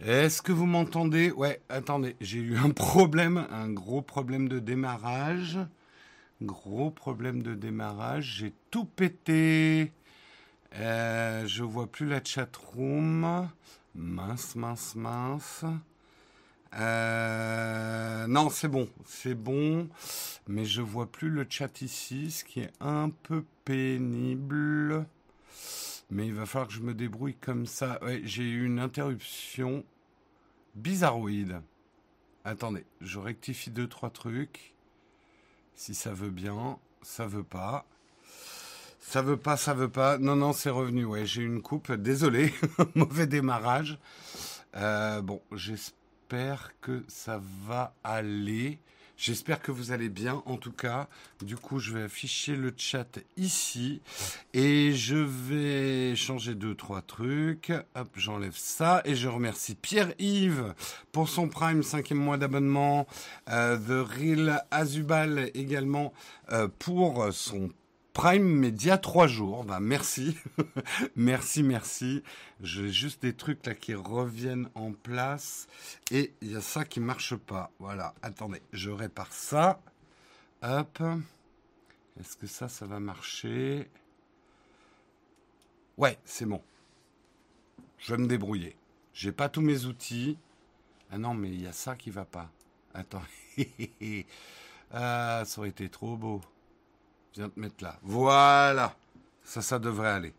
Est-ce 0.00 0.42
que 0.42 0.52
vous 0.52 0.66
m'entendez? 0.66 1.32
Ouais, 1.32 1.60
attendez, 1.68 2.14
j'ai 2.20 2.38
eu 2.38 2.56
un 2.56 2.70
problème, 2.70 3.46
un 3.50 3.68
gros 3.68 4.00
problème 4.00 4.48
de 4.48 4.60
démarrage. 4.60 5.58
Gros 6.40 6.90
problème 6.90 7.42
de 7.42 7.54
démarrage, 7.54 8.36
j'ai 8.38 8.52
tout 8.70 8.84
pété. 8.84 9.92
Euh, 10.76 11.46
je 11.46 11.64
vois 11.64 11.88
plus 11.88 12.06
la 12.06 12.22
chat 12.22 12.54
room. 12.56 13.48
Mince, 13.96 14.54
mince, 14.54 14.94
mince. 14.94 15.64
Euh, 16.78 18.26
non, 18.28 18.50
c'est 18.50 18.68
bon, 18.68 18.88
c'est 19.06 19.34
bon, 19.34 19.88
mais 20.46 20.64
je 20.64 20.82
vois 20.82 21.10
plus 21.10 21.30
le 21.30 21.46
chat 21.48 21.80
ici, 21.82 22.30
ce 22.30 22.44
qui 22.44 22.60
est 22.60 22.72
un 22.80 23.10
peu 23.10 23.44
pénible. 23.64 25.06
Mais 26.10 26.26
il 26.26 26.34
va 26.34 26.46
falloir 26.46 26.68
que 26.68 26.74
je 26.74 26.80
me 26.80 26.94
débrouille 26.94 27.36
comme 27.36 27.66
ça. 27.66 28.02
Ouais, 28.02 28.22
j'ai 28.24 28.44
eu 28.44 28.64
une 28.64 28.78
interruption 28.78 29.84
bizarroïde. 30.74 31.60
Attendez, 32.44 32.86
je 33.00 33.18
rectifie 33.18 33.70
deux 33.70 33.88
trois 33.88 34.10
trucs. 34.10 34.74
Si 35.74 35.94
ça 35.94 36.12
veut 36.12 36.30
bien, 36.30 36.78
ça 37.02 37.26
veut 37.26 37.44
pas. 37.44 37.86
Ça 39.00 39.22
veut 39.22 39.36
pas, 39.36 39.56
ça 39.56 39.74
veut 39.74 39.90
pas. 39.90 40.18
Non, 40.18 40.36
non, 40.36 40.52
c'est 40.52 40.70
revenu. 40.70 41.04
Ouais, 41.04 41.26
j'ai 41.26 41.42
une 41.42 41.62
coupe. 41.62 41.92
Désolé, 41.92 42.52
mauvais 42.94 43.26
démarrage. 43.26 43.98
Euh, 44.76 45.20
bon, 45.20 45.40
j'espère 45.52 46.72
que 46.80 47.04
ça 47.08 47.40
va 47.66 47.94
aller. 48.02 48.78
J'espère 49.20 49.60
que 49.60 49.72
vous 49.72 49.90
allez 49.90 50.08
bien. 50.08 50.44
En 50.46 50.58
tout 50.58 50.70
cas, 50.70 51.08
du 51.42 51.56
coup, 51.56 51.80
je 51.80 51.92
vais 51.92 52.04
afficher 52.04 52.54
le 52.54 52.72
chat 52.76 53.18
ici 53.36 54.00
et 54.54 54.92
je 54.94 55.16
vais 55.16 56.14
changer 56.14 56.54
deux 56.54 56.76
trois 56.76 57.02
trucs. 57.02 57.72
Hop, 57.96 58.08
j'enlève 58.14 58.56
ça 58.56 59.02
et 59.04 59.16
je 59.16 59.26
remercie 59.26 59.74
Pierre-Yves 59.74 60.72
pour 61.10 61.28
son 61.28 61.48
Prime 61.48 61.82
cinquième 61.82 62.20
mois 62.20 62.36
d'abonnement, 62.36 63.08
euh, 63.50 63.76
The 63.76 64.08
Real 64.08 64.64
Azubal 64.70 65.50
également 65.52 66.12
euh, 66.52 66.68
pour 66.78 67.32
son 67.32 67.70
Prime 68.18 68.42
Média 68.42 68.98
trois 68.98 69.28
jours. 69.28 69.62
Bah, 69.62 69.78
merci, 69.78 70.36
merci, 71.14 71.62
merci. 71.62 72.24
J'ai 72.60 72.88
juste 72.88 73.22
des 73.22 73.32
trucs 73.32 73.64
là 73.64 73.76
qui 73.76 73.94
reviennent 73.94 74.68
en 74.74 74.92
place 74.92 75.68
et 76.10 76.34
il 76.40 76.50
y 76.50 76.56
a 76.56 76.60
ça 76.60 76.84
qui 76.84 76.98
marche 76.98 77.36
pas. 77.36 77.70
Voilà. 77.78 78.16
Attendez, 78.22 78.60
je 78.72 78.90
répare 78.90 79.32
ça. 79.32 79.80
Hop. 80.62 81.00
Est-ce 82.18 82.36
que 82.36 82.48
ça, 82.48 82.68
ça 82.68 82.86
va 82.86 82.98
marcher? 82.98 83.88
Ouais, 85.96 86.18
c'est 86.24 86.44
bon. 86.44 86.60
Je 87.98 88.16
vais 88.16 88.20
me 88.20 88.26
débrouiller. 88.26 88.74
J'ai 89.14 89.30
pas 89.30 89.48
tous 89.48 89.62
mes 89.62 89.84
outils. 89.84 90.36
Ah 91.12 91.18
non, 91.18 91.34
mais 91.34 91.50
il 91.50 91.62
y 91.62 91.68
a 91.68 91.72
ça 91.72 91.94
qui 91.94 92.10
va 92.10 92.24
pas. 92.24 92.50
Attends. 92.94 93.22
ah, 94.90 95.42
ça 95.46 95.60
aurait 95.60 95.68
été 95.68 95.88
trop 95.88 96.16
beau. 96.16 96.40
Viens 97.38 97.50
te 97.50 97.60
mettre 97.60 97.84
là. 97.84 97.94
Voilà. 98.02 98.96
Ça, 99.44 99.62
ça 99.62 99.78
devrait 99.78 100.08
aller. 100.08 100.34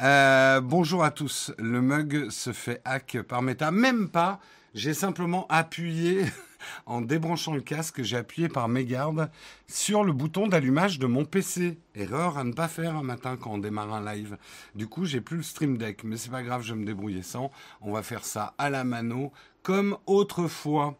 Euh, 0.00 0.60
bonjour 0.60 1.02
à 1.02 1.10
tous. 1.10 1.52
Le 1.58 1.82
mug 1.82 2.30
se 2.30 2.52
fait 2.52 2.80
hack 2.84 3.18
par 3.22 3.42
Meta. 3.42 3.72
Même 3.72 4.08
pas. 4.08 4.38
J'ai 4.72 4.94
simplement 4.94 5.48
appuyé, 5.48 6.24
en 6.86 7.00
débranchant 7.00 7.54
le 7.54 7.60
casque, 7.60 8.02
j'ai 8.02 8.16
appuyé 8.16 8.48
par 8.48 8.68
mégarde 8.68 9.32
sur 9.66 10.04
le 10.04 10.12
bouton 10.12 10.46
d'allumage 10.46 11.00
de 11.00 11.06
mon 11.06 11.24
PC. 11.24 11.76
Erreur 11.96 12.38
à 12.38 12.44
ne 12.44 12.52
pas 12.52 12.68
faire 12.68 12.94
un 12.94 13.02
matin 13.02 13.36
quand 13.36 13.54
on 13.54 13.58
démarre 13.58 13.92
un 13.92 14.14
live. 14.14 14.38
Du 14.76 14.86
coup, 14.86 15.06
j'ai 15.06 15.20
plus 15.20 15.38
le 15.38 15.42
stream 15.42 15.76
deck. 15.76 16.04
Mais 16.04 16.18
c'est 16.18 16.30
pas 16.30 16.44
grave, 16.44 16.62
je 16.62 16.72
vais 16.72 16.78
me 16.78 16.86
débrouiller 16.86 17.22
sans. 17.22 17.50
On 17.80 17.90
va 17.90 18.04
faire 18.04 18.24
ça 18.24 18.54
à 18.58 18.70
la 18.70 18.84
mano, 18.84 19.32
comme 19.64 19.98
autrefois. 20.06 20.96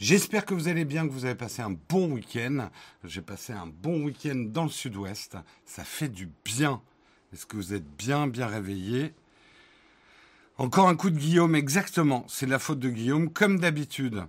J'espère 0.00 0.46
que 0.46 0.54
vous 0.54 0.68
allez 0.68 0.86
bien, 0.86 1.06
que 1.06 1.12
vous 1.12 1.26
avez 1.26 1.34
passé 1.34 1.60
un 1.60 1.76
bon 1.90 2.10
week-end. 2.12 2.70
J'ai 3.04 3.20
passé 3.20 3.52
un 3.52 3.66
bon 3.66 4.02
week-end 4.02 4.46
dans 4.46 4.64
le 4.64 4.70
sud-ouest. 4.70 5.36
Ça 5.66 5.84
fait 5.84 6.08
du 6.08 6.30
bien. 6.42 6.80
Est-ce 7.34 7.44
que 7.44 7.56
vous 7.56 7.74
êtes 7.74 7.84
bien, 7.98 8.26
bien 8.26 8.46
réveillés? 8.46 9.12
Encore 10.56 10.88
un 10.88 10.96
coup 10.96 11.10
de 11.10 11.18
Guillaume, 11.18 11.54
exactement. 11.54 12.24
C'est 12.28 12.46
la 12.46 12.58
faute 12.58 12.78
de 12.78 12.88
Guillaume, 12.88 13.30
comme 13.30 13.60
d'habitude. 13.60 14.24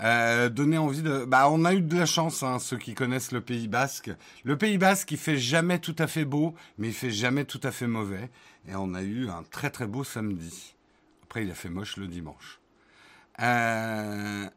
Euh, 0.00 0.48
donner 0.48 0.78
envie 0.78 1.02
de. 1.02 1.26
Bah, 1.26 1.50
on 1.50 1.66
a 1.66 1.74
eu 1.74 1.82
de 1.82 1.98
la 1.98 2.06
chance, 2.06 2.42
hein, 2.42 2.58
ceux 2.58 2.78
qui 2.78 2.94
connaissent 2.94 3.32
le 3.32 3.42
Pays 3.42 3.68
Basque. 3.68 4.10
Le 4.44 4.56
Pays 4.56 4.78
Basque, 4.78 5.10
il 5.12 5.18
fait 5.18 5.36
jamais 5.36 5.78
tout 5.78 5.96
à 5.98 6.06
fait 6.06 6.24
beau, 6.24 6.54
mais 6.78 6.88
il 6.88 6.94
fait 6.94 7.10
jamais 7.10 7.44
tout 7.44 7.60
à 7.62 7.70
fait 7.70 7.86
mauvais. 7.86 8.30
Et 8.66 8.76
on 8.76 8.94
a 8.94 9.02
eu 9.02 9.28
un 9.28 9.42
très 9.42 9.68
très 9.68 9.86
beau 9.86 10.04
samedi. 10.04 10.74
Après, 11.24 11.44
il 11.44 11.50
a 11.50 11.54
fait 11.54 11.68
moche 11.68 11.98
le 11.98 12.06
dimanche. 12.06 12.60
Euh... 13.40 14.48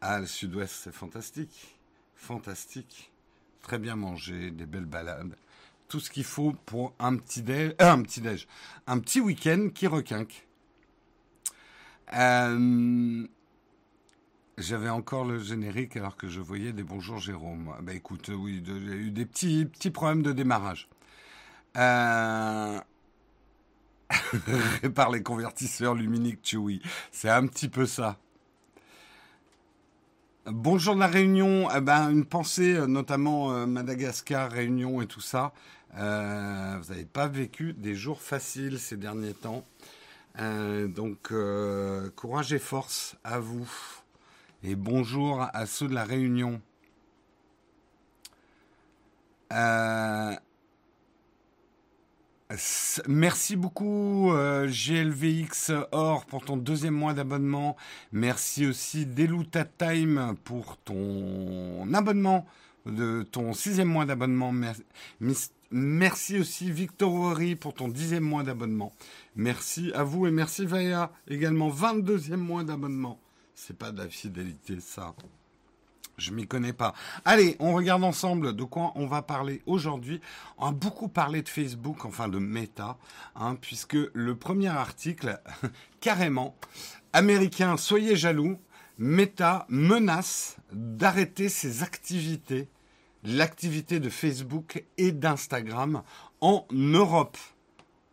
Ah, 0.00 0.20
le 0.20 0.26
sud-ouest, 0.26 0.74
c'est 0.84 0.94
fantastique. 0.94 1.78
Fantastique. 2.14 3.12
Très 3.62 3.78
bien 3.78 3.96
mangé, 3.96 4.50
des 4.50 4.66
belles 4.66 4.84
balades. 4.84 5.36
Tout 5.88 6.00
ce 6.00 6.10
qu'il 6.10 6.24
faut 6.24 6.52
pour 6.66 6.94
un 6.98 7.16
petit 7.16 7.42
déj, 7.42 7.74
euh, 7.80 7.92
un 7.92 8.02
petit 8.02 8.20
déj, 8.20 8.46
un 8.86 8.98
petit 8.98 9.20
week-end 9.20 9.70
qui 9.74 9.86
requinque. 9.86 10.46
Euh... 12.14 13.26
J'avais 14.58 14.88
encore 14.88 15.24
le 15.24 15.38
générique 15.38 15.96
alors 15.96 16.16
que 16.16 16.28
je 16.28 16.40
voyais 16.40 16.72
des 16.72 16.82
bonjours 16.82 17.18
Jérôme. 17.18 17.74
Bah 17.80 17.94
écoute, 17.94 18.30
oui, 18.34 18.62
a 18.66 18.70
eu 18.70 19.10
des 19.10 19.24
petits, 19.24 19.66
petits 19.66 19.90
problèmes 19.90 20.22
de 20.22 20.32
démarrage. 20.32 20.88
Euh... 21.76 22.80
Répare 24.82 25.10
les 25.10 25.22
convertisseurs 25.22 25.94
luminiques 25.94 26.40
Chewy. 26.42 26.80
C'est 27.12 27.28
un 27.28 27.46
petit 27.46 27.68
peu 27.68 27.86
ça. 27.86 28.18
Bonjour 30.46 30.94
de 30.94 31.00
la 31.00 31.08
Réunion. 31.08 31.68
Eh 31.76 31.80
ben, 31.80 32.08
une 32.10 32.24
pensée, 32.24 32.74
euh, 32.74 32.86
notamment 32.86 33.52
euh, 33.52 33.66
Madagascar, 33.66 34.50
Réunion 34.50 35.02
et 35.02 35.06
tout 35.06 35.20
ça. 35.20 35.52
Euh, 35.98 36.78
vous 36.80 36.92
n'avez 36.92 37.04
pas 37.04 37.28
vécu 37.28 37.74
des 37.74 37.94
jours 37.94 38.22
faciles 38.22 38.78
ces 38.78 38.96
derniers 38.96 39.34
temps. 39.34 39.64
Donc, 40.38 41.32
courage 42.14 42.52
et 42.52 42.60
force 42.60 43.16
à 43.24 43.40
vous. 43.40 43.68
Et 44.62 44.76
bonjour 44.76 45.44
à 45.52 45.66
ceux 45.66 45.88
de 45.88 45.94
la 45.94 46.04
Réunion. 46.04 46.60
Merci 53.06 53.56
beaucoup 53.56 54.32
euh, 54.32 54.66
GLVX 54.68 55.72
Or 55.92 56.24
pour 56.24 56.42
ton 56.46 56.56
deuxième 56.56 56.94
mois 56.94 57.12
d'abonnement. 57.12 57.76
Merci 58.10 58.66
aussi 58.66 59.04
Deluta 59.04 59.66
Time 59.66 60.34
pour 60.44 60.78
ton 60.78 61.92
abonnement, 61.92 62.46
de 62.86 63.22
ton 63.22 63.52
sixième 63.52 63.88
mois 63.88 64.06
d'abonnement. 64.06 64.54
Merci, 65.70 66.38
aussi 66.38 66.70
Victor 66.70 67.12
Horry 67.12 67.54
pour 67.54 67.74
ton 67.74 67.88
dixième 67.88 68.24
mois 68.24 68.44
d'abonnement. 68.44 68.94
Merci 69.36 69.92
à 69.92 70.02
vous 70.02 70.26
et 70.26 70.30
merci 70.30 70.64
Vaya 70.64 71.12
également 71.26 71.68
22e 71.68 72.36
mois 72.36 72.64
d'abonnement. 72.64 73.20
C'est 73.54 73.76
pas 73.76 73.92
de 73.92 73.98
la 73.98 74.08
fidélité 74.08 74.80
ça. 74.80 75.14
Je 76.18 76.32
m'y 76.32 76.46
connais 76.46 76.72
pas. 76.72 76.94
Allez, 77.24 77.56
on 77.60 77.72
regarde 77.72 78.02
ensemble 78.02 78.54
de 78.54 78.64
quoi 78.64 78.92
on 78.96 79.06
va 79.06 79.22
parler 79.22 79.62
aujourd'hui. 79.66 80.20
On 80.58 80.66
a 80.66 80.72
beaucoup 80.72 81.08
parlé 81.08 81.42
de 81.42 81.48
Facebook, 81.48 82.04
enfin 82.04 82.28
de 82.28 82.38
Meta, 82.38 82.98
hein, 83.36 83.56
puisque 83.60 83.96
le 84.12 84.34
premier 84.34 84.68
article, 84.68 85.40
carrément, 86.00 86.56
américain, 87.12 87.76
soyez 87.76 88.16
jaloux, 88.16 88.58
Meta 88.98 89.64
menace 89.68 90.56
d'arrêter 90.72 91.48
ses 91.48 91.84
activités, 91.84 92.68
l'activité 93.22 94.00
de 94.00 94.10
Facebook 94.10 94.84
et 94.96 95.12
d'Instagram 95.12 96.02
en 96.40 96.66
Europe. 96.72 97.38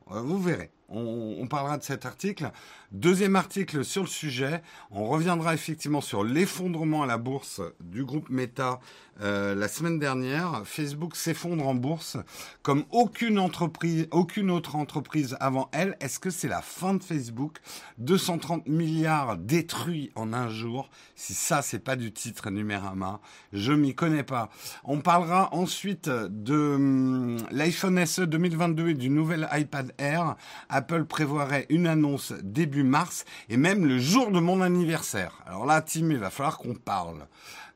Vous 0.08 0.40
verrez. 0.40 0.70
On, 0.88 1.48
parlera 1.48 1.80
de 1.80 1.84
cet 1.84 2.06
article. 2.06 2.52
Deuxième 2.92 3.36
article 3.36 3.84
sur 3.84 4.04
le 4.04 4.08
sujet. 4.08 4.62
On 4.92 5.06
reviendra 5.06 5.54
effectivement 5.56 6.02
sur 6.02 6.24
l'effondrement 6.24 7.02
à 7.04 7.08
la 7.08 7.18
bourse 7.18 7.62
du 7.80 8.06
groupe 8.06 8.30
Meta 8.30 8.80
euh, 9.22 9.56
la 9.56 9.68
semaine 9.68 9.98
dernière. 9.98 10.62
Facebook 10.66 11.16
s'effondre 11.16 11.68
en 11.68 11.74
bourse 11.74 12.18
comme 12.62 12.84
aucune 12.92 13.40
entreprise, 13.40 14.08
aucune 14.12 14.52
autre 14.52 14.76
entreprise 14.76 15.36
avant 15.40 15.70
elle. 15.72 15.98
Est-ce 16.00 16.20
que 16.20 16.30
c'est 16.30 16.48
la 16.48 16.62
fin 16.62 16.94
de 16.94 17.04
Facebook? 17.04 17.58
230 17.98 18.68
milliards 18.68 19.38
détruits 19.38 20.12
en 20.16 20.32
un 20.34 20.50
jour. 20.50 20.90
Si 21.16 21.34
ça, 21.34 21.62
c'est 21.62 21.80
pas 21.80 21.96
du 21.96 22.12
titre 22.12 22.50
numérama, 22.50 23.20
je 23.52 23.74
m'y 23.74 23.96
connais 23.96 24.24
pas. 24.24 24.50
On 24.84 25.00
parlera 25.00 25.54
ensuite 25.56 26.10
de 26.10 26.76
hum, 26.76 27.38
l'iPhone 27.52 28.06
SE 28.06 28.22
2022 28.22 28.90
et 28.90 28.94
du 28.94 29.10
nouvel 29.10 29.48
iPad 29.54 29.92
Air. 29.98 30.36
Apple 30.70 31.06
prévoirait 31.06 31.66
une 31.70 31.88
annonce 31.88 32.34
début 32.44 32.75
mars 32.84 33.26
et 33.50 33.58
même 33.58 33.86
le 33.86 34.00
jour 34.00 34.32
de 34.32 34.40
mon 34.40 34.62
anniversaire. 34.62 35.34
Alors 35.46 35.66
là, 35.66 35.82
Tim, 35.82 36.10
il 36.12 36.18
va 36.18 36.30
falloir 36.30 36.58
qu'on 36.58 36.76
parle. 36.76 37.28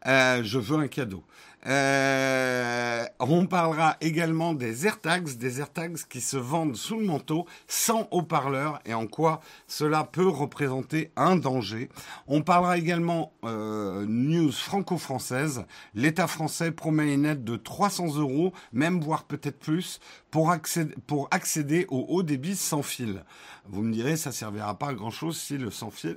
Euh, 0.05 0.41
je 0.43 0.59
veux 0.59 0.77
un 0.77 0.87
cadeau. 0.87 1.23
Euh, 1.67 3.05
on 3.19 3.45
parlera 3.45 3.97
également 3.99 4.53
des 4.53 4.87
AirTags, 4.87 5.37
des 5.37 5.59
AirTags 5.59 5.97
qui 6.09 6.21
se 6.21 6.37
vendent 6.37 6.77
sous 6.77 6.97
le 6.97 7.05
manteau 7.05 7.45
sans 7.67 8.07
haut-parleur 8.11 8.79
et 8.85 8.93
en 8.93 9.07
quoi 9.07 9.41
cela 9.67 10.05
peut 10.05 10.27
représenter 10.27 11.11
un 11.17 11.35
danger. 11.35 11.89
On 12.27 12.41
parlera 12.41 12.77
également 12.77 13.33
euh, 13.43 14.05
news 14.07 14.53
franco-française. 14.53 15.65
L'État 15.95 16.27
français 16.27 16.71
promet 16.71 17.13
une 17.13 17.25
aide 17.25 17.43
de 17.43 17.57
300 17.57 18.15
euros, 18.15 18.53
même 18.71 19.01
voire 19.01 19.25
peut-être 19.25 19.59
plus, 19.59 19.99
pour 20.31 20.51
accéder, 20.51 20.95
pour 21.07 21.27
accéder 21.31 21.85
au 21.89 22.05
haut 22.07 22.23
débit 22.23 22.55
sans 22.55 22.83
fil. 22.83 23.23
Vous 23.71 23.83
me 23.83 23.93
direz, 23.93 24.17
ça 24.17 24.31
servira 24.31 24.79
pas 24.79 24.87
à 24.87 24.93
grand 24.93 25.11
chose 25.11 25.39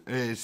euh, 0.09 0.35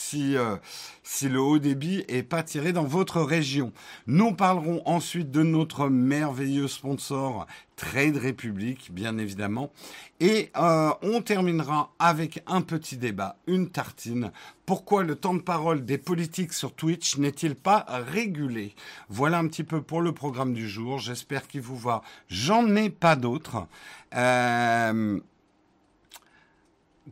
si 1.02 1.28
le 1.28 1.40
haut 1.40 1.58
débit 1.58 2.04
est 2.06 2.22
pas 2.22 2.42
tiré 2.42 2.74
dans 2.74 2.84
votre 2.84 3.22
région. 3.22 3.72
Nous 4.06 4.34
parlerons 4.34 4.82
ensuite 4.84 5.30
de 5.30 5.42
notre 5.42 5.88
merveilleux 5.88 6.68
sponsor 6.68 7.46
Trade 7.76 8.18
Republic, 8.18 8.92
bien 8.92 9.16
évidemment, 9.16 9.72
et 10.20 10.50
euh, 10.56 10.90
on 11.00 11.22
terminera 11.22 11.94
avec 11.98 12.42
un 12.46 12.60
petit 12.60 12.98
débat, 12.98 13.36
une 13.46 13.70
tartine. 13.70 14.30
Pourquoi 14.66 15.02
le 15.02 15.14
temps 15.14 15.34
de 15.34 15.40
parole 15.40 15.86
des 15.86 15.96
politiques 15.96 16.52
sur 16.52 16.74
Twitch 16.74 17.16
n'est-il 17.16 17.54
pas 17.54 17.86
régulé? 17.88 18.74
Voilà 19.08 19.38
un 19.38 19.46
petit 19.46 19.64
peu 19.64 19.80
pour 19.80 20.02
le 20.02 20.12
programme 20.12 20.52
du 20.52 20.68
jour. 20.68 20.98
J'espère 20.98 21.48
qu'il 21.48 21.62
vous 21.62 21.78
va. 21.78 22.02
J'en 22.28 22.76
ai 22.76 22.90
pas 22.90 23.16
d'autres. 23.16 23.66
Euh, 24.14 25.20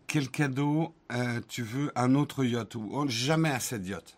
quel 0.06 0.30
cadeau 0.30 0.94
euh, 1.12 1.40
tu 1.48 1.62
veux 1.62 1.92
Un 1.94 2.14
autre 2.14 2.44
yacht 2.44 2.74
ou 2.74 2.88
oh, 2.92 3.06
Jamais 3.08 3.50
assez 3.50 3.78
de 3.78 3.88
yachts. 3.88 4.16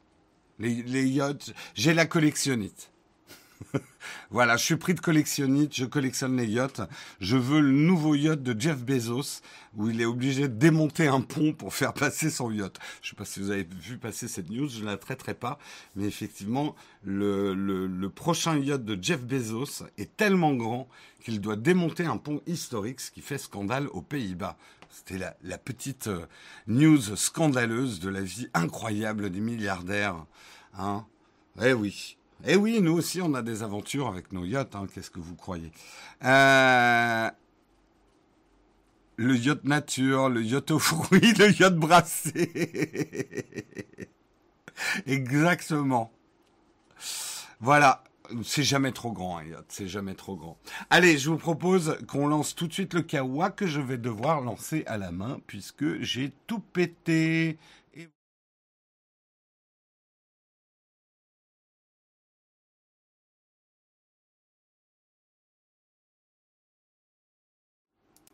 Les, 0.59 1.07
yachts, 1.07 1.55
j'ai 1.75 1.95
la 1.95 2.07
collectionnite. 2.07 2.91
voilà, 4.31 4.57
je 4.57 4.65
suis 4.65 4.77
pris 4.77 4.95
de 4.95 5.01
collectionnite, 5.01 5.75
je 5.75 5.85
collectionne 5.85 6.37
les 6.37 6.47
yachts. 6.47 6.83
Je 7.21 7.37
veux 7.37 7.61
le 7.61 7.71
nouveau 7.71 8.17
yacht 8.17 8.43
de 8.43 8.61
Jeff 8.61 8.79
Bezos, 8.85 9.41
où 9.77 9.89
il 9.89 10.01
est 10.01 10.05
obligé 10.05 10.43
de 10.43 10.55
démonter 10.55 11.07
un 11.07 11.21
pont 11.21 11.53
pour 11.53 11.75
faire 11.75 11.95
passer 11.95 12.31
son 12.31 12.51
yacht. 12.51 12.77
Je 13.03 13.07
ne 13.07 13.11
sais 13.11 13.17
pas 13.17 13.25
si 13.25 13.39
vous 13.39 13.51
avez 13.51 13.69
vu 13.81 13.99
passer 13.99 14.27
cette 14.27 14.51
news, 14.51 14.69
je 14.69 14.81
ne 14.81 14.87
la 14.87 14.97
traiterai 14.97 15.35
pas, 15.35 15.59
mais 15.95 16.07
effectivement, 16.07 16.75
le, 17.05 17.55
le, 17.55 17.87
le 17.87 18.11
prochain 18.11 18.59
yacht 18.59 18.85
de 18.85 18.99
Jeff 19.01 19.23
Bezos 19.23 19.85
est 19.97 20.17
tellement 20.17 20.55
grand 20.55 20.89
qu'il 21.21 21.41
doit 21.41 21.57
démonter 21.57 22.05
un 22.05 22.17
pont 22.17 22.43
historique, 22.47 23.01
ce 23.01 23.11
qui 23.13 23.21
fait 23.21 23.39
scandale 23.39 23.87
aux 23.89 24.03
Pays-Bas. 24.03 24.57
C'était 24.90 25.19
la, 25.43 25.58
petite 25.58 26.08
euh, 26.08 26.26
news 26.67 27.17
scandaleuse 27.17 28.00
de 28.00 28.08
la 28.08 28.23
vie 28.23 28.49
incroyable 28.55 29.31
des 29.31 29.40
milliardaires. 29.40 30.25
Hein 30.76 31.06
eh 31.62 31.73
oui. 31.73 32.17
Eh 32.46 32.56
oui, 32.56 32.81
nous 32.81 32.93
aussi, 32.93 33.20
on 33.20 33.35
a 33.35 33.43
des 33.43 33.62
aventures 33.62 34.08
avec 34.08 34.32
nos 34.32 34.44
yachts. 34.44 34.75
Hein, 34.75 34.87
Qu'est-ce 34.93 35.11
que 35.11 35.19
vous 35.19 35.35
croyez 35.35 35.73
euh, 36.25 37.31
Le 39.17 39.37
yacht 39.37 39.64
nature, 39.64 40.29
le 40.29 40.43
yacht 40.43 40.70
aux 40.70 40.79
fruits, 40.79 41.32
le 41.38 41.50
yacht 41.50 41.75
brassé. 41.75 42.50
Exactement. 45.06 46.12
Voilà. 47.61 48.05
C'est 48.45 48.63
jamais 48.63 48.93
trop 48.93 49.13
grand, 49.13 49.41
yacht. 49.41 49.65
C'est 49.69 49.89
jamais 49.89 50.15
trop 50.15 50.37
grand. 50.37 50.59
Allez, 50.91 51.19
je 51.19 51.31
vous 51.31 51.39
propose 51.39 51.97
qu'on 52.09 52.27
lance 52.27 52.55
tout 52.55 52.67
de 52.69 52.73
suite 52.73 52.93
le 52.95 53.03
kawa 53.03 53.51
que 53.51 53.67
je 53.67 53.81
vais 53.81 53.99
devoir 53.99 54.41
lancer 54.43 54.85
à 54.87 54.99
la 54.99 55.13
main 55.13 55.41
puisque 55.47 56.01
j'ai 56.03 56.33
tout 56.47 56.61
pété. 56.61 57.59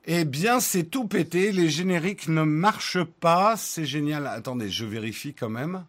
Eh 0.07 0.25
bien, 0.25 0.61
c'est 0.61 0.85
tout 0.85 1.07
pété. 1.09 1.53
Les 1.53 1.69
génériques 1.71 2.29
ne 2.29 2.43
marchent 2.43 3.05
pas. 3.05 3.57
C'est 3.57 3.85
génial. 3.87 4.27
Attendez, 4.27 4.71
je 4.71 4.85
vérifie 4.85 5.35
quand 5.35 5.51
même. 5.51 5.85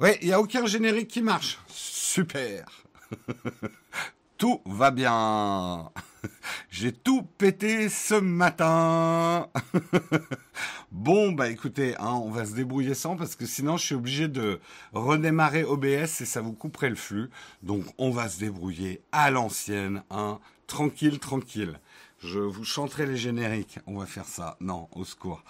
Ouais, 0.00 0.18
il 0.22 0.28
n'y 0.28 0.32
a 0.32 0.40
aucun 0.40 0.66
générique 0.66 1.08
qui 1.08 1.22
marche. 1.22 1.58
Super. 1.68 2.66
tout 4.38 4.60
va 4.66 4.90
bien. 4.90 5.90
J'ai 6.70 6.92
tout 6.92 7.22
pété 7.22 7.88
ce 7.88 8.14
matin. 8.14 9.48
bon, 10.90 11.32
bah 11.32 11.48
écoutez, 11.48 11.94
hein, 11.98 12.14
on 12.14 12.30
va 12.30 12.44
se 12.44 12.54
débrouiller 12.54 12.94
sans 12.94 13.16
parce 13.16 13.36
que 13.36 13.46
sinon 13.46 13.76
je 13.76 13.86
suis 13.86 13.94
obligé 13.94 14.28
de 14.28 14.60
redémarrer 14.92 15.64
OBS 15.64 16.20
et 16.20 16.24
ça 16.24 16.40
vous 16.40 16.52
couperait 16.52 16.90
le 16.90 16.96
flux. 16.96 17.30
Donc 17.62 17.84
on 17.98 18.10
va 18.10 18.28
se 18.28 18.40
débrouiller 18.40 19.02
à 19.12 19.30
l'ancienne, 19.30 20.02
hein, 20.10 20.40
tranquille, 20.66 21.18
tranquille. 21.18 21.78
Je 22.18 22.38
vous 22.38 22.64
chanterai 22.64 23.06
les 23.06 23.16
génériques. 23.16 23.80
On 23.86 23.98
va 23.98 24.06
faire 24.06 24.26
ça. 24.26 24.56
Non, 24.60 24.88
au 24.92 25.04
secours. 25.04 25.42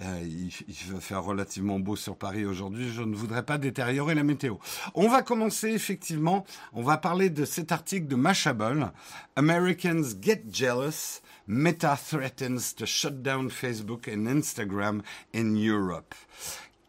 Euh, 0.00 0.22
il, 0.22 0.92
va 0.92 1.00
faire 1.00 1.24
relativement 1.24 1.80
beau 1.80 1.96
sur 1.96 2.16
Paris 2.16 2.44
aujourd'hui. 2.44 2.92
Je 2.92 3.02
ne 3.02 3.16
voudrais 3.16 3.44
pas 3.44 3.58
détériorer 3.58 4.14
la 4.14 4.22
météo. 4.22 4.54
On 4.94 5.08
va 5.08 5.22
commencer 5.22 5.70
effectivement. 5.70 6.44
On 6.72 6.82
va 6.82 6.98
parler 6.98 7.30
de 7.30 7.44
cet 7.44 7.72
article 7.72 8.06
de 8.06 8.14
Mashable. 8.14 8.92
Americans 9.36 10.04
get 10.20 10.44
jealous. 10.52 11.20
Meta 11.48 11.96
threatens 11.96 12.74
to 12.76 12.84
shut 12.86 13.22
down 13.22 13.50
Facebook 13.50 14.08
and 14.08 14.26
Instagram 14.26 15.02
in 15.34 15.54
Europe. 15.56 16.14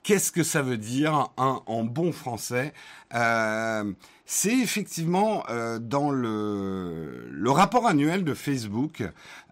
Qu'est-ce 0.04 0.32
que 0.32 0.44
ça 0.44 0.62
veut 0.62 0.78
dire 0.78 1.30
hein, 1.38 1.62
en 1.66 1.84
bon 1.84 2.12
français? 2.12 2.74
Euh, 3.14 3.92
c'est 4.32 4.60
effectivement 4.60 5.44
euh, 5.50 5.80
dans 5.80 6.12
le, 6.12 7.42
rapport 7.48 7.88
annuel 7.88 8.24
de 8.24 8.36
Facebook, 8.36 9.04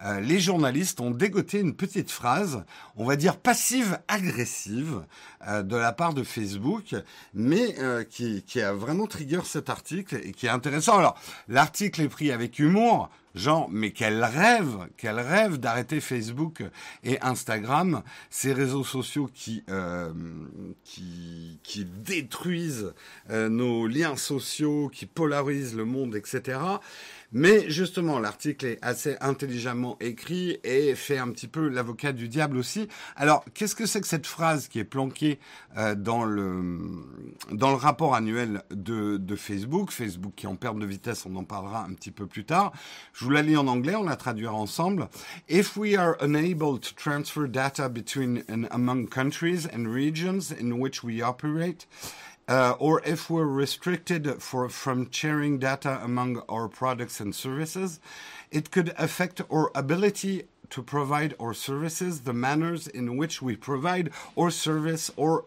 euh, 0.04 0.20
les 0.20 0.38
journalistes 0.38 1.00
ont 1.00 1.10
dégoté 1.10 1.58
une 1.58 1.74
petite 1.74 2.12
phrase, 2.12 2.62
on 2.96 3.04
va 3.04 3.16
dire 3.16 3.38
passive-agressive, 3.38 5.02
de 5.46 5.76
la 5.76 5.92
part 5.92 6.14
de 6.14 6.22
Facebook, 6.22 6.96
mais 7.34 7.78
euh, 7.78 8.04
qui, 8.04 8.42
qui, 8.42 8.60
a 8.60 8.72
vraiment 8.72 9.06
trigger 9.06 9.40
cet 9.44 9.70
article 9.70 10.20
et 10.24 10.32
qui 10.32 10.46
est 10.46 10.50
intéressant. 10.50 10.98
Alors, 10.98 11.18
l'article 11.48 12.02
est 12.02 12.08
pris 12.08 12.32
avec 12.32 12.58
humour, 12.58 13.08
genre, 13.34 13.68
mais 13.70 13.92
quel 13.92 14.24
rêve, 14.24 14.88
quel 14.96 15.20
rêve 15.20 15.58
d'arrêter 15.58 16.00
Facebook 16.00 16.64
et 17.04 17.20
Instagram, 17.20 18.02
ces 18.30 18.52
réseaux 18.52 18.84
sociaux 18.84 19.30
qui, 19.32 19.62
euh, 19.70 20.12
qui, 20.82 21.60
qui 21.62 21.84
détruisent 21.84 22.92
nos 23.30 23.86
liens 23.86 24.16
sociaux, 24.16 24.90
qui 24.92 25.06
polarisent 25.06 25.76
le 25.76 25.84
monde, 25.84 26.16
etc. 26.16 26.58
Mais 27.32 27.68
justement, 27.68 28.18
l'article 28.18 28.64
est 28.64 28.78
assez 28.80 29.16
intelligemment 29.20 29.98
écrit 30.00 30.58
et 30.64 30.94
fait 30.94 31.18
un 31.18 31.28
petit 31.30 31.46
peu 31.46 31.68
l'avocat 31.68 32.12
du 32.12 32.26
diable 32.26 32.56
aussi. 32.56 32.88
Alors, 33.16 33.44
qu'est-ce 33.52 33.74
que 33.74 33.84
c'est 33.84 34.00
que 34.00 34.06
cette 34.06 34.26
phrase 34.26 34.68
qui 34.68 34.78
est 34.78 34.84
planquée 34.84 35.38
euh, 35.76 35.94
dans 35.94 36.24
le 36.24 36.78
dans 37.52 37.70
le 37.70 37.76
rapport 37.76 38.14
annuel 38.14 38.62
de, 38.70 39.18
de 39.18 39.36
Facebook, 39.36 39.90
Facebook 39.90 40.32
qui 40.36 40.46
en 40.46 40.56
perte 40.56 40.78
de 40.78 40.86
vitesse, 40.86 41.26
on 41.26 41.36
en 41.36 41.44
parlera 41.44 41.84
un 41.84 41.92
petit 41.92 42.10
peu 42.10 42.26
plus 42.26 42.44
tard. 42.44 42.72
Je 43.12 43.24
vous 43.24 43.30
la 43.30 43.42
lis 43.42 43.56
en 43.56 43.66
anglais, 43.66 43.94
on 43.94 44.04
la 44.04 44.16
traduira 44.16 44.54
ensemble. 44.54 45.08
If 45.50 45.76
we 45.76 45.96
are 45.96 46.16
unable 46.22 46.78
to 46.78 46.94
transfer 46.94 47.46
data 47.46 47.90
between 47.90 48.42
and 48.48 48.64
among 48.70 49.08
countries 49.08 49.66
and 49.66 49.86
regions 49.86 50.50
in 50.58 50.72
which 50.80 51.04
we 51.04 51.22
operate, 51.22 51.86
uh, 52.48 52.74
or 52.78 53.02
if 53.04 53.28
we're 53.28 53.44
restricted 53.44 54.42
for, 54.42 54.68
from 54.68 55.10
sharing 55.10 55.58
data 55.58 56.00
among 56.02 56.42
our 56.48 56.66
products 56.66 57.20
and 57.20 57.34
services, 57.34 58.00
it 58.50 58.70
could 58.70 58.94
affect 58.96 59.42
our 59.52 59.70
ability 59.74 60.44
to 60.70 60.82
provide 60.82 61.34
our 61.38 61.54
services, 61.54 62.22
the 62.22 62.32
manners 62.32 62.86
in 62.88 63.16
which 63.16 63.42
we 63.42 63.54
provide 63.56 64.10
our 64.36 64.50
service, 64.50 65.10
or 65.16 65.44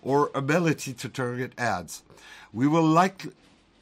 or 0.00 0.30
ability 0.32 0.92
to 0.92 1.08
target 1.08 1.52
ads. 1.58 2.02
We 2.52 2.68
will 2.68 2.84
likely 2.86 3.32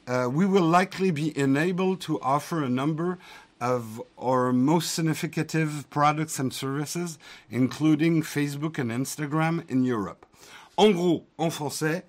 uh, 0.07 0.29
we 0.31 0.45
will 0.45 0.63
likely 0.63 1.11
be 1.11 1.37
enabled 1.37 2.01
to 2.01 2.19
offer 2.21 2.63
a 2.63 2.69
number 2.69 3.17
of 3.59 4.01
our 4.17 4.53
most 4.53 4.91
significant 4.91 5.89
products 5.89 6.39
and 6.39 6.53
services, 6.53 7.17
including 7.49 8.21
Facebook 8.21 8.77
and 8.77 8.91
Instagram 8.91 9.69
in 9.69 9.83
Europe. 9.83 10.25
En 10.77 10.93
gros, 10.93 11.23
en 11.39 11.49
français, 11.49 12.03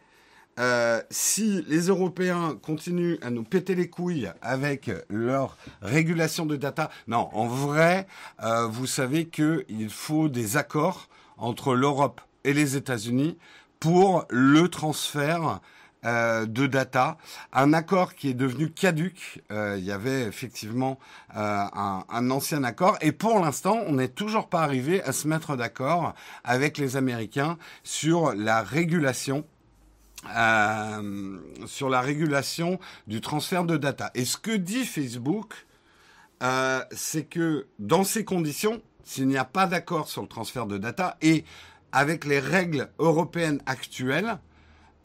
Euh, 0.58 1.00
si 1.10 1.64
les 1.68 1.86
Européens 1.86 2.58
continuent 2.60 3.16
à 3.22 3.30
nous 3.30 3.44
péter 3.44 3.74
les 3.74 3.88
couilles 3.88 4.30
avec 4.42 4.90
leur 5.08 5.56
régulation 5.82 6.46
de 6.46 6.56
data, 6.56 6.90
non, 7.06 7.28
en 7.32 7.46
vrai, 7.46 8.06
euh, 8.42 8.66
vous 8.66 8.86
savez 8.86 9.28
qu'il 9.28 9.90
faut 9.90 10.28
des 10.28 10.56
accords 10.56 11.08
entre 11.36 11.74
l'Europe 11.74 12.20
et 12.44 12.52
les 12.52 12.76
États-Unis 12.76 13.38
pour 13.78 14.24
le 14.30 14.68
transfert 14.68 15.60
euh, 16.04 16.46
de 16.46 16.68
data, 16.68 17.18
un 17.52 17.72
accord 17.72 18.14
qui 18.14 18.28
est 18.28 18.34
devenu 18.34 18.70
caduque. 18.70 19.42
Euh, 19.50 19.74
il 19.78 19.84
y 19.84 19.90
avait 19.90 20.22
effectivement 20.22 20.96
euh, 21.36 21.64
un, 21.74 22.04
un, 22.08 22.30
ancien 22.30 22.62
accord 22.62 22.96
et 23.00 23.10
pour 23.10 23.40
l'instant, 23.40 23.80
on 23.84 23.94
n'est 23.94 24.08
toujours 24.08 24.48
pas 24.48 24.62
arrivé 24.62 25.02
à 25.02 25.10
se 25.10 25.26
mettre 25.26 25.56
d'accord 25.56 26.14
avec 26.44 26.78
les 26.78 26.96
Américains 26.96 27.58
sur 27.82 28.32
la 28.32 28.62
régulation 28.62 29.44
euh, 30.36 31.38
sur 31.66 31.88
la 31.88 32.00
régulation 32.00 32.78
du 33.06 33.20
transfert 33.20 33.64
de 33.64 33.76
data. 33.76 34.10
Et 34.14 34.24
ce 34.24 34.36
que 34.36 34.50
dit 34.50 34.84
Facebook, 34.84 35.66
euh, 36.42 36.82
c'est 36.90 37.24
que 37.24 37.66
dans 37.78 38.04
ces 38.04 38.24
conditions, 38.24 38.82
s'il 39.04 39.26
n'y 39.28 39.38
a 39.38 39.44
pas 39.44 39.66
d'accord 39.66 40.08
sur 40.08 40.22
le 40.22 40.28
transfert 40.28 40.66
de 40.66 40.78
data 40.78 41.16
et 41.22 41.44
avec 41.92 42.24
les 42.24 42.40
règles 42.40 42.90
européennes 42.98 43.60
actuelles, 43.66 44.38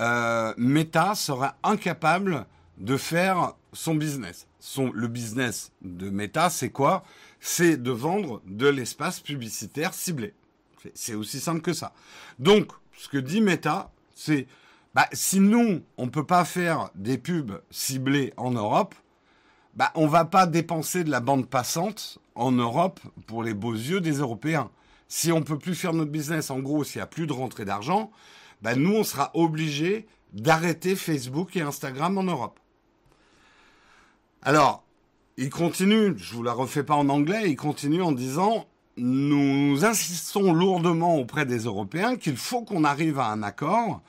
euh, 0.01 0.53
Meta 0.57 1.15
sera 1.15 1.55
incapable 1.63 2.45
de 2.77 2.97
faire 2.97 3.53
son 3.71 3.95
business. 3.95 4.47
Le 4.77 5.07
business 5.07 5.71
de 5.81 6.09
Meta, 6.09 6.49
c'est 6.49 6.69
quoi? 6.69 7.03
C'est 7.39 7.77
de 7.77 7.91
vendre 7.91 8.41
de 8.45 8.67
l'espace 8.67 9.19
publicitaire 9.19 9.93
ciblé. 9.93 10.33
C'est 10.93 11.15
aussi 11.15 11.39
simple 11.39 11.61
que 11.61 11.73
ça. 11.73 11.93
Donc, 12.39 12.71
ce 12.97 13.07
que 13.07 13.17
dit 13.17 13.41
Meta, 13.41 13.91
c'est 14.15 14.47
bah, 14.93 15.07
si 15.11 15.39
nous, 15.39 15.81
on 15.97 16.05
ne 16.05 16.11
peut 16.11 16.25
pas 16.25 16.45
faire 16.45 16.89
des 16.95 17.17
pubs 17.17 17.61
ciblées 17.71 18.33
en 18.37 18.51
Europe, 18.51 18.95
bah, 19.75 19.91
on 19.95 20.07
va 20.07 20.25
pas 20.25 20.45
dépenser 20.45 21.03
de 21.03 21.09
la 21.09 21.19
bande 21.19 21.49
passante 21.49 22.19
en 22.35 22.51
Europe 22.51 22.99
pour 23.25 23.43
les 23.43 23.55
beaux 23.55 23.73
yeux 23.73 24.01
des 24.01 24.19
Européens. 24.19 24.69
Si 25.07 25.31
on 25.31 25.41
peut 25.41 25.57
plus 25.57 25.75
faire 25.75 25.93
notre 25.93 26.11
business, 26.11 26.51
en 26.51 26.59
gros, 26.59 26.83
s'il 26.83 26.99
n'y 26.99 27.03
a 27.03 27.07
plus 27.07 27.27
de 27.27 27.33
rentrée 27.33 27.65
d'argent, 27.65 28.11
bah, 28.61 28.75
nous, 28.75 28.93
on 28.93 29.03
sera 29.03 29.31
obligé 29.33 30.05
d'arrêter 30.33 30.95
Facebook 30.95 31.55
et 31.55 31.61
Instagram 31.61 32.17
en 32.17 32.23
Europe. 32.23 32.59
Alors, 34.43 34.83
il 35.37 35.49
continue, 35.49 36.13
je 36.17 36.33
vous 36.35 36.43
la 36.43 36.53
refais 36.53 36.83
pas 36.83 36.95
en 36.95 37.09
anglais, 37.09 37.49
il 37.49 37.55
continue 37.55 38.01
en 38.01 38.11
disant 38.11 38.67
nous 38.95 39.85
insistons 39.85 40.53
lourdement 40.53 41.17
auprès 41.17 41.47
des 41.47 41.59
Européens 41.59 42.15
qu'il 42.15 42.37
faut 42.37 42.61
qu'on 42.61 42.83
arrive 42.83 43.17
à 43.17 43.29
un 43.29 43.41
accord 43.41 44.01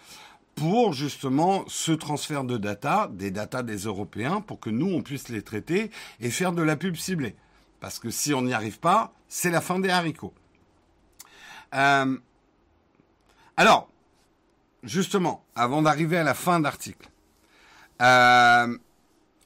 pour 0.55 0.93
justement 0.93 1.65
ce 1.67 1.93
transfert 1.93 2.45
de 2.45 2.57
data, 2.57 3.09
des 3.13 3.31
data 3.31 3.63
des 3.63 3.79
Européens, 3.79 4.41
pour 4.41 4.61
que 4.61 4.71
nous, 4.71 4.93
on 4.93 5.03
puisse 5.03 5.29
les 5.29 5.43
traiter 5.43 5.91
et 6.21 6.31
faire 6.31 6.53
de 6.53 6.63
la 6.63 6.77
pub 6.77 6.97
ciblée. 6.97 7.37
Parce 7.81 7.99
que 7.99 8.11
si 8.11 8.33
on 8.33 8.43
n'y 8.43 8.55
arrive 8.55 8.79
pas, 8.79 9.13
c'est 9.29 9.51
la 9.51 9.61
fin 9.61 9.79
des 9.79 9.91
haricots. 9.91 10.35
Euh, 11.75 12.17
alors, 13.57 13.89
justement, 14.83 15.45
avant 15.55 15.83
d'arriver 15.83 16.17
à 16.17 16.25
la 16.25 16.35
fin 16.35 16.61
d'article, 16.61 17.09
euh, 18.01 18.79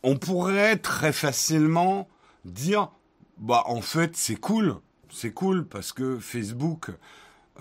on 0.03 0.17
pourrait 0.17 0.77
très 0.77 1.13
facilement 1.13 2.09
dire, 2.45 2.91
bah 3.39 3.63
en 3.67 3.81
fait 3.81 4.17
c'est 4.17 4.37
cool, 4.37 4.77
c'est 5.11 5.33
cool 5.33 5.67
parce 5.67 5.93
que 5.93 6.19
Facebook, 6.19 6.91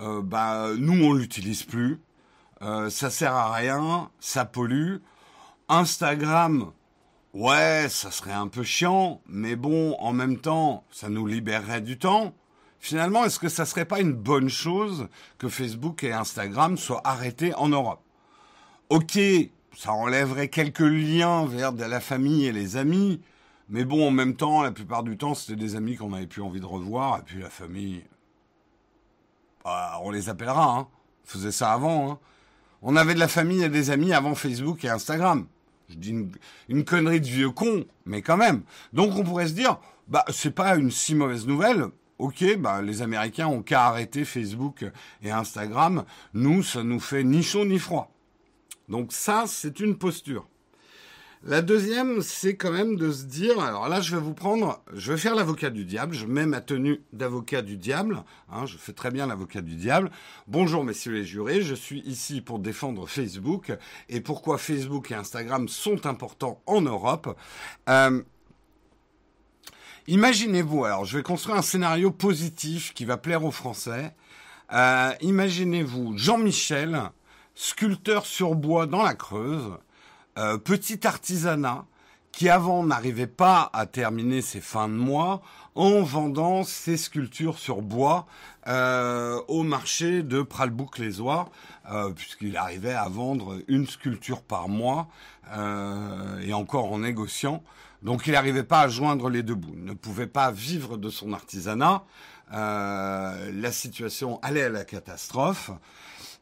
euh, 0.00 0.22
bah 0.22 0.68
nous 0.76 1.04
on 1.04 1.12
l'utilise 1.12 1.62
plus, 1.62 2.00
euh, 2.62 2.90
ça 2.90 3.10
sert 3.10 3.34
à 3.34 3.52
rien, 3.52 4.10
ça 4.20 4.44
pollue. 4.44 4.96
Instagram, 5.68 6.72
ouais, 7.34 7.86
ça 7.88 8.10
serait 8.10 8.32
un 8.32 8.48
peu 8.48 8.62
chiant, 8.62 9.20
mais 9.26 9.56
bon, 9.56 9.96
en 10.00 10.12
même 10.12 10.38
temps, 10.38 10.84
ça 10.90 11.08
nous 11.08 11.26
libérerait 11.26 11.80
du 11.80 11.98
temps. 11.98 12.34
Finalement, 12.80 13.24
est-ce 13.24 13.38
que 13.38 13.48
ça 13.48 13.66
serait 13.66 13.84
pas 13.84 14.00
une 14.00 14.12
bonne 14.12 14.48
chose 14.48 15.08
que 15.38 15.48
Facebook 15.48 16.04
et 16.04 16.12
Instagram 16.12 16.76
soient 16.76 17.02
arrêtés 17.04 17.54
en 17.54 17.68
Europe? 17.68 18.02
Ok, 18.88 19.18
ça 19.76 19.92
enlèverait 19.92 20.48
quelques 20.48 20.80
liens 20.80 21.44
vers 21.44 21.72
la 21.72 22.00
famille 22.00 22.46
et 22.46 22.52
les 22.52 22.76
amis, 22.76 23.20
mais 23.68 23.84
bon, 23.84 24.08
en 24.08 24.10
même 24.10 24.34
temps, 24.34 24.62
la 24.62 24.72
plupart 24.72 25.02
du 25.02 25.18
temps, 25.18 25.34
c'était 25.34 25.56
des 25.56 25.76
amis 25.76 25.96
qu'on 25.96 26.10
n'avait 26.10 26.26
plus 26.26 26.42
envie 26.42 26.60
de 26.60 26.66
revoir, 26.66 27.18
et 27.18 27.22
puis 27.22 27.40
la 27.40 27.50
famille, 27.50 28.02
bah, 29.64 30.00
on 30.02 30.10
les 30.10 30.28
appellera, 30.28 30.78
hein. 30.78 30.88
On 31.24 31.28
faisait 31.28 31.52
ça 31.52 31.72
avant, 31.72 32.12
hein. 32.12 32.18
On 32.82 32.96
avait 32.96 33.14
de 33.14 33.18
la 33.18 33.28
famille 33.28 33.62
et 33.62 33.68
des 33.68 33.90
amis 33.90 34.12
avant 34.12 34.34
Facebook 34.34 34.84
et 34.84 34.88
Instagram. 34.88 35.46
Je 35.88 35.96
dis 35.96 36.14
une, 36.68 36.84
connerie 36.84 37.20
de 37.20 37.26
vieux 37.26 37.50
con, 37.50 37.84
mais 38.04 38.22
quand 38.22 38.36
même. 38.36 38.62
Donc 38.92 39.16
on 39.16 39.24
pourrait 39.24 39.48
se 39.48 39.54
dire, 39.54 39.78
bah 40.06 40.24
c'est 40.28 40.54
pas 40.54 40.76
une 40.76 40.90
si 40.90 41.14
mauvaise 41.14 41.46
nouvelle. 41.46 41.86
Ok, 42.18 42.44
bah 42.58 42.82
les 42.82 43.02
Américains 43.02 43.46
ont 43.46 43.62
qu'à 43.62 43.86
arrêter 43.86 44.24
Facebook 44.24 44.84
et 45.22 45.30
Instagram. 45.30 46.04
Nous, 46.34 46.62
ça 46.62 46.82
nous 46.82 47.00
fait 47.00 47.24
ni 47.24 47.42
chaud 47.42 47.64
ni 47.64 47.78
froid. 47.78 48.12
Donc 48.88 49.12
ça, 49.12 49.44
c'est 49.46 49.80
une 49.80 49.96
posture. 49.96 50.46
La 51.44 51.62
deuxième, 51.62 52.20
c'est 52.20 52.56
quand 52.56 52.72
même 52.72 52.96
de 52.96 53.12
se 53.12 53.22
dire, 53.22 53.60
alors 53.60 53.88
là, 53.88 54.00
je 54.00 54.16
vais 54.16 54.20
vous 54.20 54.34
prendre, 54.34 54.82
je 54.92 55.12
vais 55.12 55.18
faire 55.18 55.36
l'avocat 55.36 55.70
du 55.70 55.84
diable, 55.84 56.12
je 56.12 56.26
mets 56.26 56.46
ma 56.46 56.60
tenue 56.60 57.00
d'avocat 57.12 57.62
du 57.62 57.76
diable, 57.76 58.24
hein, 58.50 58.66
je 58.66 58.76
fais 58.76 58.92
très 58.92 59.12
bien 59.12 59.28
l'avocat 59.28 59.60
du 59.60 59.76
diable. 59.76 60.10
Bonjour 60.48 60.82
messieurs 60.82 61.12
les 61.12 61.24
jurés, 61.24 61.62
je 61.62 61.76
suis 61.76 62.00
ici 62.00 62.40
pour 62.40 62.58
défendre 62.58 63.06
Facebook 63.06 63.72
et 64.08 64.20
pourquoi 64.20 64.58
Facebook 64.58 65.12
et 65.12 65.14
Instagram 65.14 65.68
sont 65.68 66.06
importants 66.06 66.60
en 66.66 66.80
Europe. 66.80 67.38
Euh, 67.88 68.20
imaginez-vous, 70.08 70.86
alors 70.86 71.04
je 71.04 71.18
vais 71.18 71.22
construire 71.22 71.56
un 71.56 71.62
scénario 71.62 72.10
positif 72.10 72.92
qui 72.94 73.04
va 73.04 73.16
plaire 73.16 73.44
aux 73.44 73.52
Français. 73.52 74.12
Euh, 74.72 75.12
imaginez-vous 75.20 76.18
Jean-Michel, 76.18 77.00
sculpteur 77.54 78.26
sur 78.26 78.56
bois 78.56 78.86
dans 78.86 79.04
la 79.04 79.14
Creuse, 79.14 79.78
euh, 80.38 80.56
petit 80.56 81.04
artisanat 81.04 81.84
qui 82.30 82.48
avant 82.48 82.84
n'arrivait 82.84 83.26
pas 83.26 83.70
à 83.72 83.86
terminer 83.86 84.40
ses 84.40 84.60
fins 84.60 84.88
de 84.88 84.94
mois 84.94 85.42
en 85.74 86.02
vendant 86.02 86.62
ses 86.62 86.96
sculptures 86.96 87.58
sur 87.58 87.82
bois 87.82 88.26
euh, 88.68 89.40
au 89.48 89.64
marché 89.64 90.22
de 90.22 90.42
Pralbouc-les-Oies, 90.42 91.50
euh, 91.90 92.10
puisqu'il 92.10 92.56
arrivait 92.56 92.94
à 92.94 93.08
vendre 93.08 93.58
une 93.66 93.88
sculpture 93.88 94.42
par 94.42 94.68
mois 94.68 95.08
et 96.42 96.52
encore 96.52 96.92
en 96.92 96.98
négociant. 96.98 97.64
Donc 98.02 98.26
il 98.26 98.32
n'arrivait 98.32 98.64
pas 98.64 98.82
à 98.82 98.88
joindre 98.88 99.30
les 99.30 99.42
deux 99.42 99.54
bouts, 99.54 99.72
il 99.74 99.84
ne 99.84 99.94
pouvait 99.94 100.26
pas 100.26 100.50
vivre 100.52 100.98
de 100.98 101.08
son 101.08 101.32
artisanat. 101.32 102.04
la 102.52 103.72
situation 103.72 104.38
allait 104.42 104.64
à 104.64 104.68
la 104.68 104.84
catastrophe. 104.84 105.70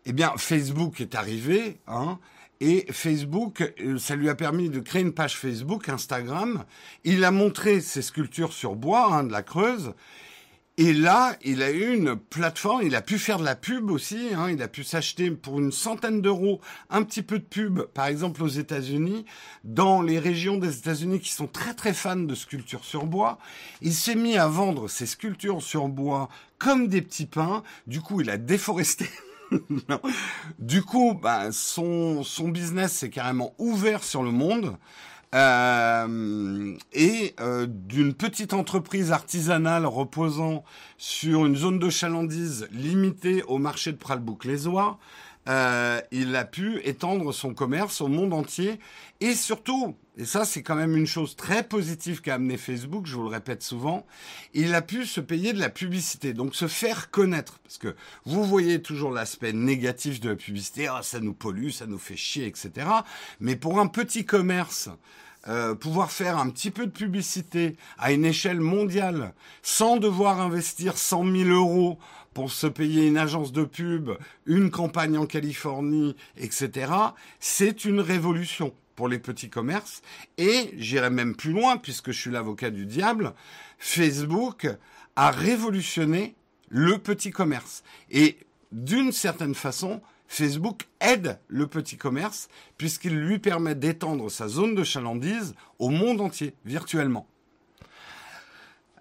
Eh 0.07 0.12
bien, 0.12 0.33
Facebook 0.37 1.00
est 1.00 1.15
arrivé, 1.15 1.81
hein, 1.87 2.19
et 2.60 2.86
Facebook, 2.90 3.72
euh, 3.80 3.98
ça 3.98 4.16
lui 4.16 4.28
a 4.28 4.34
permis 4.34 4.70
de 4.70 4.80
créer 4.80 5.02
une 5.02 5.12
page 5.12 5.36
Facebook, 5.36 5.88
Instagram. 5.88 6.64
Il 7.04 7.25
a 7.25 7.30
montré 7.30 7.80
ses 7.80 8.02
sculptures 8.02 8.52
sur 8.52 8.76
bois 8.76 9.12
hein, 9.12 9.25
de 9.25 9.32
la 9.32 9.42
Creuse. 9.42 9.92
Et 10.78 10.92
là, 10.92 11.36
il 11.42 11.62
a 11.62 11.70
eu 11.70 11.94
une 11.94 12.16
plateforme, 12.16 12.82
il 12.82 12.94
a 12.94 13.00
pu 13.00 13.18
faire 13.18 13.38
de 13.38 13.44
la 13.44 13.56
pub 13.56 13.90
aussi, 13.90 14.28
hein, 14.34 14.50
il 14.50 14.60
a 14.60 14.68
pu 14.68 14.84
s'acheter 14.84 15.30
pour 15.30 15.58
une 15.58 15.72
centaine 15.72 16.20
d'euros 16.20 16.60
un 16.90 17.02
petit 17.02 17.22
peu 17.22 17.38
de 17.38 17.44
pub, 17.44 17.80
par 17.94 18.04
exemple 18.06 18.42
aux 18.42 18.48
États-Unis, 18.48 19.25
dans 19.64 20.02
les 20.02 20.18
régions 20.18 20.58
des 20.58 20.76
États-Unis 20.76 21.20
qui 21.20 21.32
sont 21.32 21.46
très 21.46 21.72
très 21.72 21.94
fans 21.94 22.16
de 22.16 22.34
sculptures 22.34 22.84
sur 22.84 23.06
bois. 23.06 23.38
Il 23.80 23.94
s'est 23.94 24.16
mis 24.16 24.36
à 24.36 24.48
vendre 24.48 24.86
ses 24.88 25.06
sculptures 25.06 25.62
sur 25.62 25.88
bois 25.88 26.28
comme 26.58 26.88
des 26.88 27.00
petits 27.00 27.25
pains. 27.25 27.62
Du 27.86 28.02
coup, 28.02 28.20
il 28.20 28.28
a 28.28 28.36
déforesté 28.36 29.08
Du 30.59 30.83
coup, 30.83 31.15
bah, 31.15 31.53
son, 31.53 32.23
business 32.49 32.93
s'est 32.93 33.11
carrément 33.11 33.55
ouvert 33.59 34.03
sur 34.03 34.23
le 34.23 34.31
monde. 34.31 34.76
Euh, 35.35 36.76
et 36.93 37.35
euh, 37.41 37.67
d'une 37.69 38.15
petite 38.15 38.55
entreprise 38.55 39.11
artisanale 39.11 39.85
reposant 39.85 40.65
sur 40.99 41.45
une 41.45 41.57
zone 41.57 41.79
de 41.79 41.91
chalandise 41.91 42.69
limitée 42.71 43.43
au 43.43 43.59
marché 43.59 43.93
de 43.93 43.97
Pralbouc-les-Oies, 43.97 44.99
euh, 45.49 46.00
il 46.11 46.35
a 46.35 46.45
pu 46.45 46.81
étendre 46.85 47.33
son 47.33 47.55
commerce 47.55 48.00
au 48.00 48.09
monde 48.09 48.33
entier. 48.33 48.81
Et 49.21 49.35
surtout, 49.35 49.97
et 50.19 50.25
ça 50.25 50.45
c'est 50.45 50.62
quand 50.62 50.75
même 50.75 50.97
une 50.97 51.07
chose 51.07 51.37
très 51.37 51.62
positive 51.62 52.21
qu'a 52.21 52.35
amené 52.35 52.57
Facebook, 52.57 53.07
je 53.07 53.15
vous 53.17 53.23
le 53.23 53.29
répète 53.29 53.62
souvent, 53.62 54.05
il 54.53 54.75
a 54.75 54.83
pu 54.83 55.07
se 55.07 55.21
payer 55.21 55.53
de 55.53 55.61
la 55.61 55.71
publicité, 55.71 56.35
donc 56.35 56.55
se 56.55 56.69
faire 56.69 57.11
connaître, 57.11 57.59
parce 57.61 57.79
que 57.79 57.97
vous 58.26 58.45
voyez 58.45 58.83
toujours 58.83 59.11
l'aspect 59.11 59.55
négatif 59.55 60.21
de 60.21 60.31
la 60.31 60.37
publicité, 60.37 60.88
ah, 60.88 61.00
ça 61.03 61.21
nous 61.21 61.33
pollue, 61.33 61.71
ça 61.71 61.87
nous 61.87 61.99
fait 61.99 62.17
chier, 62.17 62.47
etc. 62.47 62.87
Mais 63.41 63.57
pour 63.57 63.81
un 63.81 63.87
petit 63.87 64.26
commerce, 64.26 64.91
euh, 65.49 65.75
pouvoir 65.76 66.11
faire 66.11 66.38
un 66.38 66.50
petit 66.50 66.73
peu 66.73 66.87
de 66.87 66.91
publicité 66.91 67.76
à 67.99 68.11
une 68.11 68.25
échelle 68.25 68.61
mondiale 68.61 69.33
sans 69.62 69.97
devoir 69.97 70.41
investir 70.41 70.99
100 70.99 71.25
000 71.25 71.50
euros 71.50 71.99
pour 72.37 72.52
se 72.52 72.66
payer 72.66 73.07
une 73.07 73.16
agence 73.16 73.50
de 73.50 73.64
pub, 73.64 74.11
une 74.45 74.71
campagne 74.71 75.16
en 75.16 75.25
Californie, 75.25 76.14
etc., 76.37 76.93
c'est 77.40 77.87
une 77.87 77.99
révolution 77.99 78.75
pour 78.95 79.09
les 79.09 79.19
petits 79.19 79.49
commerces. 79.49 80.02
Et 80.37 80.75
j'irai 80.76 81.09
même 81.09 81.35
plus 81.35 81.52
loin, 81.52 81.78
puisque 81.78 82.11
je 82.11 82.21
suis 82.21 82.31
l'avocat 82.31 82.69
du 82.69 82.85
diable, 82.85 83.33
Facebook 83.78 84.69
a 85.16 85.31
révolutionné 85.31 86.35
le 86.69 86.99
petit 86.99 87.31
commerce. 87.31 87.83
Et 88.11 88.37
d'une 88.71 89.12
certaine 89.12 89.55
façon, 89.55 90.02
Facebook 90.28 90.83
aide 91.00 91.38
le 91.49 91.66
petit 91.66 91.97
commerce 91.97 92.50
puisqu'il 92.76 93.19
lui 93.19 93.38
permet 93.38 93.75
d'étendre 93.75 94.31
sa 94.31 94.47
zone 94.47 94.75
de 94.75 94.85
chalandise 94.85 95.55
au 95.78 95.88
monde 95.88 96.21
entier, 96.21 96.52
virtuellement. 96.66 97.26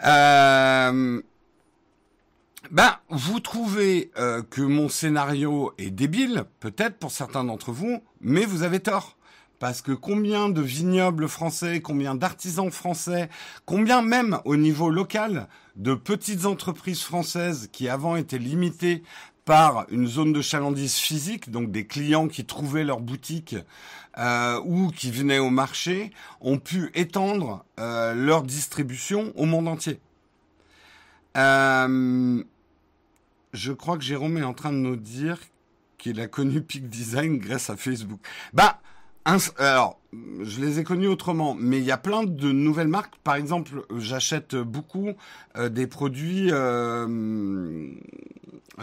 Euh, 0.06 1.22
Ben, 2.72 2.98
vous 3.10 3.40
trouvez 3.40 4.12
euh, 4.18 4.42
que 4.42 4.62
mon 4.62 4.90
scénario 4.90 5.74
est 5.78 5.92
débile, 5.92 6.46
peut-être 6.60 6.98
pour 6.98 7.12
certains 7.12 7.44
d'entre 7.44 7.72
vous, 7.72 8.02
mais 8.22 8.46
vous 8.46 8.64
avez 8.64 8.80
tort. 8.80 9.18
Parce 9.60 9.82
que 9.82 9.92
combien 9.92 10.50
de 10.50 10.62
vignobles 10.62 11.28
français, 11.30 11.80
combien 11.82 12.16
d'artisans 12.16 12.72
français, 12.72 13.30
combien 13.66 14.02
même 14.02 14.40
au 14.46 14.58
niveau 14.58 14.90
local 14.90 15.48
de 15.76 15.94
petites 15.94 16.46
entreprises 16.46 17.02
françaises 17.02 17.70
qui 17.72 17.88
avant 17.88 18.16
étaient 18.16 18.38
limitées 18.38 19.04
par 19.46 19.86
une 19.90 20.08
zone 20.08 20.34
de 20.34 20.42
chalandise 20.42 20.96
physique, 20.96 21.52
donc 21.52 21.72
des 21.72 21.86
clients 21.86 22.28
qui 22.28 22.46
trouvaient 22.46 22.84
leur 22.84 23.00
boutique 23.00 23.56
euh, 24.18 24.60
ou 24.66 24.90
qui 24.90 25.12
venaient 25.12 25.40
au 25.40 25.52
marché, 25.52 26.12
ont 26.42 26.58
pu 26.58 26.90
étendre 26.96 27.64
euh, 27.80 28.14
leur 28.14 28.42
distribution 28.42 29.32
au 29.36 29.46
monde 29.46 29.68
entier. 29.68 30.00
Euh, 31.38 32.44
je 33.56 33.72
crois 33.72 33.98
que 33.98 34.04
Jérôme 34.04 34.38
est 34.38 34.44
en 34.44 34.54
train 34.54 34.72
de 34.72 34.78
nous 34.78 34.96
dire 34.96 35.40
qu'il 35.98 36.20
a 36.20 36.28
connu 36.28 36.62
Peak 36.62 36.90
Design 36.90 37.38
grâce 37.38 37.70
à 37.70 37.78
Facebook. 37.78 38.20
Bah, 38.54 38.80
alors, 39.58 40.00
je 40.44 40.62
les 40.62 40.80
ai 40.80 40.84
connus 40.84 41.08
autrement, 41.08 41.56
mais 41.60 41.80
il 41.80 41.84
y 41.84 41.92
a 41.92 41.98
plein 41.98 42.24
de 42.24 42.52
nouvelles 42.52 42.88
marques. 42.88 43.16
Par 43.24 43.36
exemple, 43.36 43.84
j'achète 43.98 44.56
beaucoup 44.56 45.10
euh, 45.58 45.70
des 45.70 45.88
produits 45.88 46.50
euh, 46.52 47.90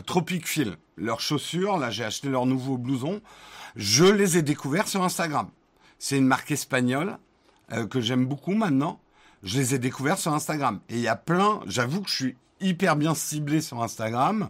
Tropic 0.05 0.49
Feel, 0.49 0.77
leurs 0.97 1.21
chaussures. 1.21 1.79
Là, 1.79 1.91
j'ai 1.91 2.05
acheté 2.05 2.29
leurs 2.29 2.47
nouveaux 2.47 2.77
blousons. 2.77 3.21
Je 3.77 4.05
les 4.05 4.37
ai 4.37 4.43
découverts 4.43 4.89
sur 4.89 5.05
Instagram. 5.05 5.49
C'est 5.99 6.19
une 6.19 6.27
marque 6.27 6.51
espagnole 6.51 7.19
euh, 7.73 7.87
que 7.87 8.01
j'aime 8.01 8.27
beaucoup 8.27 8.55
maintenant. 8.55 8.99
Je 9.45 9.59
les 9.59 9.77
ai 9.77 9.79
découverts 9.79 10.19
sur 10.19 10.35
Instagram. 10.35 10.81
Et 10.89 10.95
il 10.95 11.03
y 11.03 11.09
a 11.09 11.17
plein. 11.17 11.61
J'avoue 11.67 12.03
que 12.03 12.11
je 12.11 12.15
suis 12.15 12.37
hyper 12.63 12.97
bien 12.97 13.15
ciblé 13.15 13.61
sur 13.61 13.83
Instagram. 13.83 14.49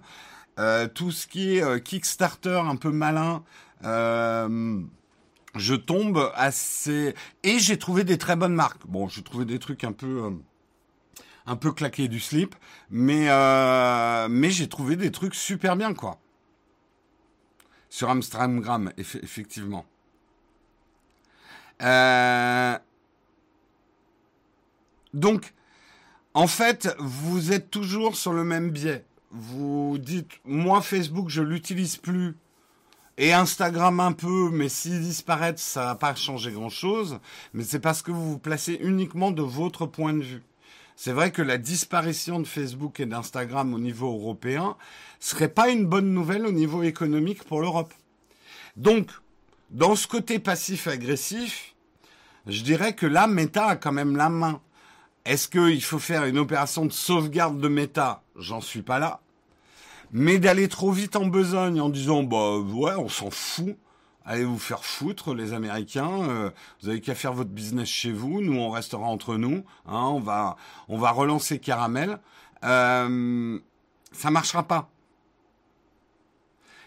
Euh, 0.59 0.87
tout 0.87 1.11
ce 1.11 1.27
qui 1.27 1.57
est 1.57 1.63
euh, 1.63 1.79
Kickstarter 1.79 2.61
un 2.65 2.77
peu 2.77 2.91
malin. 2.91 3.43
Euh, 3.85 4.81
je 5.55 5.75
tombe 5.75 6.31
assez 6.35 7.15
et 7.43 7.59
j'ai 7.59 7.79
trouvé 7.79 8.05
des 8.05 8.19
très 8.19 8.37
bonnes 8.37 8.55
marques. 8.55 8.87
Bon, 8.87 9.09
j'ai 9.09 9.23
trouvé 9.23 9.45
des 9.45 9.59
trucs 9.59 9.85
un 9.85 9.93
peu 9.93 10.33
un 11.45 11.57
peu 11.57 11.73
claqués 11.73 12.07
du 12.07 12.21
slip, 12.21 12.55
mais 12.91 13.27
j'ai 14.51 14.69
trouvé 14.69 14.97
des 14.97 15.11
trucs 15.11 15.35
super 15.35 15.77
bien 15.77 15.95
quoi. 15.95 16.19
Sur 17.89 18.09
Amstramgram, 18.09 18.93
eff 18.97 19.17
effectivement. 19.17 19.85
Donc, 25.13 25.53
en 26.35 26.47
fait, 26.47 26.95
vous 26.99 27.53
êtes 27.53 27.71
toujours 27.71 28.17
sur 28.17 28.33
le 28.33 28.45
même 28.45 28.71
biais. 28.71 29.05
Vous 29.31 29.99
dites, 29.99 30.31
moi 30.45 30.83
Facebook, 30.83 31.29
je 31.29 31.43
l'utilise 31.43 31.97
plus 31.97 32.35
et 33.19 33.33
Instagram 33.33 34.01
un 34.01 34.13
peu, 34.13 34.51
mais 34.51 34.69
s'ils 34.69 35.01
disparaissent, 35.01 35.61
ça 35.61 35.85
va 35.85 35.95
pas 35.95 36.15
changer 36.15 36.51
grand-chose. 36.51 37.19
Mais 37.53 37.63
c'est 37.63 37.81
parce 37.81 38.03
que 38.03 38.11
vous 38.11 38.33
vous 38.33 38.39
placez 38.39 38.79
uniquement 38.83 39.31
de 39.31 39.43
votre 39.43 39.87
point 39.87 40.15
de 40.15 40.23
vue. 40.23 40.43
C'est 40.97 41.13
vrai 41.13 41.31
que 41.31 41.43
la 41.43 41.59
disparition 41.59 42.41
de 42.41 42.47
Facebook 42.47 43.01
et 43.01 43.07
d'Instagram 43.07 43.75
au 43.75 43.79
niveau 43.79 44.13
européen 44.13 44.77
serait 45.21 45.49
pas 45.49 45.69
une 45.71 45.87
bonne 45.87 46.13
nouvelle 46.13 46.47
au 46.47 46.53
niveau 46.53 46.83
économique 46.83 47.45
pour 47.45 47.61
l'Europe. 47.61 47.93
Donc, 48.77 49.11
dans 49.71 49.95
ce 49.95 50.07
côté 50.07 50.39
passif-agressif, 50.39 51.75
je 52.47 52.63
dirais 52.63 52.95
que 52.95 53.07
là, 53.07 53.27
Meta 53.27 53.67
a 53.67 53.77
quand 53.77 53.93
même 53.93 54.17
la 54.17 54.29
main. 54.29 54.61
Est-ce 55.25 55.49
qu'il 55.49 55.83
faut 55.83 56.01
faire 56.01 56.25
une 56.25 56.39
opération 56.39 56.85
de 56.85 56.93
sauvegarde 56.93 57.59
de 57.59 57.69
Meta? 57.69 58.23
J'en 58.37 58.61
suis 58.61 58.83
pas 58.83 58.99
là. 58.99 59.21
Mais 60.11 60.39
d'aller 60.39 60.69
trop 60.69 60.91
vite 60.91 61.17
en 61.17 61.27
besogne 61.27 61.81
en 61.81 61.89
disant 61.89 62.23
bah 62.23 62.59
ouais, 62.59 62.95
on 62.97 63.09
s'en 63.09 63.31
fout. 63.31 63.77
Allez 64.25 64.45
vous 64.45 64.59
faire 64.59 64.85
foutre, 64.85 65.35
les 65.35 65.53
Américains. 65.53 66.29
Euh, 66.29 66.51
vous 66.81 66.89
avez 66.89 67.01
qu'à 67.01 67.15
faire 67.15 67.33
votre 67.33 67.51
business 67.51 67.89
chez 67.89 68.13
vous. 68.13 68.41
Nous, 68.41 68.57
on 68.57 68.71
restera 68.71 69.05
entre 69.05 69.37
nous. 69.37 69.65
Hein, 69.87 70.05
on 70.05 70.21
va, 70.21 70.57
on 70.89 70.99
va 70.99 71.11
relancer 71.11 71.59
Caramel. 71.59 72.19
Euh, 72.65 73.59
ça 74.13 74.31
marchera 74.31 74.63
pas. 74.65 74.91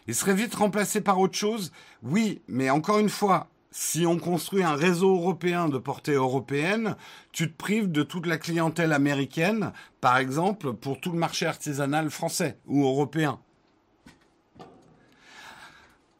Il 0.07 0.15
serait 0.15 0.35
vite 0.35 0.55
remplacé 0.55 1.01
par 1.01 1.19
autre 1.19 1.35
chose. 1.35 1.71
Oui, 2.03 2.41
mais 2.47 2.69
encore 2.69 2.99
une 2.99 3.09
fois, 3.09 3.47
si 3.77 4.05
on 4.05 4.17
construit 4.17 4.63
un 4.63 4.75
réseau 4.75 5.17
européen 5.17 5.67
de 5.67 5.77
portée 5.77 6.13
européenne, 6.13 6.95
tu 7.33 7.51
te 7.51 7.57
prives 7.57 7.91
de 7.91 8.03
toute 8.03 8.25
la 8.25 8.37
clientèle 8.37 8.93
américaine, 8.93 9.73
par 9.99 10.15
exemple, 10.15 10.71
pour 10.71 11.01
tout 11.01 11.11
le 11.11 11.19
marché 11.19 11.45
artisanal 11.45 12.09
français 12.09 12.57
ou 12.67 12.85
européen. 12.85 13.37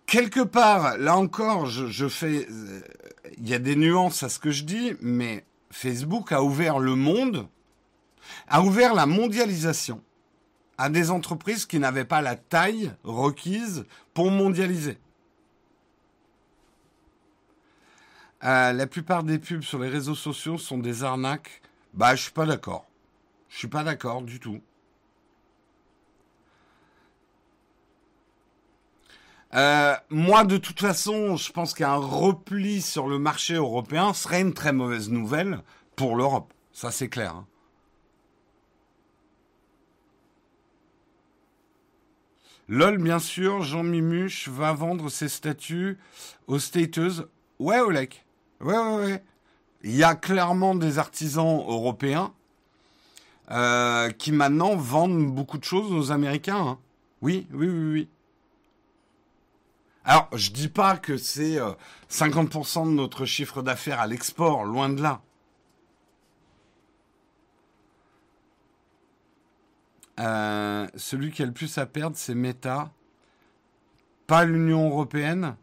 Quelque 0.06 0.42
part, 0.42 0.98
là 0.98 1.16
encore, 1.16 1.66
je, 1.68 2.08
fais, 2.10 2.46
euh, 2.52 2.82
il 3.38 3.48
y 3.48 3.54
a 3.54 3.60
des 3.60 3.78
nuances 3.78 4.22
à 4.22 4.28
ce 4.28 4.38
que 4.38 4.52
je 4.52 4.66
dis, 4.66 4.92
mais 5.00 5.46
Facebook 5.72 6.34
a 6.34 6.44
ouvert 6.44 6.78
le 6.78 6.96
monde, 6.96 7.48
a 8.50 8.64
ouvert 8.64 8.94
la 8.94 9.06
mondialisation 9.06 10.02
à 10.78 10.90
des 10.90 11.10
entreprises 11.10 11.66
qui 11.66 11.80
n'avaient 11.80 12.04
pas 12.04 12.22
la 12.22 12.36
taille 12.36 12.92
requise 13.06 13.86
pour 14.14 14.30
mondialiser. 14.30 14.98
Euh, 18.46 18.74
la 18.74 18.86
plupart 18.86 19.24
des 19.24 19.40
pubs 19.40 19.64
sur 19.64 19.80
les 19.80 19.90
réseaux 19.90 20.16
sociaux 20.16 20.60
sont 20.60 20.78
des 20.78 21.04
arnaques. 21.04 21.62
Bah, 21.94 22.16
je 22.16 22.22
suis 22.24 22.32
pas 22.32 22.46
d'accord. 22.46 22.86
Je 23.50 23.58
suis 23.58 23.68
pas 23.68 23.84
d'accord 23.84 24.22
du 24.22 24.40
tout. 24.40 24.62
Euh, 29.56 29.96
moi, 30.10 30.44
de 30.44 30.58
toute 30.58 30.80
façon, 30.80 31.38
je 31.38 31.52
pense 31.52 31.74
qu'un 31.74 31.96
repli 31.96 32.82
sur 32.82 33.08
le 33.08 33.18
marché 33.18 33.56
européen 33.56 34.14
serait 34.14 34.42
une 34.42 34.54
très 34.54 34.74
mauvaise 34.74 35.10
nouvelle 35.10 35.62
pour 35.96 36.16
l'Europe. 36.16 36.54
Ça, 36.74 36.92
c'est 36.92 37.10
clair. 37.10 37.36
Hein. 37.36 37.48
LOL, 42.68 42.98
bien 42.98 43.20
sûr, 43.20 43.62
Jean 43.62 43.84
Mimuche 43.84 44.50
va 44.50 44.74
vendre 44.74 45.10
ses 45.10 45.30
statuts 45.30 45.98
aux 46.48 46.60
stateuses. 46.60 47.28
Ouais, 47.60 47.80
Olek. 47.80 48.25
Ouais, 48.62 48.78
ouais, 48.78 48.96
ouais. 48.96 49.24
Il 49.84 49.96
y 49.96 50.04
a 50.04 50.16
clairement 50.16 50.76
des 50.76 50.98
artisans 50.98 51.64
européens 51.68 52.34
euh, 53.52 54.10
qui 54.12 54.32
maintenant 54.32 54.76
vendent 54.76 55.34
beaucoup 55.34 55.58
de 55.58 55.64
choses 55.64 55.92
aux 55.92 56.12
Américains. 56.12 56.68
Hein. 56.68 56.80
Oui, 57.22 57.48
oui, 57.52 57.68
oui, 57.68 57.92
oui. 57.92 58.10
Alors, 60.04 60.30
je 60.34 60.52
dis 60.52 60.70
pas 60.70 60.98
que 60.98 61.18
c'est 61.18 61.60
euh, 61.60 61.72
50% 62.10 62.86
de 62.86 62.92
notre 62.92 63.26
chiffre 63.26 63.62
d'affaires 63.62 64.00
à 64.00 64.08
l'export, 64.08 64.64
loin 64.64 64.90
de 64.90 65.02
là. 65.02 65.22
Euh, 70.20 70.88
celui 70.96 71.32
qui 71.32 71.44
a 71.44 71.46
le 71.46 71.52
plus 71.52 71.78
à 71.78 71.86
perdre, 71.86 72.16
c'est 72.16 72.36
Meta, 72.36 72.92
pas 74.28 74.46
l'Union 74.46 74.90
européenne. 74.90 75.56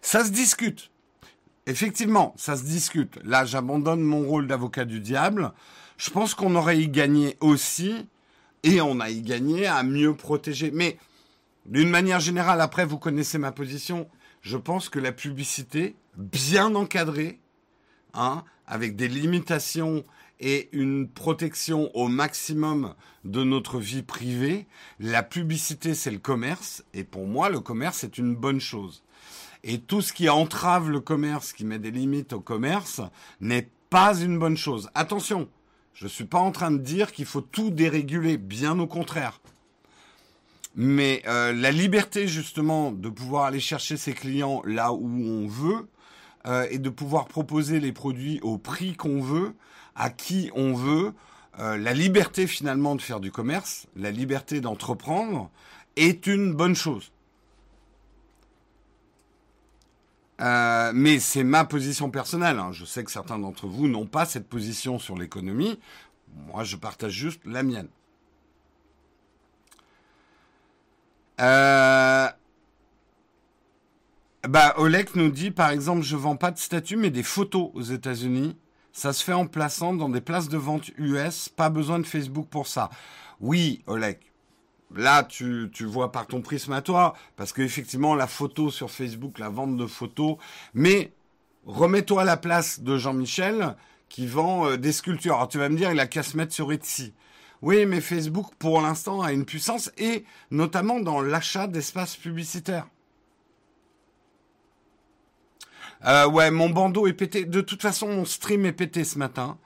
Ça 0.00 0.24
se 0.24 0.30
discute. 0.30 0.91
Effectivement, 1.66 2.34
ça 2.36 2.56
se 2.56 2.64
discute. 2.64 3.18
Là, 3.24 3.44
j'abandonne 3.44 4.02
mon 4.02 4.26
rôle 4.26 4.48
d'avocat 4.48 4.84
du 4.84 5.00
diable. 5.00 5.52
Je 5.96 6.10
pense 6.10 6.34
qu'on 6.34 6.56
aurait 6.56 6.80
y 6.80 6.88
gagné 6.88 7.36
aussi, 7.40 8.08
et 8.64 8.80
on 8.80 8.98
a 8.98 9.10
y 9.10 9.22
gagné 9.22 9.66
à 9.66 9.82
mieux 9.82 10.14
protéger. 10.14 10.72
Mais 10.72 10.98
d'une 11.66 11.90
manière 11.90 12.20
générale, 12.20 12.60
après, 12.60 12.84
vous 12.84 12.98
connaissez 12.98 13.38
ma 13.38 13.52
position. 13.52 14.08
Je 14.40 14.56
pense 14.56 14.88
que 14.88 14.98
la 14.98 15.12
publicité, 15.12 15.94
bien 16.16 16.74
encadrée, 16.74 17.38
hein, 18.14 18.44
avec 18.66 18.96
des 18.96 19.08
limitations 19.08 20.02
et 20.40 20.68
une 20.72 21.08
protection 21.08 21.94
au 21.94 22.08
maximum 22.08 22.94
de 23.24 23.44
notre 23.44 23.78
vie 23.78 24.02
privée, 24.02 24.66
la 24.98 25.22
publicité, 25.22 25.94
c'est 25.94 26.10
le 26.10 26.18
commerce. 26.18 26.82
Et 26.92 27.04
pour 27.04 27.28
moi, 27.28 27.48
le 27.48 27.60
commerce 27.60 28.02
est 28.02 28.18
une 28.18 28.34
bonne 28.34 28.60
chose. 28.60 29.04
Et 29.64 29.78
tout 29.78 30.02
ce 30.02 30.12
qui 30.12 30.28
entrave 30.28 30.90
le 30.90 31.00
commerce, 31.00 31.52
qui 31.52 31.64
met 31.64 31.78
des 31.78 31.90
limites 31.90 32.32
au 32.32 32.40
commerce, 32.40 33.00
n'est 33.40 33.68
pas 33.90 34.18
une 34.18 34.38
bonne 34.38 34.56
chose. 34.56 34.90
Attention, 34.94 35.48
je 35.94 36.04
ne 36.04 36.08
suis 36.08 36.24
pas 36.24 36.38
en 36.38 36.50
train 36.50 36.70
de 36.70 36.78
dire 36.78 37.12
qu'il 37.12 37.26
faut 37.26 37.40
tout 37.40 37.70
déréguler, 37.70 38.38
bien 38.38 38.78
au 38.78 38.86
contraire. 38.86 39.40
Mais 40.74 41.22
euh, 41.26 41.52
la 41.52 41.70
liberté 41.70 42.26
justement 42.26 42.92
de 42.92 43.08
pouvoir 43.08 43.44
aller 43.44 43.60
chercher 43.60 43.96
ses 43.96 44.14
clients 44.14 44.62
là 44.64 44.92
où 44.92 45.06
on 45.06 45.46
veut 45.46 45.86
euh, 46.46 46.66
et 46.70 46.78
de 46.78 46.88
pouvoir 46.88 47.26
proposer 47.26 47.78
les 47.78 47.92
produits 47.92 48.40
au 48.42 48.56
prix 48.56 48.96
qu'on 48.96 49.20
veut, 49.20 49.54
à 49.94 50.08
qui 50.08 50.50
on 50.54 50.72
veut, 50.72 51.12
euh, 51.58 51.76
la 51.76 51.92
liberté 51.92 52.46
finalement 52.46 52.96
de 52.96 53.02
faire 53.02 53.20
du 53.20 53.30
commerce, 53.30 53.86
la 53.96 54.10
liberté 54.10 54.60
d'entreprendre 54.60 55.50
est 55.96 56.26
une 56.26 56.54
bonne 56.54 56.74
chose. 56.74 57.12
Euh, 60.42 60.90
mais 60.94 61.20
c'est 61.20 61.44
ma 61.44 61.64
position 61.64 62.10
personnelle. 62.10 62.58
Hein. 62.58 62.72
Je 62.72 62.84
sais 62.84 63.04
que 63.04 63.10
certains 63.10 63.38
d'entre 63.38 63.66
vous 63.68 63.86
n'ont 63.86 64.06
pas 64.06 64.26
cette 64.26 64.48
position 64.48 64.98
sur 64.98 65.16
l'économie. 65.16 65.78
Moi, 66.48 66.64
je 66.64 66.76
partage 66.76 67.12
juste 67.12 67.40
la 67.44 67.62
mienne. 67.62 67.88
Euh, 71.40 72.28
bah, 74.48 74.74
Olek 74.78 75.14
nous 75.14 75.30
dit, 75.30 75.50
par 75.50 75.70
exemple, 75.70 76.02
je 76.02 76.16
vends 76.16 76.36
pas 76.36 76.50
de 76.50 76.58
statues, 76.58 76.96
mais 76.96 77.10
des 77.10 77.22
photos 77.22 77.70
aux 77.74 77.82
États-Unis. 77.82 78.56
Ça 78.92 79.12
se 79.12 79.24
fait 79.24 79.32
en 79.32 79.46
plaçant 79.46 79.94
dans 79.94 80.08
des 80.08 80.20
places 80.20 80.48
de 80.48 80.58
vente 80.58 80.90
US. 80.98 81.48
Pas 81.48 81.70
besoin 81.70 81.98
de 82.00 82.06
Facebook 82.06 82.48
pour 82.48 82.66
ça. 82.66 82.90
Oui, 83.40 83.82
Olek. 83.86 84.31
Là, 84.94 85.22
tu, 85.24 85.70
vois 85.80 86.12
par 86.12 86.26
ton 86.26 86.42
prisme 86.42 86.72
à 86.72 86.82
toi, 86.82 87.14
parce 87.36 87.52
qu'effectivement, 87.52 88.14
la 88.14 88.26
photo 88.26 88.70
sur 88.70 88.90
Facebook, 88.90 89.38
la 89.38 89.48
vente 89.48 89.76
de 89.76 89.86
photos, 89.86 90.36
mais 90.74 91.12
remets-toi 91.64 92.22
à 92.22 92.24
la 92.24 92.36
place 92.36 92.80
de 92.80 92.98
Jean-Michel 92.98 93.76
qui 94.08 94.26
vend 94.26 94.66
euh, 94.66 94.76
des 94.76 94.92
sculptures. 94.92 95.36
Alors 95.36 95.48
tu 95.48 95.58
vas 95.58 95.68
me 95.68 95.76
dire, 95.76 95.90
il 95.92 96.00
a 96.00 96.06
qu'à 96.06 96.22
se 96.22 96.36
mettre 96.36 96.52
sur 96.52 96.72
Etsy. 96.72 97.14
Oui, 97.62 97.86
mais 97.86 98.00
Facebook, 98.00 98.48
pour 98.58 98.80
l'instant, 98.80 99.22
a 99.22 99.32
une 99.32 99.44
puissance, 99.44 99.90
et 99.96 100.24
notamment 100.50 101.00
dans 101.00 101.20
l'achat 101.20 101.68
d'espaces 101.68 102.16
publicitaires. 102.16 102.86
Euh, 106.04 106.26
ouais, 106.28 106.50
mon 106.50 106.68
bandeau 106.68 107.06
est 107.06 107.12
pété. 107.12 107.44
De 107.44 107.60
toute 107.60 107.80
façon, 107.80 108.08
mon 108.08 108.24
stream 108.24 108.66
est 108.66 108.72
pété 108.72 109.04
ce 109.04 109.18
matin. 109.18 109.58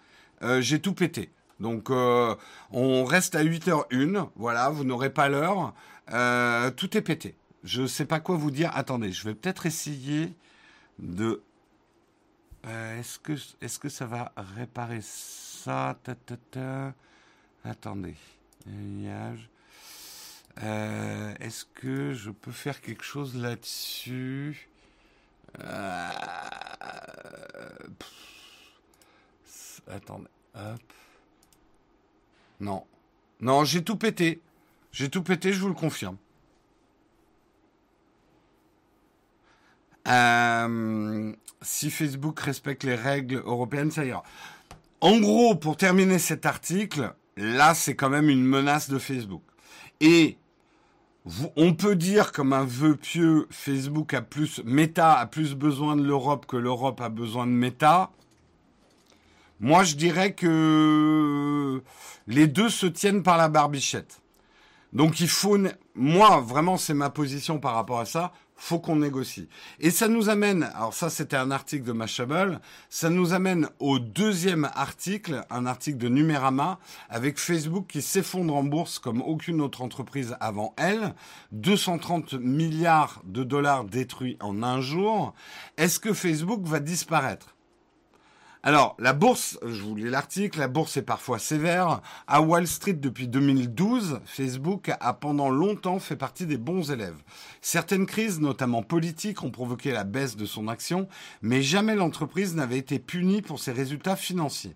Euh, 0.43 0.61
J'ai 0.61 0.81
tout 0.81 0.93
pété. 0.93 1.31
Donc, 1.61 1.91
euh, 1.91 2.35
on 2.71 3.05
reste 3.05 3.35
à 3.35 3.43
8h01. 3.43 4.31
Voilà, 4.37 4.69
vous 4.71 4.85
n'aurez 4.85 5.11
pas 5.11 5.29
l'heure. 5.29 5.75
Euh, 6.13 6.71
tout 6.71 6.97
est 6.97 7.03
pété. 7.03 7.35
Je 7.65 7.83
ne 7.83 7.87
sais 7.87 8.05
pas 8.05 8.21
quoi 8.21 8.37
vous 8.37 8.51
dire. 8.51 8.71
Attendez, 8.75 9.13
je 9.13 9.25
vais 9.25 9.35
peut-être 9.35 9.67
essayer 9.67 10.35
de... 10.99 11.43
Euh, 12.67 13.01
est-ce 13.01 13.19
que, 13.79 13.89
ça 13.89 14.07
va 14.07 14.33
réparer 14.57 15.01
ça? 15.03 15.97
Attendez. 17.65 18.15
Est-ce 21.41 21.65
que 21.75 22.13
je 22.13 22.31
peux 22.31 22.53
faire 22.53 22.81
quelque 22.81 23.05
chose 23.05 23.37
là-dessus? 23.37 24.69
Attendez. 29.89 30.29
Hop. 30.55 30.81
Non. 32.61 32.85
Non, 33.41 33.65
j'ai 33.65 33.83
tout 33.85 33.97
pété. 33.97 34.41
J'ai 34.93 35.11
tout 35.11 35.23
pété, 35.23 35.53
je 35.53 35.61
vous 35.61 35.69
le 35.69 35.75
confirme. 35.75 36.17
Euh, 40.09 41.33
si 41.63 41.91
Facebook 41.91 42.39
respecte 42.41 42.85
les 42.85 42.95
règles 42.95 43.43
européennes, 43.45 43.91
ça 43.91 44.05
ira. 44.05 44.23
En 45.01 45.19
gros, 45.19 45.55
pour 45.55 45.77
terminer 45.77 46.19
cet 46.19 46.47
article, 46.47 47.13
là, 47.37 47.75
c'est 47.75 47.95
quand 47.95 48.09
même 48.09 48.31
une 48.31 48.45
menace 48.45 48.89
de 48.89 48.99
Facebook. 48.99 49.43
Et 50.01 50.39
on 51.57 51.75
peut 51.75 51.97
dire 51.97 52.33
comme 52.33 52.53
un 52.53 52.65
vœu 52.65 52.97
pieux, 52.97 53.47
Facebook 53.51 54.15
a 54.15 54.23
plus, 54.23 54.63
Meta 54.65 55.19
a 55.19 55.27
plus 55.27 55.55
besoin 55.55 55.97
de 55.97 56.03
l'Europe 56.03 56.47
que 56.47 56.57
l'Europe 56.57 57.01
a 57.01 57.09
besoin 57.09 57.47
de 57.47 57.53
Meta. 57.53 58.11
Moi, 59.61 59.85
je 59.85 59.95
dirais 59.97 60.35
que 60.35 61.83
les 62.27 62.47
deux 62.47 62.69
se 62.69 62.87
tiennent 62.87 63.23
par 63.23 63.37
la 63.37 63.49
barbichette. 63.49 64.21
Donc 64.93 65.21
il 65.21 65.29
faut, 65.29 65.59
moi, 65.95 66.41
vraiment, 66.41 66.77
c'est 66.77 66.95
ma 66.95 67.11
position 67.11 67.59
par 67.59 67.75
rapport 67.75 68.01
à 68.01 68.07
ça 68.07 68.33
faut 68.57 68.79
qu'on 68.79 68.97
négocie. 68.97 69.49
Et 69.81 69.91
ça 69.91 70.09
nous 70.09 70.29
amène, 70.29 70.65
alors 70.75 70.95
ça 70.95 71.11
c'était 71.11 71.37
un 71.37 71.51
article 71.51 71.85
de 71.85 71.93
Mashable, 71.93 72.61
ça 72.89 73.11
nous 73.11 73.35
amène 73.35 73.69
au 73.79 73.99
deuxième 73.99 74.71
article, 74.75 75.45
un 75.51 75.67
article 75.67 75.99
de 75.99 76.09
Numérama, 76.09 76.79
avec 77.09 77.39
Facebook 77.39 77.87
qui 77.87 78.03
s'effondre 78.03 78.55
en 78.57 78.65
bourse 78.65 78.99
comme 78.99 79.21
aucune 79.21 79.61
autre 79.61 79.83
entreprise 79.83 80.37
avant 80.41 80.75
elle, 80.79 81.15
230 81.53 82.35
milliards 82.35 83.23
de 83.25 83.45
dollars 83.45 83.85
détruits 83.85 84.39
en 84.41 84.63
un 84.63 84.81
jour. 84.81 85.35
Est-ce 85.77 86.01
que 86.01 86.15
Facebook 86.15 86.63
va 86.65 86.81
disparaître? 86.81 87.56
Alors, 88.67 88.97
la 88.99 89.13
bourse, 89.13 89.61
je 89.65 89.81
vous 89.81 89.95
lis 89.95 90.11
l'article, 90.11 90.59
la 90.59 90.67
bourse 90.67 90.97
est 90.97 91.03
parfois 91.03 91.39
sévère. 91.39 92.01
À 92.27 92.41
Wall 92.41 92.67
Street 92.67 92.95
depuis 92.95 93.29
2012, 93.29 94.19
Facebook 94.25 94.91
a 94.99 95.13
pendant 95.13 95.51
longtemps 95.51 96.01
fait 96.01 96.17
partie 96.17 96.47
des 96.47 96.57
bons 96.57 96.91
élèves. 96.91 97.23
Certaines 97.61 98.07
crises, 98.07 98.41
notamment 98.41 98.83
politiques, 98.83 99.45
ont 99.45 99.53
provoqué 99.53 99.93
la 99.93 100.03
baisse 100.03 100.35
de 100.35 100.47
son 100.47 100.67
action, 100.67 101.07
mais 101.43 101.63
jamais 101.63 101.95
l'entreprise 101.95 102.57
n'avait 102.57 102.79
été 102.79 102.99
punie 102.99 103.41
pour 103.41 103.61
ses 103.61 103.71
résultats 103.71 104.17
financiers. 104.17 104.75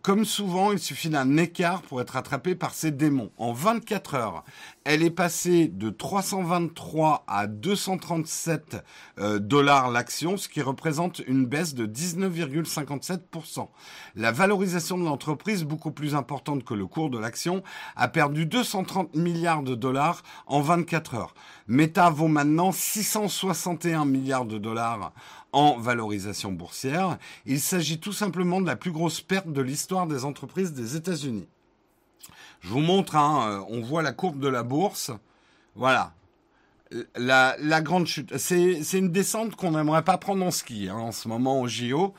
Comme 0.00 0.24
souvent, 0.24 0.72
il 0.72 0.78
suffit 0.78 1.10
d'un 1.10 1.36
écart 1.36 1.82
pour 1.82 2.00
être 2.00 2.16
attrapé 2.16 2.54
par 2.54 2.72
ces 2.72 2.92
démons. 2.92 3.30
En 3.36 3.52
24 3.52 4.14
heures, 4.14 4.44
elle 4.84 5.02
est 5.02 5.10
passée 5.10 5.68
de 5.68 5.90
323 5.90 7.24
à 7.26 7.46
237 7.46 8.84
euh, 9.18 9.38
dollars 9.38 9.90
l'action, 9.90 10.36
ce 10.36 10.48
qui 10.48 10.60
représente 10.60 11.20
une 11.26 11.46
baisse 11.46 11.74
de 11.74 11.86
19,57%. 11.86 13.68
La 14.16 14.32
valorisation 14.32 14.98
de 14.98 15.04
l'entreprise, 15.04 15.64
beaucoup 15.64 15.92
plus 15.92 16.14
importante 16.14 16.64
que 16.64 16.74
le 16.74 16.86
cours 16.86 17.10
de 17.10 17.18
l'action, 17.18 17.62
a 17.96 18.08
perdu 18.08 18.46
230 18.46 19.14
milliards 19.14 19.62
de 19.62 19.74
dollars 19.74 20.22
en 20.46 20.60
24 20.60 21.14
heures. 21.14 21.34
Meta 21.68 22.10
vaut 22.10 22.28
maintenant 22.28 22.72
661 22.72 24.04
milliards 24.04 24.46
de 24.46 24.58
dollars 24.58 25.12
en 25.52 25.78
valorisation 25.78 26.50
boursière. 26.50 27.18
Il 27.46 27.60
s'agit 27.60 28.00
tout 28.00 28.12
simplement 28.12 28.60
de 28.60 28.66
la 28.66 28.76
plus 28.76 28.92
grosse 28.92 29.20
perte 29.20 29.52
de 29.52 29.60
l'histoire 29.60 30.06
des 30.06 30.24
entreprises 30.24 30.72
des 30.72 30.96
États-Unis. 30.96 31.46
Je 32.62 32.68
vous 32.68 32.80
montre, 32.80 33.16
hein, 33.16 33.48
euh, 33.48 33.64
on 33.68 33.80
voit 33.80 34.02
la 34.02 34.12
courbe 34.12 34.38
de 34.38 34.48
la 34.48 34.62
bourse. 34.62 35.10
Voilà. 35.74 36.14
La, 37.16 37.56
grande 37.80 38.06
chute. 38.06 38.36
C'est 38.36 38.98
une 38.98 39.10
descente 39.10 39.56
qu'on 39.56 39.72
n'aimerait 39.72 40.04
pas 40.04 40.18
prendre 40.18 40.44
en 40.44 40.50
ski 40.50 40.88
hein, 40.90 40.96
en 40.96 41.12
ce 41.12 41.28
moment 41.28 41.60
au 41.60 41.68
JO. 41.68 42.14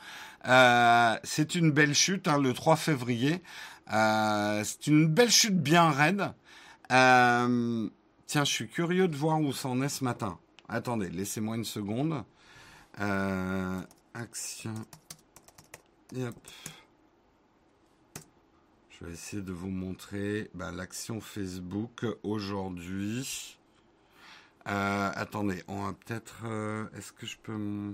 Euh, 0.46 1.16
c'est 1.22 1.54
une 1.54 1.70
belle 1.70 1.94
chute, 1.94 2.28
hein, 2.28 2.38
le 2.38 2.52
3 2.52 2.76
février. 2.76 3.40
Euh, 3.92 4.62
c'est 4.64 4.86
une 4.86 5.06
belle 5.06 5.30
chute 5.30 5.58
bien 5.58 5.90
raide. 5.90 6.32
Euh, 6.92 7.88
tiens, 8.26 8.44
je 8.44 8.50
suis 8.50 8.68
curieux 8.68 9.08
de 9.08 9.16
voir 9.16 9.40
où 9.40 9.52
ça 9.52 9.68
en 9.68 9.80
est 9.82 9.88
ce 9.88 10.04
matin. 10.04 10.38
Attendez, 10.68 11.10
laissez-moi 11.10 11.56
une 11.56 11.64
seconde. 11.64 12.24
Euh, 13.00 13.80
action. 14.14 14.74
Yep. 16.14 16.34
Je 19.04 19.08
vais 19.10 19.14
essayer 19.16 19.42
de 19.42 19.52
vous 19.52 19.68
montrer 19.68 20.50
bah, 20.54 20.72
l'action 20.72 21.20
Facebook 21.20 22.06
aujourd'hui. 22.22 23.58
Euh, 24.66 25.10
attendez, 25.14 25.62
on 25.68 25.84
va 25.84 25.92
peut-être. 25.92 26.44
Euh, 26.46 26.86
est-ce 26.96 27.12
que 27.12 27.26
je 27.26 27.36
peux. 27.36 27.92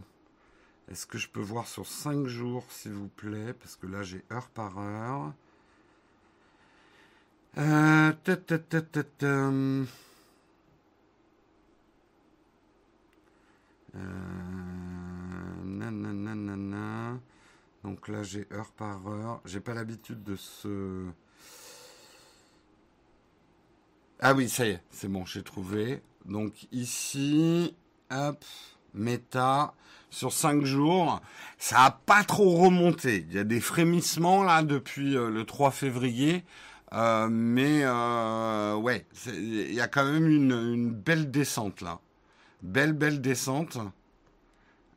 Est-ce 0.88 1.06
que 1.06 1.18
je 1.18 1.28
peux 1.28 1.40
voir 1.40 1.66
sur 1.66 1.84
5 1.84 2.28
jours, 2.28 2.64
s'il 2.70 2.92
vous 2.92 3.08
plaît? 3.08 3.54
Parce 3.54 3.74
que 3.74 3.88
là, 3.88 4.04
j'ai 4.04 4.22
heure 4.30 4.50
par 4.50 4.78
heure. 4.78 5.32
Euh, 7.58 8.12
nanana. 15.64 17.18
Donc 17.84 18.08
là, 18.08 18.22
j'ai 18.22 18.46
heure 18.52 18.72
par 18.72 19.06
heure. 19.08 19.40
J'ai 19.44 19.60
pas 19.60 19.74
l'habitude 19.74 20.22
de 20.22 20.36
ce. 20.36 21.06
Ah 24.20 24.34
oui, 24.34 24.48
ça 24.48 24.66
y 24.66 24.70
est, 24.70 24.82
c'est 24.90 25.08
bon, 25.08 25.24
j'ai 25.24 25.42
trouvé. 25.42 26.02
Donc 26.26 26.66
ici, 26.72 27.74
hop, 28.10 28.44
méta, 28.92 29.72
sur 30.10 30.32
5 30.32 30.64
jours, 30.64 31.22
ça 31.58 31.84
a 31.84 31.90
pas 31.90 32.22
trop 32.24 32.56
remonté. 32.56 33.24
Il 33.28 33.34
y 33.34 33.38
a 33.38 33.44
des 33.44 33.60
frémissements 33.60 34.42
là 34.42 34.62
depuis 34.62 35.16
euh, 35.16 35.30
le 35.30 35.44
3 35.44 35.70
février. 35.70 36.44
Euh, 36.92 37.28
mais 37.30 37.82
euh, 37.84 38.74
ouais, 38.74 39.06
il 39.26 39.72
y 39.72 39.80
a 39.80 39.88
quand 39.88 40.04
même 40.04 40.28
une 40.28 40.90
belle 40.90 41.30
descente 41.30 41.80
là. 41.80 42.00
Belle, 42.62 42.92
belle 42.92 43.20
descente. 43.20 43.78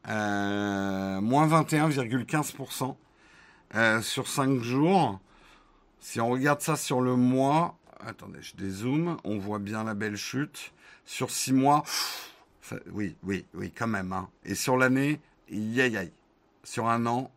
Euh, 0.10 1.22
moins 1.22 1.48
21,15% 1.48 2.96
euh, 3.76 4.02
sur 4.02 4.28
5 4.28 4.62
jours. 4.62 5.20
Si 6.00 6.20
on 6.20 6.30
regarde 6.30 6.62
ça 6.62 6.76
sur 6.76 7.00
le 7.00 7.16
mois, 7.16 7.78
attendez, 8.06 8.42
je 8.42 8.56
dézoome, 8.56 9.18
on 9.24 9.38
voit 9.38 9.60
bien 9.60 9.84
la 9.84 9.94
belle 9.94 10.18
chute. 10.18 10.74
Sur 11.06 11.32
6 11.32 11.54
mois, 11.54 11.84
oui, 12.92 13.16
oui, 13.24 13.46
oui, 13.54 13.72
quand 13.72 13.88
même. 13.88 14.14
Hein. 14.14 14.30
Et 14.46 14.56
sur 14.56 14.78
l'année, 14.78 15.20
yay 15.50 15.90
yay. 15.90 16.12
Sur 16.64 16.88
un 16.88 17.06
an, 17.06 17.32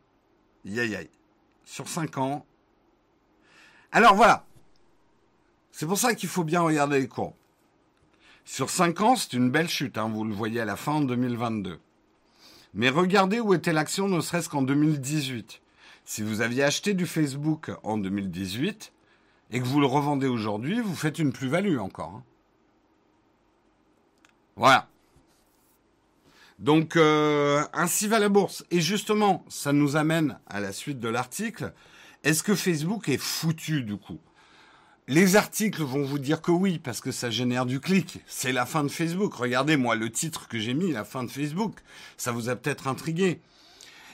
yay 0.64 0.88
yay. 0.88 1.10
Sur 1.64 1.88
5 1.88 2.18
ans. 2.18 2.46
Alors 3.92 4.14
voilà. 4.14 4.44
C'est 5.72 5.86
pour 5.86 5.98
ça 5.98 6.14
qu'il 6.14 6.28
faut 6.28 6.44
bien 6.44 6.60
regarder 6.60 7.00
les 7.00 7.08
courbes. 7.08 7.34
Sur 8.44 8.70
5 8.70 9.00
ans, 9.00 9.16
c'est 9.16 9.32
une 9.32 9.50
belle 9.50 9.68
chute, 9.68 9.98
hein, 9.98 10.08
vous 10.08 10.24
le 10.24 10.32
voyez 10.32 10.60
à 10.60 10.64
la 10.64 10.76
fin 10.76 11.00
de 11.00 11.06
2022. 11.06 11.80
Mais 12.76 12.90
regardez 12.90 13.40
où 13.40 13.54
était 13.54 13.72
l'action, 13.72 14.06
ne 14.06 14.20
serait-ce 14.20 14.50
qu'en 14.50 14.60
2018. 14.60 15.62
Si 16.04 16.22
vous 16.22 16.42
aviez 16.42 16.62
acheté 16.62 16.92
du 16.92 17.06
Facebook 17.06 17.70
en 17.82 17.96
2018 17.96 18.92
et 19.50 19.60
que 19.60 19.64
vous 19.64 19.80
le 19.80 19.86
revendez 19.86 20.26
aujourd'hui, 20.26 20.80
vous 20.80 20.94
faites 20.94 21.18
une 21.18 21.32
plus-value 21.32 21.78
encore. 21.78 22.10
Hein. 22.16 22.22
Voilà. 24.56 24.88
Donc, 26.58 26.96
euh, 26.96 27.64
ainsi 27.72 28.08
va 28.08 28.18
la 28.18 28.28
bourse. 28.28 28.62
Et 28.70 28.82
justement, 28.82 29.42
ça 29.48 29.72
nous 29.72 29.96
amène 29.96 30.38
à 30.46 30.60
la 30.60 30.72
suite 30.72 31.00
de 31.00 31.08
l'article. 31.08 31.72
Est-ce 32.24 32.42
que 32.42 32.54
Facebook 32.54 33.08
est 33.08 33.18
foutu 33.18 33.84
du 33.84 33.96
coup? 33.96 34.20
Les 35.08 35.36
articles 35.36 35.82
vont 35.82 36.02
vous 36.02 36.18
dire 36.18 36.42
que 36.42 36.50
oui, 36.50 36.80
parce 36.80 37.00
que 37.00 37.12
ça 37.12 37.30
génère 37.30 37.64
du 37.64 37.78
clic. 37.78 38.18
C'est 38.26 38.52
la 38.52 38.66
fin 38.66 38.82
de 38.82 38.88
Facebook. 38.88 39.34
Regardez, 39.34 39.76
moi, 39.76 39.94
le 39.94 40.10
titre 40.10 40.48
que 40.48 40.58
j'ai 40.58 40.74
mis, 40.74 40.90
la 40.90 41.04
fin 41.04 41.22
de 41.22 41.30
Facebook. 41.30 41.76
Ça 42.16 42.32
vous 42.32 42.48
a 42.48 42.56
peut-être 42.56 42.88
intrigué. 42.88 43.40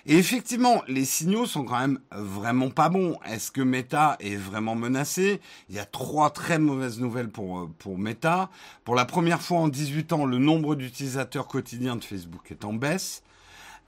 Et 0.04 0.18
effectivement, 0.18 0.82
les 0.88 1.04
signaux 1.04 1.46
sont 1.46 1.64
quand 1.64 1.78
même 1.78 1.98
vraiment 2.10 2.68
pas 2.68 2.90
bons. 2.90 3.16
Est-ce 3.24 3.50
que 3.50 3.62
Meta 3.62 4.16
est 4.20 4.36
vraiment 4.36 4.74
menacé? 4.74 5.40
Il 5.70 5.76
y 5.76 5.78
a 5.78 5.86
trois 5.86 6.30
très 6.30 6.58
mauvaises 6.58 6.98
nouvelles 6.98 7.30
pour, 7.30 7.60
euh, 7.60 7.70
pour 7.78 7.96
Meta. 7.96 8.50
Pour 8.84 8.94
la 8.94 9.06
première 9.06 9.40
fois 9.40 9.60
en 9.60 9.68
18 9.68 10.12
ans, 10.12 10.26
le 10.26 10.38
nombre 10.38 10.74
d'utilisateurs 10.74 11.46
quotidiens 11.46 11.96
de 11.96 12.04
Facebook 12.04 12.50
est 12.50 12.64
en 12.64 12.74
baisse. 12.74 13.22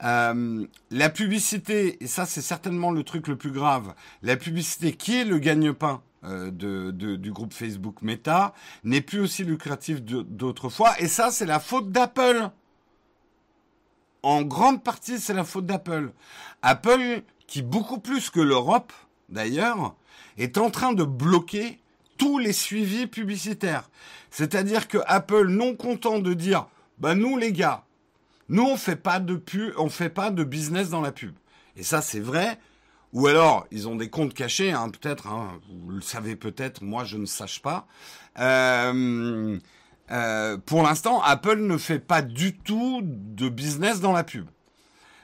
Euh, 0.03 0.65
la 0.89 1.09
publicité, 1.09 2.03
et 2.03 2.07
ça 2.07 2.25
c'est 2.25 2.41
certainement 2.41 2.91
le 2.91 3.03
truc 3.03 3.27
le 3.27 3.37
plus 3.37 3.51
grave, 3.51 3.93
la 4.23 4.35
publicité 4.35 4.91
qui 4.91 5.15
est 5.15 5.23
le 5.23 5.39
gagne-pain 5.39 6.01
euh, 6.25 6.51
de, 6.51 6.91
du 6.91 7.31
groupe 7.31 7.53
Facebook 7.53 8.01
Meta 8.01 8.53
n'est 8.83 9.01
plus 9.01 9.19
aussi 9.19 9.43
lucratif 9.43 10.01
d'autrefois. 10.01 10.99
Et 10.99 11.07
ça, 11.07 11.31
c'est 11.31 11.45
la 11.45 11.59
faute 11.59 11.91
d'Apple. 11.91 12.49
En 14.23 14.41
grande 14.41 14.83
partie, 14.83 15.19
c'est 15.19 15.33
la 15.33 15.43
faute 15.43 15.65
d'Apple. 15.65 16.11
Apple, 16.61 17.21
qui 17.47 17.61
beaucoup 17.61 17.99
plus 17.99 18.29
que 18.29 18.39
l'Europe, 18.39 18.91
d'ailleurs, 19.29 19.95
est 20.37 20.57
en 20.57 20.69
train 20.71 20.93
de 20.93 21.03
bloquer 21.03 21.79
tous 22.17 22.39
les 22.39 22.53
suivis 22.53 23.07
publicitaires. 23.07 23.89
C'est-à-dire 24.31 24.87
que 24.87 24.97
Apple, 25.05 25.47
non 25.47 25.75
content 25.75 26.19
de 26.19 26.33
dire, 26.33 26.67
bah 26.97 27.15
nous 27.15 27.37
les 27.37 27.51
gars, 27.51 27.83
nous 28.49 28.63
on 28.63 28.77
fait 28.77 28.95
pas 28.95 29.19
de 29.19 29.35
pub, 29.35 29.73
on 29.77 29.89
fait 29.89 30.09
pas 30.09 30.31
de 30.31 30.43
business 30.43 30.89
dans 30.89 31.01
la 31.01 31.11
pub. 31.11 31.35
Et 31.75 31.83
ça 31.83 32.01
c'est 32.01 32.19
vrai, 32.19 32.59
ou 33.15 33.27
alors, 33.27 33.65
ils 33.71 33.87
ont 33.87 33.95
des 33.95 34.09
comptes 34.09 34.33
cachés, 34.33 34.73
hein, 34.73 34.89
peut-être, 34.89 35.27
hein, 35.27 35.61
vous 35.69 35.89
le 35.89 36.01
savez 36.01 36.35
peut-être, 36.35 36.83
moi 36.83 37.05
je 37.05 37.15
ne 37.15 37.25
sache 37.25 37.61
pas. 37.61 37.87
Euh, 38.39 39.57
euh, 40.11 40.57
pour 40.57 40.83
l'instant, 40.83 41.21
Apple 41.21 41.61
ne 41.61 41.77
fait 41.77 41.99
pas 41.99 42.21
du 42.21 42.57
tout 42.57 42.99
de 43.01 43.47
business 43.47 44.01
dans 44.01 44.11
la 44.11 44.25
pub. 44.25 44.49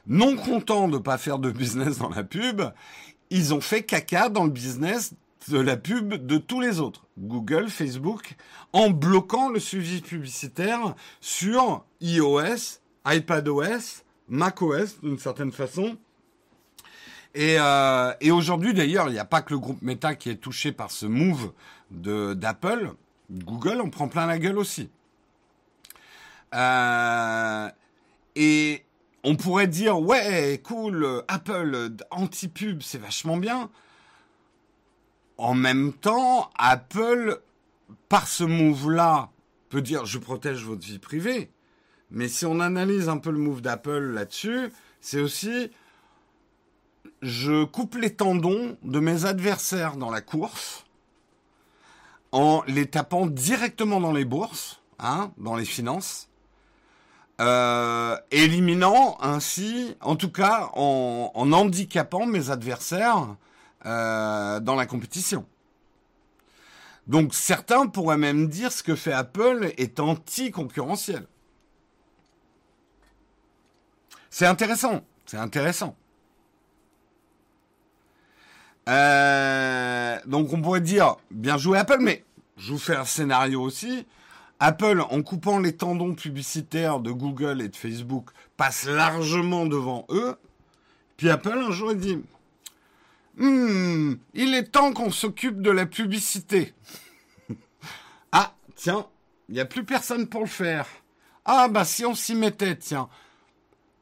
Non 0.07 0.37
content 0.37 0.87
de 0.87 0.93
ne 0.93 0.99
pas 0.99 1.17
faire 1.17 1.37
de 1.37 1.51
business 1.51 1.97
dans 1.97 2.07
la 2.07 2.23
pub, 2.23 2.61
ils 3.29 3.53
ont 3.53 3.59
fait 3.59 3.83
caca 3.83 4.29
dans 4.29 4.45
le 4.45 4.51
business 4.51 5.13
de 5.49 5.59
la 5.59 5.75
pub 5.75 6.13
de 6.13 6.37
tous 6.37 6.61
les 6.61 6.79
autres, 6.79 7.07
Google, 7.19 7.67
Facebook, 7.67 8.37
en 8.71 8.89
bloquant 8.89 9.49
le 9.49 9.59
suivi 9.59 9.99
publicitaire 9.99 10.95
sur 11.19 11.83
iOS, 11.99 12.79
iPadOS, 13.05 14.05
macOS 14.29 15.01
d'une 15.01 15.19
certaine 15.19 15.51
façon, 15.51 15.97
et, 17.33 17.57
euh, 17.59 18.13
et 18.19 18.31
aujourd'hui, 18.31 18.73
d'ailleurs, 18.73 19.07
il 19.09 19.13
n'y 19.13 19.19
a 19.19 19.25
pas 19.25 19.41
que 19.41 19.53
le 19.53 19.59
groupe 19.59 19.81
Meta 19.81 20.15
qui 20.15 20.29
est 20.29 20.35
touché 20.35 20.71
par 20.71 20.91
ce 20.91 21.05
move 21.05 21.53
d'Apple. 21.89 22.91
Google 23.29 23.81
en 23.81 23.89
prend 23.89 24.07
plein 24.07 24.25
la 24.25 24.37
gueule 24.37 24.57
aussi. 24.57 24.89
Euh, 26.53 27.69
et 28.35 28.83
on 29.23 29.35
pourrait 29.35 29.67
dire, 29.67 29.99
ouais, 29.99 30.59
cool, 30.63 31.23
Apple, 31.27 31.91
anti-pub, 32.09 32.81
c'est 32.81 32.97
vachement 32.97 33.37
bien. 33.37 33.69
En 35.37 35.53
même 35.53 35.93
temps, 35.93 36.49
Apple, 36.57 37.41
par 38.09 38.27
ce 38.27 38.43
move-là, 38.43 39.29
peut 39.69 39.81
dire, 39.81 40.05
je 40.05 40.17
protège 40.17 40.63
votre 40.63 40.85
vie 40.85 40.99
privée. 40.99 41.49
Mais 42.09 42.27
si 42.27 42.45
on 42.45 42.59
analyse 42.59 43.07
un 43.07 43.17
peu 43.17 43.31
le 43.31 43.37
move 43.37 43.61
d'Apple 43.61 44.11
là-dessus, 44.13 44.71
c'est 44.99 45.21
aussi, 45.21 45.71
je 47.21 47.63
coupe 47.63 47.95
les 47.95 48.13
tendons 48.15 48.77
de 48.83 48.99
mes 48.99 49.25
adversaires 49.25 49.95
dans 49.95 50.09
la 50.09 50.21
course 50.21 50.85
en 52.31 52.63
les 52.67 52.85
tapant 52.85 53.25
directement 53.25 53.99
dans 53.99 54.13
les 54.13 54.25
bourses, 54.25 54.81
hein, 54.99 55.31
dans 55.37 55.55
les 55.55 55.65
finances, 55.65 56.29
euh, 57.41 58.17
éliminant 58.31 59.17
ainsi, 59.21 59.95
en 60.01 60.15
tout 60.15 60.31
cas 60.31 60.69
en, 60.73 61.31
handicapant 61.35 62.25
mes 62.25 62.49
adversaires 62.49 63.35
euh, 63.85 64.59
dans 64.59 64.75
la 64.75 64.85
compétition. 64.85 65.45
Donc 67.07 67.33
certains 67.33 67.87
pourraient 67.87 68.17
même 68.17 68.47
dire 68.47 68.71
ce 68.71 68.83
que 68.83 68.95
fait 68.95 69.11
Apple 69.11 69.73
est 69.77 69.99
anti-concurrentiel. 69.99 71.25
C'est 74.29 74.45
intéressant, 74.45 75.01
c'est 75.25 75.37
intéressant. 75.37 75.95
Euh, 78.89 80.17
donc 80.25 80.51
on 80.53 80.61
pourrait 80.61 80.81
dire 80.81 81.17
bien 81.29 81.57
joué 81.57 81.77
Apple, 81.77 81.99
mais 81.99 82.23
je 82.57 82.71
vous 82.71 82.79
fais 82.79 82.95
un 82.95 83.05
scénario 83.05 83.61
aussi. 83.61 84.05
Apple, 84.59 85.01
en 85.09 85.23
coupant 85.23 85.59
les 85.59 85.75
tendons 85.75 86.13
publicitaires 86.13 86.99
de 86.99 87.11
Google 87.11 87.61
et 87.61 87.69
de 87.69 87.75
Facebook, 87.75 88.29
passe 88.57 88.85
largement 88.85 89.65
devant 89.65 90.05
eux. 90.09 90.35
Puis 91.17 91.29
Apple, 91.29 91.57
un 91.57 91.71
jour, 91.71 91.95
dit 91.95 92.19
hmm, 93.37 94.13
il 94.33 94.53
est 94.53 94.71
temps 94.71 94.93
qu'on 94.93 95.11
s'occupe 95.11 95.61
de 95.61 95.71
la 95.71 95.87
publicité. 95.87 96.73
ah, 98.31 98.53
tiens, 98.75 99.07
il 99.49 99.55
n'y 99.55 99.61
a 99.61 99.65
plus 99.65 99.83
personne 99.83 100.27
pour 100.27 100.41
le 100.41 100.47
faire. 100.47 100.87
Ah, 101.43 101.67
bah 101.67 101.85
si 101.85 102.05
on 102.05 102.13
s'y 102.13 102.35
mettait, 102.35 102.75
tiens. 102.75 103.09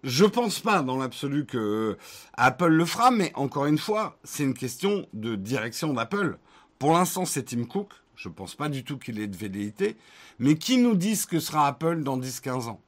Je 0.03 0.23
pense 0.23 0.61
pas 0.61 0.81
dans 0.81 0.97
l'absolu 0.97 1.45
que 1.45 1.57
euh, 1.57 1.97
Apple 2.35 2.67
le 2.69 2.85
fera, 2.85 3.11
mais 3.11 3.33
encore 3.35 3.65
une 3.65 3.77
fois, 3.77 4.17
c'est 4.23 4.43
une 4.43 4.53
question 4.53 5.05
de 5.11 5.35
direction 5.35 5.93
d'Apple. 5.93 6.37
Pour 6.77 6.93
l'instant, 6.93 7.25
c'est 7.25 7.43
Tim 7.43 7.65
Cook. 7.65 7.91
Je 8.15 8.29
pense 8.29 8.55
pas 8.55 8.69
du 8.69 8.85
tout 8.85 8.97
qu'il 8.97 9.19
ait 9.19 9.27
de 9.27 9.35
velléité. 9.35 9.97
Mais 10.39 10.55
qui 10.55 10.77
nous 10.77 10.95
dit 10.95 11.17
ce 11.17 11.27
que 11.27 11.39
sera 11.39 11.67
Apple 11.67 12.03
dans 12.03 12.17
10-15 12.17 12.69
ans? 12.69 12.81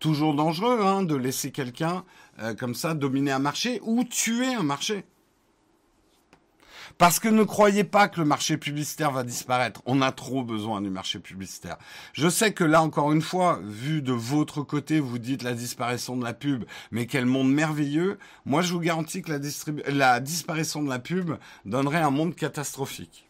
Toujours 0.00 0.34
dangereux 0.34 0.80
hein, 0.80 1.04
de 1.04 1.14
laisser 1.14 1.52
quelqu'un 1.52 2.04
euh, 2.40 2.54
comme 2.54 2.74
ça 2.74 2.94
dominer 2.94 3.30
un 3.30 3.38
marché 3.38 3.80
ou 3.84 4.02
tuer 4.02 4.54
un 4.54 4.64
marché. 4.64 5.04
Parce 7.02 7.18
que 7.18 7.26
ne 7.26 7.42
croyez 7.42 7.82
pas 7.82 8.06
que 8.06 8.20
le 8.20 8.24
marché 8.24 8.56
publicitaire 8.56 9.10
va 9.10 9.24
disparaître. 9.24 9.82
On 9.86 10.02
a 10.02 10.12
trop 10.12 10.44
besoin 10.44 10.80
du 10.80 10.88
marché 10.88 11.18
publicitaire. 11.18 11.76
Je 12.12 12.28
sais 12.28 12.52
que 12.52 12.62
là, 12.62 12.80
encore 12.80 13.10
une 13.10 13.22
fois, 13.22 13.58
vu 13.64 14.02
de 14.02 14.12
votre 14.12 14.62
côté, 14.62 15.00
vous 15.00 15.18
dites 15.18 15.42
la 15.42 15.54
disparition 15.54 16.16
de 16.16 16.22
la 16.22 16.32
pub, 16.32 16.62
mais 16.92 17.06
quel 17.06 17.26
monde 17.26 17.52
merveilleux. 17.52 18.20
Moi, 18.46 18.62
je 18.62 18.72
vous 18.72 18.78
garantis 18.78 19.20
que 19.20 19.32
la, 19.32 20.20
disparition 20.20 20.80
de 20.80 20.88
la 20.88 21.00
pub 21.00 21.32
donnerait 21.64 22.02
un 22.02 22.10
monde 22.10 22.36
catastrophique. 22.36 23.28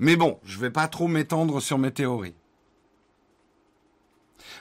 Mais 0.00 0.16
bon, 0.16 0.40
je 0.42 0.58
vais 0.58 0.72
pas 0.72 0.88
trop 0.88 1.06
m'étendre 1.06 1.62
sur 1.62 1.78
mes 1.78 1.92
théories. 1.92 2.34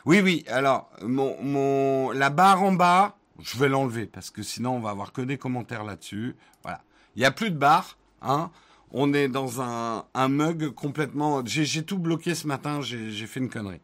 Oui, 0.05 0.21
oui, 0.21 0.45
alors, 0.49 0.91
la 1.01 2.29
barre 2.29 2.61
en 2.61 2.73
bas, 2.73 3.17
je 3.41 3.57
vais 3.57 3.69
l'enlever 3.69 4.05
parce 4.05 4.29
que 4.29 4.43
sinon 4.43 4.75
on 4.75 4.79
va 4.81 4.91
avoir 4.91 5.13
que 5.13 5.21
des 5.21 5.39
commentaires 5.39 5.83
là-dessus. 5.83 6.35
Voilà. 6.61 6.81
Il 7.19 7.23
n'y 7.23 7.25
a 7.25 7.31
plus 7.31 7.51
de 7.51 7.57
bar. 7.57 7.97
Hein. 8.21 8.49
On 8.91 9.13
est 9.13 9.27
dans 9.27 9.59
un, 9.59 10.05
mug 10.29 10.69
complètement. 10.69 11.45
J'ai 11.45 11.83
tout 11.83 11.97
bloqué 11.97 12.33
ce 12.33 12.47
matin. 12.47 12.79
J'ai 12.79 13.27
fait 13.27 13.41
une 13.41 13.49
connerie. 13.49 13.81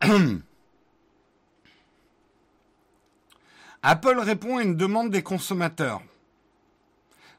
Apple 3.82 4.18
répond 4.18 4.56
à 4.56 4.64
une 4.64 4.74
demande 4.74 5.10
des 5.12 5.22
consommateurs. 5.22 6.02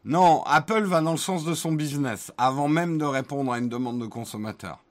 Non, 0.05 0.43
Apple 0.45 0.83
va 0.83 1.01
dans 1.01 1.11
le 1.11 1.17
sens 1.17 1.43
de 1.43 1.53
son 1.53 1.73
business 1.73 2.31
avant 2.37 2.69
même 2.69 2.97
de 2.97 3.03
répondre 3.03 3.51
à 3.51 3.57
une 3.57 3.67
demande 3.67 3.99
de 3.99 4.07
consommateurs. 4.07 4.81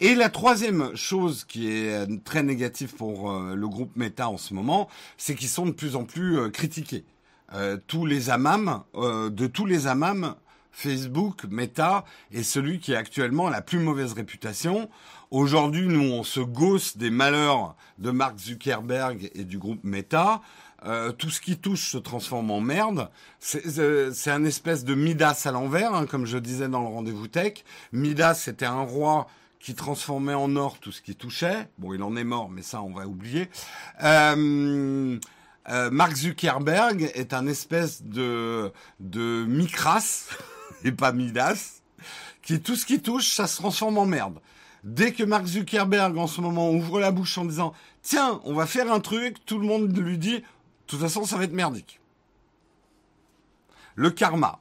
Et 0.00 0.14
la 0.14 0.28
troisième 0.28 0.94
chose 0.96 1.44
qui 1.44 1.70
est 1.70 1.92
euh, 1.92 2.06
très 2.24 2.42
négative 2.42 2.94
pour 2.94 3.30
euh, 3.30 3.54
le 3.54 3.68
groupe 3.68 3.96
Meta 3.96 4.28
en 4.28 4.36
ce 4.36 4.54
moment, 4.54 4.88
c'est 5.16 5.34
qu'ils 5.34 5.48
sont 5.48 5.66
de 5.66 5.72
plus 5.72 5.96
en 5.96 6.04
plus 6.04 6.38
euh, 6.38 6.50
critiqués. 6.50 7.04
tous 7.86 8.06
les 8.06 8.30
amams, 8.30 8.82
de 8.94 9.46
tous 9.46 9.66
les 9.66 9.86
amams, 9.86 10.34
Facebook, 10.72 11.44
Meta 11.48 12.04
est 12.32 12.42
celui 12.42 12.80
qui 12.80 12.94
a 12.94 12.98
actuellement 12.98 13.48
la 13.48 13.62
plus 13.62 13.78
mauvaise 13.78 14.12
réputation. 14.12 14.90
Aujourd'hui, 15.30 15.86
nous, 15.86 16.12
on 16.12 16.24
se 16.24 16.40
gosse 16.40 16.96
des 16.96 17.10
malheurs 17.10 17.76
de 17.98 18.10
Mark 18.10 18.38
Zuckerberg 18.38 19.30
et 19.34 19.44
du 19.44 19.58
groupe 19.58 19.84
Meta. 19.84 20.40
tout 21.18 21.30
ce 21.30 21.40
qui 21.40 21.58
touche 21.58 21.92
se 21.92 21.98
transforme 21.98 22.50
en 22.50 22.60
merde. 22.60 23.08
C'est 23.38 24.30
un 24.30 24.44
espèce 24.44 24.84
de 24.84 24.96
Midas 24.96 25.42
à 25.44 25.52
l'envers, 25.52 25.94
hein, 25.94 26.06
comme 26.06 26.26
je 26.26 26.38
disais 26.38 26.68
dans 26.68 26.80
le 26.80 26.88
rendez-vous 26.88 27.28
tech. 27.28 27.62
Midas, 27.92 28.34
c'était 28.34 28.66
un 28.66 28.82
roi 28.82 29.28
qui 29.64 29.74
transformait 29.74 30.34
en 30.34 30.56
or 30.56 30.78
tout 30.78 30.92
ce 30.92 31.00
qui 31.00 31.16
touchait. 31.16 31.70
Bon, 31.78 31.94
il 31.94 32.02
en 32.02 32.16
est 32.16 32.24
mort, 32.24 32.50
mais 32.50 32.60
ça, 32.60 32.82
on 32.82 32.92
va 32.92 33.06
oublier. 33.06 33.48
Euh, 34.02 35.18
euh, 35.70 35.90
Mark 35.90 36.14
Zuckerberg 36.14 37.10
est 37.14 37.32
un 37.32 37.46
espèce 37.46 38.02
de 38.02 38.70
de 39.00 39.46
micras. 39.48 40.28
et 40.84 40.92
pas 40.92 41.12
Midas, 41.12 41.80
qui 42.42 42.60
tout 42.60 42.76
ce 42.76 42.84
qui 42.84 43.00
touche, 43.00 43.32
ça 43.32 43.46
se 43.46 43.56
transforme 43.56 43.96
en 43.96 44.04
merde. 44.04 44.38
Dès 44.82 45.12
que 45.12 45.24
Mark 45.24 45.46
Zuckerberg 45.46 46.18
en 46.18 46.26
ce 46.26 46.42
moment 46.42 46.70
ouvre 46.70 47.00
la 47.00 47.10
bouche 47.10 47.38
en 47.38 47.46
disant 47.46 47.72
tiens, 48.02 48.42
on 48.44 48.52
va 48.52 48.66
faire 48.66 48.92
un 48.92 49.00
truc, 49.00 49.46
tout 49.46 49.58
le 49.58 49.66
monde 49.66 49.96
lui 49.96 50.18
dit 50.18 50.40
de 50.40 50.44
toute 50.86 51.00
façon 51.00 51.24
ça 51.24 51.38
va 51.38 51.44
être 51.44 51.54
merdique. 51.54 52.00
Le 53.94 54.10
karma. 54.10 54.60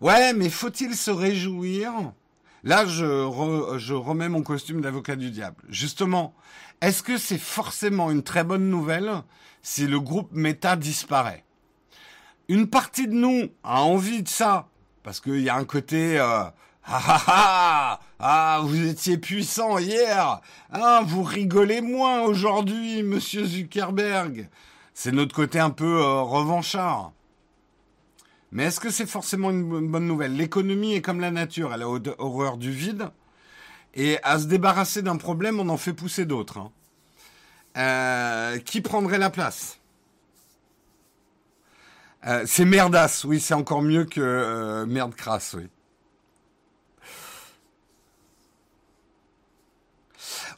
Ouais, 0.00 0.32
mais 0.32 0.48
faut-il 0.48 0.94
se 0.94 1.10
réjouir 1.10 2.12
Là, 2.64 2.86
je, 2.86 3.92
remets 3.92 4.28
mon 4.28 4.42
costume 4.42 4.80
d'avocat 4.80 5.16
du 5.16 5.30
diable. 5.30 5.62
Justement, 5.68 6.34
est-ce 6.80 7.02
que 7.02 7.16
c'est 7.18 7.38
forcément 7.38 8.10
une 8.10 8.22
très 8.22 8.44
bonne 8.44 8.68
nouvelle 8.68 9.22
si 9.62 9.86
le 9.86 10.00
groupe 10.00 10.30
Meta 10.32 10.76
disparaît? 10.76 11.44
Une 12.48 12.68
partie 12.68 13.08
de 13.08 13.14
nous 13.14 13.48
a 13.64 13.82
envie 13.82 14.22
de 14.22 14.28
ça, 14.28 14.68
parce 15.02 15.20
qu'il 15.20 15.40
y 15.40 15.48
a 15.48 15.56
un 15.56 15.64
côté... 15.64 16.18
Euh, 16.18 16.44
ah, 16.88 17.02
ah, 17.08 17.22
ah, 17.26 18.00
ah, 18.20 18.60
vous 18.62 18.86
étiez 18.86 19.18
puissant 19.18 19.78
hier. 19.78 20.40
Ah, 20.70 21.02
vous 21.04 21.24
rigolez 21.24 21.80
moins 21.80 22.22
aujourd'hui, 22.22 23.02
monsieur 23.02 23.44
Zuckerberg. 23.44 24.48
C'est 24.94 25.10
notre 25.10 25.34
côté 25.34 25.58
un 25.58 25.70
peu 25.70 26.00
euh, 26.00 26.22
revanchard. 26.22 27.12
Mais 28.52 28.64
est-ce 28.64 28.80
que 28.80 28.90
c'est 28.90 29.06
forcément 29.06 29.50
une 29.50 29.90
bonne 29.90 30.06
nouvelle? 30.06 30.36
L'économie 30.36 30.94
est 30.94 31.02
comme 31.02 31.20
la 31.20 31.30
nature, 31.30 31.74
elle 31.74 31.82
a 31.82 31.88
horreur 31.88 32.56
du 32.56 32.70
vide. 32.70 33.10
Et 33.94 34.18
à 34.22 34.38
se 34.38 34.44
débarrasser 34.46 35.02
d'un 35.02 35.16
problème, 35.16 35.58
on 35.58 35.68
en 35.68 35.76
fait 35.76 35.92
pousser 35.92 36.26
d'autres. 36.26 36.58
Hein. 36.58 36.70
Euh, 37.76 38.58
qui 38.58 38.80
prendrait 38.80 39.18
la 39.18 39.30
place? 39.30 39.80
Euh, 42.26 42.44
C'est 42.46 42.64
merdasse, 42.64 43.24
oui, 43.24 43.40
c'est 43.40 43.54
encore 43.54 43.82
mieux 43.82 44.04
que 44.04 44.20
euh, 44.20 44.86
merde 44.86 45.14
crasse, 45.14 45.54
oui. 45.56 45.68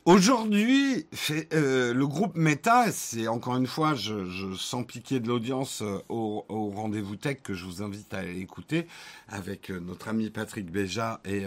Aujourd'hui, 0.05 1.07
euh, 1.53 1.93
le 1.93 2.07
groupe 2.07 2.37
Meta, 2.37 2.91
c'est 2.93 3.29
encore 3.29 3.57
une 3.57 3.67
fois, 3.67 3.95
je, 3.95 4.55
sens 4.55 4.87
piquer 4.87 5.21
de 5.21 5.29
l'audience 5.29 5.83
euh, 5.83 5.99
au, 6.09 6.45
rendez-vous 6.75 7.17
tech 7.17 7.39
que 7.43 7.53
je 7.53 7.65
vous 7.65 7.83
invite 7.83 8.15
à 8.15 8.25
écouter 8.25 8.87
avec 9.29 9.71
euh, 9.71 9.81
notre 9.81 10.09
ami 10.09 10.31
Patrick 10.31 10.71
Béja 10.71 11.21
et, 11.25 11.45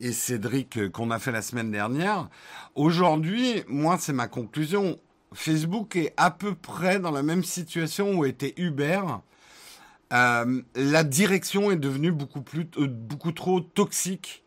et 0.00 0.12
Cédric 0.12 0.90
qu'on 0.90 1.10
a 1.10 1.18
fait 1.18 1.32
la 1.32 1.42
semaine 1.42 1.70
dernière. 1.70 2.28
Aujourd'hui, 2.74 3.62
moi, 3.68 3.98
c'est 4.00 4.12
ma 4.12 4.26
conclusion. 4.26 4.98
Facebook 5.32 5.96
est 5.96 6.14
à 6.16 6.30
peu 6.30 6.54
près 6.54 6.98
dans 6.98 7.10
la 7.10 7.22
même 7.22 7.44
situation 7.44 8.18
où 8.18 8.24
était 8.24 8.54
Uber. 8.56 9.02
la 10.10 11.04
direction 11.04 11.70
est 11.70 11.76
devenue 11.76 12.10
beaucoup 12.10 12.42
plus, 12.42 12.64
beaucoup 12.64 13.32
trop 13.32 13.60
toxique, 13.60 14.44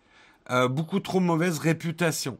beaucoup 0.69 0.99
trop 0.99 1.19
mauvaise 1.19 1.59
réputation 1.59 2.37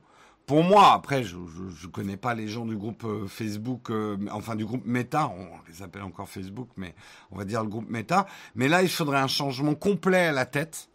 pour 0.50 0.64
moi, 0.64 0.94
après, 0.94 1.24
je 1.24 1.38
ne 1.38 1.92
connais 1.92 2.18
pas 2.18 2.34
les 2.34 2.48
gens 2.48 2.66
du 2.66 2.76
groupe 2.76 3.04
euh, 3.04 3.28
Facebook, 3.28 3.92
euh, 3.92 4.18
enfin 4.32 4.56
du 4.56 4.66
groupe 4.66 4.84
Meta, 4.84 5.28
on 5.28 5.48
les 5.72 5.84
appelle 5.84 6.02
encore 6.02 6.28
Facebook, 6.28 6.70
mais 6.76 6.96
on 7.30 7.38
va 7.38 7.46
dire 7.46 7.62
le 7.62 7.70
groupe 7.70 7.88
Meta. 7.88 8.26
Mais 8.56 8.68
là, 8.68 8.82
il 8.82 8.90
faudrait 8.90 9.20
un 9.20 9.28
changement 9.28 9.76
complet 9.76 10.26
à 10.26 10.32
la 10.32 10.48
tête. 10.48 10.90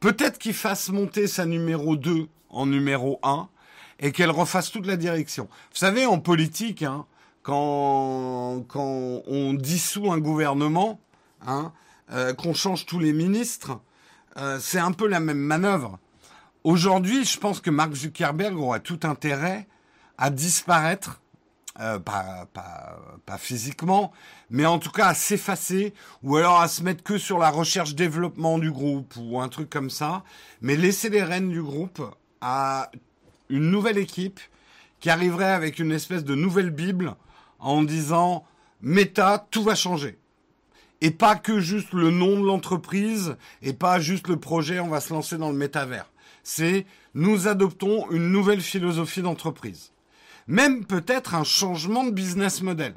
Peut-être 0.00 0.38
qu'il 0.38 0.54
fasse 0.54 0.88
monter 0.88 1.26
sa 1.26 1.44
numéro 1.44 1.96
2 1.96 2.28
en 2.48 2.64
numéro 2.64 3.20
1 3.22 3.50
et 4.00 4.10
qu'elle 4.10 4.30
refasse 4.30 4.70
toute 4.70 4.86
la 4.86 4.96
direction. 4.96 5.50
Vous 5.72 5.76
savez, 5.76 6.06
en 6.06 6.18
politique, 6.18 6.82
hein, 6.82 7.04
quand, 7.42 8.64
quand 8.68 9.20
on 9.26 9.52
dissout 9.52 10.10
un 10.10 10.18
gouvernement, 10.18 10.98
hein, 11.46 11.74
euh, 12.10 12.32
qu'on 12.32 12.54
change 12.54 12.86
tous 12.86 13.00
les 13.00 13.12
ministres, 13.12 13.80
c'est 14.60 14.78
un 14.78 14.92
peu 14.92 15.06
la 15.08 15.20
même 15.20 15.36
manœuvre. 15.36 15.98
Aujourd'hui, 16.64 17.24
je 17.24 17.38
pense 17.38 17.60
que 17.60 17.70
Mark 17.70 17.92
Zuckerberg 17.92 18.56
aura 18.56 18.78
tout 18.78 19.00
intérêt 19.02 19.66
à 20.16 20.30
disparaître, 20.30 21.20
euh, 21.80 21.98
pas, 21.98 22.46
pas, 22.52 23.00
pas, 23.26 23.36
physiquement, 23.36 24.12
mais 24.48 24.64
en 24.64 24.78
tout 24.78 24.92
cas 24.92 25.08
à 25.08 25.14
s'effacer, 25.14 25.92
ou 26.22 26.36
alors 26.36 26.60
à 26.60 26.68
se 26.68 26.84
mettre 26.84 27.02
que 27.02 27.18
sur 27.18 27.38
la 27.38 27.50
recherche-développement 27.50 28.58
du 28.58 28.70
groupe, 28.70 29.12
ou 29.16 29.40
un 29.40 29.48
truc 29.48 29.70
comme 29.70 29.90
ça, 29.90 30.22
mais 30.60 30.76
laisser 30.76 31.10
les 31.10 31.24
rênes 31.24 31.48
du 31.48 31.60
groupe 31.60 32.00
à 32.40 32.92
une 33.48 33.68
nouvelle 33.68 33.98
équipe 33.98 34.38
qui 35.00 35.10
arriverait 35.10 35.50
avec 35.50 35.80
une 35.80 35.90
espèce 35.90 36.22
de 36.22 36.36
nouvelle 36.36 36.70
Bible 36.70 37.16
en 37.58 37.82
disant 37.82 38.44
Meta, 38.82 39.48
tout 39.50 39.64
va 39.64 39.74
changer. 39.74 40.16
Et 41.00 41.10
pas 41.10 41.34
que 41.34 41.58
juste 41.58 41.92
le 41.92 42.12
nom 42.12 42.40
de 42.40 42.46
l'entreprise, 42.46 43.36
et 43.62 43.72
pas 43.72 43.98
juste 43.98 44.28
le 44.28 44.38
projet, 44.38 44.78
on 44.78 44.88
va 44.88 45.00
se 45.00 45.12
lancer 45.12 45.38
dans 45.38 45.50
le 45.50 45.56
métavers 45.56 46.11
c'est 46.42 46.86
nous 47.14 47.48
adoptons 47.48 48.10
une 48.10 48.30
nouvelle 48.30 48.60
philosophie 48.60 49.22
d'entreprise. 49.22 49.92
Même 50.46 50.84
peut-être 50.84 51.34
un 51.34 51.44
changement 51.44 52.04
de 52.04 52.10
business 52.10 52.62
model. 52.62 52.94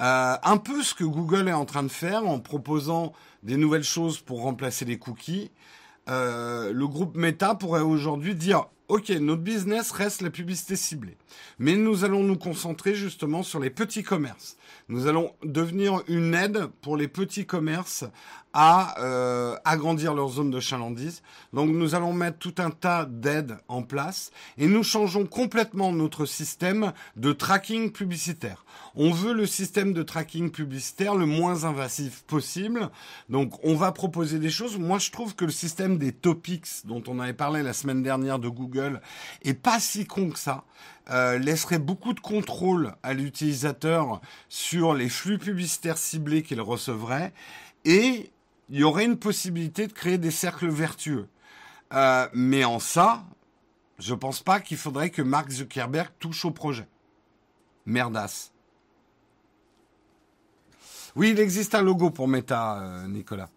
Euh, 0.00 0.36
un 0.42 0.56
peu 0.58 0.82
ce 0.82 0.94
que 0.94 1.04
Google 1.04 1.48
est 1.48 1.52
en 1.52 1.64
train 1.64 1.82
de 1.82 1.88
faire 1.88 2.26
en 2.26 2.38
proposant 2.38 3.12
des 3.42 3.56
nouvelles 3.56 3.84
choses 3.84 4.20
pour 4.20 4.42
remplacer 4.42 4.84
les 4.84 4.98
cookies. 4.98 5.50
Euh, 6.08 6.72
le 6.72 6.86
groupe 6.86 7.16
Meta 7.16 7.54
pourrait 7.54 7.82
aujourd'hui 7.82 8.34
dire 8.34 8.66
Ok, 8.88 9.10
notre 9.10 9.42
business 9.42 9.90
reste 9.90 10.22
la 10.22 10.30
publicité 10.30 10.74
ciblée, 10.74 11.18
mais 11.58 11.76
nous 11.76 12.04
allons 12.04 12.22
nous 12.22 12.38
concentrer 12.38 12.94
justement 12.94 13.42
sur 13.42 13.60
les 13.60 13.68
petits 13.68 14.02
commerces. 14.02 14.56
Nous 14.90 15.06
allons 15.06 15.34
devenir 15.44 16.02
une 16.08 16.34
aide 16.34 16.66
pour 16.80 16.96
les 16.96 17.08
petits 17.08 17.44
commerces 17.44 18.04
à 18.54 18.98
euh, 19.00 19.56
agrandir 19.64 20.14
leur 20.14 20.28
zone 20.30 20.50
de 20.50 20.60
chalandise. 20.60 21.22
Donc 21.52 21.70
nous 21.70 21.94
allons 21.94 22.14
mettre 22.14 22.38
tout 22.38 22.54
un 22.58 22.70
tas 22.70 23.04
d'aides 23.04 23.58
en 23.68 23.82
place 23.82 24.30
et 24.56 24.66
nous 24.66 24.82
changeons 24.82 25.26
complètement 25.26 25.92
notre 25.92 26.24
système 26.24 26.92
de 27.16 27.32
tracking 27.32 27.92
publicitaire. 27.92 28.64
On 28.94 29.12
veut 29.12 29.34
le 29.34 29.46
système 29.46 29.92
de 29.92 30.02
tracking 30.02 30.50
publicitaire 30.50 31.14
le 31.14 31.26
moins 31.26 31.64
invasif 31.64 32.22
possible. 32.22 32.88
Donc 33.28 33.62
on 33.64 33.74
va 33.74 33.92
proposer 33.92 34.38
des 34.38 34.50
choses. 34.50 34.78
Moi 34.78 34.98
je 34.98 35.10
trouve 35.10 35.34
que 35.34 35.44
le 35.44 35.50
système 35.50 35.98
des 35.98 36.12
topics 36.12 36.66
dont 36.84 37.02
on 37.06 37.20
avait 37.20 37.34
parlé 37.34 37.62
la 37.62 37.74
semaine 37.74 38.02
dernière 38.02 38.38
de 38.38 38.48
Google 38.48 39.02
est 39.42 39.54
pas 39.54 39.80
si 39.80 40.06
con 40.06 40.30
que 40.30 40.38
ça. 40.38 40.64
Euh, 41.10 41.38
laisserait 41.38 41.78
beaucoup 41.78 42.12
de 42.12 42.20
contrôle 42.20 42.94
à 43.02 43.14
l'utilisateur 43.14 44.20
sur 44.50 44.92
les 44.92 45.08
flux 45.08 45.38
publicitaires 45.38 45.96
ciblés 45.96 46.42
qu'il 46.42 46.60
recevrait 46.60 47.32
et 47.86 48.30
il 48.68 48.78
y 48.78 48.84
aurait 48.84 49.06
une 49.06 49.18
possibilité 49.18 49.86
de 49.86 49.92
créer 49.94 50.18
des 50.18 50.30
cercles 50.30 50.68
vertueux. 50.68 51.26
Euh, 51.94 52.28
mais 52.34 52.64
en 52.64 52.78
ça, 52.78 53.24
je 53.98 54.12
pense 54.12 54.42
pas 54.42 54.60
qu'il 54.60 54.76
faudrait 54.76 55.08
que 55.08 55.22
Mark 55.22 55.50
Zuckerberg 55.50 56.10
touche 56.18 56.44
au 56.44 56.50
projet. 56.50 56.86
Merdas. 57.86 58.50
Oui, 61.16 61.30
il 61.30 61.40
existe 61.40 61.74
un 61.74 61.80
logo 61.80 62.10
pour 62.10 62.28
Meta, 62.28 62.80
euh, 62.80 63.08
Nicolas. 63.08 63.48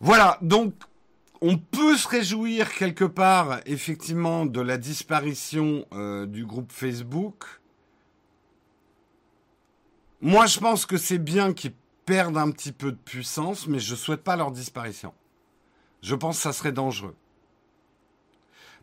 Voilà, 0.00 0.36
donc 0.42 0.74
on 1.46 1.58
peut 1.58 1.98
se 1.98 2.08
réjouir 2.08 2.72
quelque 2.72 3.04
part, 3.04 3.60
effectivement, 3.66 4.46
de 4.46 4.62
la 4.62 4.78
disparition 4.78 5.84
euh, 5.92 6.24
du 6.24 6.46
groupe 6.46 6.72
Facebook. 6.72 7.44
Moi, 10.22 10.46
je 10.46 10.58
pense 10.58 10.86
que 10.86 10.96
c'est 10.96 11.18
bien 11.18 11.52
qu'ils 11.52 11.74
perdent 12.06 12.38
un 12.38 12.50
petit 12.50 12.72
peu 12.72 12.92
de 12.92 12.96
puissance, 12.96 13.66
mais 13.66 13.78
je 13.78 13.90
ne 13.90 13.96
souhaite 13.96 14.24
pas 14.24 14.36
leur 14.36 14.52
disparition. 14.52 15.12
Je 16.00 16.14
pense 16.14 16.38
que 16.38 16.44
ça 16.44 16.54
serait 16.54 16.72
dangereux. 16.72 17.14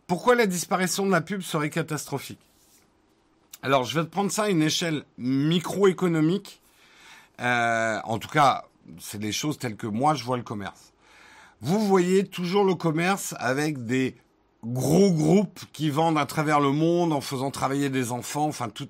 Pourquoi 0.06 0.36
la 0.36 0.46
disparition 0.46 1.04
de 1.04 1.10
la 1.10 1.20
pub 1.20 1.40
serait 1.40 1.70
catastrophique? 1.70 2.46
Alors, 3.62 3.82
je 3.82 3.98
vais 3.98 4.06
te 4.06 4.10
prendre 4.10 4.30
ça 4.30 4.44
à 4.44 4.50
une 4.50 4.62
échelle 4.62 5.04
microéconomique. 5.18 6.62
Euh, 7.40 7.98
en 8.04 8.20
tout 8.20 8.28
cas, 8.28 8.66
c'est 9.00 9.18
des 9.18 9.32
choses 9.32 9.58
telles 9.58 9.76
que 9.76 9.88
moi, 9.88 10.14
je 10.14 10.22
vois 10.22 10.36
le 10.36 10.44
commerce. 10.44 10.91
Vous 11.64 11.78
voyez 11.78 12.24
toujours 12.26 12.64
le 12.64 12.74
commerce 12.74 13.36
avec 13.38 13.86
des 13.86 14.16
gros 14.64 15.12
groupes 15.12 15.60
qui 15.72 15.90
vendent 15.90 16.18
à 16.18 16.26
travers 16.26 16.58
le 16.58 16.72
monde 16.72 17.12
en 17.12 17.20
faisant 17.20 17.52
travailler 17.52 17.88
des 17.88 18.10
enfants, 18.10 18.46
enfin 18.46 18.68
tout 18.68 18.88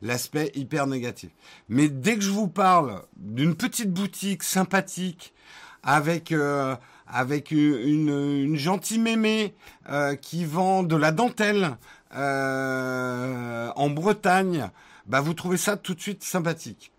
l'aspect 0.00 0.50
hyper 0.54 0.86
négatif. 0.86 1.30
Mais 1.68 1.90
dès 1.90 2.16
que 2.16 2.22
je 2.22 2.30
vous 2.30 2.48
parle 2.48 3.02
d'une 3.18 3.54
petite 3.54 3.92
boutique 3.92 4.42
sympathique 4.42 5.34
avec 5.82 6.32
euh, 6.32 6.74
avec 7.06 7.50
une, 7.50 8.08
une, 8.08 8.56
gentille 8.56 8.98
mémé 8.98 9.54
euh, 9.90 10.16
qui 10.16 10.46
vend 10.46 10.82
de 10.82 10.96
la 10.96 11.12
dentelle 11.12 11.76
euh, 12.16 13.70
en 13.76 13.90
Bretagne, 13.90 14.70
bah 15.06 15.20
vous 15.20 15.34
trouvez 15.34 15.58
ça 15.58 15.76
tout 15.76 15.94
de 15.94 16.00
suite 16.00 16.24
sympathique. 16.24 16.90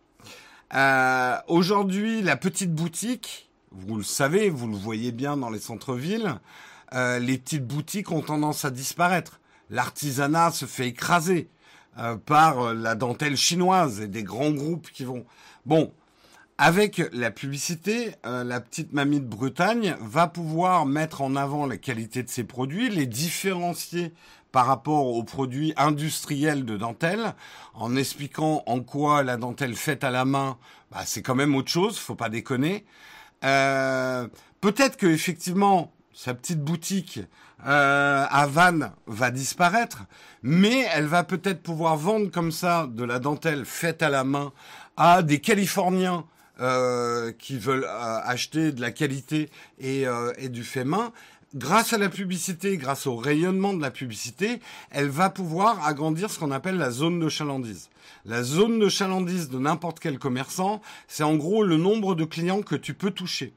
Aujourd'hui, 1.47 2.21
la 2.21 2.35
petite 2.35 2.73
boutique, 2.73 3.44
vous 3.75 3.97
le 3.97 4.03
savez, 4.03 4.49
vous 4.49 4.67
le 4.67 4.75
voyez 4.75 5.11
bien 5.11 5.37
dans 5.37 5.49
les 5.49 5.59
centres-villes, 5.59 6.39
euh, 6.93 7.19
les 7.19 7.37
petites 7.37 7.65
boutiques 7.65 8.11
ont 8.11 8.21
tendance 8.21 8.65
à 8.65 8.71
disparaître. 8.71 9.39
L'artisanat 9.69 10.51
se 10.51 10.65
fait 10.65 10.87
écraser 10.87 11.49
euh, 11.97 12.15
par 12.17 12.59
euh, 12.59 12.73
la 12.73 12.95
dentelle 12.95 13.37
chinoise 13.37 14.01
et 14.01 14.07
des 14.07 14.23
grands 14.23 14.51
groupes 14.51 14.89
qui 14.91 15.03
vont. 15.03 15.25
Bon, 15.65 15.91
avec 16.57 17.01
la 17.11 17.31
publicité, 17.31 18.11
euh, 18.25 18.43
la 18.43 18.61
petite 18.61 18.93
mamie 18.93 19.19
de 19.19 19.25
Bretagne 19.25 19.95
va 19.99 20.27
pouvoir 20.27 20.85
mettre 20.85 21.21
en 21.21 21.35
avant 21.35 21.65
la 21.65 21.77
qualité 21.77 22.23
de 22.23 22.29
ses 22.29 22.43
produits, 22.43 22.89
les 22.89 23.07
différencier 23.07 24.13
par 24.51 24.67
rapport 24.67 25.07
aux 25.07 25.23
produits 25.23 25.73
industriels 25.75 26.63
de 26.63 26.77
dentelle, 26.77 27.33
en 27.73 27.97
expliquant 27.97 28.63
en 28.67 28.79
quoi 28.79 29.21
la 29.21 29.35
dentelle 29.35 29.75
faite 29.75 30.05
à 30.05 30.11
la 30.11 30.23
main, 30.23 30.57
bah, 30.91 31.01
c'est 31.05 31.21
quand 31.21 31.35
même 31.35 31.55
autre 31.55 31.71
chose, 31.71 31.97
faut 31.97 32.15
pas 32.15 32.29
déconner. 32.29 32.85
Euh, 33.45 34.27
peut-être 34.61 34.97
que 34.97 35.07
effectivement 35.07 35.93
sa 36.13 36.33
petite 36.33 36.61
boutique 36.61 37.19
euh, 37.67 38.25
à 38.29 38.47
Vannes 38.47 38.91
va 39.05 39.31
disparaître, 39.31 40.03
mais 40.43 40.87
elle 40.93 41.05
va 41.05 41.23
peut-être 41.23 41.61
pouvoir 41.61 41.95
vendre 41.97 42.31
comme 42.31 42.51
ça 42.51 42.87
de 42.89 43.03
la 43.03 43.19
dentelle 43.19 43.65
faite 43.65 44.01
à 44.01 44.09
la 44.09 44.23
main 44.23 44.51
à 44.97 45.21
des 45.21 45.39
Californiens 45.39 46.25
euh, 46.61 47.33
qui 47.37 47.57
veulent 47.57 47.85
acheter 47.85 48.71
de 48.71 48.81
la 48.81 48.91
qualité 48.91 49.49
et, 49.79 50.05
et 50.37 50.49
du 50.49 50.63
fait 50.63 50.85
main, 50.85 51.11
grâce 51.55 51.93
à 51.93 51.97
la 51.97 52.09
publicité, 52.09 52.77
grâce 52.77 53.07
au 53.07 53.15
rayonnement 53.15 53.73
de 53.73 53.81
la 53.81 53.91
publicité, 53.91 54.59
elle 54.91 55.09
va 55.09 55.29
pouvoir 55.29 55.85
agrandir 55.85 56.29
ce 56.29 56.37
qu'on 56.37 56.51
appelle 56.51 56.77
la 56.77 56.91
zone 56.91 57.19
de 57.19 57.29
chalandise. 57.29 57.89
La 58.25 58.43
zone 58.43 58.79
de 58.79 58.89
chalandise 58.89 59.49
de 59.49 59.57
n'importe 59.57 59.99
quel 59.99 60.19
commerçant, 60.19 60.81
c'est 61.07 61.23
en 61.23 61.35
gros 61.35 61.63
le 61.63 61.77
nombre 61.77 62.13
de 62.15 62.25
clients 62.25 62.61
que 62.61 62.75
tu 62.75 62.93
peux 62.93 63.11
toucher. 63.11 63.53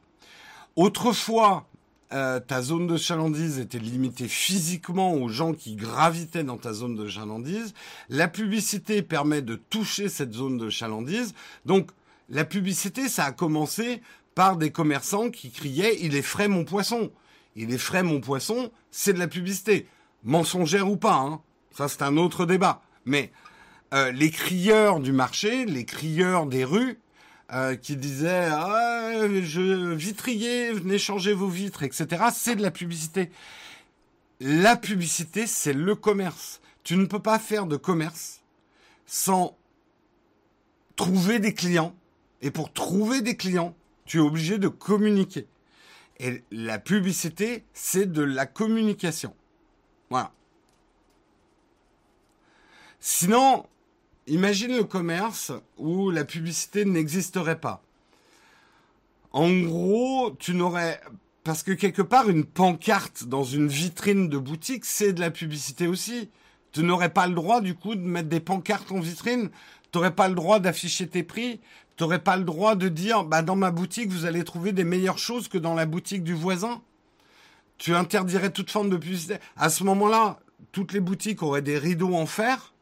Autrefois, 0.76 1.66
euh, 2.12 2.40
ta 2.40 2.62
zone 2.62 2.86
de 2.86 2.96
chalandise 2.96 3.58
était 3.58 3.78
limitée 3.78 4.28
physiquement 4.28 5.12
aux 5.14 5.28
gens 5.28 5.52
qui 5.52 5.74
gravitaient 5.74 6.44
dans 6.44 6.56
ta 6.56 6.72
zone 6.72 6.94
de 6.94 7.08
chalandise. 7.08 7.74
La 8.08 8.28
publicité 8.28 9.02
permet 9.02 9.42
de 9.42 9.56
toucher 9.56 10.08
cette 10.08 10.32
zone 10.32 10.56
de 10.56 10.70
chalandise. 10.70 11.34
Donc, 11.66 11.90
la 12.30 12.44
publicité, 12.44 13.08
ça 13.08 13.24
a 13.24 13.32
commencé 13.32 14.00
par 14.34 14.56
des 14.56 14.70
commerçants 14.70 15.30
qui 15.30 15.50
criaient 15.50 15.98
Il 16.00 16.14
est 16.14 16.22
frais 16.22 16.48
mon 16.48 16.64
poisson. 16.64 17.10
Il 17.56 17.72
est 17.72 17.78
frais 17.78 18.02
mon 18.02 18.20
poisson, 18.20 18.70
c'est 18.90 19.12
de 19.12 19.18
la 19.18 19.28
publicité. 19.28 19.86
Mensongère 20.24 20.90
ou 20.90 20.96
pas, 20.96 21.16
hein. 21.16 21.40
ça 21.70 21.88
c'est 21.88 22.02
un 22.02 22.16
autre 22.16 22.46
débat. 22.46 22.82
Mais 23.04 23.32
euh, 23.94 24.12
les 24.12 24.30
crieurs 24.30 25.00
du 25.00 25.12
marché, 25.12 25.64
les 25.64 25.84
crieurs 25.84 26.46
des 26.46 26.64
rues, 26.64 26.98
euh, 27.50 27.76
qui 27.76 27.96
disaient 27.96 28.48
ah, 28.50 29.26
je 29.42 29.94
vitrier, 29.94 30.72
venez 30.72 30.98
changer 30.98 31.32
vos 31.32 31.48
vitres, 31.48 31.82
etc. 31.82 32.24
C'est 32.34 32.56
de 32.56 32.62
la 32.62 32.70
publicité. 32.70 33.30
La 34.40 34.76
publicité, 34.76 35.46
c'est 35.46 35.72
le 35.72 35.94
commerce. 35.94 36.60
Tu 36.84 36.96
ne 36.96 37.06
peux 37.06 37.20
pas 37.20 37.38
faire 37.38 37.66
de 37.66 37.76
commerce 37.76 38.40
sans 39.06 39.56
trouver 40.96 41.38
des 41.38 41.54
clients 41.54 41.94
et 42.42 42.50
pour 42.50 42.72
trouver 42.72 43.22
des 43.22 43.36
clients, 43.36 43.74
tu 44.04 44.18
es 44.18 44.20
obligé 44.20 44.58
de 44.58 44.68
communiquer. 44.68 45.46
Et 46.20 46.42
la 46.50 46.78
publicité, 46.78 47.64
c'est 47.72 48.10
de 48.10 48.22
la 48.22 48.46
communication. 48.46 49.34
Voilà. 50.10 50.32
Sinon, 52.98 53.66
imagine 54.26 54.76
le 54.76 54.84
commerce 54.84 55.52
où 55.76 56.10
la 56.10 56.24
publicité 56.24 56.84
n'existerait 56.84 57.60
pas. 57.60 57.82
En 59.32 59.50
gros, 59.60 60.32
tu 60.38 60.54
n'aurais... 60.54 61.00
Parce 61.44 61.62
que 61.62 61.72
quelque 61.72 62.02
part, 62.02 62.28
une 62.28 62.44
pancarte 62.44 63.24
dans 63.24 63.44
une 63.44 63.68
vitrine 63.68 64.28
de 64.28 64.38
boutique, 64.38 64.84
c'est 64.84 65.12
de 65.12 65.20
la 65.20 65.30
publicité 65.30 65.86
aussi. 65.86 66.30
Tu 66.72 66.82
n'aurais 66.82 67.12
pas 67.12 67.26
le 67.26 67.34
droit, 67.34 67.60
du 67.60 67.74
coup, 67.74 67.94
de 67.94 68.00
mettre 68.00 68.28
des 68.28 68.40
pancartes 68.40 68.90
en 68.90 69.00
vitrine. 69.00 69.50
Tu 69.90 69.98
n'aurais 69.98 70.14
pas 70.14 70.28
le 70.28 70.34
droit 70.34 70.58
d'afficher 70.58 71.06
tes 71.06 71.22
prix 71.22 71.60
t'aurais 71.98 72.20
pas 72.20 72.36
le 72.36 72.44
droit 72.44 72.76
de 72.76 72.88
dire, 72.88 73.24
bah, 73.24 73.42
dans 73.42 73.56
ma 73.56 73.70
boutique, 73.70 74.08
vous 74.08 74.24
allez 74.24 74.44
trouver 74.44 74.72
des 74.72 74.84
meilleures 74.84 75.18
choses 75.18 75.48
que 75.48 75.58
dans 75.58 75.74
la 75.74 75.84
boutique 75.84 76.22
du 76.22 76.32
voisin. 76.32 76.80
Tu 77.76 77.94
interdirais 77.94 78.50
toute 78.50 78.70
forme 78.70 78.88
de 78.88 78.96
publicité. 78.96 79.36
À 79.56 79.68
ce 79.68 79.84
moment-là, 79.84 80.38
toutes 80.72 80.92
les 80.92 81.00
boutiques 81.00 81.42
auraient 81.42 81.60
des 81.60 81.76
rideaux 81.76 82.14
en 82.14 82.24
fer 82.24 82.72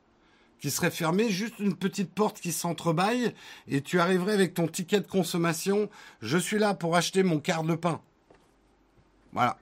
qui 0.61 0.71
seraient 0.71 0.91
fermés, 0.91 1.29
juste 1.29 1.59
une 1.59 1.75
petite 1.75 2.13
porte 2.13 2.41
qui 2.41 2.53
s'entrebâille, 2.53 3.35
et 3.69 3.83
tu 3.83 4.01
arriverais 4.01 4.33
avec 4.33 4.55
ton 4.55 4.69
ticket 4.69 5.01
de 5.01 5.07
consommation. 5.07 5.91
Je 6.21 6.39
suis 6.39 6.59
là 6.59 6.75
pour 6.75 6.97
acheter 6.97 7.23
mon 7.23 7.41
quart 7.41 7.63
de 7.63 7.75
pain. 7.75 8.01
Voilà. 9.33 9.59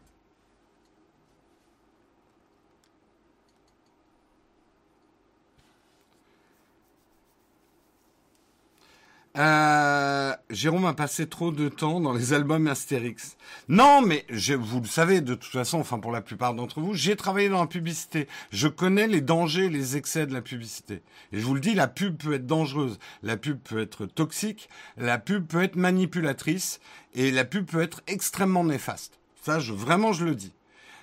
Euh, 9.37 10.33
Jérôme 10.49 10.87
a 10.87 10.95
passé 10.95 11.27
trop 11.27 11.51
de 11.51 11.69
temps 11.69 12.01
dans 12.01 12.13
les 12.13 12.33
albums 12.33 12.69
Astérix. 12.69 13.37
Non, 13.69 14.01
mais 14.01 14.25
je, 14.29 14.55
vous 14.55 14.81
le 14.81 14.87
savez 14.87 15.21
de 15.21 15.35
toute 15.35 15.51
façon, 15.51 15.81
enfin 15.81 15.99
pour 15.99 16.13
la 16.13 16.21
plupart 16.21 16.55
d'entre 16.55 16.81
vous, 16.81 16.95
j'ai 16.95 17.17
travaillé 17.17 17.49
dans 17.49 17.61
la 17.61 17.67
publicité. 17.67 18.29
Je 18.53 18.69
connais 18.69 19.09
les 19.09 19.21
dangers, 19.21 19.69
les 19.69 19.97
excès 19.97 20.27
de 20.27 20.33
la 20.33 20.41
publicité. 20.41 21.03
Et 21.33 21.41
je 21.41 21.45
vous 21.45 21.55
le 21.55 21.61
dis, 21.61 21.75
la 21.75 21.89
pub 21.89 22.17
peut 22.17 22.35
être 22.35 22.47
dangereuse, 22.47 23.01
la 23.25 23.37
pub 23.37 23.59
peut 23.59 23.81
être 23.81 24.07
toxique, 24.07 24.69
la 24.97 25.19
pub 25.19 25.47
peut 25.47 25.65
être 25.65 25.77
manipulatrice, 25.77 26.79
et 27.15 27.33
la 27.33 27.45
pub 27.45 27.67
peut 27.67 27.83
être 27.83 28.03
extrêmement 28.07 28.65
néfaste. 28.65 29.19
Ça, 29.43 29.59
je, 29.59 29.73
vraiment, 29.73 30.13
je 30.13 30.25
le 30.25 30.37
dis. 30.37 30.53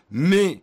Mais 0.10 0.62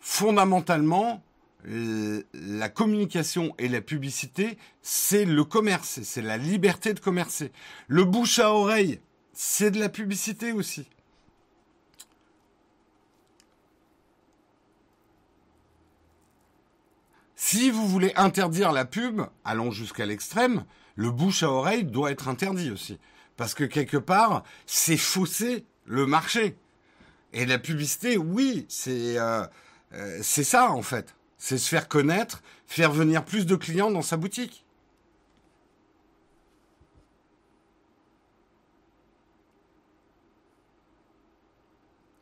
fondamentalement, 0.00 1.22
la 1.64 2.68
communication 2.68 3.54
et 3.58 3.68
la 3.68 3.80
publicité, 3.80 4.58
c'est 4.82 5.24
le 5.24 5.44
commerce, 5.44 6.00
c'est 6.02 6.22
la 6.22 6.36
liberté 6.36 6.94
de 6.94 7.00
commercer. 7.00 7.52
Le 7.88 8.04
bouche 8.04 8.38
à 8.38 8.52
oreille, 8.52 9.00
c'est 9.32 9.70
de 9.70 9.78
la 9.78 9.88
publicité 9.88 10.52
aussi. 10.52 10.86
Si 17.34 17.70
vous 17.70 17.86
voulez 17.86 18.12
interdire 18.16 18.72
la 18.72 18.84
pub, 18.84 19.22
allons 19.44 19.70
jusqu'à 19.70 20.06
l'extrême, 20.06 20.64
le 20.96 21.10
bouche 21.10 21.42
à 21.42 21.50
oreille 21.50 21.84
doit 21.84 22.10
être 22.10 22.28
interdit 22.28 22.70
aussi. 22.70 22.98
Parce 23.36 23.54
que 23.54 23.64
quelque 23.64 23.96
part, 23.96 24.42
c'est 24.66 24.96
fausser 24.96 25.64
le 25.86 26.04
marché. 26.06 26.56
Et 27.32 27.46
la 27.46 27.58
publicité, 27.58 28.16
oui, 28.16 28.66
c'est 28.68 29.18
euh, 29.18 29.46
euh, 29.94 30.18
c'est 30.22 30.44
ça 30.44 30.72
en 30.72 30.82
fait. 30.82 31.14
C'est 31.38 31.58
se 31.58 31.68
faire 31.68 31.88
connaître, 31.88 32.42
faire 32.66 32.92
venir 32.92 33.24
plus 33.24 33.46
de 33.46 33.56
clients 33.56 33.90
dans 33.90 34.02
sa 34.02 34.16
boutique. 34.16 34.64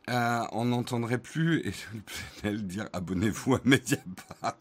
Euh, 0.09 0.45
on 0.53 0.65
n'entendrait 0.65 1.17
plus 1.17 1.67
et 1.67 1.73
elle 2.43 2.65
dire 2.65 2.87
abonnez-vous 2.93 3.55
à 3.55 3.59
Mediapart. 3.65 4.55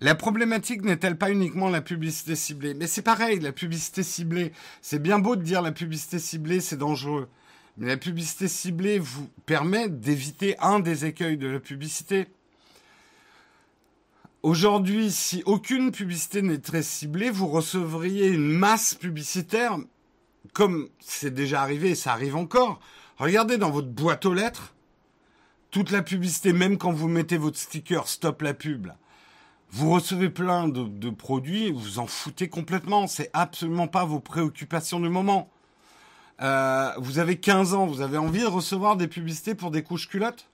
La 0.00 0.16
problématique 0.16 0.82
n'est-elle 0.82 1.16
pas 1.16 1.30
uniquement 1.30 1.68
la 1.68 1.80
publicité 1.80 2.34
ciblée? 2.34 2.74
Mais 2.74 2.88
c'est 2.88 3.02
pareil, 3.02 3.38
la 3.38 3.52
publicité 3.52 4.02
ciblée. 4.02 4.52
C'est 4.80 4.98
bien 4.98 5.20
beau 5.20 5.36
de 5.36 5.42
dire 5.42 5.62
la 5.62 5.70
publicité 5.70 6.18
ciblée, 6.18 6.60
c'est 6.60 6.76
dangereux. 6.76 7.28
Mais 7.78 7.86
la 7.86 7.96
publicité 7.96 8.48
ciblée 8.48 8.98
vous 8.98 9.28
permet 9.46 9.88
d'éviter 9.88 10.58
un 10.58 10.80
des 10.80 11.06
écueils 11.06 11.38
de 11.38 11.48
la 11.48 11.60
publicité. 11.60 12.26
Aujourd'hui, 14.42 15.10
si 15.10 15.42
aucune 15.46 15.92
publicité 15.92 16.42
n'est 16.42 16.58
très 16.58 16.82
ciblée, 16.82 17.30
vous 17.30 17.46
recevriez 17.46 18.28
une 18.28 18.48
masse 18.48 18.94
publicitaire, 18.94 19.78
comme 20.52 20.88
c'est 20.98 21.32
déjà 21.32 21.62
arrivé 21.62 21.90
et 21.90 21.94
ça 21.94 22.12
arrive 22.12 22.36
encore. 22.36 22.80
Regardez 23.18 23.56
dans 23.56 23.70
votre 23.70 23.88
boîte 23.88 24.26
aux 24.26 24.34
lettres, 24.34 24.74
toute 25.70 25.90
la 25.90 26.02
publicité, 26.02 26.52
même 26.52 26.76
quand 26.76 26.92
vous 26.92 27.08
mettez 27.08 27.38
votre 27.38 27.58
sticker 27.58 28.06
Stop 28.06 28.42
la 28.42 28.52
pub, 28.52 28.88
vous 29.70 29.90
recevez 29.90 30.28
plein 30.28 30.68
de, 30.68 30.84
de 30.84 31.08
produits, 31.08 31.70
vous 31.70 31.98
en 31.98 32.06
foutez 32.06 32.48
complètement. 32.48 33.06
C'est 33.06 33.30
absolument 33.32 33.88
pas 33.88 34.04
vos 34.04 34.20
préoccupations 34.20 35.00
du 35.00 35.08
moment. 35.08 35.50
Euh, 36.42 36.90
vous 36.98 37.18
avez 37.18 37.36
15 37.36 37.74
ans, 37.74 37.86
vous 37.86 38.00
avez 38.00 38.18
envie 38.18 38.40
de 38.40 38.46
recevoir 38.46 38.96
des 38.96 39.06
publicités 39.06 39.54
pour 39.54 39.70
des 39.70 39.82
couches 39.82 40.08
culottes? 40.08 40.48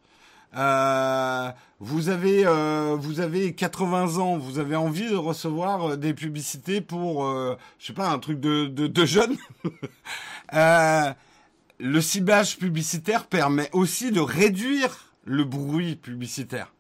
Euh, 0.57 1.51
vous 1.81 2.09
avez 2.09 2.47
euh, 2.47 2.97
vous 2.99 3.21
avez 3.21 3.55
80 3.55 4.17
ans, 4.17 4.39
vous 4.39 4.59
avez 4.59 4.77
envie 4.77 5.09
de 5.09 5.17
recevoir 5.17 5.91
euh, 5.91 5.97
des 5.97 6.15
publicités 6.15 6.81
pour 6.81 7.27
euh, 7.27 7.57
je 7.79 7.87
sais 7.87 7.93
pas 7.93 8.09
un 8.09 8.19
truc 8.19 8.41
de 8.41 8.67
de, 8.67 8.87
de 8.87 9.05
jeunes. 9.05 9.37
le 11.81 12.01
ciblage 12.01 12.59
publicitaire 12.59 13.27
permet 13.27 13.69
aussi 13.73 14.11
de 14.11 14.21
réduire 14.21 15.15
le 15.25 15.45
bruit 15.45 15.97
publicitaire. 15.97 16.73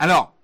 Alors, 0.00 0.34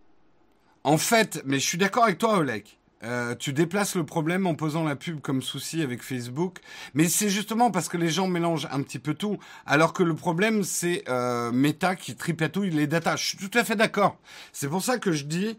en 0.84 0.98
fait, 0.98 1.40
mais 1.46 1.58
je 1.58 1.66
suis 1.66 1.78
d'accord 1.78 2.04
avec 2.04 2.18
toi, 2.18 2.36
Olek. 2.36 2.78
euh, 3.02 3.34
tu 3.34 3.54
déplaces 3.54 3.96
le 3.96 4.04
problème 4.04 4.46
en 4.46 4.54
posant 4.54 4.84
la 4.84 4.96
pub 4.96 5.22
comme 5.22 5.40
souci 5.40 5.80
avec 5.80 6.02
Facebook, 6.02 6.58
mais 6.92 7.08
c'est 7.08 7.30
justement 7.30 7.70
parce 7.70 7.88
que 7.88 7.96
les 7.96 8.10
gens 8.10 8.28
mélangent 8.28 8.68
un 8.70 8.82
petit 8.82 8.98
peu 8.98 9.14
tout, 9.14 9.38
alors 9.64 9.94
que 9.94 10.02
le 10.02 10.14
problème 10.14 10.62
c'est 10.62 11.04
euh, 11.08 11.52
Meta 11.52 11.96
qui 11.96 12.16
tripatouille 12.16 12.68
les 12.68 12.86
datas. 12.86 13.16
Je 13.16 13.28
suis 13.28 13.38
tout 13.38 13.58
à 13.58 13.64
fait 13.64 13.76
d'accord. 13.76 14.18
C'est 14.52 14.68
pour 14.68 14.82
ça 14.82 14.98
que 14.98 15.10
je 15.10 15.24
dis 15.24 15.58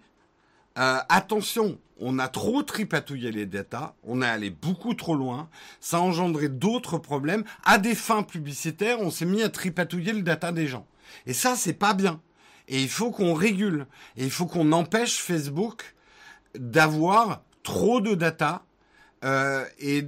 euh, 0.78 1.00
attention, 1.10 1.80
on 2.00 2.20
a 2.20 2.28
trop 2.28 2.62
tripatouillé 2.62 3.32
les 3.32 3.48
datas, 3.48 3.96
on 4.04 4.22
est 4.22 4.28
allé 4.28 4.52
beaucoup 4.52 4.94
trop 4.94 5.16
loin, 5.16 5.50
ça 5.82 5.98
a 5.98 6.02
engendré 6.02 6.50
d'autres 6.50 7.00
problèmes. 7.00 7.44
À 7.66 7.80
des 7.80 7.96
fins 7.96 8.22
publicitaires, 8.22 9.00
on 9.02 9.10
s'est 9.10 9.26
mis 9.26 9.42
à 9.42 9.50
tripatouiller 9.50 10.14
le 10.14 10.22
data 10.22 10.52
des 10.52 10.68
gens. 10.68 10.86
Et 11.26 11.34
ça, 11.34 11.56
c'est 11.56 11.74
pas 11.74 11.96
bien. 11.96 12.22
Et 12.68 12.82
il 12.82 12.90
faut 12.90 13.12
qu'on 13.12 13.34
régule. 13.34 13.88
Et 14.16 14.24
il 14.24 14.32
faut 14.32 14.46
qu'on 14.46 14.72
empêche 14.72 15.22
Facebook 15.22 15.96
d'avoir 16.56 17.44
trop 17.64 18.02
de 18.02 18.16
data 18.16 18.64
euh, 19.24 19.66
et 19.80 20.08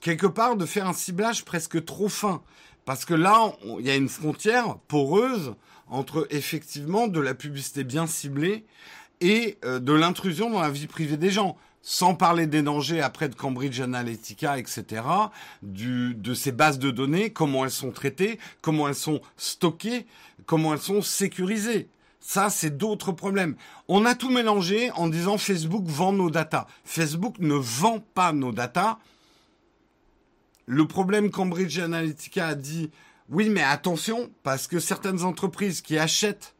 quelque 0.00 0.26
part 0.26 0.56
de 0.56 0.66
faire 0.66 0.86
un 0.86 0.92
ciblage 0.92 1.44
presque 1.44 1.84
trop 1.84 2.08
fin. 2.08 2.42
Parce 2.84 3.04
que 3.04 3.14
là, 3.14 3.52
il 3.78 3.86
y 3.86 3.90
a 3.90 3.96
une 3.96 4.08
frontière 4.08 4.78
poreuse 4.88 5.54
entre 5.88 6.26
effectivement 6.30 7.08
de 7.08 7.20
la 7.20 7.34
publicité 7.34 7.84
bien 7.84 8.06
ciblée 8.06 8.64
et 9.20 9.58
euh, 9.64 9.80
de 9.80 9.92
l'intrusion 9.92 10.50
dans 10.50 10.60
la 10.60 10.70
vie 10.70 10.86
privée 10.86 11.16
des 11.16 11.30
gens. 11.30 11.56
Sans 11.82 12.14
parler 12.14 12.46
des 12.46 12.62
dangers 12.62 13.00
après 13.00 13.28
de 13.28 13.34
Cambridge 13.34 13.80
Analytica, 13.80 14.58
etc., 14.58 15.02
de 15.62 16.34
ces 16.34 16.52
bases 16.52 16.78
de 16.78 16.90
données, 16.90 17.30
comment 17.30 17.64
elles 17.64 17.70
sont 17.70 17.90
traitées, 17.90 18.38
comment 18.60 18.86
elles 18.88 18.94
sont 18.94 19.20
stockées, 19.36 20.06
comment 20.46 20.74
elles 20.74 20.80
sont 20.80 21.00
sécurisées. 21.00 21.88
Ça, 22.20 22.50
c'est 22.50 22.76
d'autres 22.76 23.12
problèmes. 23.12 23.56
On 23.88 24.04
a 24.04 24.14
tout 24.14 24.30
mélangé 24.30 24.90
en 24.92 25.08
disant 25.08 25.38
Facebook 25.38 25.84
vend 25.86 26.12
nos 26.12 26.30
datas. 26.30 26.66
Facebook 26.84 27.36
ne 27.38 27.54
vend 27.54 28.00
pas 28.14 28.32
nos 28.32 28.52
datas. 28.52 28.98
Le 30.66 30.86
problème 30.86 31.30
Cambridge 31.30 31.78
Analytica 31.78 32.48
a 32.48 32.54
dit, 32.54 32.90
oui, 33.30 33.48
mais 33.48 33.62
attention, 33.62 34.30
parce 34.42 34.66
que 34.66 34.78
certaines 34.78 35.24
entreprises 35.24 35.80
qui 35.80 35.98
achètent 35.98 36.54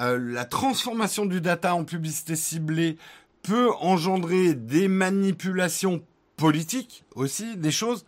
euh, 0.00 0.18
la 0.18 0.44
transformation 0.44 1.26
du 1.26 1.40
data 1.40 1.74
en 1.74 1.84
publicité 1.84 2.36
ciblée 2.36 2.98
peut 3.42 3.70
engendrer 3.80 4.54
des 4.54 4.88
manipulations 4.88 6.04
politiques 6.36 7.04
aussi, 7.14 7.56
des 7.56 7.70
choses. 7.70 8.04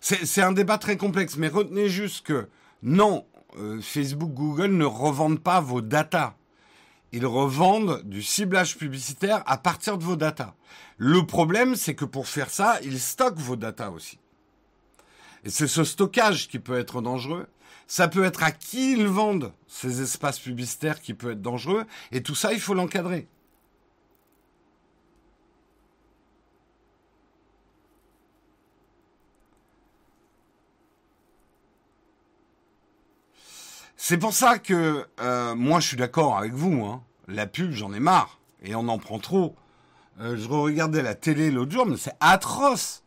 C'est 0.00 0.42
un 0.42 0.52
débat 0.52 0.78
très 0.78 0.96
complexe, 0.96 1.36
mais 1.36 1.48
retenez 1.48 1.88
juste 1.88 2.24
que 2.24 2.48
non, 2.82 3.26
euh, 3.58 3.80
Facebook, 3.80 4.32
Google 4.32 4.76
ne 4.76 4.84
revendent 4.84 5.40
pas 5.40 5.60
vos 5.60 5.80
datas. 5.80 6.34
Ils 7.12 7.26
revendent 7.26 8.02
du 8.04 8.22
ciblage 8.22 8.76
publicitaire 8.76 9.42
à 9.46 9.56
partir 9.56 9.98
de 9.98 10.04
vos 10.04 10.16
datas. 10.16 10.54
Le 10.98 11.24
problème, 11.24 11.74
c'est 11.74 11.94
que 11.94 12.04
pour 12.04 12.28
faire 12.28 12.50
ça, 12.50 12.78
ils 12.82 13.00
stockent 13.00 13.38
vos 13.38 13.56
datas 13.56 13.90
aussi. 13.90 14.18
Et 15.44 15.50
c'est 15.50 15.68
ce 15.68 15.84
stockage 15.84 16.48
qui 16.48 16.58
peut 16.58 16.78
être 16.78 17.00
dangereux. 17.00 17.46
Ça 17.86 18.08
peut 18.08 18.24
être 18.24 18.42
à 18.42 18.50
qui 18.50 18.92
ils 18.92 19.06
vendent 19.06 19.52
ces 19.66 20.02
espaces 20.02 20.38
publicitaires 20.38 21.00
qui 21.00 21.14
peut 21.14 21.32
être 21.32 21.40
dangereux. 21.40 21.86
Et 22.12 22.22
tout 22.22 22.34
ça, 22.34 22.52
il 22.52 22.60
faut 22.60 22.74
l'encadrer. 22.74 23.26
C'est 34.00 34.16
pour 34.16 34.32
ça 34.32 34.60
que 34.60 35.04
euh, 35.20 35.56
moi 35.56 35.80
je 35.80 35.88
suis 35.88 35.96
d'accord 35.96 36.38
avec 36.38 36.52
vous. 36.52 36.84
Hein. 36.84 37.02
La 37.26 37.48
pub, 37.48 37.72
j'en 37.72 37.92
ai 37.92 37.98
marre. 37.98 38.38
Et 38.62 38.76
on 38.76 38.86
en 38.88 38.96
prend 38.96 39.18
trop. 39.18 39.56
Euh, 40.20 40.36
je 40.36 40.48
regardais 40.48 41.02
la 41.02 41.16
télé 41.16 41.50
l'autre 41.50 41.72
jour, 41.72 41.84
mais 41.84 41.96
c'est 41.96 42.14
atroce. 42.20 43.02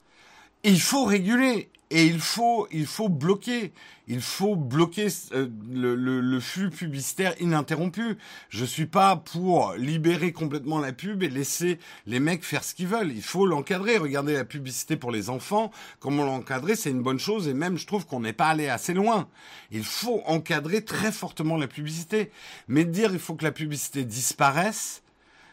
il 0.63 0.81
faut 0.81 1.05
réguler 1.05 1.71
et 1.91 2.05
il 2.05 2.21
faut, 2.21 2.67
il 2.71 2.85
faut 2.85 3.09
bloquer, 3.09 3.73
il 4.07 4.21
faut 4.21 4.55
bloquer 4.55 5.07
euh, 5.33 5.49
le, 5.69 5.93
le, 5.95 6.21
le, 6.21 6.39
flux 6.39 6.69
publicitaire 6.69 7.35
ininterrompu. 7.41 8.17
Je 8.47 8.63
suis 8.63 8.85
pas 8.85 9.17
pour 9.17 9.73
libérer 9.73 10.31
complètement 10.31 10.79
la 10.79 10.93
pub 10.93 11.21
et 11.21 11.29
laisser 11.29 11.79
les 12.07 12.21
mecs 12.21 12.45
faire 12.45 12.63
ce 12.63 12.73
qu'ils 12.73 12.87
veulent. 12.87 13.11
Il 13.11 13.21
faut 13.21 13.45
l'encadrer. 13.45 13.97
Regardez 13.97 14.33
la 14.33 14.45
publicité 14.45 14.95
pour 14.95 15.11
les 15.11 15.29
enfants, 15.29 15.69
comment 15.99 16.23
l'encadrer, 16.23 16.77
c'est 16.77 16.91
une 16.91 17.03
bonne 17.03 17.19
chose 17.19 17.49
et 17.49 17.53
même 17.53 17.77
je 17.77 17.85
trouve 17.85 18.05
qu'on 18.05 18.21
n'est 18.21 18.31
pas 18.31 18.47
allé 18.47 18.69
assez 18.69 18.93
loin. 18.93 19.27
Il 19.69 19.83
faut 19.83 20.21
encadrer 20.25 20.85
très 20.85 21.11
fortement 21.11 21.57
la 21.57 21.67
publicité, 21.67 22.31
mais 22.69 22.85
dire 22.85 23.11
il 23.11 23.19
faut 23.19 23.35
que 23.35 23.43
la 23.43 23.51
publicité 23.51 24.05
disparaisse, 24.05 25.03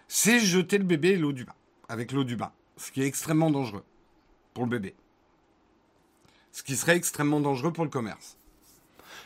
c'est 0.06 0.38
jeter 0.38 0.78
le 0.78 0.84
bébé 0.84 1.16
l'eau 1.16 1.32
du 1.32 1.44
bain, 1.44 1.54
avec 1.88 2.12
l'eau 2.12 2.22
du 2.22 2.36
bain, 2.36 2.52
ce 2.76 2.92
qui 2.92 3.02
est 3.02 3.06
extrêmement 3.06 3.50
dangereux 3.50 3.84
pour 4.54 4.62
le 4.62 4.70
bébé 4.70 4.94
ce 6.58 6.64
qui 6.64 6.76
serait 6.76 6.96
extrêmement 6.96 7.38
dangereux 7.38 7.72
pour 7.72 7.84
le 7.84 7.90
commerce. 7.90 8.36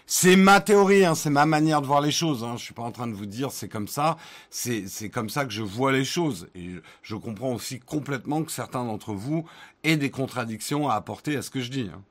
C'est 0.04 0.36
ma 0.36 0.60
théorie, 0.60 1.06
hein, 1.06 1.14
c'est 1.14 1.30
ma 1.30 1.46
manière 1.46 1.80
de 1.80 1.86
voir 1.86 2.02
les 2.02 2.10
choses. 2.10 2.44
Hein. 2.44 2.56
Je 2.58 2.62
suis 2.62 2.74
pas 2.74 2.82
en 2.82 2.90
train 2.90 3.06
de 3.06 3.14
vous 3.14 3.24
dire 3.24 3.52
c'est 3.52 3.70
comme 3.70 3.88
ça. 3.88 4.18
C'est 4.50 5.08
comme 5.10 5.30
ça 5.30 5.46
que 5.46 5.50
je 5.50 5.62
vois 5.62 5.92
les 5.92 6.04
choses. 6.04 6.48
Et 6.54 6.68
je 7.00 7.16
comprends 7.16 7.54
aussi 7.54 7.80
complètement 7.80 8.42
que 8.42 8.52
certains 8.52 8.84
d'entre 8.84 9.14
vous 9.14 9.46
aient 9.82 9.96
des 9.96 10.10
contradictions 10.10 10.90
à 10.90 10.94
apporter 10.94 11.34
à 11.34 11.40
ce 11.40 11.48
que 11.48 11.60
je 11.60 11.70
dis. 11.70 11.90
Hein 11.90 12.02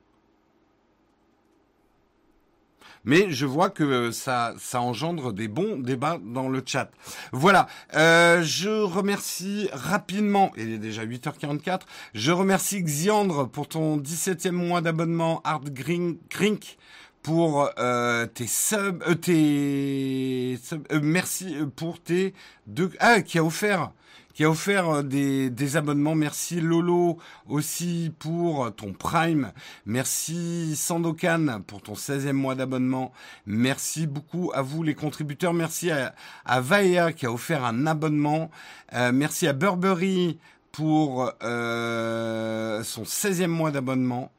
mais 3.04 3.30
je 3.30 3.46
vois 3.46 3.70
que 3.70 4.10
ça, 4.10 4.54
ça 4.58 4.80
engendre 4.80 5.32
des 5.32 5.48
bons 5.48 5.78
débats 5.78 6.18
dans 6.22 6.48
le 6.48 6.62
chat. 6.64 6.90
Voilà, 7.32 7.66
euh, 7.94 8.42
je 8.42 8.68
remercie 8.68 9.68
rapidement, 9.72 10.52
il 10.56 10.72
est 10.72 10.78
déjà 10.78 11.04
8h44, 11.04 11.80
je 12.14 12.32
remercie 12.32 12.82
Xiandre 12.82 13.48
pour 13.48 13.68
ton 13.68 13.98
17e 13.98 14.52
mois 14.52 14.80
d'abonnement 14.80 15.40
Hard 15.44 15.70
Grink 15.72 16.76
pour 17.22 17.70
euh, 17.78 18.26
tes 18.26 18.46
subs, 18.46 19.02
euh, 19.06 19.14
tes 19.14 20.58
euh, 20.72 21.00
merci 21.02 21.56
pour 21.76 22.00
tes 22.00 22.34
deux 22.66 22.90
ah 22.98 23.22
qui 23.22 23.38
a 23.38 23.44
offert 23.44 23.92
qui 24.34 24.44
a 24.44 24.50
offert 24.50 24.88
euh, 24.88 25.02
des, 25.02 25.50
des, 25.50 25.76
abonnements. 25.76 26.14
Merci 26.14 26.60
Lolo 26.60 27.18
aussi 27.48 28.12
pour 28.18 28.74
ton 28.74 28.92
Prime. 28.92 29.52
Merci 29.86 30.76
Sandokan 30.76 31.62
pour 31.66 31.82
ton 31.82 31.94
16e 31.94 32.32
mois 32.32 32.54
d'abonnement. 32.54 33.12
Merci 33.46 34.06
beaucoup 34.06 34.52
à 34.54 34.62
vous 34.62 34.82
les 34.82 34.94
contributeurs. 34.94 35.54
Merci 35.54 35.90
à, 35.90 36.14
à 36.44 37.12
qui 37.12 37.26
a 37.26 37.32
offert 37.32 37.64
un 37.64 37.86
abonnement. 37.86 38.50
Euh, 38.94 39.12
merci 39.12 39.46
à 39.46 39.52
Burberry 39.52 40.38
pour 40.70 41.32
euh, 41.42 42.82
son 42.82 43.02
16e 43.02 43.46
mois 43.46 43.70
d'abonnement. 43.70 44.32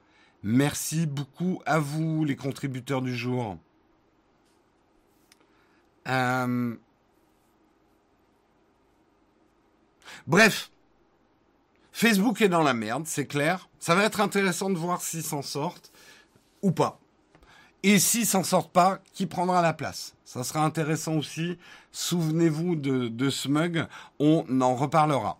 Merci 0.43 1.05
beaucoup 1.05 1.61
à 1.65 1.79
vous 1.79 2.25
les 2.25 2.35
contributeurs 2.35 3.01
du 3.01 3.15
jour. 3.15 3.57
Euh, 6.09 6.75
Bref, 10.27 10.71
Facebook 11.91 12.41
est 12.41 12.49
dans 12.49 12.63
la 12.63 12.73
merde, 12.73 13.03
c'est 13.05 13.27
clair. 13.27 13.69
Ça 13.79 13.95
va 13.95 14.03
être 14.03 14.21
intéressant 14.21 14.69
de 14.69 14.77
voir 14.77 15.01
s'ils 15.01 15.23
s'en 15.23 15.41
sortent 15.41 15.91
ou 16.61 16.71
pas. 16.71 16.99
Et 17.83 17.99
s'ils 17.99 18.25
s'en 18.25 18.43
sortent 18.43 18.71
pas, 18.71 18.99
qui 19.13 19.25
prendra 19.25 19.61
la 19.61 19.73
place? 19.73 20.15
Ça 20.23 20.43
sera 20.43 20.63
intéressant 20.63 21.15
aussi. 21.15 21.57
Souvenez-vous 21.91 22.75
de, 22.75 23.29
Smug, 23.29 23.85
on 24.19 24.45
en 24.61 24.75
reparlera. 24.75 25.37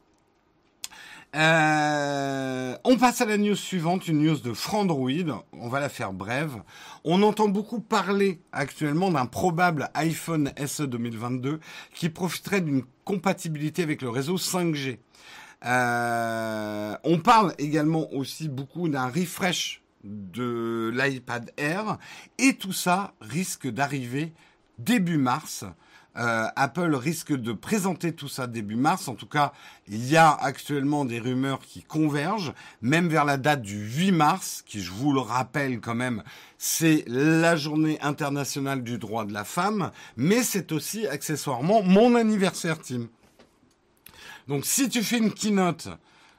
Euh, 1.35 2.77
on 2.83 2.97
passe 2.97 3.21
à 3.21 3.25
la 3.25 3.37
news 3.37 3.55
suivante, 3.55 4.07
une 4.07 4.21
news 4.23 4.37
de 4.37 4.53
Frandroid. 4.53 5.43
On 5.53 5.69
va 5.69 5.79
la 5.79 5.89
faire 5.89 6.13
brève. 6.13 6.61
On 7.03 7.23
entend 7.23 7.47
beaucoup 7.47 7.79
parler 7.79 8.39
actuellement 8.51 9.09
d'un 9.09 9.25
probable 9.25 9.89
iPhone 9.95 10.51
SE 10.67 10.83
2022 10.83 11.59
qui 11.95 12.09
profiterait 12.09 12.61
d'une 12.61 12.83
compatibilité 13.03 13.83
avec 13.83 14.01
le 14.01 14.09
réseau 14.09 14.37
5G. 14.37 14.99
Euh, 15.65 16.95
on 17.03 17.19
parle 17.19 17.53
également 17.57 18.11
aussi 18.13 18.49
beaucoup 18.49 18.89
d'un 18.89 19.07
refresh 19.07 19.81
de 20.03 20.91
l'iPad 20.93 21.51
Air 21.57 21.97
et 22.37 22.55
tout 22.55 22.73
ça 22.73 23.13
risque 23.21 23.67
d'arriver 23.67 24.33
début 24.77 25.17
mars. 25.17 25.63
Euh, 26.15 26.47
Apple 26.55 26.93
risque 26.93 27.33
de 27.33 27.53
présenter 27.53 28.13
tout 28.13 28.27
ça 28.27 28.45
début 28.45 28.75
mars. 28.75 29.07
En 29.07 29.15
tout 29.15 29.27
cas, 29.27 29.51
il 29.87 30.07
y 30.07 30.15
a 30.15 30.31
actuellement 30.31 31.05
des 31.05 31.19
rumeurs 31.19 31.59
qui 31.59 31.81
convergent, 31.81 32.53
même 32.81 33.07
vers 33.07 33.25
la 33.25 33.37
date 33.37 33.63
du 33.63 33.79
8 33.79 34.11
mars, 34.11 34.63
qui, 34.65 34.81
je 34.81 34.91
vous 34.91 35.11
le 35.11 35.21
rappelle 35.21 35.79
quand 35.79 35.95
même, 35.95 36.23
c'est 36.59 37.03
la 37.07 37.55
journée 37.55 37.99
internationale 38.01 38.83
du 38.83 38.99
droit 38.99 39.25
de 39.25 39.33
la 39.33 39.43
femme, 39.43 39.91
mais 40.15 40.43
c'est 40.43 40.71
aussi 40.71 41.07
accessoirement 41.07 41.81
mon 41.81 42.15
anniversaire, 42.15 42.79
Tim. 42.79 43.07
Donc 44.47 44.65
si 44.65 44.89
tu 44.89 45.03
fais 45.03 45.17
une 45.17 45.33
keynote 45.33 45.87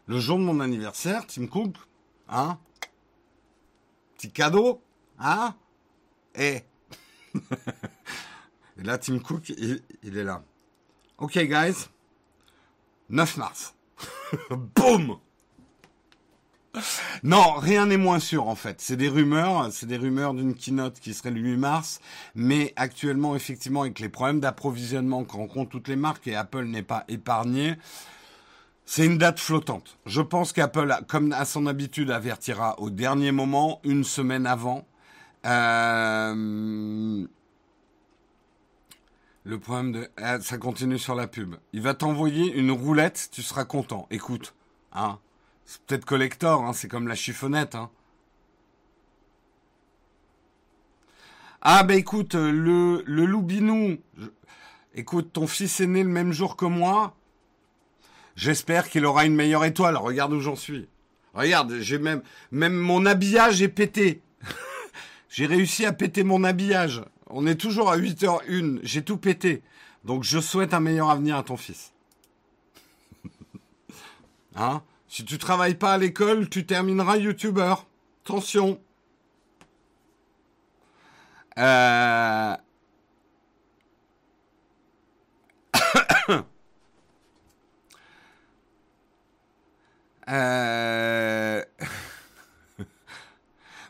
le 0.07 0.21
jour 0.21 0.39
de 0.39 0.45
mon 0.45 0.61
anniversaire, 0.61 1.27
Tim 1.27 1.47
Cook, 1.47 1.75
hein 2.29 2.59
Petit 4.17 4.31
cadeau, 4.31 4.83
hein 5.19 5.55
Eh 6.37 6.63
Et 8.79 8.83
là, 8.83 8.99
Tim 8.99 9.19
Cook, 9.19 9.51
il, 9.51 9.83
est 10.19 10.25
là. 10.25 10.43
Ok, 11.19 11.39
guys, 11.39 11.89
9 13.11 13.37
mars. 13.37 13.75
Boum 14.51 15.19
non, 17.23 17.53
rien 17.53 17.87
n'est 17.87 17.97
moins 17.97 18.19
sûr 18.19 18.49
en 18.49 18.57
fait. 18.57 18.81
C'est 18.81 18.97
des 18.97 19.09
rumeurs, 19.09 19.69
c'est 19.71 19.87
des 19.87 19.97
rumeurs 19.97 20.35
d'une 20.35 20.57
keynote 20.57 20.99
qui 20.99 21.15
serait 21.15 21.31
le 21.31 21.41
8 21.41 21.57
mars, 21.57 22.01
mais 22.35 22.73
actuellement 22.75 23.37
effectivement 23.37 23.83
avec 23.83 24.01
les 24.01 24.09
problèmes 24.09 24.41
d'approvisionnement 24.41 25.23
qu'on 25.23 25.39
rencontrent 25.39 25.71
toutes 25.71 25.87
les 25.87 25.95
marques 25.95 26.27
et 26.27 26.35
Apple 26.35 26.65
n'est 26.65 26.83
pas 26.83 27.05
épargné, 27.07 27.77
c'est 28.87 29.07
une 29.07 29.19
date 29.19 29.41
flottante. 29.41 29.97
Je 30.05 30.21
pense 30.21 30.53
qu'Apple, 30.53 30.95
comme 31.09 31.33
à 31.33 31.45
son 31.45 31.67
habitude, 31.67 32.11
avertira 32.11 32.79
au 32.81 32.91
dernier 32.91 33.33
moment, 33.33 33.81
une 33.85 34.05
semaine 34.05 34.47
avant. 34.47 34.87
Euh, 35.47 37.27
le 39.45 39.59
problème 39.59 39.93
de... 39.93 40.09
Ah, 40.17 40.41
ça 40.41 40.59
continue 40.59 40.99
sur 40.99 41.15
la 41.15 41.27
pub. 41.27 41.57
Il 41.73 41.83
va 41.83 41.95
t'envoyer 41.95 42.53
une 42.55 42.71
roulette, 42.71 43.29
tu 43.31 43.43
seras 43.43 43.65
content. 43.65 44.07
Écoute, 44.11 44.55
hein. 44.93 45.19
C'est 45.67 45.81
peut-être 45.83 46.05
collector, 46.05 46.65
hein, 46.65 46.73
c'est 46.73 46.89
comme 46.89 47.09
la 47.09 47.15
chiffonnette. 47.15 47.75
Hein. 47.75 47.91
Ah 51.63 51.83
bah 51.83 51.95
écoute, 51.95 52.35
le, 52.35 53.03
le 53.07 53.25
loubinou, 53.25 53.97
écoute, 54.95 55.33
ton 55.33 55.47
fils 55.47 55.81
est 55.81 55.87
né 55.87 56.03
le 56.03 56.11
même 56.11 56.33
jour 56.33 56.57
que 56.57 56.67
moi. 56.67 57.15
J'espère 58.37 58.91
qu'il 58.91 59.07
aura 59.07 59.25
une 59.25 59.35
meilleure 59.35 59.65
étoile. 59.65 59.97
Regarde 59.97 60.33
où 60.35 60.41
j'en 60.41 60.57
suis. 60.57 60.89
Regarde, 61.33 61.79
j'ai 61.81 61.99
même, 61.99 62.23
même 62.51 62.75
mon 62.75 63.07
habillage 63.07 63.63
est 63.63 63.69
pété. 63.69 64.23
j'ai 65.29 65.47
réussi 65.47 65.87
à 65.87 65.93
péter 65.93 66.23
mon 66.23 66.45
habillage. 66.45 67.03
On 67.29 67.47
est 67.47 67.57
toujours 67.57 67.91
à 67.91 67.97
8h01. 67.97 68.81
J'ai 68.83 69.03
tout 69.03 69.17
pété. 69.17 69.63
Donc 70.05 70.25
je 70.25 70.39
souhaite 70.39 70.75
un 70.75 70.81
meilleur 70.81 71.11
avenir 71.11 71.37
à 71.37 71.43
ton 71.43 71.57
fils. 71.57 71.93
hein? 74.57 74.83
Si 75.09 75.25
tu 75.25 75.39
travailles 75.39 75.77
pas 75.77 75.95
à 75.95 75.99
l'école, 75.99 76.49
tu 76.49 76.67
termineras 76.67 77.17
youtubeur. 77.17 77.87
Attention. 78.25 78.81
Euh... 81.59 82.57
Euh... 90.27 91.63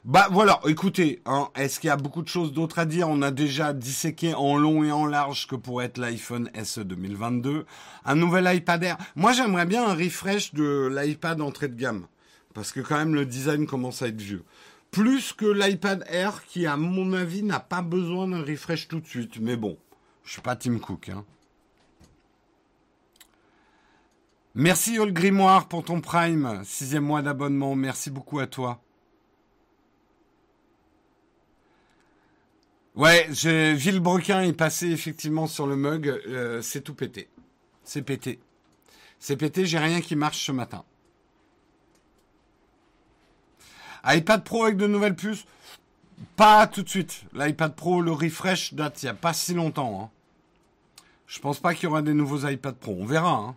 bah 0.04 0.28
voilà, 0.30 0.60
écoutez, 0.66 1.22
hein, 1.24 1.48
est-ce 1.54 1.80
qu'il 1.80 1.88
y 1.88 1.90
a 1.90 1.96
beaucoup 1.96 2.20
de 2.20 2.28
choses 2.28 2.52
d'autres 2.52 2.78
à 2.78 2.84
dire? 2.84 3.08
On 3.08 3.22
a 3.22 3.30
déjà 3.30 3.72
disséqué 3.72 4.34
en 4.34 4.58
long 4.58 4.84
et 4.84 4.92
en 4.92 5.06
large 5.06 5.46
que 5.46 5.56
pourrait 5.56 5.86
être 5.86 5.96
l'iPhone 5.96 6.50
SE 6.62 6.80
2022. 6.80 7.64
Un 8.04 8.14
nouvel 8.14 8.54
iPad 8.54 8.84
Air. 8.84 8.98
Moi 9.16 9.32
j'aimerais 9.32 9.64
bien 9.64 9.86
un 9.86 9.94
refresh 9.94 10.52
de 10.52 10.92
l'iPad 10.94 11.40
entrée 11.40 11.68
de 11.68 11.74
gamme. 11.74 12.06
Parce 12.52 12.70
que 12.70 12.80
quand 12.80 12.98
même 12.98 13.14
le 13.14 13.24
design 13.24 13.66
commence 13.66 14.02
à 14.02 14.08
être 14.08 14.20
vieux. 14.20 14.44
Plus 14.90 15.32
que 15.32 15.46
l'iPad 15.46 16.04
Air 16.08 16.44
qui 16.44 16.66
à 16.66 16.76
mon 16.76 17.14
avis 17.14 17.42
n'a 17.42 17.60
pas 17.60 17.80
besoin 17.80 18.28
d'un 18.28 18.42
refresh 18.42 18.88
tout 18.88 19.00
de 19.00 19.06
suite. 19.06 19.40
Mais 19.40 19.56
bon, 19.56 19.78
je 20.22 20.32
suis 20.32 20.42
pas 20.42 20.54
Tim 20.54 20.80
Cook. 20.80 21.08
Hein. 21.08 21.24
Merci 24.54 24.98
All 24.98 25.14
Grimoire 25.14 25.66
pour 25.66 25.82
ton 25.82 26.02
Prime, 26.02 26.60
sixième 26.62 27.04
mois 27.04 27.22
d'abonnement. 27.22 27.74
Merci 27.74 28.10
beaucoup 28.10 28.38
à 28.38 28.46
toi. 28.46 28.82
Ouais, 32.94 33.26
Villebrequin 33.28 34.42
est 34.42 34.52
passé 34.52 34.90
effectivement 34.90 35.46
sur 35.46 35.66
le 35.66 35.76
mug. 35.76 36.08
Euh, 36.08 36.62
c'est 36.62 36.80
tout 36.80 36.94
pété. 36.94 37.28
C'est 37.82 38.02
pété. 38.02 38.40
C'est 39.18 39.36
pété, 39.36 39.66
j'ai 39.66 39.78
rien 39.78 40.00
qui 40.00 40.16
marche 40.16 40.44
ce 40.44 40.52
matin. 40.52 40.84
iPad 44.04 44.44
Pro 44.44 44.64
avec 44.64 44.76
de 44.76 44.86
nouvelles 44.86 45.16
puces? 45.16 45.44
Pas 46.36 46.66
tout 46.66 46.82
de 46.82 46.88
suite. 46.88 47.24
L'iPad 47.32 47.74
Pro, 47.74 48.00
le 48.00 48.12
refresh 48.12 48.74
date 48.74 49.02
il 49.02 49.06
n'y 49.06 49.10
a 49.10 49.14
pas 49.14 49.32
si 49.32 49.54
longtemps. 49.54 50.02
Hein. 50.02 50.10
Je 51.26 51.40
pense 51.40 51.58
pas 51.58 51.74
qu'il 51.74 51.84
y 51.84 51.86
aura 51.86 52.02
des 52.02 52.14
nouveaux 52.14 52.46
iPad 52.46 52.76
Pro. 52.76 52.96
On 53.00 53.06
verra. 53.06 53.32
Hein. 53.32 53.56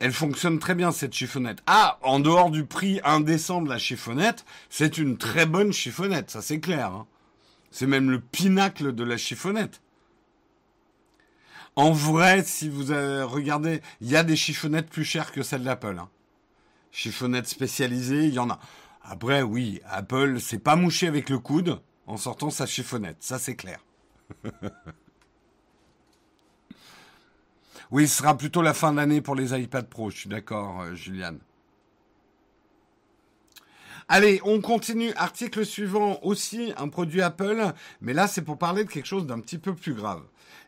Elle 0.00 0.12
fonctionne 0.12 0.58
très 0.58 0.74
bien 0.74 0.92
cette 0.92 1.12
chiffonnette. 1.12 1.62
Ah, 1.66 1.98
en 2.02 2.20
dehors 2.20 2.50
du 2.50 2.64
prix 2.64 3.00
indécent 3.04 3.60
de 3.60 3.68
la 3.68 3.76
chiffonnette, 3.76 4.46
c'est 4.70 4.96
une 4.96 5.18
très 5.18 5.44
bonne 5.44 5.74
chiffonnette, 5.74 6.30
ça 6.30 6.40
c'est 6.40 6.58
clair. 6.58 6.86
Hein. 6.86 7.06
C'est 7.70 7.86
même 7.86 8.10
le 8.10 8.18
pinacle 8.18 8.94
de 8.94 9.04
la 9.04 9.18
chiffonnette. 9.18 9.82
En 11.76 11.92
vrai, 11.92 12.42
si 12.42 12.70
vous 12.70 12.86
regardé, 12.86 13.82
il 14.00 14.08
y 14.08 14.16
a 14.16 14.24
des 14.24 14.36
chiffonnettes 14.36 14.88
plus 14.88 15.04
chères 15.04 15.32
que 15.32 15.42
celle 15.42 15.64
d'Apple. 15.64 15.98
Hein. 15.98 16.08
Chiffonnettes 16.90 17.46
spécialisées, 17.46 18.26
il 18.26 18.34
y 18.34 18.38
en 18.38 18.50
a. 18.50 18.58
Après, 19.02 19.42
oui, 19.42 19.80
Apple 19.84 20.40
s'est 20.40 20.58
pas 20.58 20.76
mouché 20.76 21.08
avec 21.08 21.28
le 21.28 21.38
coude 21.38 21.80
en 22.06 22.16
sortant 22.16 22.50
sa 22.50 22.64
chiffonnette, 22.66 23.18
ça 23.20 23.38
c'est 23.38 23.54
clair. 23.54 23.84
Oui, 27.90 28.06
ce 28.06 28.18
sera 28.18 28.36
plutôt 28.36 28.62
la 28.62 28.72
fin 28.72 28.92
d'année 28.92 29.20
pour 29.20 29.34
les 29.34 29.52
iPad 29.60 29.88
Pro, 29.88 30.10
je 30.10 30.18
suis 30.18 30.28
d'accord, 30.28 30.82
euh, 30.82 30.94
Juliane. 30.94 31.40
Allez, 34.12 34.40
on 34.42 34.60
continue. 34.60 35.12
Article 35.14 35.64
suivant 35.64 36.18
aussi, 36.22 36.72
un 36.76 36.88
produit 36.88 37.22
Apple, 37.22 37.72
mais 38.00 38.12
là 38.12 38.26
c'est 38.26 38.42
pour 38.42 38.58
parler 38.58 38.82
de 38.82 38.90
quelque 38.90 39.06
chose 39.06 39.24
d'un 39.24 39.38
petit 39.38 39.56
peu 39.56 39.72
plus 39.72 39.94
grave. 39.94 40.22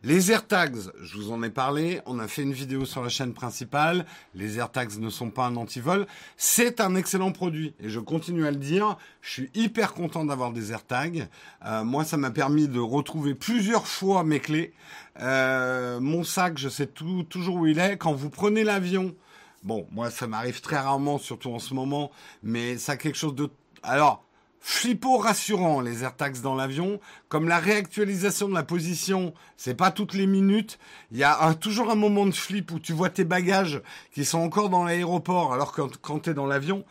Les 0.05 0.30
AirTags, 0.30 0.76
je 1.01 1.16
vous 1.16 1.32
en 1.32 1.43
ai 1.43 1.51
parlé, 1.51 2.01
on 2.07 2.20
a 2.20 2.28
fait 2.28 2.43
une 2.43 2.53
vidéo 2.53 2.84
sur 2.84 3.03
la 3.03 3.09
chaîne 3.09 3.34
principale, 3.34 4.07
les 4.36 4.59
AirTags 4.59 4.97
ne 4.97 5.11
sont 5.11 5.30
pas 5.30 5.47
un 5.47 5.57
antivol, 5.57 6.07
c'est 6.36 6.80
un 6.80 6.95
excellent 6.95 7.32
produit 7.32 7.74
et 7.80 7.88
je 7.88 7.99
continue 7.99 8.47
à 8.47 8.53
le 8.53 8.59
dire, 8.59 8.97
je 9.22 9.30
suis 9.32 9.51
hyper 9.57 9.93
content 9.93 10.24
d'avoir 10.24 10.53
des 10.53 10.70
AirTags. 10.70 11.26
Euh, 11.66 11.82
moi 11.82 12.05
ça 12.05 12.16
m'a 12.16 12.30
permis 12.30 12.68
de 12.68 12.78
retrouver 12.78 13.34
plusieurs 13.34 13.88
fois 13.88 14.22
mes 14.22 14.38
clés. 14.38 14.72
Euh, 15.18 15.99
mon 15.99 16.22
sac, 16.22 16.59
je 16.59 16.68
sais 16.68 16.86
tout, 16.86 17.24
toujours 17.24 17.57
où 17.57 17.66
il 17.66 17.80
est. 17.80 17.97
Quand 17.97 18.12
vous 18.12 18.30
prenez 18.30 18.62
l'avion, 18.62 19.16
bon, 19.62 19.86
moi 19.90 20.10
ça 20.10 20.26
m'arrive 20.26 20.60
très 20.60 20.76
rarement, 20.76 21.18
surtout 21.18 21.50
en 21.50 21.58
ce 21.58 21.74
moment, 21.74 22.10
mais 22.42 22.78
ça 22.78 22.92
a 22.92 22.96
quelque 22.96 23.18
chose 23.18 23.34
de... 23.34 23.50
Alors, 23.82 24.24
flippo 24.60 25.18
rassurant 25.18 25.80
les 25.80 26.04
AirTags 26.04 26.40
dans 26.40 26.54
l'avion, 26.54 27.00
comme 27.28 27.48
la 27.48 27.58
réactualisation 27.58 28.48
de 28.48 28.54
la 28.54 28.62
position, 28.62 29.34
c'est 29.56 29.74
pas 29.74 29.90
toutes 29.90 30.14
les 30.14 30.26
minutes, 30.26 30.78
il 31.10 31.18
y 31.18 31.24
a 31.24 31.54
toujours 31.54 31.90
un 31.90 31.96
moment 31.96 32.26
de 32.26 32.32
flip 32.32 32.70
où 32.70 32.78
tu 32.78 32.92
vois 32.92 33.10
tes 33.10 33.24
bagages 33.24 33.82
qui 34.12 34.24
sont 34.24 34.38
encore 34.38 34.68
dans 34.68 34.84
l'aéroport 34.84 35.52
alors 35.52 35.72
que 35.72 35.82
quand 36.00 36.20
tu 36.20 36.30
es 36.30 36.34
dans 36.34 36.46
l'avion. 36.46 36.84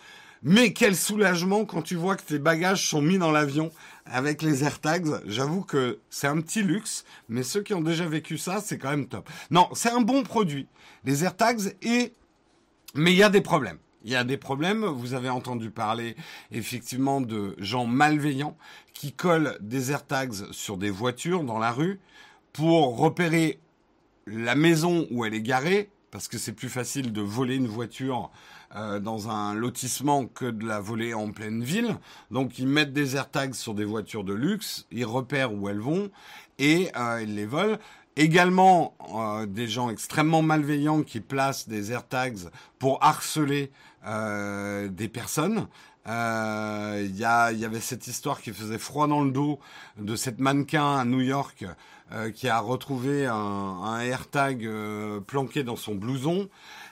Mais 0.43 0.73
quel 0.73 0.95
soulagement 0.95 1.65
quand 1.65 1.83
tu 1.83 1.95
vois 1.95 2.15
que 2.15 2.23
tes 2.23 2.39
bagages 2.39 2.89
sont 2.89 3.01
mis 3.01 3.19
dans 3.19 3.31
l'avion 3.31 3.69
avec 4.05 4.41
les 4.41 4.63
AirTags. 4.63 5.21
J'avoue 5.27 5.61
que 5.61 5.99
c'est 6.09 6.25
un 6.25 6.41
petit 6.41 6.63
luxe, 6.63 7.05
mais 7.29 7.43
ceux 7.43 7.61
qui 7.61 7.75
ont 7.75 7.81
déjà 7.81 8.07
vécu 8.07 8.39
ça, 8.39 8.59
c'est 8.59 8.79
quand 8.79 8.89
même 8.89 9.07
top. 9.07 9.29
Non, 9.51 9.69
c'est 9.73 9.91
un 9.91 10.01
bon 10.01 10.23
produit, 10.23 10.67
les 11.05 11.23
AirTags, 11.23 11.75
et 11.83 12.13
mais 12.95 13.11
il 13.11 13.17
y 13.17 13.23
a 13.23 13.29
des 13.29 13.41
problèmes. 13.41 13.77
Il 14.03 14.11
y 14.11 14.15
a 14.15 14.23
des 14.23 14.37
problèmes. 14.37 14.83
Vous 14.83 15.13
avez 15.13 15.29
entendu 15.29 15.69
parler 15.69 16.15
effectivement 16.51 17.21
de 17.21 17.55
gens 17.59 17.85
malveillants 17.85 18.57
qui 18.93 19.13
collent 19.13 19.57
des 19.61 19.91
AirTags 19.91 20.51
sur 20.51 20.77
des 20.77 20.89
voitures 20.89 21.43
dans 21.43 21.59
la 21.59 21.71
rue 21.71 21.99
pour 22.53 22.97
repérer 22.97 23.59
la 24.27 24.55
maison 24.55 25.07
où 25.11 25.25
elle 25.25 25.33
est 25.33 25.41
garée, 25.41 25.89
parce 26.11 26.27
que 26.27 26.37
c'est 26.37 26.53
plus 26.53 26.69
facile 26.69 27.13
de 27.13 27.21
voler 27.21 27.55
une 27.55 27.67
voiture 27.67 28.31
euh, 28.75 28.99
dans 28.99 29.29
un 29.29 29.53
lotissement 29.53 30.25
que 30.25 30.45
de 30.45 30.65
la 30.65 30.79
voler 30.79 31.13
en 31.13 31.31
pleine 31.31 31.63
ville. 31.63 31.97
Donc 32.29 32.59
ils 32.59 32.67
mettent 32.67 32.93
des 32.93 33.15
AirTags 33.15 33.53
sur 33.53 33.73
des 33.73 33.85
voitures 33.85 34.23
de 34.23 34.33
luxe, 34.33 34.87
ils 34.91 35.05
repèrent 35.05 35.53
où 35.53 35.69
elles 35.69 35.79
vont 35.79 36.11
et 36.59 36.89
euh, 36.95 37.21
ils 37.23 37.35
les 37.35 37.45
volent. 37.45 37.77
Également 38.17 38.93
euh, 39.15 39.45
des 39.45 39.67
gens 39.67 39.89
extrêmement 39.89 40.41
malveillants 40.41 41.01
qui 41.01 41.21
placent 41.21 41.69
des 41.69 41.93
AirTags 41.93 42.49
pour 42.77 43.01
harceler 43.01 43.71
euh, 44.05 44.87
des 44.87 45.07
personnes. 45.07 45.67
Euh, 46.07 47.05
il 47.05 47.15
y, 47.15 47.19
y 47.19 47.65
avait 47.65 47.79
cette 47.79 48.07
histoire 48.07 48.41
qui 48.41 48.51
faisait 48.51 48.79
froid 48.79 49.05
dans 49.07 49.23
le 49.23 49.29
dos 49.29 49.59
de 49.97 50.15
cette 50.15 50.39
mannequin 50.39 50.97
à 50.97 51.05
New 51.05 51.21
York 51.21 51.65
euh, 52.11 52.31
qui 52.31 52.49
a 52.49 52.59
retrouvé 52.59 53.27
un, 53.27 53.35
un 53.35 54.01
AirTag 54.01 54.67
planqué 55.27 55.63
dans 55.63 55.75
son 55.75 55.93
blouson. 55.93 56.49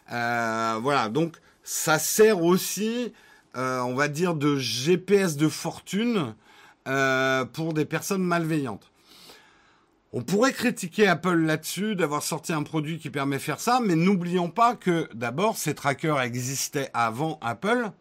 voilà, 0.08 1.10
donc 1.10 1.38
ça 1.64 1.98
sert 1.98 2.44
aussi, 2.44 3.12
on 3.56 3.96
va 3.96 4.08
dire, 4.08 4.36
de 4.36 4.56
GPS 4.56 5.36
de 5.36 5.50
fortune 5.50 6.36
pour 7.54 7.74
des 7.74 7.86
personnes 7.86 8.24
malveillantes. 8.24 8.92
On 10.12 10.24
pourrait 10.24 10.54
critiquer 10.54 11.08
Apple 11.08 11.36
là-dessus 11.36 11.96
d'avoir 11.96 12.24
sorti 12.24 12.52
un 12.52 12.64
produit 12.64 12.98
qui 12.98 13.12
permet 13.12 13.36
de 13.36 13.42
faire 13.42 13.60
ça, 13.60 13.80
mais 13.80 13.96
n'oublions 13.96 14.50
pas 14.50 14.76
que 14.76 15.08
d'abord 15.14 15.56
ces 15.56 15.76
trackers 15.76 16.20
existaient 16.22 16.90
avant 16.96 17.38
Apple 17.42 17.92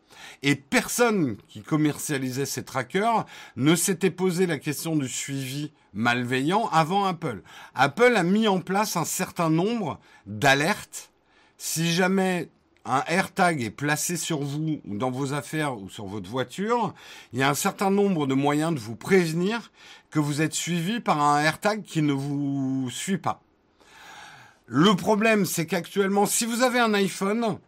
et 0.42 0.54
personne 0.54 1.36
qui 1.48 1.60
commercialisait 1.60 2.46
ces 2.46 2.64
trackers 2.64 3.26
ne 3.56 3.74
s'était 3.74 4.10
posé 4.10 4.46
la 4.46 4.56
question 4.58 4.96
du 4.96 5.06
suivi 5.06 5.70
malveillant 5.92 6.68
avant 6.68 7.04
Apple. 7.04 7.42
Apple 7.74 8.14
a 8.16 8.22
mis 8.22 8.48
en 8.48 8.60
place 8.60 8.96
un 8.96 9.04
certain 9.04 9.50
nombre 9.50 10.00
d'alertes. 10.24 11.12
Si 11.58 11.92
jamais 11.92 12.48
un 12.88 13.04
AirTag 13.06 13.62
est 13.62 13.70
placé 13.70 14.16
sur 14.16 14.40
vous 14.40 14.80
ou 14.86 14.96
dans 14.96 15.10
vos 15.10 15.34
affaires 15.34 15.78
ou 15.78 15.90
sur 15.90 16.06
votre 16.06 16.28
voiture, 16.28 16.94
il 17.32 17.38
y 17.38 17.42
a 17.42 17.50
un 17.50 17.54
certain 17.54 17.90
nombre 17.90 18.26
de 18.26 18.34
moyens 18.34 18.72
de 18.72 18.78
vous 18.78 18.96
prévenir 18.96 19.70
que 20.10 20.18
vous 20.18 20.42
êtes 20.42 20.54
suivi 20.54 21.00
par 21.00 21.20
un 21.20 21.40
AirTag 21.40 21.82
qui 21.82 22.02
ne 22.02 22.12
vous 22.12 22.88
suit 22.90 23.18
pas. 23.18 23.42
Le 24.66 24.94
problème, 24.94 25.46
c'est 25.46 25.66
qu'actuellement, 25.66 26.26
si 26.26 26.44
vous 26.44 26.62
avez 26.62 26.78
un 26.78 26.94
iPhone, 26.94 27.58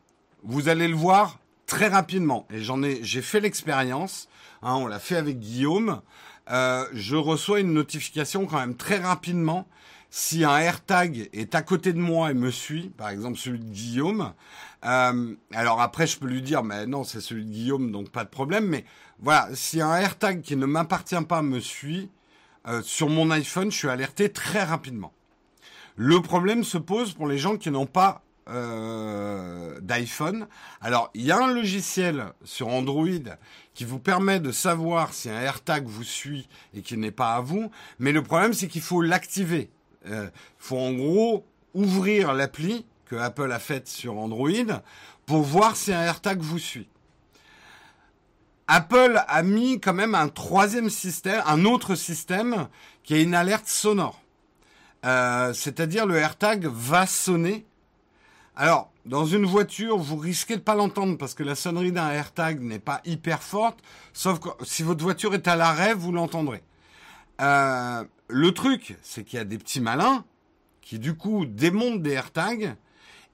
vous 0.42 0.68
allez 0.68 0.88
le 0.88 0.96
voir 0.96 1.38
très 1.66 1.88
rapidement. 1.88 2.46
Et 2.50 2.60
j'en 2.60 2.82
ai, 2.82 3.00
j'ai 3.02 3.22
fait 3.22 3.40
l'expérience. 3.40 4.28
Hein, 4.62 4.74
on 4.74 4.86
l'a 4.86 4.98
fait 4.98 5.16
avec 5.16 5.38
Guillaume. 5.38 6.02
Euh, 6.50 6.84
je 6.92 7.16
reçois 7.16 7.60
une 7.60 7.72
notification 7.72 8.46
quand 8.46 8.58
même 8.58 8.76
très 8.76 8.98
rapidement 8.98 9.66
si 10.10 10.44
un 10.44 10.58
AirTag 10.58 11.30
est 11.32 11.54
à 11.54 11.62
côté 11.62 11.92
de 11.92 12.00
moi 12.00 12.32
et 12.32 12.34
me 12.34 12.50
suit, 12.50 12.90
par 12.96 13.10
exemple 13.10 13.38
celui 13.38 13.60
de 13.60 13.70
Guillaume, 13.70 14.32
euh, 14.84 15.34
alors 15.54 15.80
après 15.80 16.06
je 16.06 16.18
peux 16.18 16.26
lui 16.26 16.42
dire, 16.42 16.64
mais 16.64 16.86
non, 16.86 17.04
c'est 17.04 17.20
celui 17.20 17.44
de 17.44 17.50
Guillaume, 17.50 17.92
donc 17.92 18.10
pas 18.10 18.24
de 18.24 18.28
problème. 18.28 18.66
Mais 18.66 18.84
voilà, 19.20 19.48
si 19.54 19.80
un 19.80 19.96
AirTag 19.96 20.42
qui 20.42 20.56
ne 20.56 20.66
m'appartient 20.66 21.22
pas 21.28 21.42
me 21.42 21.60
suit, 21.60 22.10
euh, 22.66 22.82
sur 22.82 23.08
mon 23.08 23.30
iPhone, 23.30 23.70
je 23.70 23.76
suis 23.76 23.88
alerté 23.88 24.30
très 24.30 24.62
rapidement. 24.62 25.12
Le 25.96 26.20
problème 26.20 26.64
se 26.64 26.78
pose 26.78 27.14
pour 27.14 27.26
les 27.26 27.38
gens 27.38 27.56
qui 27.56 27.70
n'ont 27.70 27.86
pas 27.86 28.22
euh, 28.48 29.78
d'iPhone. 29.80 30.48
Alors, 30.80 31.10
il 31.14 31.22
y 31.22 31.30
a 31.30 31.38
un 31.38 31.52
logiciel 31.52 32.32
sur 32.42 32.68
Android 32.68 33.06
qui 33.74 33.84
vous 33.84 33.98
permet 33.98 34.40
de 34.40 34.50
savoir 34.50 35.14
si 35.14 35.30
un 35.30 35.40
AirTag 35.40 35.86
vous 35.86 36.04
suit 36.04 36.48
et 36.74 36.82
qu'il 36.82 37.00
n'est 37.00 37.10
pas 37.10 37.34
à 37.34 37.40
vous, 37.40 37.70
mais 37.98 38.12
le 38.12 38.22
problème 38.22 38.52
c'est 38.52 38.66
qu'il 38.66 38.82
faut 38.82 39.02
l'activer. 39.02 39.70
Il 40.04 40.12
euh, 40.12 40.28
faut 40.58 40.78
en 40.78 40.92
gros 40.92 41.46
ouvrir 41.74 42.32
l'appli 42.32 42.84
que 43.06 43.16
Apple 43.16 43.52
a 43.52 43.58
faite 43.58 43.88
sur 43.88 44.18
Android 44.18 44.82
pour 45.26 45.42
voir 45.42 45.76
si 45.76 45.92
un 45.92 46.02
AirTag 46.02 46.40
vous 46.40 46.58
suit. 46.58 46.88
Apple 48.72 49.20
a 49.26 49.42
mis 49.42 49.80
quand 49.80 49.94
même 49.94 50.14
un 50.14 50.28
troisième 50.28 50.90
système, 50.90 51.42
un 51.44 51.64
autre 51.64 51.96
système 51.96 52.68
qui 53.02 53.14
est 53.14 53.22
une 53.24 53.34
alerte 53.34 53.66
sonore. 53.66 54.22
Euh, 55.04 55.52
c'est-à-dire 55.52 56.06
le 56.06 56.14
AirTag 56.14 56.66
va 56.66 57.08
sonner. 57.08 57.66
Alors, 58.54 58.92
dans 59.06 59.26
une 59.26 59.44
voiture, 59.44 59.98
vous 59.98 60.16
risquez 60.16 60.54
de 60.54 60.60
pas 60.60 60.76
l'entendre 60.76 61.18
parce 61.18 61.34
que 61.34 61.42
la 61.42 61.56
sonnerie 61.56 61.90
d'un 61.90 62.12
AirTag 62.12 62.60
n'est 62.60 62.78
pas 62.78 63.00
hyper 63.04 63.42
forte, 63.42 63.80
sauf 64.12 64.38
que 64.38 64.50
si 64.62 64.84
votre 64.84 65.02
voiture 65.02 65.34
est 65.34 65.48
à 65.48 65.56
l'arrêt, 65.56 65.92
vous 65.92 66.12
l'entendrez. 66.12 66.62
Euh, 67.40 68.04
le 68.28 68.52
truc, 68.52 68.96
c'est 69.02 69.24
qu'il 69.24 69.40
y 69.40 69.42
a 69.42 69.44
des 69.44 69.58
petits 69.58 69.80
malins 69.80 70.24
qui 70.80 71.00
du 71.00 71.16
coup 71.16 71.44
démontent 71.44 72.02
des 72.02 72.12
AirTags 72.12 72.76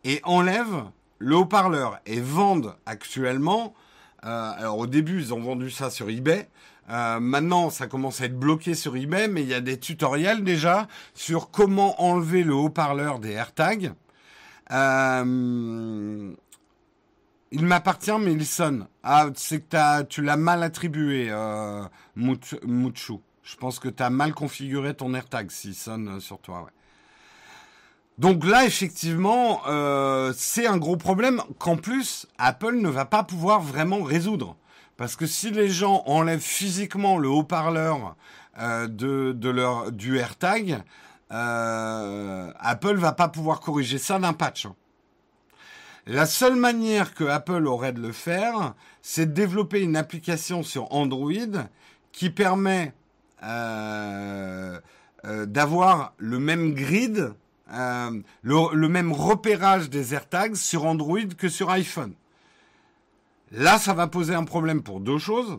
et 0.02 0.18
enlèvent 0.22 0.84
le 1.18 1.36
haut-parleur 1.36 2.00
et 2.06 2.20
vendent 2.20 2.74
actuellement 2.86 3.74
alors 4.26 4.78
au 4.78 4.86
début, 4.86 5.20
ils 5.20 5.32
ont 5.32 5.40
vendu 5.40 5.70
ça 5.70 5.90
sur 5.90 6.10
eBay. 6.10 6.48
Euh, 6.88 7.18
maintenant, 7.20 7.70
ça 7.70 7.86
commence 7.86 8.20
à 8.20 8.26
être 8.26 8.38
bloqué 8.38 8.74
sur 8.74 8.96
eBay, 8.96 9.28
mais 9.28 9.42
il 9.42 9.48
y 9.48 9.54
a 9.54 9.60
des 9.60 9.78
tutoriels 9.78 10.44
déjà 10.44 10.86
sur 11.14 11.50
comment 11.50 12.00
enlever 12.02 12.44
le 12.44 12.54
haut-parleur 12.54 13.18
des 13.18 13.32
AirTags. 13.32 13.92
Euh, 14.70 16.32
il 17.50 17.64
m'appartient, 17.64 18.18
mais 18.20 18.32
il 18.32 18.46
sonne. 18.46 18.86
Ah, 19.02 19.30
c'est 19.34 19.60
que 19.60 20.02
tu 20.04 20.22
l'as 20.22 20.36
mal 20.36 20.62
attribué, 20.62 21.28
euh, 21.30 21.84
Muchu. 22.14 23.14
Je 23.42 23.56
pense 23.56 23.78
que 23.78 23.88
tu 23.88 24.02
as 24.02 24.10
mal 24.10 24.34
configuré 24.34 24.94
ton 24.94 25.14
AirTag 25.14 25.50
s'il 25.50 25.74
sonne 25.74 26.20
sur 26.20 26.38
toi. 26.40 26.68
Donc 28.18 28.46
là, 28.46 28.64
effectivement, 28.64 29.60
euh, 29.68 30.32
c'est 30.36 30.66
un 30.66 30.78
gros 30.78 30.96
problème 30.96 31.42
qu'en 31.58 31.76
plus, 31.76 32.26
Apple 32.38 32.76
ne 32.76 32.88
va 32.88 33.04
pas 33.04 33.22
pouvoir 33.22 33.60
vraiment 33.60 34.02
résoudre. 34.02 34.56
Parce 34.96 35.16
que 35.16 35.26
si 35.26 35.50
les 35.50 35.68
gens 35.68 36.02
enlèvent 36.06 36.40
physiquement 36.40 37.18
le 37.18 37.28
haut-parleur 37.28 38.16
euh, 38.58 38.86
de, 38.86 39.32
de 39.32 39.50
leur, 39.50 39.92
du 39.92 40.16
AirTag, 40.16 40.82
euh, 41.32 42.50
Apple 42.58 42.96
va 42.96 43.12
pas 43.12 43.28
pouvoir 43.28 43.60
corriger 43.60 43.98
ça 43.98 44.18
d'un 44.18 44.32
patch. 44.32 44.66
Hein. 44.66 44.74
La 46.06 46.24
seule 46.24 46.56
manière 46.56 47.14
que 47.14 47.24
Apple 47.24 47.66
aurait 47.66 47.92
de 47.92 48.00
le 48.00 48.12
faire, 48.12 48.74
c'est 49.02 49.26
de 49.26 49.32
développer 49.32 49.82
une 49.82 49.96
application 49.96 50.62
sur 50.62 50.92
Android 50.94 51.32
qui 52.12 52.30
permet 52.30 52.94
euh, 53.42 54.78
euh 55.24 55.46
d'avoir 55.46 56.14
le 56.18 56.38
même 56.38 56.74
grid 56.74 57.34
euh, 57.72 58.20
le, 58.42 58.88
même 58.88 59.12
repérage 59.12 59.90
des 59.90 60.14
AirTags 60.14 60.54
sur 60.54 60.84
Android 60.84 61.26
que 61.36 61.48
sur 61.48 61.70
iPhone. 61.70 62.14
Là, 63.52 63.78
ça 63.78 63.94
va 63.94 64.06
poser 64.06 64.34
un 64.34 64.44
problème 64.44 64.82
pour 64.82 65.00
deux 65.00 65.18
choses. 65.18 65.58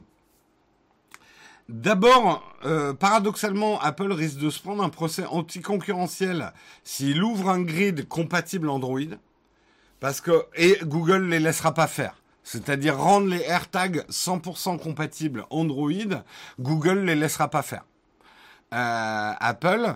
D'abord, 1.69 2.43
euh, 2.65 2.93
paradoxalement, 2.93 3.79
Apple 3.81 4.11
risque 4.13 4.37
de 4.37 4.49
se 4.49 4.61
prendre 4.61 4.83
un 4.83 4.89
procès 4.89 5.25
anticoncurrentiel 5.25 6.53
s'il 6.85 7.21
ouvre 7.21 7.49
un 7.49 7.61
grid 7.61 8.07
compatible 8.07 8.69
Android, 8.69 9.17
parce 9.99 10.21
que 10.21 10.45
et 10.55 10.77
Google 10.83 11.27
les 11.27 11.39
laissera 11.39 11.73
pas 11.73 11.87
faire. 11.87 12.15
C'est-à-dire 12.43 12.97
rendre 12.97 13.27
les 13.27 13.41
AirTags 13.41 14.05
100% 14.09 14.79
compatibles 14.79 15.43
Android, 15.49 16.23
Google 16.57 16.99
les 16.99 17.15
laissera 17.15 17.49
pas 17.49 17.61
faire. 17.61 17.83
Euh, 18.73 19.33
Apple 19.39 19.95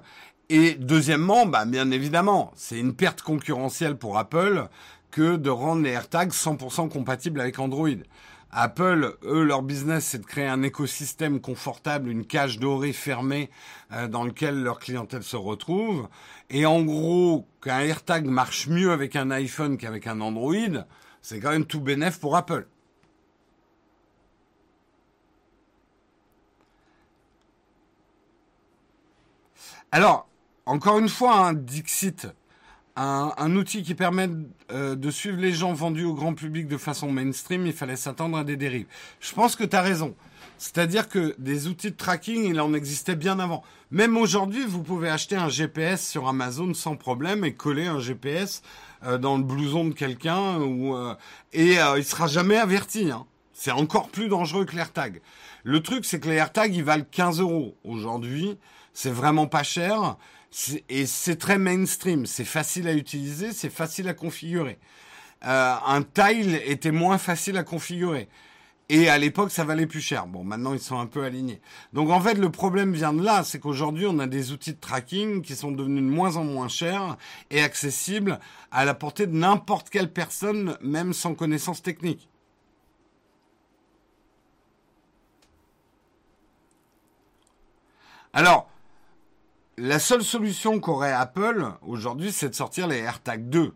et 0.52 0.76
deuxièmement, 0.76 1.45
bah, 1.45 1.64
bien 1.64 1.91
évidemment, 1.91 2.52
c'est 2.58 2.78
une 2.78 2.93
perte 2.93 3.22
concurrentielle 3.22 3.95
pour 3.95 4.18
Apple 4.18 4.68
que 5.10 5.38
de 5.38 5.49
rendre 5.49 5.84
les 5.84 5.91
AirTags 5.91 6.32
100% 6.32 6.89
compatibles 6.89 7.39
avec 7.39 7.58
Android. 7.58 7.88
Apple, 8.52 9.16
eux, 9.24 9.43
leur 9.45 9.62
business, 9.62 10.08
c'est 10.08 10.18
de 10.18 10.26
créer 10.26 10.47
un 10.47 10.62
écosystème 10.62 11.39
confortable, 11.39 12.10
une 12.10 12.26
cage 12.26 12.60
dorée 12.60 12.91
fermée 12.91 13.49
euh, 13.93 14.10
dans 14.10 14.26
lequel 14.26 14.62
leur 14.62 14.80
clientèle 14.80 15.24
se 15.24 15.38
retrouve. 15.38 16.10
Et 16.49 16.66
en 16.66 16.82
gros, 16.82 17.47
qu'un 17.62 17.80
AirTag 17.80 18.26
marche 18.26 18.68
mieux 18.68 18.91
avec 18.91 19.16
un 19.16 19.32
iPhone 19.32 19.78
qu'avec 19.78 20.06
un 20.06 20.20
Android, 20.20 20.84
c'est 21.22 21.39
quand 21.39 21.52
même 21.52 21.66
tout 21.66 21.80
bénéf 21.80 22.20
pour 22.20 22.36
Apple. 22.36 22.68
Alors, 29.93 30.28
encore 30.72 30.99
une 30.99 31.09
fois, 31.09 31.36
un 31.36 31.53
Dixit, 31.53 32.28
un, 32.95 33.55
outil 33.57 33.84
qui 33.84 33.93
permet 33.93 34.30
euh, 34.72 34.95
de 34.95 35.11
suivre 35.11 35.38
les 35.38 35.51
gens 35.51 35.74
vendus 35.74 36.05
au 36.05 36.13
grand 36.13 36.34
public 36.34 36.69
de 36.69 36.78
façon 36.78 37.11
mainstream, 37.11 37.67
il 37.67 37.74
fallait 37.74 37.97
s'attendre 37.97 38.38
à 38.38 38.45
des 38.45 38.55
dérives. 38.55 38.86
Je 39.19 39.34
pense 39.34 39.57
que 39.57 39.65
tu 39.65 39.76
as 39.76 39.82
raison. 39.82 40.15
C'est-à-dire 40.57 41.09
que 41.09 41.36
des 41.38 41.67
outils 41.67 41.91
de 41.91 41.97
tracking, 41.97 42.45
il 42.45 42.61
en 42.61 42.74
existait 42.74 43.17
bien 43.17 43.39
avant. 43.39 43.63
Même 43.89 44.15
aujourd'hui, 44.15 44.63
vous 44.65 44.82
pouvez 44.82 45.09
acheter 45.09 45.36
un 45.36 45.49
GPS 45.49 46.07
sur 46.07 46.30
Amazon 46.30 46.74
sans 46.74 46.95
problème 46.95 47.43
et 47.43 47.53
coller 47.53 47.88
un 47.88 47.99
GPS 47.99 48.61
euh, 49.03 49.17
dans 49.17 49.38
le 49.38 49.43
blouson 49.43 49.84
de 49.84 49.93
quelqu'un 49.93 50.61
euh, 50.61 51.15
et 51.51 51.80
il 51.97 52.05
sera 52.05 52.28
jamais 52.28 52.55
averti. 52.55 53.11
Hein. 53.11 53.26
C'est 53.51 53.72
encore 53.72 54.07
plus 54.07 54.30
dangereux 54.30 54.63
que 54.63 54.78
l'AirTag. 54.78 55.22
Le 55.65 55.84
truc, 55.84 56.05
c'est 56.05 56.22
que 56.22 56.30
les 56.30 56.36
AirTags, 56.36 56.74
ils 56.74 56.84
valent 56.84 57.05
15 57.11 57.41
euros 57.41 57.76
aujourd'hui. 57.84 58.57
C'est 58.93 59.11
vraiment 59.11 59.47
pas 59.47 59.63
cher 59.63 60.17
et 60.89 61.06
c'est 61.06 61.38
très 61.38 61.58
mainstream, 61.58 62.26
c'est 62.26 62.45
facile 62.45 62.88
à 62.88 62.93
utiliser, 62.93 63.54
c'est 63.54 63.70
facile 63.70 64.08
à 64.10 64.14
configurer. 64.14 64.80
Euh, 65.45 65.76
un 65.86 66.04
tile 66.04 66.62
était 66.66 66.91
moins 66.91 67.18
facile 67.18 67.58
à 67.58 67.64
configurer. 67.64 68.28
Et 68.89 69.08
à 69.08 69.18
l'époque, 69.18 69.52
ça 69.52 69.64
valait 69.64 69.88
plus 69.88 70.02
cher. 70.02 70.28
Bon, 70.28 70.43
maintenant, 70.43 70.74
ils 70.74 70.80
sont 70.82 70.99
un 70.99 71.06
peu 71.06 71.24
alignés. 71.24 71.62
Donc, 71.93 72.10
en 72.10 72.20
fait, 72.20 72.34
le 72.34 72.52
problème 72.52 72.91
vient 72.91 73.14
de 73.14 73.24
là, 73.24 73.45
c'est 73.45 73.58
qu'aujourd'hui, 73.58 74.06
on 74.06 74.20
a 74.20 74.28
des 74.28 74.52
outils 74.52 74.74
de 74.74 74.80
tracking 74.80 75.41
qui 75.41 75.56
sont 75.56 75.72
devenus 75.72 76.04
de 76.04 76.10
moins 76.10 76.36
en 76.36 76.43
moins 76.43 76.68
chers 76.68 77.16
et 77.52 77.62
accessibles 77.62 78.38
à 78.70 78.84
la 78.84 78.93
portée 78.93 79.28
de 79.28 79.36
n'importe 79.36 79.89
quelle 79.89 80.12
personne, 80.12 80.78
même 80.82 81.14
sans 81.14 81.36
connaissance 81.36 81.82
technique. 81.82 82.28
Alors, 88.34 88.70
la 89.82 89.97
seule 89.97 90.23
solution 90.23 90.79
qu'aurait 90.79 91.11
Apple 91.11 91.65
aujourd'hui, 91.82 92.32
c'est 92.32 92.49
de 92.49 92.53
sortir 92.53 92.88
les 92.88 92.99
AirTag 92.99 93.49
2. 93.49 93.73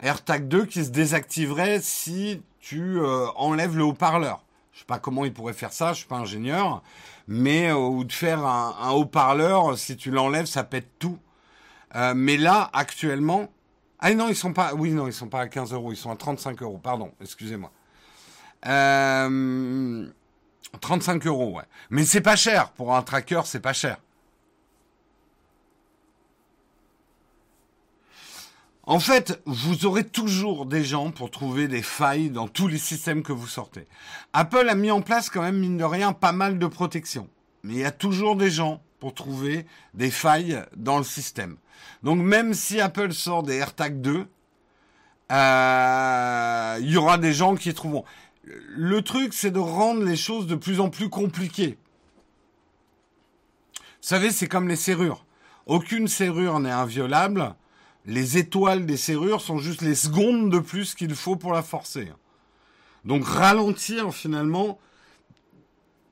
AirTag 0.00 0.48
2 0.48 0.66
qui 0.66 0.84
se 0.84 0.90
désactiverait 0.90 1.80
si 1.80 2.42
tu 2.60 3.00
euh, 3.00 3.26
enlèves 3.36 3.76
le 3.76 3.84
haut-parleur. 3.84 4.44
Je 4.72 4.80
sais 4.80 4.84
pas 4.84 4.98
comment 4.98 5.24
il 5.24 5.32
pourrait 5.32 5.54
faire 5.54 5.72
ça, 5.72 5.94
je 5.94 6.00
suis 6.00 6.06
pas 6.06 6.16
ingénieur, 6.16 6.82
mais 7.26 7.70
euh, 7.70 7.76
ou 7.76 8.04
de 8.04 8.12
faire 8.12 8.44
un, 8.44 8.90
haut-parleur, 8.90 9.78
si 9.78 9.96
tu 9.96 10.10
l'enlèves, 10.10 10.44
ça 10.44 10.62
pète 10.62 10.88
tout. 10.98 11.18
Euh, 11.94 12.12
mais 12.14 12.36
là, 12.36 12.68
actuellement, 12.74 13.50
ah 13.98 14.12
non, 14.12 14.28
ils 14.28 14.36
sont 14.36 14.52
pas, 14.52 14.74
oui 14.74 14.90
non, 14.90 15.06
ils 15.06 15.14
sont 15.14 15.28
pas 15.28 15.40
à 15.40 15.48
15 15.48 15.72
euros, 15.72 15.92
ils 15.92 15.96
sont 15.96 16.10
à 16.10 16.16
35 16.16 16.60
euros, 16.60 16.78
pardon, 16.78 17.12
excusez-moi. 17.22 17.70
Euh, 18.66 20.06
35 20.82 21.26
euros, 21.26 21.56
ouais. 21.56 21.64
Mais 21.88 22.04
c'est 22.04 22.20
pas 22.20 22.36
cher 22.36 22.72
pour 22.72 22.94
un 22.94 23.00
tracker, 23.00 23.40
c'est 23.46 23.60
pas 23.60 23.72
cher. 23.72 23.96
En 28.84 28.98
fait, 28.98 29.40
vous 29.46 29.86
aurez 29.86 30.02
toujours 30.02 30.66
des 30.66 30.82
gens 30.82 31.12
pour 31.12 31.30
trouver 31.30 31.68
des 31.68 31.82
failles 31.82 32.30
dans 32.30 32.48
tous 32.48 32.66
les 32.66 32.78
systèmes 32.78 33.22
que 33.22 33.32
vous 33.32 33.46
sortez. 33.46 33.86
Apple 34.32 34.68
a 34.68 34.74
mis 34.74 34.90
en 34.90 35.02
place 35.02 35.30
quand 35.30 35.42
même, 35.42 35.58
mine 35.58 35.76
de 35.76 35.84
rien, 35.84 36.12
pas 36.12 36.32
mal 36.32 36.58
de 36.58 36.66
protection. 36.66 37.28
Mais 37.62 37.74
il 37.74 37.78
y 37.78 37.84
a 37.84 37.92
toujours 37.92 38.34
des 38.34 38.50
gens 38.50 38.82
pour 38.98 39.14
trouver 39.14 39.66
des 39.94 40.10
failles 40.10 40.64
dans 40.76 40.98
le 40.98 41.04
système. 41.04 41.56
Donc 42.02 42.18
même 42.18 42.54
si 42.54 42.80
Apple 42.80 43.12
sort 43.12 43.44
des 43.44 43.54
AirTag 43.54 44.00
2, 44.00 44.26
euh, 45.30 46.78
il 46.80 46.90
y 46.90 46.96
aura 46.96 47.18
des 47.18 47.32
gens 47.32 47.54
qui 47.54 47.72
trouveront. 47.72 48.04
Le 48.44 49.00
truc, 49.02 49.32
c'est 49.32 49.52
de 49.52 49.60
rendre 49.60 50.02
les 50.02 50.16
choses 50.16 50.48
de 50.48 50.56
plus 50.56 50.80
en 50.80 50.90
plus 50.90 51.08
compliquées. 51.08 51.78
Vous 53.76 54.08
savez, 54.08 54.32
c'est 54.32 54.48
comme 54.48 54.66
les 54.66 54.74
serrures. 54.74 55.24
Aucune 55.66 56.08
serrure 56.08 56.58
n'est 56.58 56.72
inviolable 56.72 57.54
les 58.06 58.38
étoiles 58.38 58.86
des 58.86 58.96
serrures 58.96 59.40
sont 59.40 59.58
juste 59.58 59.82
les 59.82 59.94
secondes 59.94 60.50
de 60.50 60.58
plus 60.58 60.94
qu'il 60.94 61.14
faut 61.14 61.36
pour 61.36 61.52
la 61.52 61.62
forcer. 61.62 62.08
Donc 63.04 63.24
ralentir 63.24 64.12
finalement, 64.12 64.78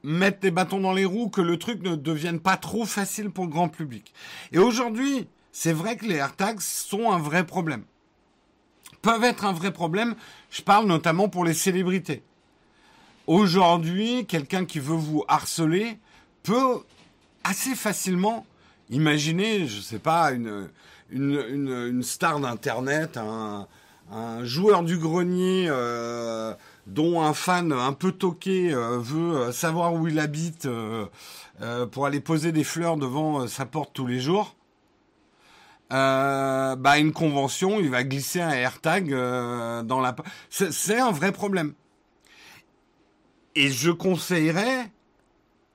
mettre 0.02 0.40
des 0.40 0.50
bâtons 0.50 0.80
dans 0.80 0.92
les 0.92 1.04
roues, 1.04 1.28
que 1.28 1.40
le 1.40 1.58
truc 1.58 1.82
ne 1.82 1.96
devienne 1.96 2.40
pas 2.40 2.56
trop 2.56 2.84
facile 2.84 3.30
pour 3.30 3.44
le 3.44 3.50
grand 3.50 3.68
public. 3.68 4.12
Et 4.52 4.58
aujourd'hui, 4.58 5.28
c'est 5.52 5.72
vrai 5.72 5.96
que 5.96 6.06
les 6.06 6.16
AirTags 6.16 6.60
sont 6.60 7.10
un 7.10 7.18
vrai 7.18 7.44
problème. 7.44 7.84
Peuvent 9.02 9.24
être 9.24 9.44
un 9.44 9.52
vrai 9.52 9.72
problème, 9.72 10.14
je 10.50 10.62
parle 10.62 10.86
notamment 10.86 11.28
pour 11.28 11.44
les 11.44 11.54
célébrités. 11.54 12.22
Aujourd'hui, 13.26 14.26
quelqu'un 14.26 14.64
qui 14.64 14.78
veut 14.78 14.96
vous 14.96 15.24
harceler 15.28 15.98
peut 16.42 16.80
assez 17.44 17.74
facilement 17.74 18.46
imaginer, 18.90 19.66
je 19.66 19.80
sais 19.80 19.98
pas, 19.98 20.32
une, 20.32 20.68
une, 21.12 22.02
star 22.02 22.40
d'Internet, 22.40 23.18
un, 23.18 23.66
joueur 24.42 24.82
du 24.82 24.98
grenier 24.98 25.66
euh, 25.68 26.52
dont 26.86 27.22
un 27.22 27.32
fan 27.32 27.72
un 27.72 27.92
peu 27.92 28.10
toqué 28.10 28.72
euh, 28.72 28.98
veut 28.98 29.36
euh, 29.36 29.52
savoir 29.52 29.94
où 29.94 30.08
il 30.08 30.18
habite 30.18 30.68
pour 31.92 32.06
aller 32.06 32.20
poser 32.20 32.52
des 32.52 32.64
fleurs 32.64 32.96
devant 32.96 33.46
sa 33.46 33.66
porte 33.66 33.90
tous 33.92 34.06
les 34.06 34.18
jours. 34.18 34.56
bah 35.90 36.98
une 36.98 37.12
convention, 37.12 37.78
il 37.78 37.90
va 37.90 38.02
glisser 38.02 38.40
un 38.40 38.50
AirTag 38.50 39.10
dans 39.10 40.00
la. 40.00 40.16
C'est 40.48 40.98
un 40.98 41.12
vrai 41.12 41.32
problème. 41.32 41.74
Et 43.56 43.68
je 43.68 43.90
conseillerais 43.90 44.90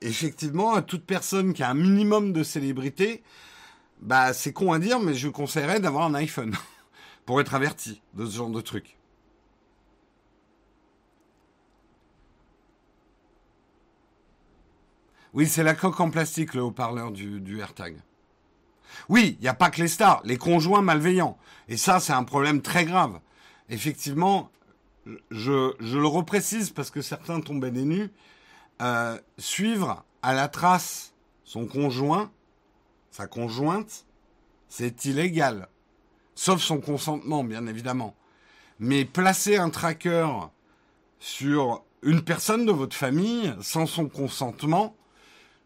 effectivement 0.02 0.74
à 0.74 0.82
toute 0.82 1.06
personne 1.06 1.54
qui 1.54 1.64
a 1.64 1.70
un 1.70 1.74
minimum 1.74 2.34
de 2.34 2.44
célébrité 2.44 3.24
bah, 4.06 4.34
c'est 4.34 4.54
con 4.54 4.72
à 4.72 4.80
dire, 4.80 5.00
mais 5.00 5.14
je 5.14 5.28
conseillerais 5.28 5.80
d'avoir 5.80 6.06
un 6.06 6.14
iPhone 6.14 6.56
pour 7.26 7.42
être 7.42 7.56
averti 7.56 8.02
de 8.14 8.26
ce 8.26 8.38
genre 8.38 8.50
de 8.50 8.62
truc. 8.62 8.98
Oui, 15.34 15.48
c'est 15.48 15.64
la 15.64 15.74
coque 15.74 16.00
en 16.00 16.10
plastique, 16.10 16.54
le 16.54 16.62
haut-parleur 16.62 17.12
du, 17.12 17.42
du 17.42 17.60
AirTag. 17.60 17.98
Oui, 19.10 19.36
il 19.40 19.42
n'y 19.42 19.50
a 19.50 19.54
pas 19.54 19.70
que 19.70 19.82
les 19.82 19.90
stars, 19.90 20.22
les 20.24 20.38
conjoints 20.38 20.82
malveillants. 20.82 21.38
Et 21.68 21.76
ça, 21.76 22.00
c'est 22.00 22.14
un 22.14 22.24
problème 22.24 22.62
très 22.62 22.86
grave. 22.86 23.20
Effectivement, 23.70 24.50
je, 25.32 25.74
le 25.82 26.08
reprécise 26.08 26.70
parce 26.70 26.92
que 26.92 27.02
certains 27.02 27.42
tombaient 27.42 27.72
des 27.72 27.84
nues. 27.84 28.12
Euh, 28.82 29.18
suivre 29.38 30.06
à 30.22 30.34
la 30.34 30.48
trace 30.48 31.14
son 31.44 31.66
conjoint, 31.66 32.32
sa 33.16 33.28
conjointe, 33.28 34.06
c'est 34.68 35.06
illégal. 35.06 35.70
Sauf 36.36 36.62
son 36.62 36.82
consentement, 36.82 37.46
bien 37.46 37.66
évidemment. 37.66 38.14
Mais 38.78 39.06
placer 39.06 39.56
un 39.56 39.70
tracker 39.70 40.28
sur 41.20 41.86
une 42.02 42.24
personne 42.24 42.66
de 42.66 42.74
votre 42.74 42.96
famille 42.96 43.56
sans 43.62 43.86
son 43.86 44.10
consentement, 44.10 44.98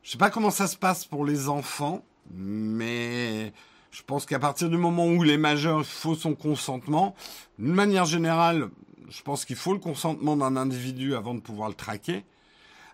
je 0.04 0.12
sais 0.12 0.20
pas 0.20 0.30
comment 0.30 0.52
ça 0.52 0.68
se 0.68 0.78
passe 0.78 1.06
pour 1.06 1.26
les 1.26 1.50
enfants, 1.50 2.06
mais 2.32 3.52
je 3.90 4.04
pense 4.04 4.28
qu'à 4.28 4.38
partir 4.38 4.70
du 4.70 4.78
moment 4.78 5.08
où 5.08 5.24
les 5.24 5.38
majeurs, 5.38 5.84
faut 5.84 6.14
son 6.14 6.36
consentement. 6.36 7.16
D'une 7.58 7.74
manière 7.74 8.06
générale, 8.06 8.70
je 9.10 9.24
pense 9.24 9.44
qu'il 9.44 9.56
faut 9.56 9.74
le 9.74 9.80
consentement 9.80 10.38
d'un 10.38 10.56
individu 10.56 11.16
avant 11.16 11.34
de 11.34 11.40
pouvoir 11.40 11.70
le 11.70 11.76
traquer. 11.76 12.26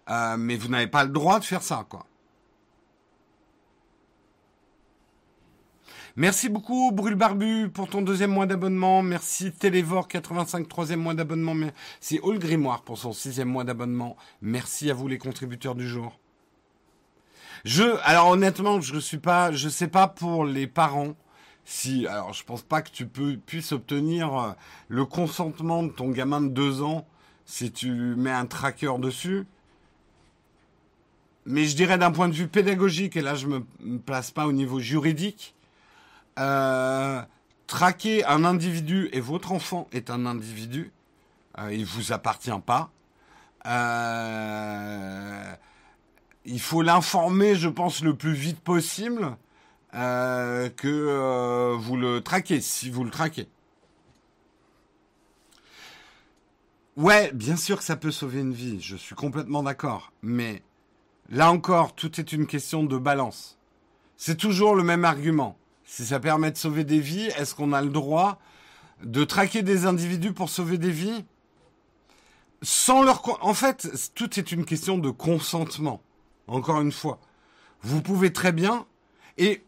Euh, 0.09 0.37
mais 0.37 0.55
vous 0.55 0.69
n'avez 0.69 0.87
pas 0.87 1.03
le 1.03 1.09
droit 1.09 1.39
de 1.41 1.43
faire 1.43 1.61
ça, 1.61 1.85
quoi. 1.89 2.05
Merci 6.17 6.47
beaucoup, 6.47 6.93
Brûle 6.93 7.15
Barbu, 7.15 7.69
pour 7.69 7.89
ton 7.89 8.01
deuxième 8.01 8.31
mois 8.31 8.45
d'abonnement. 8.45 9.01
Merci, 9.01 9.51
Télévore, 9.51 10.07
85, 10.07 10.65
troisième 10.69 11.01
mois 11.01 11.13
d'abonnement. 11.13 11.53
Merci, 11.53 12.21
All 12.23 12.39
Grimoire, 12.39 12.83
pour 12.83 12.97
son 12.97 13.11
sixième 13.11 13.49
mois 13.49 13.65
d'abonnement. 13.65 14.15
Merci 14.41 14.89
à 14.89 14.93
vous, 14.93 15.09
les 15.09 15.17
contributeurs 15.17 15.75
du 15.75 15.85
jour. 15.85 16.17
Je, 17.65 17.83
alors 18.03 18.29
honnêtement, 18.29 18.79
je 18.79 18.97
suis 18.97 19.17
pas, 19.17 19.51
je 19.51 19.67
sais 19.67 19.89
pas 19.89 20.07
pour 20.07 20.45
les 20.45 20.67
parents 20.67 21.15
si, 21.65 22.07
alors 22.07 22.31
je 22.31 22.45
pense 22.45 22.61
pas 22.61 22.81
que 22.81 22.91
tu 22.91 23.07
peux, 23.07 23.37
puisses 23.37 23.73
obtenir 23.73 24.33
euh, 24.37 24.51
le 24.87 25.03
consentement 25.03 25.83
de 25.83 25.89
ton 25.89 26.11
gamin 26.11 26.39
de 26.39 26.47
deux 26.47 26.81
ans 26.81 27.05
si 27.43 27.71
tu 27.73 27.91
mets 27.91 28.31
un 28.31 28.45
tracker 28.45 28.99
dessus. 28.99 29.45
Mais 31.45 31.65
je 31.65 31.75
dirais 31.75 31.97
d'un 31.97 32.11
point 32.11 32.29
de 32.29 32.33
vue 32.33 32.47
pédagogique, 32.47 33.17
et 33.17 33.21
là 33.21 33.35
je 33.35 33.47
me 33.47 33.65
place 33.97 34.31
pas 34.31 34.47
au 34.47 34.53
niveau 34.53 34.79
juridique, 34.79 35.54
euh, 36.39 37.21
traquer 37.67 38.25
un 38.25 38.43
individu 38.43 39.09
et 39.13 39.19
votre 39.19 39.51
enfant 39.51 39.87
est 39.91 40.09
un 40.09 40.25
individu, 40.25 40.91
euh, 41.59 41.73
il 41.73 41.85
vous 41.85 42.11
appartient 42.11 42.51
pas. 42.65 42.91
Euh, 43.65 45.55
il 46.45 46.61
faut 46.61 46.81
l'informer, 46.81 47.55
je 47.55 47.69
pense, 47.69 48.03
le 48.03 48.15
plus 48.15 48.33
vite 48.33 48.59
possible 48.59 49.37
que 49.93 51.73
vous 51.79 51.95
le 51.95 52.19
traquez, 52.19 52.59
si 52.59 52.89
vous 52.89 53.05
le 53.05 53.09
traquez. 53.09 53.47
Ouais, 56.97 57.31
bien 57.33 57.55
sûr 57.55 57.77
que 57.77 57.83
ça 57.83 57.95
peut 57.95 58.11
sauver 58.11 58.41
une 58.41 58.53
vie, 58.53 58.81
je 58.81 58.97
suis 58.97 59.15
complètement 59.15 59.63
d'accord. 59.63 60.11
Mais 60.21 60.61
là 61.29 61.49
encore, 61.49 61.95
tout 61.95 62.19
est 62.19 62.33
une 62.33 62.45
question 62.45 62.83
de 62.83 62.97
balance. 62.97 63.57
C'est 64.17 64.37
toujours 64.37 64.75
le 64.75 64.83
même 64.83 65.05
argument 65.05 65.57
si 65.85 66.05
ça 66.05 66.19
permet 66.19 66.51
de 66.51 66.57
sauver 66.57 66.83
des 66.83 66.99
vies, 66.99 67.27
est-ce 67.37 67.55
qu'on 67.55 67.71
a 67.71 67.81
le 67.81 67.89
droit 67.89 68.39
de 69.03 69.23
traquer 69.23 69.61
des 69.61 69.85
individus 69.85 70.33
pour 70.33 70.49
sauver 70.49 70.77
des 70.77 70.91
vies 70.91 71.25
sans 72.61 73.03
leur 73.03 73.21
en 73.45 73.53
fait 73.53 73.87
tout 74.15 74.39
est 74.39 74.51
une 74.51 74.65
question 74.65 74.97
de 74.97 75.09
consentement 75.11 76.01
encore 76.47 76.81
une 76.81 76.91
fois. 76.91 77.19
Vous 77.81 78.01
pouvez 78.01 78.33
très 78.33 78.51
bien 78.51 78.85
et 79.37 79.63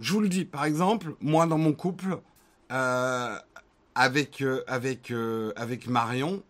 je 0.00 0.12
vous 0.12 0.20
le 0.20 0.28
dis 0.28 0.44
par 0.44 0.64
exemple 0.64 1.14
moi 1.20 1.46
dans 1.46 1.58
mon 1.58 1.72
couple 1.72 2.18
euh, 2.72 3.38
avec 3.94 4.40
euh, 4.40 4.64
euh, 5.10 5.52
avec 5.56 5.86
Marion 5.86 6.42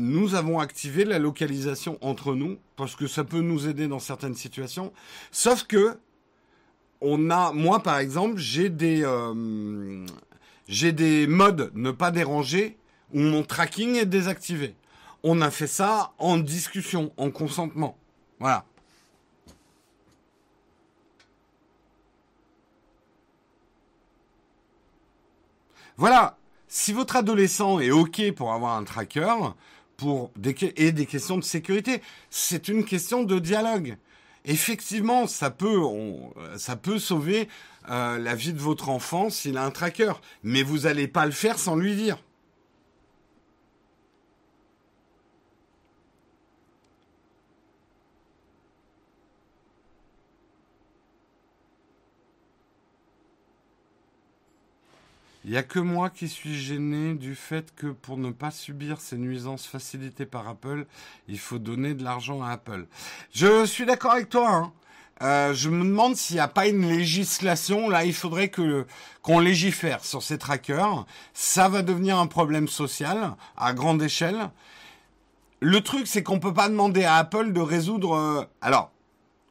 nous 0.00 0.34
avons 0.34 0.58
activé 0.58 1.04
la 1.04 1.18
localisation 1.18 1.98
entre 2.00 2.34
nous 2.34 2.56
parce 2.76 2.96
que 2.96 3.06
ça 3.06 3.24
peut 3.24 3.42
nous 3.42 3.68
aider 3.68 3.88
dans 3.88 3.98
certaines 3.98 4.34
situations. 4.34 4.90
Sauf 5.32 5.64
que 5.64 5.98
on 7.00 7.30
a, 7.30 7.52
moi 7.52 7.82
par 7.82 7.98
exemple, 7.98 8.38
j'ai 8.38 8.68
des, 8.68 9.02
euh, 9.04 10.06
j'ai 10.68 10.92
des 10.92 11.26
modes 11.26 11.70
ne 11.74 11.90
pas 11.90 12.10
déranger 12.10 12.76
où 13.12 13.20
mon 13.20 13.42
tracking 13.42 13.96
est 13.96 14.06
désactivé. 14.06 14.74
On 15.22 15.40
a 15.40 15.50
fait 15.50 15.66
ça 15.66 16.12
en 16.18 16.38
discussion, 16.38 17.12
en 17.16 17.30
consentement. 17.30 17.96
Voilà. 18.38 18.64
Voilà. 25.96 26.36
Si 26.68 26.92
votre 26.92 27.16
adolescent 27.16 27.80
est 27.80 27.90
OK 27.90 28.32
pour 28.32 28.52
avoir 28.52 28.76
un 28.76 28.84
tracker, 28.84 29.34
pour 29.96 30.30
et 30.76 30.92
des 30.92 31.04
questions 31.04 31.36
de 31.36 31.44
sécurité, 31.44 32.00
c'est 32.30 32.68
une 32.68 32.84
question 32.84 33.22
de 33.22 33.38
dialogue 33.38 33.98
effectivement, 34.44 35.26
ça 35.26 35.50
peut, 35.50 35.78
ça 36.56 36.76
peut 36.76 36.98
sauver 36.98 37.48
euh, 37.88 38.18
la 38.18 38.34
vie 38.34 38.52
de 38.52 38.58
votre 38.58 38.88
enfant 38.88 39.30
s'il 39.30 39.56
a 39.56 39.64
un 39.64 39.70
tracker, 39.70 40.12
mais 40.42 40.62
vous 40.62 40.80
n'allez 40.80 41.08
pas 41.08 41.26
le 41.26 41.32
faire 41.32 41.58
sans 41.58 41.76
lui 41.76 41.96
dire. 41.96 42.18
Il 55.44 55.52
n'y 55.52 55.56
a 55.56 55.62
que 55.62 55.78
moi 55.78 56.10
qui 56.10 56.28
suis 56.28 56.54
gêné 56.54 57.14
du 57.14 57.34
fait 57.34 57.74
que 57.74 57.86
pour 57.86 58.18
ne 58.18 58.30
pas 58.30 58.50
subir 58.50 59.00
ces 59.00 59.16
nuisances 59.16 59.66
facilitées 59.66 60.26
par 60.26 60.46
Apple, 60.46 60.84
il 61.28 61.38
faut 61.38 61.58
donner 61.58 61.94
de 61.94 62.04
l'argent 62.04 62.42
à 62.42 62.50
Apple. 62.50 62.86
Je 63.32 63.64
suis 63.64 63.86
d'accord 63.86 64.12
avec 64.12 64.28
toi. 64.28 64.50
Hein. 64.50 64.72
Euh, 65.22 65.54
je 65.54 65.70
me 65.70 65.84
demande 65.84 66.16
s'il 66.16 66.36
n'y 66.36 66.40
a 66.40 66.48
pas 66.48 66.66
une 66.66 66.86
législation. 66.86 67.88
Là, 67.88 68.04
il 68.04 68.14
faudrait 68.14 68.48
que 68.48 68.86
qu'on 69.22 69.38
légifère 69.38 70.04
sur 70.04 70.22
ces 70.22 70.36
trackers. 70.36 71.06
Ça 71.32 71.68
va 71.68 71.82
devenir 71.82 72.18
un 72.18 72.26
problème 72.26 72.68
social 72.68 73.34
à 73.56 73.72
grande 73.72 74.02
échelle. 74.02 74.50
Le 75.60 75.80
truc, 75.82 76.06
c'est 76.06 76.22
qu'on 76.22 76.38
peut 76.38 76.54
pas 76.54 76.68
demander 76.68 77.04
à 77.04 77.16
Apple 77.16 77.52
de 77.52 77.60
résoudre. 77.60 78.14
Euh, 78.14 78.44
alors, 78.60 78.92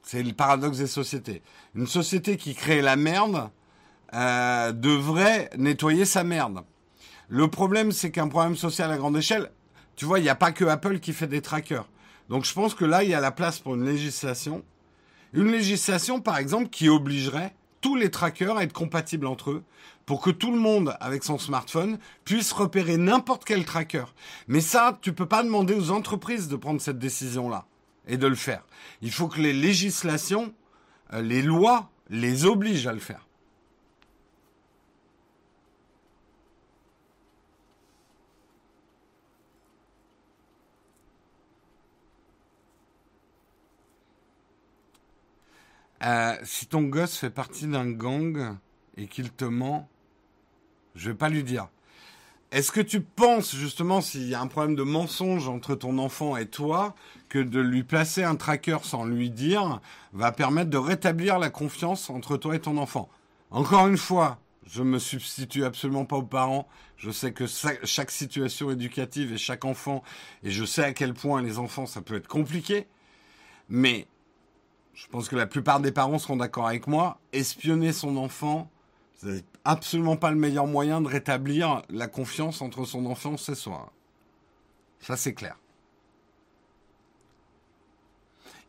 c'est 0.04 0.22
le 0.22 0.34
paradoxe 0.34 0.78
des 0.78 0.88
sociétés. 0.88 1.42
Une 1.76 1.88
société 1.88 2.38
qui 2.38 2.56
crée 2.56 2.82
la 2.82 2.96
merde 2.96 3.50
euh, 4.14 4.72
devrait 4.72 5.50
nettoyer 5.58 6.06
sa 6.06 6.24
merde. 6.24 6.62
Le 7.28 7.48
problème, 7.48 7.92
c'est 7.92 8.12
qu'un 8.12 8.28
problème 8.28 8.56
social 8.56 8.92
à 8.92 8.98
grande 8.98 9.18
échelle, 9.18 9.52
tu 9.96 10.06
vois, 10.06 10.20
il 10.20 10.24
n'y 10.24 10.30
a 10.30 10.36
pas 10.36 10.52
que 10.52 10.66
Apple 10.66 11.00
qui 11.00 11.14
fait 11.14 11.28
des 11.28 11.42
trackers. 11.42 11.88
Donc 12.30 12.46
je 12.46 12.54
pense 12.54 12.74
que 12.74 12.86
là, 12.86 13.04
il 13.04 13.10
y 13.10 13.14
a 13.14 13.20
la 13.20 13.32
place 13.32 13.60
pour 13.60 13.76
une 13.76 13.86
législation. 13.86 14.64
Une 15.34 15.52
législation, 15.52 16.22
par 16.22 16.38
exemple, 16.38 16.70
qui 16.70 16.90
obligerait 16.90 17.54
tous 17.82 17.96
les 17.96 18.10
trackers 18.10 18.58
à 18.58 18.64
être 18.64 18.74
compatibles 18.74 19.28
entre 19.28 19.52
eux 19.52 19.64
pour 20.06 20.22
que 20.22 20.32
tout 20.32 20.52
le 20.52 20.60
monde, 20.60 20.98
avec 21.00 21.24
son 21.24 21.38
smartphone, 21.38 22.00
puisse 22.26 22.52
repérer 22.52 22.98
n'importe 22.98 23.46
quel 23.46 23.64
tracker. 23.64 24.06
Mais 24.48 24.62
ça, 24.62 24.98
tu 25.02 25.14
peux 25.14 25.28
pas 25.28 25.44
demander 25.44 25.76
aux 25.76 25.92
entreprises 25.92 26.48
de 26.48 26.56
prendre 26.56 26.82
cette 26.82 26.98
décision-là 26.98 27.66
et 28.08 28.18
de 28.18 28.26
le 28.26 28.36
faire. 28.36 28.64
Il 29.04 29.12
faut 29.12 29.28
que 29.28 29.40
les 29.40 29.54
législations, 29.54 30.52
euh, 31.14 31.22
les 31.22 31.44
lois, 31.44 31.92
les 32.10 32.46
obligent 32.46 32.88
à 32.88 32.94
le 32.94 33.00
faire. 33.00 33.28
Euh, 46.04 46.36
si 46.44 46.66
ton 46.66 46.84
gosse 46.84 47.18
fait 47.18 47.30
partie 47.30 47.68
d'un 47.68 47.92
gang 47.92 48.58
et 48.98 49.08
qu'il 49.08 49.32
te 49.32 49.46
ment, 49.46 49.88
je 50.96 51.10
vais 51.10 51.18
pas 51.18 51.30
lui 51.30 51.44
dire. 51.44 51.68
Est-ce 52.52 52.72
que 52.72 52.82
tu 52.82 53.02
penses 53.02 53.56
justement 53.56 54.02
s'il 54.02 54.28
y 54.28 54.34
a 54.34 54.42
un 54.42 54.48
problème 54.48 54.76
de 54.76 54.82
mensonge 54.82 55.48
entre 55.48 55.76
ton 55.76 56.00
enfant 56.00 56.36
et 56.36 56.48
toi 56.48 56.96
que 57.28 57.38
de 57.38 57.60
lui 57.60 57.84
placer 57.84 58.24
un 58.24 58.36
tracker 58.36 58.78
sans 58.82 59.06
lui 59.06 59.30
dire 59.30 59.82
va 60.14 60.32
permettre 60.32 60.72
de 60.72 60.78
rétablir 60.78 61.38
la 61.38 61.52
confiance 61.52 62.10
entre 62.10 62.38
toi 62.38 62.56
et 62.56 62.60
ton 62.60 62.78
enfant? 62.78 63.08
Encore 63.52 63.88
une 63.88 63.98
fois, 63.98 64.40
je 64.66 64.82
me 64.82 64.98
substitue 64.98 65.64
absolument 65.64 66.06
pas 66.06 66.16
aux 66.16 66.24
parents. 66.24 66.68
Je 66.98 67.12
sais 67.12 67.34
que 67.34 67.46
chaque 67.48 68.12
situation 68.12 68.72
éducative 68.72 69.34
et 69.34 69.38
chaque 69.38 69.64
enfant, 69.64 70.04
et 70.44 70.50
je 70.50 70.66
sais 70.66 70.84
à 70.84 70.94
quel 70.94 71.14
point 71.14 71.42
les 71.44 71.60
enfants 71.60 71.86
ça 71.86 72.02
peut 72.02 72.16
être 72.16 72.28
compliqué, 72.28 72.88
mais 73.70 74.08
je 75.00 75.08
pense 75.08 75.30
que 75.30 75.36
la 75.38 75.48
plupart 75.48 75.80
des 75.80 75.94
parents 75.94 76.20
seront 76.20 76.36
d'accord 76.36 76.68
avec 76.68 76.86
moi, 76.86 77.20
espionner 77.32 77.94
son 77.94 78.18
enfant, 78.18 78.70
c'est 79.18 79.46
absolument 79.64 80.18
pas 80.18 80.30
le 80.30 80.36
meilleur 80.36 80.68
moyen 80.68 81.00
de 81.00 81.08
rétablir 81.08 81.84
la 81.90 82.08
confiance 82.08 82.62
entre 82.62 82.84
son 82.84 83.06
enfant 83.06 83.36
et 83.36 83.56
soi. 83.56 83.94
Ça, 85.00 85.16
c'est 85.16 85.34
clair. 85.34 85.58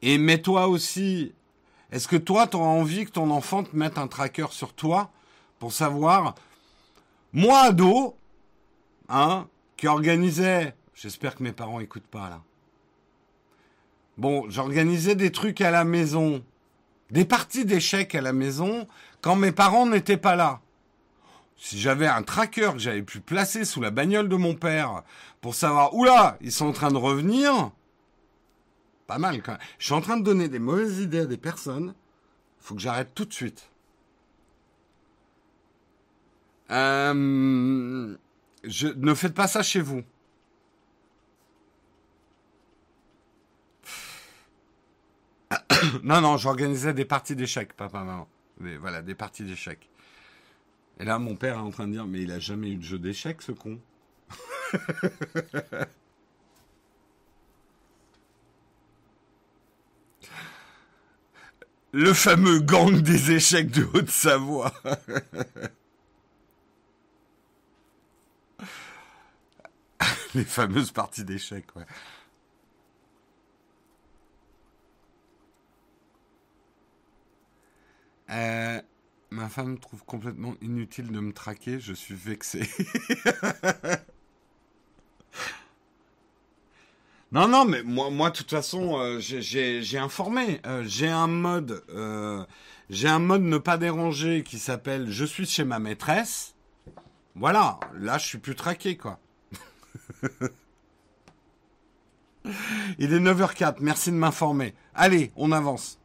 Et 0.02 0.18
mets-toi 0.18 0.68
aussi. 0.68 1.34
Est-ce 1.90 2.06
que 2.06 2.16
toi, 2.16 2.46
tu 2.46 2.56
auras 2.56 2.66
envie 2.66 3.04
que 3.04 3.10
ton 3.10 3.30
enfant 3.30 3.64
te 3.64 3.76
mette 3.76 3.98
un 3.98 4.06
tracker 4.06 4.46
sur 4.50 4.72
toi 4.72 5.10
pour 5.58 5.72
savoir. 5.72 6.36
Moi, 7.32 7.58
ado, 7.58 8.16
hein, 9.08 9.48
qui 9.76 9.88
organisait. 9.88 10.76
J'espère 10.94 11.34
que 11.34 11.42
mes 11.42 11.52
parents 11.52 11.80
écoutent 11.80 12.06
pas 12.06 12.30
là. 12.30 12.42
Bon, 14.20 14.44
j'organisais 14.50 15.14
des 15.14 15.32
trucs 15.32 15.62
à 15.62 15.70
la 15.70 15.82
maison, 15.82 16.44
des 17.10 17.24
parties 17.24 17.64
d'échecs 17.64 18.14
à 18.14 18.20
la 18.20 18.34
maison, 18.34 18.86
quand 19.22 19.34
mes 19.34 19.50
parents 19.50 19.86
n'étaient 19.86 20.18
pas 20.18 20.36
là. 20.36 20.60
Si 21.56 21.80
j'avais 21.80 22.06
un 22.06 22.22
tracker 22.22 22.72
que 22.74 22.78
j'avais 22.78 23.00
pu 23.00 23.20
placer 23.20 23.64
sous 23.64 23.80
la 23.80 23.90
bagnole 23.90 24.28
de 24.28 24.36
mon 24.36 24.54
père 24.54 25.04
pour 25.40 25.54
savoir, 25.54 25.94
oula, 25.94 26.36
ils 26.42 26.52
sont 26.52 26.66
en 26.66 26.72
train 26.72 26.90
de 26.90 26.98
revenir, 26.98 27.70
pas 29.06 29.16
mal 29.16 29.40
quand 29.42 29.52
même. 29.52 29.60
Je 29.78 29.86
suis 29.86 29.94
en 29.94 30.02
train 30.02 30.18
de 30.18 30.22
donner 30.22 30.48
des 30.48 30.58
mauvaises 30.58 31.00
idées 31.00 31.20
à 31.20 31.26
des 31.26 31.38
personnes. 31.38 31.94
Faut 32.58 32.74
que 32.74 32.82
j'arrête 32.82 33.14
tout 33.14 33.24
de 33.24 33.32
suite. 33.32 33.70
Euh, 36.70 38.14
je, 38.64 38.88
ne 38.88 39.14
faites 39.14 39.34
pas 39.34 39.48
ça 39.48 39.62
chez 39.62 39.80
vous. 39.80 40.02
non, 46.02 46.20
non, 46.20 46.36
j'organisais 46.36 46.92
des 46.94 47.04
parties 47.04 47.36
d'échecs, 47.36 47.72
papa, 47.72 48.04
maman. 48.04 48.28
voilà, 48.80 49.02
des 49.02 49.14
parties 49.14 49.44
d'échecs. 49.44 49.88
Et 50.98 51.04
là, 51.04 51.18
mon 51.18 51.36
père 51.36 51.56
est 51.56 51.60
en 51.60 51.70
train 51.70 51.86
de 51.86 51.92
dire, 51.92 52.06
mais 52.06 52.22
il 52.22 52.32
a 52.32 52.38
jamais 52.38 52.70
eu 52.72 52.76
de 52.76 52.82
jeu 52.82 52.98
d'échecs, 52.98 53.42
ce 53.42 53.52
con. 53.52 53.78
Le 61.92 62.14
fameux 62.14 62.60
gang 62.60 63.00
des 63.00 63.32
échecs 63.32 63.72
de 63.72 63.82
Haute-Savoie. 63.82 64.72
Les 70.36 70.44
fameuses 70.44 70.92
parties 70.92 71.24
d'échecs, 71.24 71.66
ouais. 71.74 71.82
Euh, 78.30 78.80
ma 79.30 79.48
femme 79.48 79.78
trouve 79.78 80.04
complètement 80.04 80.54
inutile 80.62 81.10
de 81.10 81.20
me 81.20 81.32
traquer, 81.32 81.80
je 81.80 81.92
suis 81.92 82.14
vexé. 82.14 82.62
non, 87.32 87.48
non, 87.48 87.64
mais 87.64 87.82
moi, 87.82 88.10
moi, 88.10 88.30
de 88.30 88.36
toute 88.36 88.50
façon, 88.50 88.98
euh, 88.98 89.18
j'ai 89.18 89.98
informé. 89.98 90.60
Euh, 90.66 90.84
j'ai 90.86 91.08
un 91.08 91.26
mode, 91.26 91.82
j'ai 92.88 93.08
un 93.08 93.18
mode 93.18 93.42
ne 93.42 93.58
pas 93.58 93.78
déranger 93.78 94.44
qui 94.44 94.58
s'appelle 94.58 95.10
Je 95.10 95.24
suis 95.24 95.46
chez 95.46 95.64
ma 95.64 95.78
maîtresse. 95.78 96.54
Voilà, 97.34 97.80
là, 97.98 98.18
je 98.18 98.26
suis 98.26 98.38
plus 98.38 98.54
traqué, 98.54 98.96
quoi. 98.96 99.18
Il 102.98 103.12
est 103.12 103.20
9h04, 103.20 103.76
merci 103.80 104.10
de 104.10 104.16
m'informer. 104.16 104.74
Allez, 104.94 105.30
on 105.36 105.52
avance. 105.52 105.98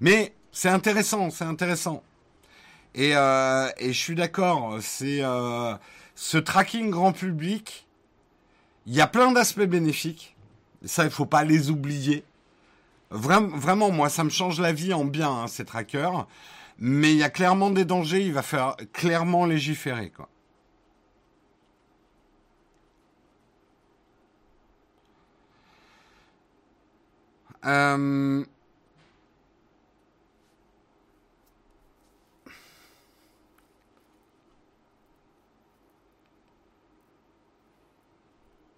Mais 0.00 0.34
c'est 0.54 0.68
intéressant, 0.68 1.30
c'est 1.30 1.44
intéressant. 1.44 2.02
Et, 2.94 3.16
euh, 3.16 3.68
je 3.80 3.92
suis 3.92 4.14
d'accord, 4.14 4.78
c'est 4.80 5.18
euh, 5.20 5.74
ce 6.14 6.38
tracking 6.38 6.90
grand 6.90 7.12
public. 7.12 7.86
Il 8.86 8.94
y 8.94 9.00
a 9.00 9.08
plein 9.08 9.32
d'aspects 9.32 9.62
bénéfiques. 9.62 10.36
Ça, 10.84 11.04
il 11.04 11.10
faut 11.10 11.26
pas 11.26 11.44
les 11.44 11.70
oublier. 11.70 12.24
Vraiment, 13.10 13.56
vraiment, 13.56 13.90
moi, 13.90 14.08
ça 14.08 14.22
me 14.22 14.30
change 14.30 14.60
la 14.60 14.72
vie 14.72 14.94
en 14.94 15.04
bien 15.04 15.30
hein, 15.30 15.46
ces 15.48 15.64
trackers. 15.64 16.26
Mais 16.78 17.12
il 17.12 17.18
y 17.18 17.24
a 17.24 17.30
clairement 17.30 17.70
des 17.70 17.84
dangers. 17.84 18.22
Il 18.22 18.32
va 18.32 18.42
faire 18.42 18.76
clairement 18.92 19.46
légiférer, 19.46 20.10
quoi. 20.10 20.28
Euh, 27.66 28.44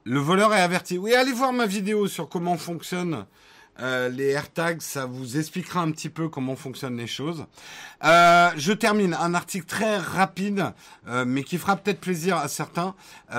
Le 0.09 0.21
voleur 0.21 0.55
est 0.55 0.61
averti. 0.61 0.99
Oui, 0.99 1.15
allez 1.15 1.33
voir 1.33 1.53
ma 1.53 1.67
vidéo 1.67 2.07
sur 2.07 2.29
comment 2.29 2.57
fonctionnent 2.57 3.27
euh, 3.81 4.09
les 4.09 4.29
AirTags. 4.29 4.81
Ça 4.81 5.05
vous 5.05 5.37
expliquera 5.37 5.81
un 5.81 5.91
petit 5.91 6.11
peu 6.11 6.29
comment 6.29 6.55
fonctionnent 6.55 6.97
les 6.97 7.09
choses. 7.09 7.45
Euh, 8.05 8.51
je 8.57 8.73
termine 8.73 9.15
un 9.15 9.35
article 9.35 9.67
très 9.67 9.97
rapide, 9.97 10.73
euh, 11.09 11.25
mais 11.27 11.43
qui 11.43 11.59
fera 11.59 11.75
peut-être 11.75 11.99
plaisir 11.99 12.37
à 12.37 12.47
certains. 12.47 12.95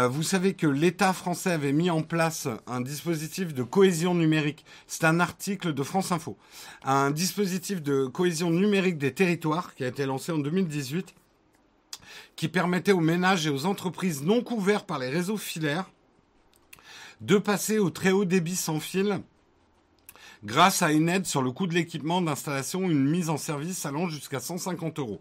vous 0.10 0.24
savez 0.24 0.56
que 0.56 0.68
l'État 0.68 1.14
français 1.14 1.54
avait 1.54 1.72
mis 1.72 1.90
en 1.90 2.02
place 2.02 2.50
un 2.68 2.82
dispositif 2.82 3.54
de 3.54 3.64
cohésion 3.64 4.14
numérique. 4.14 4.66
C'est 4.88 5.06
un 5.06 5.22
article 5.22 5.74
de 5.74 5.84
France 5.84 6.12
Info. 6.12 6.38
Un 6.84 7.12
dispositif 7.12 7.82
de 7.82 8.08
cohésion 8.08 8.50
numérique 8.50 8.98
des 8.98 9.14
territoires 9.14 9.74
qui 9.74 9.86
a 9.86 9.88
été 9.88 10.06
lancé 10.06 10.34
en 10.34 10.40
2018 10.40 11.16
qui 12.36 12.50
permettait 12.50 12.92
aux 12.92 13.00
ménages 13.00 13.48
et 13.48 13.50
aux 13.50 13.66
entreprises 13.66 14.22
non 14.22 14.44
couverts 14.44 14.86
par 14.86 15.00
les 15.00 15.10
réseaux 15.10 15.38
filaires 15.38 15.90
de 17.22 17.38
passer 17.38 17.80
au 17.80 17.90
très 17.90 18.12
haut 18.12 18.26
débit 18.26 18.56
sans 18.56 18.80
fil 18.80 19.22
grâce 20.44 20.82
à 20.82 20.92
une 20.92 21.10
aide 21.10 21.26
sur 21.26 21.42
le 21.42 21.52
coût 21.52 21.68
de 21.68 21.74
l'équipement 21.74 22.22
d'installation, 22.22 22.90
une 22.90 23.10
mise 23.10 23.30
en 23.30 23.38
service 23.38 23.86
allant 23.86 24.08
jusqu'à 24.08 24.40
150 24.40 25.00
euros. 25.00 25.20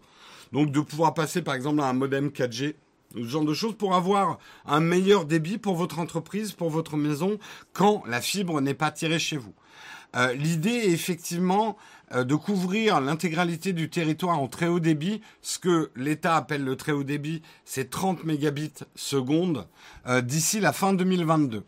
Donc 0.51 0.71
de 0.71 0.79
pouvoir 0.79 1.13
passer 1.13 1.41
par 1.41 1.55
exemple 1.55 1.81
à 1.81 1.85
un 1.85 1.93
modem 1.93 2.29
4G 2.29 2.75
ce 3.15 3.23
genre 3.23 3.45
de 3.45 3.53
choses 3.53 3.75
pour 3.75 3.95
avoir 3.95 4.37
un 4.65 4.79
meilleur 4.79 5.25
débit 5.25 5.57
pour 5.57 5.75
votre 5.75 5.99
entreprise, 5.99 6.51
pour 6.51 6.69
votre 6.69 6.97
maison, 6.97 7.39
quand 7.73 8.03
la 8.05 8.21
fibre 8.21 8.59
n'est 8.61 8.73
pas 8.73 8.91
tirée 8.91 9.19
chez 9.19 9.37
vous. 9.37 9.53
Euh, 10.15 10.33
l'idée 10.33 10.69
est 10.69 10.91
effectivement 10.91 11.77
euh, 12.13 12.23
de 12.23 12.35
couvrir 12.35 13.01
l'intégralité 13.01 13.73
du 13.73 13.89
territoire 13.89 14.39
en 14.39 14.47
très 14.47 14.67
haut 14.67 14.79
débit. 14.79 15.21
Ce 15.41 15.59
que 15.59 15.91
l'État 15.95 16.35
appelle 16.35 16.63
le 16.63 16.75
très 16.75 16.91
haut 16.91 17.03
débit, 17.03 17.41
c'est 17.65 17.89
30 17.89 18.23
mégabits 18.23 18.73
seconde 18.95 19.67
euh, 20.07 20.21
d'ici 20.21 20.59
la 20.59 20.73
fin 20.73 20.93
2022. 20.93 21.63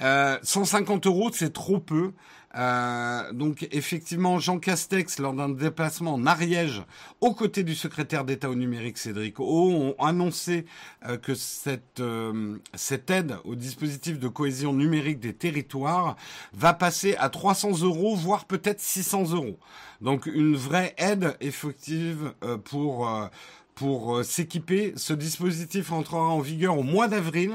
150 0.00 1.06
euros, 1.06 1.30
c'est 1.32 1.52
trop 1.52 1.78
peu. 1.78 2.12
Euh, 2.56 3.32
donc 3.32 3.68
effectivement, 3.70 4.38
Jean 4.38 4.58
Castex, 4.58 5.18
lors 5.18 5.34
d'un 5.34 5.50
déplacement 5.50 6.14
en 6.14 6.26
Ariège, 6.26 6.82
aux 7.20 7.34
côtés 7.34 7.64
du 7.64 7.74
secrétaire 7.74 8.24
d'État 8.24 8.48
au 8.48 8.54
numérique 8.54 8.96
Cédric 8.96 9.40
O, 9.40 9.70
ont 9.70 9.94
annoncé 9.98 10.64
euh, 11.06 11.18
que 11.18 11.34
cette, 11.34 12.00
euh, 12.00 12.56
cette 12.74 13.10
aide 13.10 13.36
au 13.44 13.54
dispositif 13.54 14.18
de 14.18 14.28
cohésion 14.28 14.72
numérique 14.72 15.20
des 15.20 15.34
territoires 15.34 16.16
va 16.54 16.72
passer 16.72 17.14
à 17.16 17.28
300 17.28 17.82
euros, 17.82 18.16
voire 18.16 18.46
peut-être 18.46 18.80
600 18.80 19.32
euros. 19.32 19.58
Donc 20.00 20.24
une 20.26 20.56
vraie 20.56 20.94
aide 20.98 21.36
effective 21.40 22.34
pour 22.64 23.08
pour 23.76 24.16
euh, 24.16 24.22
s'équiper. 24.24 24.94
Ce 24.96 25.12
dispositif 25.12 25.92
entrera 25.92 26.22
en 26.22 26.40
vigueur 26.40 26.78
au 26.78 26.82
mois 26.82 27.08
d'avril, 27.08 27.52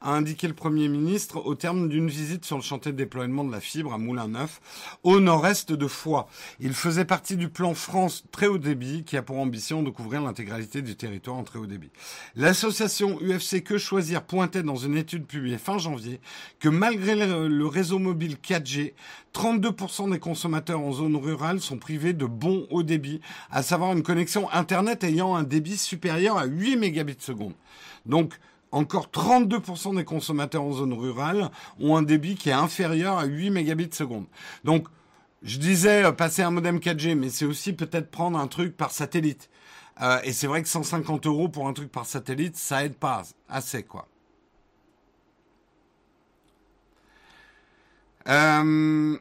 a 0.00 0.12
indiqué 0.12 0.46
le 0.46 0.54
Premier 0.54 0.88
ministre 0.88 1.44
au 1.44 1.56
terme 1.56 1.88
d'une 1.88 2.08
visite 2.08 2.44
sur 2.44 2.56
le 2.56 2.62
chantier 2.62 2.92
de 2.92 2.96
déploiement 2.96 3.42
de 3.42 3.50
la 3.50 3.60
fibre 3.60 3.92
à 3.92 3.98
Moulin-Neuf, 3.98 4.60
au 5.02 5.18
nord-est 5.18 5.72
de 5.72 5.86
Foix. 5.88 6.28
Il 6.60 6.74
faisait 6.74 7.04
partie 7.04 7.36
du 7.36 7.48
plan 7.48 7.74
France 7.74 8.24
très 8.30 8.46
haut 8.46 8.56
débit 8.56 9.02
qui 9.02 9.16
a 9.16 9.22
pour 9.22 9.38
ambition 9.38 9.82
de 9.82 9.90
couvrir 9.90 10.22
l'intégralité 10.22 10.80
du 10.80 10.94
territoire 10.94 11.36
en 11.36 11.42
très 11.42 11.58
haut 11.58 11.66
débit. 11.66 11.90
L'association 12.36 13.18
UFC 13.20 13.62
Que 13.64 13.76
Choisir 13.76 14.22
pointait 14.22 14.62
dans 14.62 14.76
une 14.76 14.96
étude 14.96 15.26
publiée 15.26 15.58
fin 15.58 15.78
janvier 15.78 16.20
que 16.60 16.68
malgré 16.68 17.16
le 17.16 17.66
réseau 17.66 17.98
mobile 17.98 18.36
4G, 18.36 18.92
32% 19.34 20.12
des 20.12 20.20
consommateurs 20.20 20.80
en 20.80 20.92
zone 20.92 21.16
rurale 21.16 21.60
sont 21.60 21.78
privés 21.78 22.12
de 22.12 22.24
bon 22.24 22.68
haut 22.70 22.84
débit, 22.84 23.20
à 23.50 23.64
savoir 23.64 23.92
une 23.92 24.04
connexion 24.04 24.48
Internet 24.52 25.02
ayant 25.02 25.34
un 25.34 25.42
débit 25.42 25.63
supérieur 25.76 26.38
à 26.38 26.44
8 26.44 26.76
mégabits 26.76 27.16
seconde. 27.18 27.54
Donc, 28.06 28.34
encore 28.70 29.06
32% 29.06 29.96
des 29.96 30.04
consommateurs 30.04 30.62
en 30.62 30.72
zone 30.72 30.92
rurale 30.92 31.50
ont 31.80 31.96
un 31.96 32.02
débit 32.02 32.34
qui 32.34 32.48
est 32.48 32.52
inférieur 32.52 33.18
à 33.18 33.24
8 33.24 33.50
mégabits 33.50 33.92
seconde. 33.92 34.26
Donc, 34.64 34.88
je 35.42 35.58
disais 35.58 36.04
euh, 36.04 36.12
passer 36.12 36.42
un 36.42 36.50
modem 36.50 36.78
4G, 36.78 37.14
mais 37.14 37.28
c'est 37.28 37.44
aussi 37.44 37.72
peut-être 37.72 38.10
prendre 38.10 38.38
un 38.38 38.48
truc 38.48 38.76
par 38.76 38.90
satellite. 38.90 39.50
Euh, 40.00 40.18
et 40.24 40.32
c'est 40.32 40.46
vrai 40.46 40.62
que 40.62 40.68
150 40.68 41.26
euros 41.26 41.48
pour 41.48 41.68
un 41.68 41.72
truc 41.72 41.92
par 41.92 42.06
satellite, 42.06 42.56
ça 42.56 42.84
aide 42.84 42.96
pas 42.96 43.22
assez, 43.48 43.82
quoi. 43.84 44.08
Euh, 48.26 49.18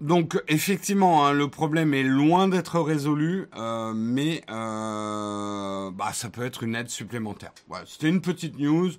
donc 0.00 0.42
effectivement, 0.48 1.26
hein, 1.26 1.32
le 1.32 1.48
problème 1.48 1.94
est 1.94 2.02
loin 2.02 2.48
d'être 2.48 2.80
résolu, 2.80 3.46
euh, 3.56 3.94
mais 3.94 4.42
euh, 4.50 5.90
bah, 5.90 6.12
ça 6.12 6.28
peut 6.28 6.44
être 6.44 6.62
une 6.62 6.74
aide 6.74 6.90
supplémentaire. 6.90 7.52
C'était 7.86 8.08
une 8.08 8.20
petite 8.20 8.58
news. 8.58 8.90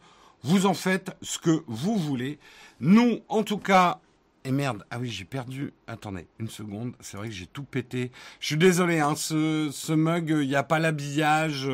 Vous 0.44 0.66
en 0.66 0.74
faites 0.74 1.16
ce 1.22 1.38
que 1.38 1.64
vous 1.68 1.98
voulez. 1.98 2.40
Nous, 2.80 3.20
en 3.28 3.44
tout 3.44 3.58
cas, 3.58 4.00
et 4.44 4.52
merde, 4.52 4.86
ah 4.90 4.98
oui, 5.00 5.10
j'ai 5.10 5.26
perdu. 5.26 5.74
Attendez, 5.88 6.26
une 6.40 6.50
seconde. 6.50 6.94
C'est 7.00 7.18
vrai 7.18 7.28
que 7.28 7.34
j'ai 7.34 7.48
tout 7.48 7.64
pété. 7.64 8.12
Je 8.40 8.48
suis 8.48 8.58
désolé, 8.58 9.00
hein, 9.00 9.16
ce, 9.16 9.94
mug, 9.94 10.30
il 10.30 10.48
n'y 10.48 10.56
a 10.56 10.64
pas 10.64 10.80
l'habillage, 10.80 11.70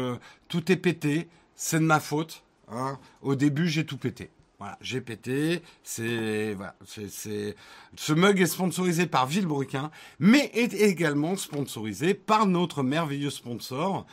tout 0.50 0.72
est 0.72 0.78
pété. 0.78 1.30
C'est 1.56 1.80
de 1.80 1.86
ma 1.86 2.00
faute. 2.00 2.44
Hein. 2.70 3.00
Au 3.22 3.36
début, 3.36 3.68
j'ai 3.68 3.86
tout 3.86 3.98
pété. 3.98 4.32
Voilà, 4.64 5.02
pété. 5.02 5.62
C'est 5.84 6.54
voilà, 6.54 6.74
c'est 6.86 7.54
ce 7.98 8.14
mug 8.14 8.40
est 8.40 8.46
sponsorisé 8.46 9.08
par 9.08 9.28
Villebruquin, 9.28 9.92
mais 10.20 10.52
est 10.54 10.74
également 10.74 11.36
sponsorisé 11.36 12.14
par 12.14 12.48
notre 12.48 12.82
merveilleux 12.82 13.30
sponsor 13.30 14.06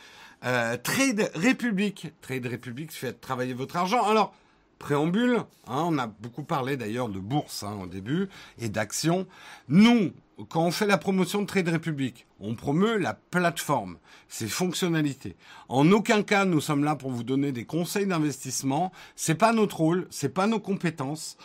euh, 0.43 0.75
Trade 0.75 1.31
Republic. 1.35 2.07
Trade 2.19 2.45
Republic 2.47 2.91
fait 2.91 3.13
travailler 3.13 3.53
votre 3.53 3.77
argent. 3.77 4.03
Alors 4.03 4.33
préambule, 4.81 5.37
hein, 5.67 5.83
on 5.87 5.97
a 5.97 6.07
beaucoup 6.07 6.43
parlé 6.43 6.75
d'ailleurs 6.75 7.07
de 7.07 7.19
bourse 7.19 7.63
hein, 7.63 7.77
au 7.81 7.85
début 7.85 8.27
et 8.59 8.67
d'actions. 8.67 9.27
Nous, 9.69 10.11
quand 10.49 10.65
on 10.65 10.71
fait 10.71 10.87
la 10.87 10.97
promotion 10.97 11.41
de 11.41 11.45
Trade 11.45 11.69
Republic, 11.69 12.25
on 12.39 12.55
promeut 12.55 12.97
la 12.97 13.13
plateforme, 13.13 13.97
ses 14.27 14.47
fonctionnalités. 14.47 15.35
En 15.69 15.91
aucun 15.91 16.23
cas, 16.23 16.45
nous 16.45 16.59
sommes 16.61 16.83
là 16.83 16.95
pour 16.95 17.11
vous 17.11 17.23
donner 17.23 17.51
des 17.51 17.65
conseils 17.65 18.07
d'investissement. 18.07 18.91
C'est 19.15 19.35
pas 19.35 19.53
notre 19.53 19.77
rôle, 19.77 20.07
c'est 20.09 20.33
pas 20.33 20.47
nos 20.47 20.59
compétences. 20.59 21.37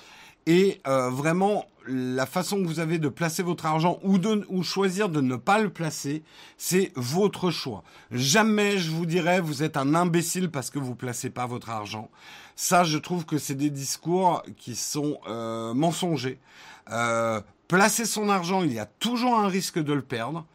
Et 0.46 0.80
euh, 0.86 1.10
vraiment, 1.10 1.66
la 1.88 2.26
façon 2.26 2.62
que 2.62 2.66
vous 2.66 2.80
avez 2.80 2.98
de 2.98 3.08
placer 3.08 3.42
votre 3.42 3.66
argent 3.66 3.98
ou 4.02 4.18
de 4.18 4.44
ou 4.48 4.62
choisir 4.62 5.08
de 5.08 5.20
ne 5.20 5.36
pas 5.36 5.58
le 5.58 5.70
placer, 5.70 6.22
c'est 6.56 6.92
votre 6.94 7.50
choix. 7.50 7.82
Jamais 8.10 8.78
je 8.78 8.90
vous 8.90 9.06
dirais 9.06 9.40
vous 9.40 9.62
êtes 9.62 9.76
un 9.76 9.94
imbécile 9.94 10.50
parce 10.50 10.70
que 10.70 10.78
vous 10.78 10.94
placez 10.94 11.30
pas 11.30 11.46
votre 11.46 11.70
argent. 11.70 12.10
Ça, 12.54 12.84
je 12.84 12.98
trouve 12.98 13.26
que 13.26 13.38
c'est 13.38 13.54
des 13.54 13.70
discours 13.70 14.42
qui 14.56 14.76
sont 14.76 15.18
euh, 15.28 15.74
mensongers. 15.74 16.38
Euh, 16.90 17.40
placer 17.68 18.04
son 18.04 18.28
argent, 18.28 18.62
il 18.62 18.72
y 18.72 18.78
a 18.78 18.86
toujours 18.86 19.38
un 19.38 19.48
risque 19.48 19.78
de 19.78 19.92
le 19.92 20.02
perdre. 20.02 20.46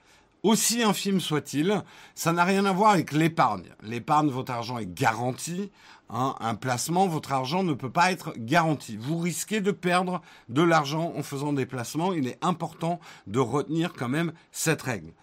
Aussi 0.43 0.81
infime 0.81 1.19
soit-il, 1.19 1.83
ça 2.15 2.33
n'a 2.33 2.43
rien 2.43 2.65
à 2.65 2.71
voir 2.71 2.91
avec 2.91 3.11
l'épargne. 3.11 3.69
L'épargne, 3.83 4.29
votre 4.29 4.51
argent 4.51 4.79
est 4.79 4.91
garanti. 4.91 5.69
Hein. 6.13 6.35
un 6.39 6.55
placement, 6.55 7.07
votre 7.07 7.31
argent 7.31 7.63
ne 7.63 7.73
peut 7.73 7.89
pas 7.89 8.11
être 8.11 8.33
garanti. 8.37 8.97
Vous 8.97 9.17
risquez 9.17 9.61
de 9.61 9.71
perdre 9.71 10.21
de 10.49 10.61
l'argent 10.61 11.13
en 11.15 11.23
faisant 11.23 11.53
des 11.53 11.65
placements. 11.65 12.13
Il 12.13 12.27
est 12.27 12.37
important 12.41 12.99
de 13.27 13.39
retenir 13.39 13.93
quand 13.93 14.09
même 14.09 14.33
cette 14.51 14.81
règle. 14.81 15.13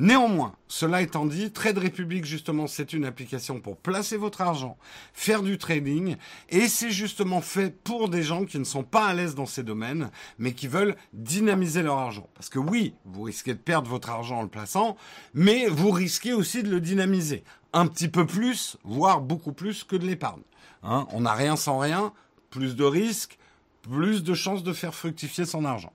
Néanmoins, 0.00 0.54
cela 0.68 1.02
étant 1.02 1.26
dit, 1.26 1.50
Trade 1.50 1.78
Republic, 1.78 2.24
justement, 2.24 2.68
c'est 2.68 2.92
une 2.92 3.04
application 3.04 3.58
pour 3.58 3.76
placer 3.76 4.16
votre 4.16 4.42
argent, 4.42 4.78
faire 5.12 5.42
du 5.42 5.58
trading, 5.58 6.14
et 6.50 6.68
c'est 6.68 6.92
justement 6.92 7.40
fait 7.40 7.76
pour 7.82 8.08
des 8.08 8.22
gens 8.22 8.44
qui 8.44 8.60
ne 8.60 8.64
sont 8.64 8.84
pas 8.84 9.06
à 9.06 9.14
l'aise 9.14 9.34
dans 9.34 9.44
ces 9.44 9.64
domaines, 9.64 10.12
mais 10.38 10.52
qui 10.52 10.68
veulent 10.68 10.94
dynamiser 11.12 11.82
leur 11.82 11.98
argent. 11.98 12.28
Parce 12.34 12.48
que 12.48 12.60
oui, 12.60 12.94
vous 13.06 13.24
risquez 13.24 13.54
de 13.54 13.58
perdre 13.58 13.90
votre 13.90 14.08
argent 14.08 14.38
en 14.38 14.42
le 14.42 14.48
plaçant, 14.48 14.96
mais 15.34 15.66
vous 15.66 15.90
risquez 15.90 16.32
aussi 16.32 16.62
de 16.62 16.70
le 16.70 16.80
dynamiser. 16.80 17.42
Un 17.72 17.86
petit 17.86 18.08
peu 18.08 18.26
plus, 18.26 18.76
voire 18.84 19.20
beaucoup 19.20 19.52
plus 19.52 19.84
que 19.84 19.96
de 19.96 20.06
l'épargne. 20.06 20.42
Hein, 20.82 21.06
on 21.12 21.22
n'a 21.22 21.34
rien 21.34 21.56
sans 21.56 21.78
rien, 21.78 22.12
plus 22.50 22.76
de 22.76 22.84
risques, 22.84 23.38
plus 23.82 24.22
de 24.22 24.34
chances 24.34 24.62
de 24.62 24.72
faire 24.72 24.94
fructifier 24.94 25.44
son 25.44 25.64
argent. 25.64 25.92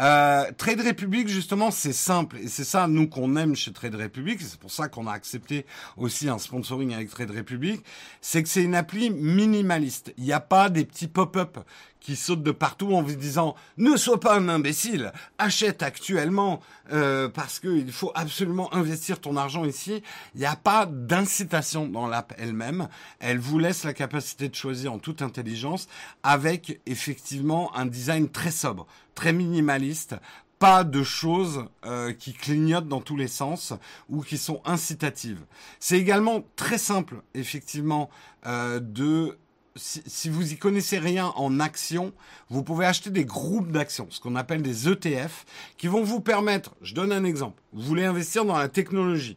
Euh, 0.00 0.50
Trade 0.56 0.80
Republic, 0.80 1.28
justement, 1.28 1.70
c'est 1.70 1.92
simple. 1.92 2.38
Et 2.38 2.48
c'est 2.48 2.64
ça, 2.64 2.86
nous, 2.88 3.08
qu'on 3.08 3.36
aime 3.36 3.54
chez 3.54 3.72
Trade 3.72 3.94
Republic. 3.94 4.40
C'est 4.40 4.58
pour 4.58 4.70
ça 4.70 4.88
qu'on 4.88 5.06
a 5.06 5.12
accepté 5.12 5.66
aussi 5.96 6.28
un 6.28 6.38
sponsoring 6.38 6.94
avec 6.94 7.10
Trade 7.10 7.30
Republic. 7.30 7.84
C'est 8.20 8.42
que 8.42 8.48
c'est 8.48 8.62
une 8.62 8.74
appli 8.74 9.10
minimaliste. 9.10 10.14
Il 10.16 10.24
n'y 10.24 10.32
a 10.32 10.40
pas 10.40 10.70
des 10.70 10.84
petits 10.84 11.08
pop-up 11.08 11.58
qui 12.00 12.16
sautent 12.16 12.42
de 12.42 12.50
partout 12.50 12.94
en 12.94 13.02
vous 13.02 13.14
disant 13.14 13.54
ne 13.76 13.96
sois 13.96 14.18
pas 14.18 14.36
un 14.36 14.48
imbécile, 14.48 15.12
achète 15.38 15.82
actuellement 15.82 16.60
euh, 16.92 17.28
parce 17.28 17.60
qu'il 17.60 17.92
faut 17.92 18.10
absolument 18.14 18.72
investir 18.74 19.20
ton 19.20 19.36
argent 19.36 19.64
ici. 19.64 20.02
Il 20.34 20.40
n'y 20.40 20.46
a 20.46 20.56
pas 20.56 20.86
d'incitation 20.86 21.86
dans 21.86 22.08
l'app 22.08 22.32
elle-même. 22.38 22.88
Elle 23.20 23.38
vous 23.38 23.58
laisse 23.58 23.84
la 23.84 23.92
capacité 23.92 24.48
de 24.48 24.54
choisir 24.54 24.92
en 24.92 24.98
toute 24.98 25.22
intelligence 25.22 25.88
avec 26.22 26.80
effectivement 26.86 27.74
un 27.76 27.86
design 27.86 28.28
très 28.28 28.50
sobre, 28.50 28.86
très 29.20 29.34
minimaliste, 29.34 30.16
pas 30.58 30.82
de 30.82 31.02
choses 31.02 31.66
euh, 31.84 32.14
qui 32.14 32.32
clignotent 32.32 32.88
dans 32.88 33.02
tous 33.02 33.18
les 33.18 33.28
sens 33.28 33.74
ou 34.08 34.22
qui 34.22 34.38
sont 34.38 34.62
incitatives. 34.64 35.44
C'est 35.78 35.98
également 35.98 36.42
très 36.56 36.78
simple, 36.78 37.16
effectivement, 37.34 38.08
euh, 38.46 38.80
de 38.80 39.36
si, 39.76 40.30
vous 40.30 40.54
y 40.54 40.56
connaissez 40.56 40.98
rien 40.98 41.34
en 41.36 41.60
actions, 41.60 42.14
vous 42.48 42.62
pouvez 42.62 42.86
acheter 42.86 43.10
des 43.10 43.26
groupes 43.26 43.70
d'actions, 43.70 44.06
ce 44.08 44.20
qu'on 44.20 44.36
appelle 44.36 44.62
des 44.62 44.88
ETF, 44.88 45.44
qui 45.76 45.86
vont 45.86 46.02
vous 46.02 46.20
permettre, 46.20 46.74
je 46.80 46.94
donne 46.94 47.12
un 47.12 47.24
exemple, 47.24 47.62
vous 47.74 47.82
voulez 47.82 48.06
investir 48.06 48.46
dans 48.46 48.56
la 48.56 48.68
technologie. 48.68 49.36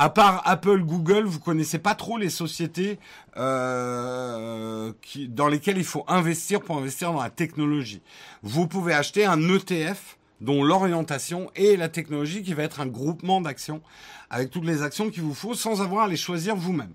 À 0.00 0.10
part 0.10 0.42
Apple, 0.44 0.84
Google, 0.84 1.24
vous 1.24 1.40
connaissez 1.40 1.80
pas 1.80 1.96
trop 1.96 2.18
les 2.18 2.30
sociétés 2.30 3.00
euh, 3.36 4.92
dans 5.26 5.48
lesquelles 5.48 5.76
il 5.76 5.84
faut 5.84 6.04
investir 6.06 6.60
pour 6.60 6.78
investir 6.78 7.12
dans 7.12 7.20
la 7.20 7.30
technologie. 7.30 8.00
Vous 8.44 8.68
pouvez 8.68 8.94
acheter 8.94 9.24
un 9.24 9.40
ETF 9.52 10.18
dont 10.40 10.62
l'orientation 10.62 11.50
et 11.56 11.76
la 11.76 11.88
technologie 11.88 12.44
qui 12.44 12.54
va 12.54 12.62
être 12.62 12.80
un 12.80 12.86
groupement 12.86 13.40
d'actions 13.40 13.82
avec 14.30 14.52
toutes 14.52 14.66
les 14.66 14.82
actions 14.82 15.10
qu'il 15.10 15.24
vous 15.24 15.34
faut 15.34 15.54
sans 15.54 15.82
avoir 15.82 16.04
à 16.04 16.08
les 16.08 16.16
choisir 16.16 16.54
vous-même. 16.54 16.92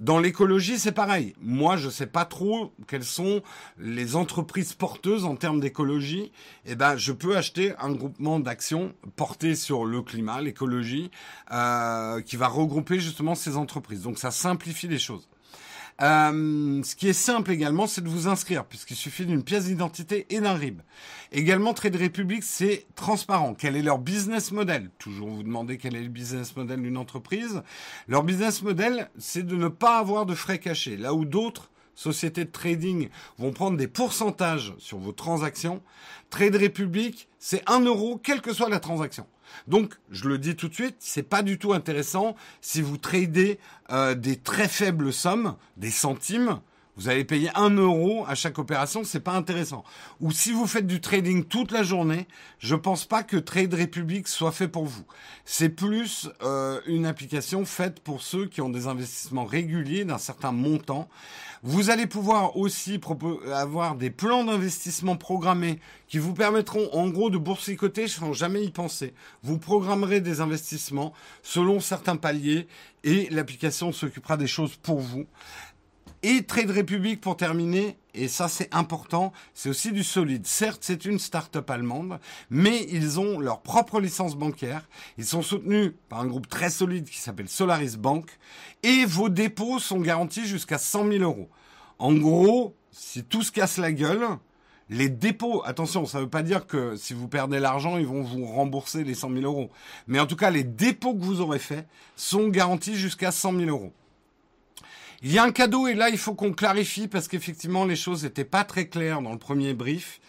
Dans 0.00 0.18
l'écologie, 0.18 0.78
c'est 0.78 0.92
pareil. 0.92 1.34
Moi, 1.40 1.76
je 1.76 1.88
sais 1.88 2.06
pas 2.06 2.24
trop 2.24 2.72
quelles 2.88 3.04
sont 3.04 3.42
les 3.78 4.16
entreprises 4.16 4.72
porteuses 4.72 5.24
en 5.24 5.36
termes 5.36 5.60
d'écologie. 5.60 6.32
Eh 6.66 6.74
ben, 6.74 6.96
je 6.96 7.12
peux 7.12 7.36
acheter 7.36 7.74
un 7.78 7.92
groupement 7.92 8.40
d'actions 8.40 8.92
porté 9.14 9.54
sur 9.54 9.84
le 9.84 10.02
climat, 10.02 10.40
l'écologie, 10.40 11.10
euh, 11.52 12.20
qui 12.22 12.36
va 12.36 12.48
regrouper 12.48 12.98
justement 12.98 13.36
ces 13.36 13.56
entreprises. 13.56 14.02
Donc, 14.02 14.18
ça 14.18 14.32
simplifie 14.32 14.88
les 14.88 14.98
choses. 14.98 15.28
Euh, 16.02 16.82
ce 16.82 16.96
qui 16.96 17.08
est 17.08 17.12
simple 17.12 17.52
également, 17.52 17.86
c'est 17.86 18.02
de 18.02 18.08
vous 18.08 18.26
inscrire, 18.26 18.64
puisqu'il 18.64 18.96
suffit 18.96 19.26
d'une 19.26 19.44
pièce 19.44 19.66
d'identité 19.66 20.26
et 20.30 20.40
d'un 20.40 20.54
RIB. 20.54 20.80
Également, 21.30 21.72
Trade 21.72 21.96
Republic, 21.96 22.42
c'est 22.42 22.86
transparent. 22.96 23.54
Quel 23.54 23.76
est 23.76 23.82
leur 23.82 23.98
business 23.98 24.50
model? 24.50 24.90
Toujours 24.98 25.28
vous 25.28 25.42
demandez 25.42 25.78
quel 25.78 25.94
est 25.94 26.02
le 26.02 26.08
business 26.08 26.56
model 26.56 26.82
d'une 26.82 26.96
entreprise. 26.96 27.62
Leur 28.08 28.24
business 28.24 28.62
model, 28.62 29.10
c'est 29.18 29.46
de 29.46 29.56
ne 29.56 29.68
pas 29.68 29.98
avoir 29.98 30.26
de 30.26 30.34
frais 30.34 30.58
cachés. 30.58 30.96
Là 30.96 31.14
où 31.14 31.24
d'autres 31.24 31.70
sociétés 31.94 32.44
de 32.44 32.50
trading 32.50 33.08
vont 33.38 33.52
prendre 33.52 33.76
des 33.76 33.86
pourcentages 33.86 34.74
sur 34.78 34.98
vos 34.98 35.12
transactions, 35.12 35.80
Trade 36.30 36.56
Republic, 36.56 37.28
c'est 37.38 37.62
1 37.70 37.80
euro, 37.80 38.18
quelle 38.18 38.40
que 38.40 38.52
soit 38.52 38.68
la 38.68 38.80
transaction. 38.80 39.26
Donc, 39.66 39.94
je 40.10 40.28
le 40.28 40.38
dis 40.38 40.56
tout 40.56 40.68
de 40.68 40.74
suite, 40.74 40.96
c'est 40.98 41.22
pas 41.22 41.42
du 41.42 41.58
tout 41.58 41.72
intéressant 41.72 42.36
si 42.60 42.82
vous 42.82 42.96
tradez 42.96 43.58
euh, 43.90 44.14
des 44.14 44.36
très 44.36 44.68
faibles 44.68 45.12
sommes, 45.12 45.56
des 45.76 45.90
centimes. 45.90 46.60
Vous 46.96 47.08
allez 47.08 47.24
payer 47.24 47.50
un 47.56 47.70
euro 47.70 48.24
à 48.28 48.36
chaque 48.36 48.58
opération, 48.58 49.02
c'est 49.02 49.18
pas 49.18 49.32
intéressant. 49.32 49.82
Ou 50.20 50.30
si 50.30 50.52
vous 50.52 50.66
faites 50.66 50.86
du 50.86 51.00
trading 51.00 51.44
toute 51.44 51.72
la 51.72 51.82
journée, 51.82 52.28
je 52.60 52.76
pense 52.76 53.04
pas 53.04 53.24
que 53.24 53.36
Trade 53.36 53.74
Republic 53.74 54.28
soit 54.28 54.52
fait 54.52 54.68
pour 54.68 54.84
vous. 54.84 55.04
C'est 55.44 55.70
plus 55.70 56.28
euh, 56.42 56.80
une 56.86 57.04
application 57.04 57.64
faite 57.64 57.98
pour 57.98 58.22
ceux 58.22 58.46
qui 58.46 58.60
ont 58.60 58.68
des 58.68 58.86
investissements 58.86 59.44
réguliers 59.44 60.04
d'un 60.04 60.18
certain 60.18 60.52
montant. 60.52 61.08
Vous 61.64 61.90
allez 61.90 62.06
pouvoir 62.06 62.56
aussi 62.56 63.00
avoir 63.52 63.96
des 63.96 64.10
plans 64.10 64.44
d'investissement 64.44 65.16
programmés 65.16 65.80
qui 66.06 66.18
vous 66.18 66.34
permettront 66.34 66.90
en 66.92 67.08
gros 67.08 67.30
de 67.30 67.38
boursicoter 67.38 68.06
sans 68.06 68.32
jamais 68.32 68.62
y 68.62 68.70
penser. 68.70 69.14
Vous 69.42 69.58
programmerez 69.58 70.20
des 70.20 70.40
investissements 70.40 71.12
selon 71.42 71.80
certains 71.80 72.16
paliers 72.16 72.68
et 73.02 73.28
l'application 73.30 73.92
s'occupera 73.92 74.36
des 74.36 74.46
choses 74.46 74.76
pour 74.76 75.00
vous. 75.00 75.24
Et 76.26 76.42
Trade 76.42 76.70
Republic 76.70 77.20
pour 77.20 77.36
terminer, 77.36 77.98
et 78.14 78.28
ça 78.28 78.48
c'est 78.48 78.74
important, 78.74 79.34
c'est 79.52 79.68
aussi 79.68 79.92
du 79.92 80.02
solide. 80.02 80.46
Certes, 80.46 80.78
c'est 80.80 81.04
une 81.04 81.18
start-up 81.18 81.68
allemande, 81.68 82.18
mais 82.48 82.86
ils 82.88 83.20
ont 83.20 83.38
leur 83.38 83.60
propre 83.60 84.00
licence 84.00 84.34
bancaire. 84.34 84.88
Ils 85.18 85.26
sont 85.26 85.42
soutenus 85.42 85.92
par 86.08 86.20
un 86.20 86.26
groupe 86.26 86.48
très 86.48 86.70
solide 86.70 87.10
qui 87.10 87.18
s'appelle 87.18 87.50
Solaris 87.50 87.98
Bank, 87.98 88.30
et 88.82 89.04
vos 89.04 89.28
dépôts 89.28 89.78
sont 89.80 90.00
garantis 90.00 90.46
jusqu'à 90.46 90.78
100 90.78 91.12
000 91.12 91.24
euros. 91.24 91.50
En 91.98 92.14
gros, 92.14 92.74
si 92.90 93.22
tout 93.22 93.42
se 93.42 93.52
casse 93.52 93.76
la 93.76 93.92
gueule, 93.92 94.26
les 94.88 95.10
dépôts, 95.10 95.62
attention, 95.66 96.06
ça 96.06 96.16
ne 96.16 96.22
veut 96.22 96.30
pas 96.30 96.42
dire 96.42 96.66
que 96.66 96.96
si 96.96 97.12
vous 97.12 97.28
perdez 97.28 97.60
l'argent, 97.60 97.98
ils 97.98 98.06
vont 98.06 98.22
vous 98.22 98.46
rembourser 98.46 99.04
les 99.04 99.14
100 99.14 99.30
000 99.30 99.42
euros. 99.42 99.70
Mais 100.06 100.20
en 100.20 100.26
tout 100.26 100.36
cas, 100.36 100.48
les 100.48 100.64
dépôts 100.64 101.12
que 101.12 101.22
vous 101.22 101.42
aurez 101.42 101.58
faits 101.58 101.86
sont 102.16 102.48
garantis 102.48 102.94
jusqu'à 102.94 103.30
100 103.30 103.58
000 103.58 103.68
euros. 103.68 103.92
Il 105.26 105.32
y 105.32 105.38
a 105.38 105.42
un 105.42 105.52
cadeau 105.52 105.86
et 105.86 105.94
là 105.94 106.10
il 106.10 106.18
faut 106.18 106.34
qu'on 106.34 106.52
clarifie 106.52 107.08
parce 107.08 107.28
qu'effectivement 107.28 107.86
les 107.86 107.96
choses 107.96 108.24
n'étaient 108.24 108.44
pas 108.44 108.62
très 108.62 108.88
claires 108.88 109.22
dans 109.22 109.32
le 109.32 109.38
premier 109.38 109.72
brief. 109.72 110.20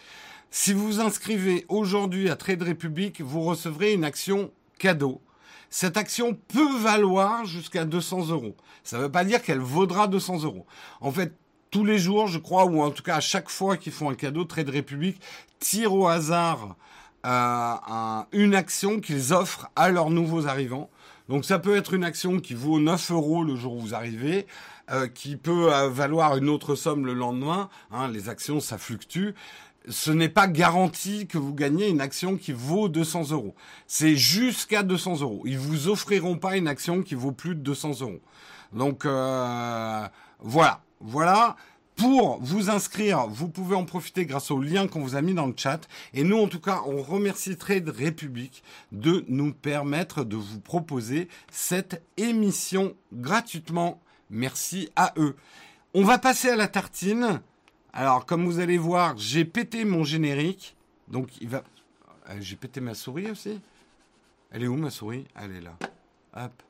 Si 0.50 0.72
vous 0.72 0.86
vous 0.86 1.00
inscrivez 1.00 1.66
aujourd'hui 1.68 2.30
à 2.30 2.36
Trade 2.36 2.62
Republic, 2.62 3.20
vous 3.20 3.42
recevrez 3.42 3.92
une 3.92 4.04
action 4.04 4.50
cadeau. 4.78 5.20
Cette 5.68 5.98
action 5.98 6.32
peut 6.48 6.78
valoir 6.78 7.44
jusqu'à 7.44 7.84
200 7.84 8.28
euros. 8.28 8.56
Ça 8.84 8.96
ne 8.96 9.02
veut 9.02 9.12
pas 9.12 9.24
dire 9.24 9.42
qu'elle 9.42 9.58
vaudra 9.58 10.08
200 10.08 10.44
euros. 10.44 10.64
En 11.02 11.12
fait, 11.12 11.34
tous 11.70 11.84
les 11.84 11.98
jours, 11.98 12.26
je 12.26 12.38
crois, 12.38 12.64
ou 12.64 12.80
en 12.80 12.90
tout 12.90 13.02
cas 13.02 13.16
à 13.16 13.20
chaque 13.20 13.50
fois 13.50 13.76
qu'ils 13.76 13.92
font 13.92 14.08
un 14.08 14.14
cadeau, 14.14 14.44
Trade 14.44 14.70
Republic 14.70 15.20
tire 15.58 15.92
au 15.92 16.06
hasard 16.06 16.74
euh, 17.26 18.22
une 18.32 18.54
action 18.54 19.00
qu'ils 19.00 19.34
offrent 19.34 19.68
à 19.76 19.90
leurs 19.90 20.08
nouveaux 20.08 20.46
arrivants. 20.46 20.88
Donc 21.28 21.44
ça 21.44 21.58
peut 21.58 21.76
être 21.76 21.92
une 21.92 22.04
action 22.04 22.38
qui 22.40 22.54
vaut 22.54 22.78
9 22.78 23.10
euros 23.10 23.42
le 23.42 23.56
jour 23.56 23.74
où 23.74 23.80
vous 23.80 23.94
arrivez, 23.94 24.46
euh, 24.90 25.08
qui 25.08 25.36
peut 25.36 25.74
euh, 25.74 25.88
valoir 25.88 26.36
une 26.36 26.48
autre 26.48 26.76
somme 26.76 27.06
le 27.06 27.14
lendemain. 27.14 27.68
Hein, 27.90 28.08
les 28.08 28.28
actions, 28.28 28.60
ça 28.60 28.78
fluctue. 28.78 29.30
Ce 29.88 30.10
n'est 30.10 30.28
pas 30.28 30.46
garanti 30.48 31.26
que 31.26 31.38
vous 31.38 31.54
gagnez 31.54 31.88
une 31.88 32.00
action 32.00 32.36
qui 32.36 32.52
vaut 32.52 32.88
200 32.88 33.30
euros. 33.30 33.54
C'est 33.86 34.16
jusqu'à 34.16 34.82
200 34.82 35.20
euros. 35.20 35.42
Ils 35.44 35.58
vous 35.58 35.88
offriront 35.88 36.38
pas 36.38 36.56
une 36.56 36.68
action 36.68 37.02
qui 37.02 37.14
vaut 37.14 37.32
plus 37.32 37.54
de 37.54 37.60
200 37.60 38.00
euros. 38.00 38.20
Donc 38.72 39.04
euh, 39.04 40.06
voilà, 40.40 40.82
voilà. 41.00 41.56
Pour 41.96 42.38
vous 42.42 42.68
inscrire, 42.68 43.26
vous 43.26 43.48
pouvez 43.48 43.74
en 43.74 43.86
profiter 43.86 44.26
grâce 44.26 44.50
au 44.50 44.60
lien 44.60 44.86
qu'on 44.86 45.00
vous 45.00 45.16
a 45.16 45.22
mis 45.22 45.32
dans 45.32 45.46
le 45.46 45.54
chat. 45.56 45.80
Et 46.12 46.24
nous, 46.24 46.36
en 46.36 46.46
tout 46.46 46.60
cas, 46.60 46.82
on 46.86 47.00
remercie 47.00 47.56
Trade 47.56 47.88
Republic 47.88 48.62
de 48.92 49.24
nous 49.28 49.54
permettre 49.54 50.22
de 50.22 50.36
vous 50.36 50.60
proposer 50.60 51.28
cette 51.50 52.02
émission 52.18 52.94
gratuitement 53.14 54.02
Merci 54.30 54.90
à 54.96 55.12
eux. 55.16 55.36
On 55.94 56.04
va 56.04 56.18
passer 56.18 56.48
à 56.48 56.56
la 56.56 56.68
tartine. 56.68 57.40
Alors, 57.92 58.26
comme 58.26 58.44
vous 58.44 58.58
allez 58.58 58.78
voir, 58.78 59.16
j'ai 59.16 59.44
pété 59.44 59.84
mon 59.84 60.04
générique. 60.04 60.76
Donc, 61.08 61.28
il 61.40 61.48
va. 61.48 61.62
Euh, 62.28 62.36
j'ai 62.40 62.56
pété 62.56 62.80
ma 62.80 62.94
souris 62.94 63.30
aussi. 63.30 63.60
Elle 64.50 64.64
est 64.64 64.66
où 64.66 64.76
ma 64.76 64.90
souris? 64.90 65.26
Elle 65.34 65.56
est 65.56 65.60
là. 65.60 65.76
Hop. 66.34 66.62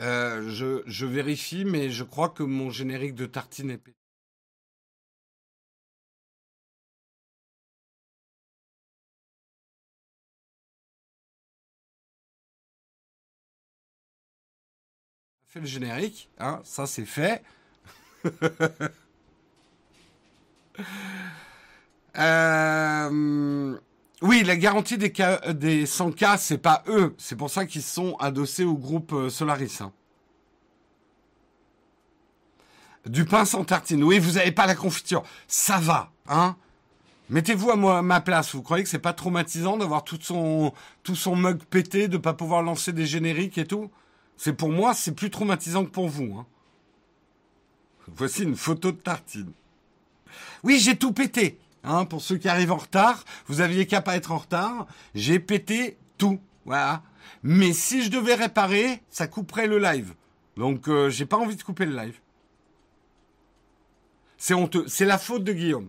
Euh, 0.00 0.48
je, 0.50 0.82
je, 0.86 1.06
vérifie, 1.06 1.64
mais 1.64 1.90
je 1.90 2.04
crois 2.04 2.28
que 2.28 2.42
mon 2.42 2.70
générique 2.70 3.14
de 3.14 3.26
tartine 3.26 3.70
est 3.70 3.78
pété. 3.78 3.95
Le 15.60 15.66
générique, 15.66 16.28
hein, 16.38 16.60
ça 16.64 16.86
c'est 16.86 17.06
fait. 17.06 17.42
Euh, 22.18 23.78
oui, 24.22 24.42
la 24.42 24.56
garantie 24.56 24.96
des, 24.96 25.10
des 25.10 25.84
100K, 25.84 26.38
c'est 26.38 26.56
pas 26.56 26.82
eux. 26.88 27.14
C'est 27.18 27.36
pour 27.36 27.50
ça 27.50 27.66
qu'ils 27.66 27.82
sont 27.82 28.16
adossés 28.16 28.64
au 28.64 28.72
groupe 28.72 29.12
euh, 29.12 29.28
Solaris. 29.28 29.80
Hein. 29.80 29.92
Du 33.04 33.26
pain 33.26 33.44
sans 33.44 33.64
tartine. 33.64 34.02
Oui, 34.02 34.18
vous 34.18 34.32
n'avez 34.32 34.52
pas 34.52 34.66
la 34.66 34.74
confiture. 34.74 35.24
Ça 35.46 35.76
va, 35.78 36.10
hein 36.26 36.56
Mettez-vous 37.28 37.70
à 37.70 38.02
ma 38.02 38.20
place. 38.22 38.54
Vous 38.54 38.62
croyez 38.62 38.82
que 38.82 38.88
c'est 38.88 38.98
pas 38.98 39.12
traumatisant 39.12 39.76
d'avoir 39.76 40.02
tout 40.02 40.18
son, 40.18 40.72
tout 41.02 41.16
son 41.16 41.36
mug 41.36 41.62
pété, 41.64 42.08
de 42.08 42.16
pas 42.16 42.32
pouvoir 42.32 42.62
lancer 42.62 42.94
des 42.94 43.04
génériques 43.04 43.58
et 43.58 43.66
tout? 43.66 43.90
C'est 44.36 44.52
pour 44.52 44.70
moi, 44.70 44.94
c'est 44.94 45.12
plus 45.12 45.30
traumatisant 45.30 45.84
que 45.84 45.90
pour 45.90 46.08
vous. 46.08 46.34
Hein. 46.34 46.46
Voici 48.08 48.42
une 48.42 48.56
photo 48.56 48.92
de 48.92 48.98
tartine. 48.98 49.52
Oui, 50.62 50.78
j'ai 50.78 50.96
tout 50.96 51.12
pété. 51.12 51.58
Hein, 51.82 52.04
pour 52.04 52.20
ceux 52.20 52.36
qui 52.36 52.48
arrivent 52.48 52.72
en 52.72 52.76
retard, 52.76 53.24
vous 53.46 53.60
aviez 53.60 53.86
qu'à 53.86 54.02
pas 54.02 54.16
être 54.16 54.32
en 54.32 54.38
retard. 54.38 54.86
J'ai 55.14 55.38
pété 55.38 55.96
tout. 56.18 56.40
Voilà. 56.64 57.02
Mais 57.42 57.72
si 57.72 58.02
je 58.02 58.10
devais 58.10 58.34
réparer, 58.34 59.02
ça 59.08 59.26
couperait 59.26 59.66
le 59.66 59.78
live. 59.78 60.14
Donc, 60.56 60.88
euh, 60.88 61.10
j'ai 61.10 61.26
pas 61.26 61.36
envie 61.36 61.56
de 61.56 61.62
couper 61.62 61.86
le 61.86 61.96
live. 61.96 62.18
C'est 64.36 64.54
honteux. 64.54 64.84
C'est 64.88 65.04
la 65.04 65.18
faute 65.18 65.44
de 65.44 65.52
Guillaume. 65.52 65.88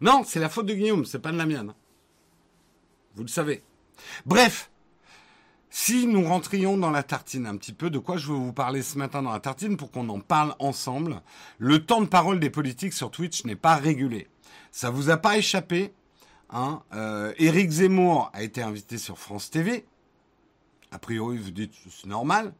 Non, 0.00 0.22
c'est 0.24 0.40
la 0.40 0.48
faute 0.48 0.66
de 0.66 0.74
Guillaume, 0.74 1.04
c'est 1.04 1.18
pas 1.18 1.32
de 1.32 1.38
la 1.38 1.46
mienne. 1.46 1.72
Vous 3.14 3.22
le 3.22 3.28
savez. 3.28 3.62
Bref, 4.26 4.70
si 5.76 6.06
nous 6.06 6.22
rentrions 6.22 6.78
dans 6.78 6.92
la 6.92 7.02
tartine 7.02 7.46
un 7.46 7.56
petit 7.56 7.72
peu, 7.72 7.90
de 7.90 7.98
quoi 7.98 8.16
je 8.16 8.28
veux 8.28 8.38
vous 8.38 8.52
parler 8.52 8.80
ce 8.80 8.96
matin 8.96 9.22
dans 9.22 9.32
la 9.32 9.40
tartine 9.40 9.76
pour 9.76 9.90
qu'on 9.90 10.08
en 10.08 10.20
parle 10.20 10.54
ensemble, 10.60 11.20
le 11.58 11.84
temps 11.84 12.00
de 12.00 12.06
parole 12.06 12.38
des 12.38 12.48
politiques 12.48 12.92
sur 12.92 13.10
Twitch 13.10 13.44
n'est 13.44 13.56
pas 13.56 13.74
régulé. 13.74 14.28
Ça 14.70 14.90
vous 14.90 15.10
a 15.10 15.16
pas 15.16 15.36
échappé 15.36 15.92
hein 16.50 16.80
euh, 16.94 17.34
Éric 17.38 17.70
Zemmour 17.70 18.30
a 18.34 18.44
été 18.44 18.62
invité 18.62 18.98
sur 18.98 19.18
France 19.18 19.50
TV. 19.50 19.84
A 20.92 21.00
priori, 21.00 21.38
vous 21.38 21.50
dites 21.50 21.74
c'est 21.90 22.06
normal. 22.06 22.54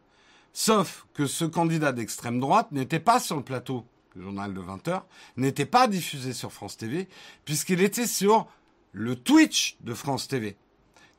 Sauf 0.52 1.06
que 1.14 1.28
ce 1.28 1.44
candidat 1.44 1.92
d'extrême 1.92 2.40
droite 2.40 2.72
n'était 2.72 2.98
pas 2.98 3.20
sur 3.20 3.36
le 3.36 3.44
plateau 3.44 3.86
du 4.16 4.22
journal 4.22 4.52
de 4.52 4.60
20h, 4.60 5.02
n'était 5.36 5.66
pas 5.66 5.86
diffusé 5.86 6.32
sur 6.32 6.52
France 6.52 6.76
TV, 6.76 7.08
puisqu'il 7.44 7.80
était 7.80 8.08
sur 8.08 8.48
le 8.90 9.14
Twitch 9.14 9.76
de 9.82 9.94
France 9.94 10.26
TV. 10.26 10.56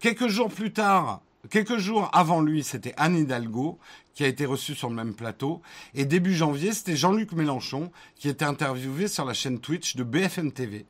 Quelques 0.01 0.27
jours 0.27 0.51
plus 0.51 0.73
tard, 0.73 1.21
Quelques 1.49 1.77
jours 1.77 2.09
avant 2.13 2.41
lui, 2.41 2.63
c'était 2.63 2.93
Anne 2.97 3.17
Hidalgo 3.17 3.77
qui 4.13 4.23
a 4.23 4.27
été 4.27 4.45
reçue 4.45 4.73
sur 4.73 4.89
le 4.89 4.95
même 4.95 5.13
plateau. 5.13 5.61
Et 5.93 6.05
début 6.05 6.33
janvier, 6.33 6.73
c'était 6.73 6.95
Jean-Luc 6.95 7.33
Mélenchon 7.33 7.91
qui 8.15 8.29
était 8.29 8.45
interviewé 8.45 9.07
sur 9.07 9.25
la 9.25 9.33
chaîne 9.33 9.59
Twitch 9.59 9.95
de 9.95 10.03
BFM 10.03 10.51
TV. 10.51 10.85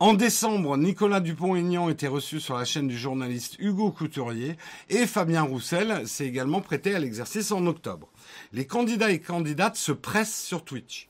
En 0.00 0.12
décembre, 0.12 0.76
Nicolas 0.76 1.20
Dupont-Aignan 1.20 1.88
était 1.88 2.08
reçu 2.08 2.40
sur 2.40 2.56
la 2.56 2.64
chaîne 2.64 2.88
du 2.88 2.98
journaliste 2.98 3.56
Hugo 3.58 3.90
Couturier 3.90 4.56
et 4.90 5.06
Fabien 5.06 5.42
Roussel 5.42 6.06
s'est 6.06 6.26
également 6.26 6.60
prêté 6.60 6.94
à 6.94 6.98
l'exercice 6.98 7.50
en 7.50 7.66
octobre. 7.66 8.08
Les 8.52 8.66
candidats 8.66 9.10
et 9.10 9.20
candidates 9.20 9.76
se 9.76 9.92
pressent 9.92 10.42
sur 10.42 10.64
Twitch. 10.64 11.08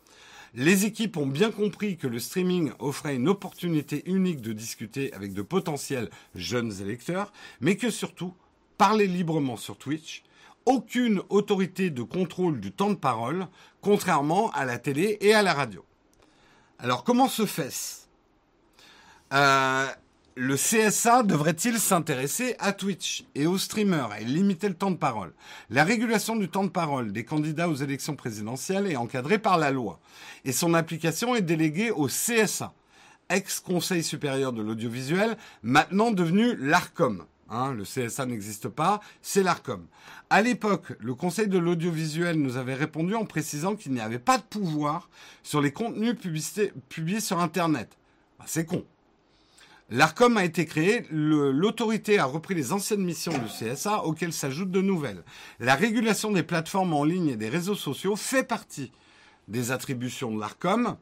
Les 0.55 0.85
équipes 0.85 1.17
ont 1.17 1.27
bien 1.27 1.51
compris 1.51 1.97
que 1.97 2.07
le 2.07 2.21
streaming 2.21 2.71
offrait 2.79 3.17
une 3.17 3.29
opportunité 3.29 4.05
unique 4.07 4.41
de 4.41 4.53
discuter 4.53 5.13
avec 5.13 5.33
de 5.33 5.43
potentiels 5.43 6.11
jeunes 6.37 6.81
électeurs, 6.81 7.33
mais 7.61 7.77
que 7.77 7.91
surtout, 7.91 8.35
parler 8.79 9.07
librement 9.07 9.57
sur 9.57 9.77
Twitch, 9.77 10.23
aucune 10.67 11.21
autorité 11.29 11.91
de 11.91 12.03
contrôle 12.03 12.61
du 12.61 12.73
temps 12.73 12.91
de 12.91 12.95
parole, 12.95 13.47
contrairement 13.81 14.51
à 14.53 14.65
la 14.65 14.79
télé 14.79 15.19
et 15.21 15.35
à 15.35 15.43
la 15.43 15.53
radio. 15.53 15.85
Alors 16.79 17.05
comment 17.05 17.29
se 17.29 17.47
fait-ce? 17.47 18.05
Euh, 19.33 19.87
le 20.37 20.57
CSA 20.57 21.23
devrait-il 21.23 21.79
s'intéresser 21.79 22.57
à 22.59 22.73
Twitch 22.73 23.25
et 23.35 23.47
aux 23.47 23.59
streamers 23.59 24.11
et 24.19 24.25
limiter 24.25 24.69
le 24.69 24.75
temps 24.75 24.91
de 24.91 24.97
parole? 24.97 25.33
La 25.71 25.85
régulation 25.85 26.35
du 26.35 26.49
temps 26.49 26.65
de 26.65 26.71
parole 26.71 27.13
des 27.13 27.25
candidats 27.25 27.69
aux 27.69 27.75
élections 27.75 28.17
présidentielles 28.17 28.91
est 28.91 28.97
encadrée 28.97 29.39
par 29.39 29.59
la 29.59 29.71
loi 29.71 30.01
et 30.45 30.53
son 30.53 30.75
application 30.75 31.37
est 31.37 31.43
déléguée 31.43 31.91
au 31.91 32.07
CSA, 32.07 32.73
ex-Conseil 33.29 34.03
supérieur 34.03 34.53
de 34.53 34.63
l'audiovisuel, 34.63 35.37
maintenant 35.63 36.11
devenu 36.11 36.57
l'ARCOM. 36.57 37.25
Hein, 37.51 37.75
le 37.75 37.85
CSA 37.85 38.27
n'existe 38.27 38.69
pas, 38.69 39.01
c'est 39.21 39.43
l'ARCOM. 39.43 39.87
À 40.31 40.41
l'époque, 40.41 40.95
le 40.99 41.15
Conseil 41.15 41.47
de 41.47 41.59
l'audiovisuel 41.59 42.37
nous 42.37 42.57
avait 42.57 42.75
répondu 42.75 43.15
en 43.15 43.27
précisant 43.27 43.77
qu'il 43.77 43.93
n'y 43.93 44.01
avait 44.01 44.19
pas 44.19 44.39
de 44.39 44.43
pouvoir 44.43 45.11
sur 45.43 45.61
les 45.61 45.71
contenus 45.71 46.17
publiés 46.89 47.21
sur 47.21 47.41
Internet. 47.41 47.99
Bah, 48.39 48.47
c'est 48.49 48.65
con. 48.65 48.85
L'ARCOM 49.91 50.39
a 50.39 50.45
été 50.45 50.65
créé, 50.65 51.07
l'autorité 51.11 52.19
a 52.19 52.25
repris 52.25 52.55
les 52.55 52.73
anciennes 52.73 53.05
missions 53.05 53.37
du 53.37 53.47
CSA 53.47 54.05
auxquelles 54.05 54.33
s'ajoutent 54.33 54.71
de 54.71 54.81
nouvelles. 54.81 55.23
La 55.61 55.75
régulation 55.75 56.33
des 56.33 56.43
plateformes 56.43 56.95
en 56.95 57.05
ligne 57.05 57.29
et 57.29 57.37
des 57.37 57.51
réseaux 57.51 57.75
sociaux 57.75 58.17
fait 58.17 58.45
partie 58.45 58.91
des 59.49 59.73
attributions 59.73 60.35
de 60.35 60.41
l'ARCOM. 60.41 60.97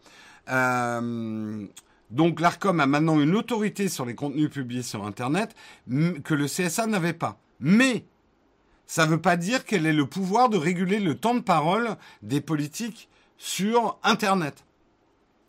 Euh, 0.49 1.65
donc 2.13 2.41
l'ARCOM 2.41 2.79
a 2.79 2.87
maintenant 2.87 3.19
une 3.21 3.35
autorité 3.35 3.89
sur 3.89 4.05
les 4.05 4.15
contenus 4.15 4.51
publiés 4.51 4.83
sur 4.83 5.05
Internet 5.05 5.57
que 5.89 6.35
le 6.35 6.47
CSA 6.47 6.87
n'avait 6.87 7.15
pas. 7.15 7.39
Mais 7.59 8.05
ça 8.87 9.07
ne 9.07 9.13
veut 9.13 9.21
pas 9.21 9.39
dire 9.39 9.65
qu'elle 9.65 9.87
ait 9.87 9.95
le 9.95 10.07
pouvoir 10.07 10.51
de 10.51 10.59
réguler 10.59 11.01
le 11.01 11.17
temps 11.17 11.35
de 11.35 11.41
parole 11.41 11.97
des 12.21 12.43
politiques 12.43 13.09
sur 13.39 13.99
Internet. 14.03 14.65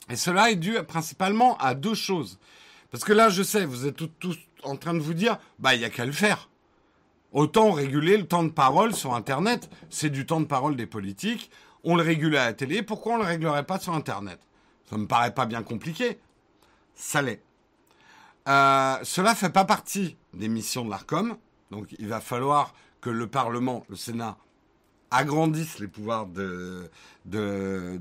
Et 0.09 0.15
cela 0.15 0.51
est 0.51 0.55
dû 0.55 0.75
principalement 0.87 1.57
à 1.57 1.75
deux 1.75 1.95
choses. 1.95 2.39
Parce 2.91 3.03
que 3.03 3.13
là, 3.13 3.27
je 3.27 3.43
sais, 3.43 3.65
vous 3.65 3.85
êtes 3.85 4.01
tous, 4.19 4.37
en 4.63 4.77
train 4.77 4.93
de 4.93 4.99
vous 4.99 5.13
dire, 5.13 5.39
bah, 5.59 5.75
il 5.75 5.79
n'y 5.79 5.85
a 5.85 5.89
qu'à 5.89 6.05
le 6.05 6.11
faire. 6.13 6.49
Autant 7.33 7.71
réguler 7.71 8.15
le 8.15 8.25
temps 8.25 8.43
de 8.43 8.49
parole 8.49 8.93
sur 8.93 9.15
Internet. 9.15 9.69
C'est 9.89 10.09
du 10.09 10.25
temps 10.25 10.39
de 10.39 10.45
parole 10.45 10.77
des 10.77 10.85
politiques. 10.85 11.51
On 11.83 11.97
le 11.97 12.03
régule 12.03 12.37
à 12.37 12.45
la 12.45 12.53
télé. 12.53 12.83
Pourquoi 12.83 13.15
on 13.15 13.17
ne 13.17 13.23
le 13.23 13.27
réglerait 13.27 13.65
pas 13.65 13.79
sur 13.79 13.93
Internet? 13.93 14.39
Ça 14.89 14.97
me 14.97 15.07
paraît 15.07 15.33
pas 15.33 15.45
bien 15.45 15.63
compliqué. 15.63 16.19
Ça 16.95 17.21
l'est. 17.21 17.41
Euh, 18.47 18.97
cela 19.03 19.35
fait 19.35 19.49
pas 19.49 19.65
partie 19.65 20.17
des 20.33 20.47
missions 20.47 20.83
de 20.85 20.89
l'ARCOM. 20.89 21.37
Donc, 21.71 21.95
il 21.97 22.07
va 22.07 22.19
falloir 22.19 22.73
que 23.01 23.09
le 23.09 23.27
Parlement, 23.27 23.85
le 23.89 23.95
Sénat, 23.95 24.37
agrandissent 25.11 25.79
les 25.79 25.87
pouvoirs 25.87 26.25
de 26.25 26.89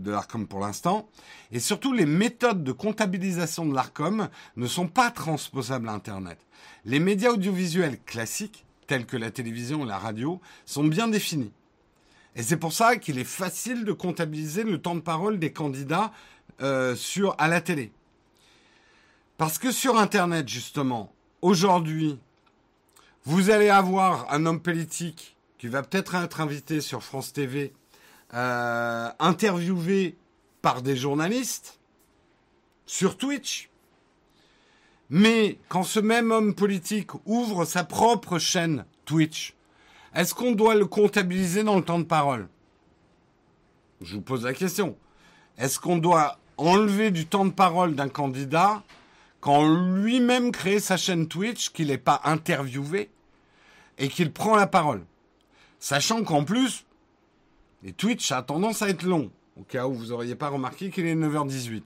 l'ARCOM 0.04 0.46
pour 0.46 0.60
l'instant. 0.60 1.08
Et 1.50 1.60
surtout, 1.60 1.92
les 1.92 2.06
méthodes 2.06 2.64
de 2.64 2.72
comptabilisation 2.72 3.66
de 3.66 3.74
l'ARCOM 3.74 4.28
ne 4.56 4.66
sont 4.66 4.88
pas 4.88 5.10
transposables 5.10 5.88
à 5.88 5.92
Internet. 5.92 6.38
Les 6.84 7.00
médias 7.00 7.30
audiovisuels 7.30 8.00
classiques, 8.00 8.64
tels 8.86 9.06
que 9.06 9.16
la 9.16 9.30
télévision 9.30 9.84
et 9.84 9.88
la 9.88 9.98
radio, 9.98 10.40
sont 10.64 10.84
bien 10.84 11.08
définis. 11.08 11.52
Et 12.34 12.42
c'est 12.42 12.56
pour 12.56 12.72
ça 12.72 12.96
qu'il 12.96 13.18
est 13.18 13.24
facile 13.24 13.84
de 13.84 13.92
comptabiliser 13.92 14.64
le 14.64 14.80
temps 14.80 14.94
de 14.94 15.00
parole 15.00 15.38
des 15.38 15.52
candidats 15.52 16.12
euh, 16.62 16.96
sur, 16.96 17.34
à 17.38 17.48
la 17.48 17.60
télé. 17.60 17.92
Parce 19.38 19.58
que 19.58 19.70
sur 19.70 19.98
Internet, 19.98 20.48
justement, 20.48 21.12
aujourd'hui, 21.40 22.18
vous 23.24 23.50
allez 23.50 23.68
avoir 23.68 24.32
un 24.32 24.46
homme 24.46 24.60
politique 24.60 25.36
qui 25.58 25.68
va 25.68 25.82
peut-être 25.82 26.14
être 26.16 26.40
invité 26.40 26.80
sur 26.80 27.02
France 27.02 27.32
TV, 27.32 27.72
euh, 28.34 29.08
interviewé 29.18 30.16
par 30.60 30.82
des 30.82 30.96
journalistes 30.96 31.78
sur 32.86 33.16
Twitch. 33.16 33.68
Mais 35.10 35.58
quand 35.68 35.82
ce 35.82 36.00
même 36.00 36.30
homme 36.30 36.54
politique 36.54 37.10
ouvre 37.26 37.64
sa 37.64 37.84
propre 37.84 38.38
chaîne 38.38 38.84
Twitch, 39.04 39.54
est-ce 40.14 40.34
qu'on 40.34 40.52
doit 40.52 40.74
le 40.74 40.86
comptabiliser 40.86 41.64
dans 41.64 41.76
le 41.76 41.84
temps 41.84 41.98
de 41.98 42.04
parole? 42.04 42.48
Je 44.00 44.14
vous 44.14 44.20
pose 44.20 44.44
la 44.44 44.54
question. 44.54 44.96
Est-ce 45.58 45.78
qu'on 45.78 45.98
doit 45.98 46.38
enlever 46.56 47.10
du 47.10 47.26
temps 47.26 47.44
de 47.44 47.50
parole 47.50 47.94
d'un 47.94 48.08
candidat 48.08 48.82
quand 49.42 49.68
lui-même 49.68 50.52
crée 50.52 50.78
sa 50.78 50.96
chaîne 50.96 51.26
Twitch, 51.26 51.70
qu'il 51.70 51.88
n'est 51.88 51.98
pas 51.98 52.22
interviewé 52.24 53.10
et 53.98 54.08
qu'il 54.08 54.32
prend 54.32 54.56
la 54.56 54.68
parole 54.68 55.04
Sachant 55.80 56.22
qu'en 56.22 56.44
plus, 56.44 56.86
les 57.82 57.92
Twitch 57.92 58.30
a 58.30 58.42
tendance 58.42 58.82
à 58.82 58.88
être 58.88 59.02
long, 59.02 59.32
au 59.58 59.64
cas 59.64 59.88
où 59.88 59.94
vous 59.94 60.06
n'auriez 60.06 60.36
pas 60.36 60.48
remarqué 60.48 60.90
qu'il 60.90 61.06
est 61.06 61.16
9h18. 61.16 61.82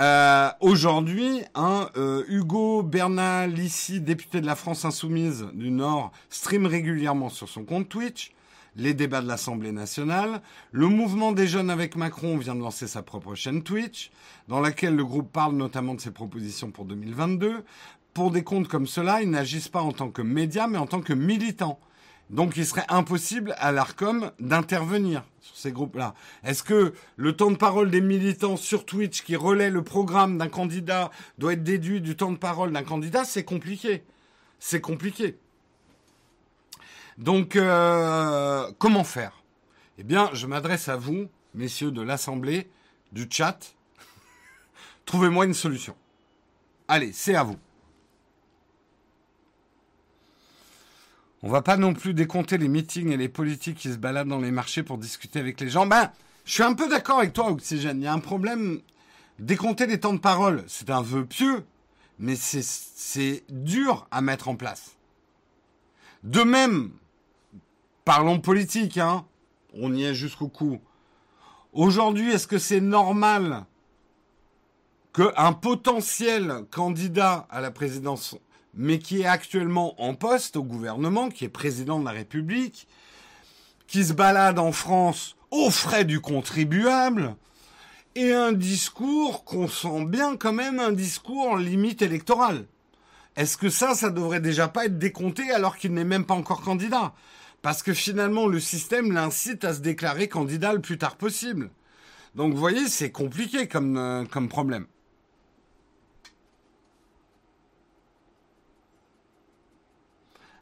Euh, 0.00 0.50
Aujourd'hui, 0.58 1.44
hein, 1.54 1.88
euh, 1.96 2.24
Hugo 2.26 2.82
Bernal, 2.82 3.56
ici 3.56 4.00
député 4.00 4.40
de 4.40 4.46
la 4.46 4.56
France 4.56 4.84
Insoumise 4.84 5.46
du 5.54 5.70
Nord, 5.70 6.10
stream 6.30 6.66
régulièrement 6.66 7.28
sur 7.28 7.48
son 7.48 7.62
compte 7.62 7.88
Twitch 7.88 8.33
les 8.76 8.94
débats 8.94 9.22
de 9.22 9.28
l'Assemblée 9.28 9.72
nationale. 9.72 10.42
Le 10.72 10.88
mouvement 10.88 11.32
des 11.32 11.46
jeunes 11.46 11.70
avec 11.70 11.96
Macron 11.96 12.36
vient 12.36 12.54
de 12.54 12.60
lancer 12.60 12.86
sa 12.86 13.02
propre 13.02 13.34
chaîne 13.34 13.62
Twitch, 13.62 14.10
dans 14.48 14.60
laquelle 14.60 14.96
le 14.96 15.04
groupe 15.04 15.32
parle 15.32 15.54
notamment 15.54 15.94
de 15.94 16.00
ses 16.00 16.10
propositions 16.10 16.70
pour 16.70 16.84
2022 16.84 17.64
pour 18.14 18.30
des 18.30 18.44
comptes 18.44 18.68
comme 18.68 18.86
cela, 18.86 19.20
ils 19.20 19.28
n'agissent 19.28 19.68
pas 19.68 19.82
en 19.82 19.92
tant 19.92 20.08
que 20.08 20.22
médias, 20.22 20.68
mais 20.68 20.78
en 20.78 20.86
tant 20.86 21.02
que 21.02 21.12
militants. 21.12 21.80
Donc 22.30 22.56
il 22.56 22.64
serait 22.64 22.86
impossible 22.88 23.54
à 23.58 23.70
l'ARCOM 23.70 24.30
d'intervenir 24.40 25.24
sur 25.40 25.56
ces 25.56 25.72
groupes-là. 25.72 26.14
Est-ce 26.42 26.62
que 26.62 26.94
le 27.16 27.36
temps 27.36 27.50
de 27.50 27.56
parole 27.56 27.90
des 27.90 28.00
militants 28.00 28.56
sur 28.56 28.86
Twitch 28.86 29.22
qui 29.22 29.36
relaient 29.36 29.68
le 29.68 29.82
programme 29.82 30.38
d'un 30.38 30.48
candidat 30.48 31.10
doit 31.38 31.52
être 31.52 31.64
déduit 31.64 32.00
du 32.00 32.16
temps 32.16 32.32
de 32.32 32.38
parole 32.38 32.72
d'un 32.72 32.84
candidat? 32.84 33.24
C'est 33.24 33.44
compliqué. 33.44 34.04
C'est 34.58 34.80
compliqué. 34.80 35.36
Donc 37.18 37.56
euh, 37.56 38.70
comment 38.78 39.04
faire? 39.04 39.42
Eh 39.98 40.02
bien, 40.02 40.30
je 40.32 40.46
m'adresse 40.46 40.88
à 40.88 40.96
vous, 40.96 41.28
messieurs 41.54 41.90
de 41.90 42.02
l'Assemblée, 42.02 42.68
du 43.12 43.26
chat. 43.30 43.74
Trouvez-moi 45.04 45.44
une 45.44 45.54
solution. 45.54 45.94
Allez, 46.88 47.12
c'est 47.12 47.34
à 47.34 47.44
vous. 47.44 47.58
On 51.42 51.50
va 51.50 51.62
pas 51.62 51.76
non 51.76 51.92
plus 51.92 52.14
décompter 52.14 52.56
les 52.56 52.68
meetings 52.68 53.10
et 53.10 53.16
les 53.16 53.28
politiques 53.28 53.76
qui 53.76 53.92
se 53.92 53.98
baladent 53.98 54.28
dans 54.28 54.40
les 54.40 54.50
marchés 54.50 54.82
pour 54.82 54.98
discuter 54.98 55.38
avec 55.38 55.60
les 55.60 55.68
gens. 55.68 55.86
Ben, 55.86 56.10
je 56.44 56.52
suis 56.52 56.62
un 56.62 56.74
peu 56.74 56.88
d'accord 56.88 57.18
avec 57.18 57.32
toi, 57.32 57.50
Oxygène. 57.50 58.00
Il 58.00 58.04
y 58.04 58.06
a 58.06 58.12
un 58.12 58.18
problème. 58.18 58.80
Décompter 59.38 59.86
les 59.86 60.00
temps 60.00 60.14
de 60.14 60.18
parole, 60.18 60.64
c'est 60.68 60.90
un 60.90 61.02
vœu 61.02 61.26
pieux, 61.26 61.64
mais 62.18 62.36
c'est 62.36 63.44
dur 63.50 64.06
à 64.10 64.20
mettre 64.20 64.48
en 64.48 64.54
place. 64.54 64.92
De 66.22 66.42
même, 66.42 66.92
parlons 68.04 68.40
politique, 68.40 68.98
hein. 68.98 69.24
On 69.74 69.92
y 69.94 70.04
est 70.04 70.14
jusqu'au 70.14 70.48
cou. 70.48 70.80
Aujourd'hui, 71.72 72.30
est-ce 72.30 72.46
que 72.46 72.58
c'est 72.58 72.80
normal 72.80 73.64
qu'un 75.12 75.52
potentiel 75.52 76.64
candidat 76.70 77.46
à 77.50 77.60
la 77.60 77.70
présidence 77.70 78.36
mais 78.76 78.98
qui 78.98 79.22
est 79.22 79.26
actuellement 79.26 80.00
en 80.02 80.14
poste 80.14 80.56
au 80.56 80.64
gouvernement, 80.64 81.28
qui 81.28 81.44
est 81.44 81.48
président 81.48 82.00
de 82.00 82.04
la 82.04 82.10
République, 82.10 82.88
qui 83.86 84.04
se 84.04 84.12
balade 84.12 84.58
en 84.58 84.72
France 84.72 85.36
aux 85.50 85.70
frais 85.70 86.04
du 86.04 86.20
contribuable, 86.20 87.36
et 88.16 88.32
un 88.32 88.52
discours 88.52 89.44
qu'on 89.44 89.68
sent 89.68 90.04
bien 90.06 90.36
quand 90.36 90.52
même 90.52 90.80
un 90.80 90.92
discours 90.92 91.56
limite 91.56 92.02
électoral. 92.02 92.66
Est-ce 93.36 93.56
que 93.56 93.68
ça, 93.68 93.94
ça 93.94 94.10
devrait 94.10 94.40
déjà 94.40 94.68
pas 94.68 94.86
être 94.86 94.98
décompté 94.98 95.50
alors 95.50 95.76
qu'il 95.76 95.92
n'est 95.94 96.04
même 96.04 96.24
pas 96.24 96.34
encore 96.34 96.60
candidat? 96.60 97.12
Parce 97.64 97.82
que 97.82 97.94
finalement, 97.94 98.46
le 98.46 98.60
système 98.60 99.10
l'incite 99.10 99.64
à 99.64 99.72
se 99.72 99.80
déclarer 99.80 100.28
candidat 100.28 100.74
le 100.74 100.82
plus 100.82 100.98
tard 100.98 101.16
possible. 101.16 101.70
Donc 102.34 102.52
vous 102.52 102.58
voyez, 102.58 102.88
c'est 102.88 103.10
compliqué 103.10 103.68
comme, 103.68 103.96
euh, 103.96 104.26
comme 104.26 104.50
problème. 104.50 104.86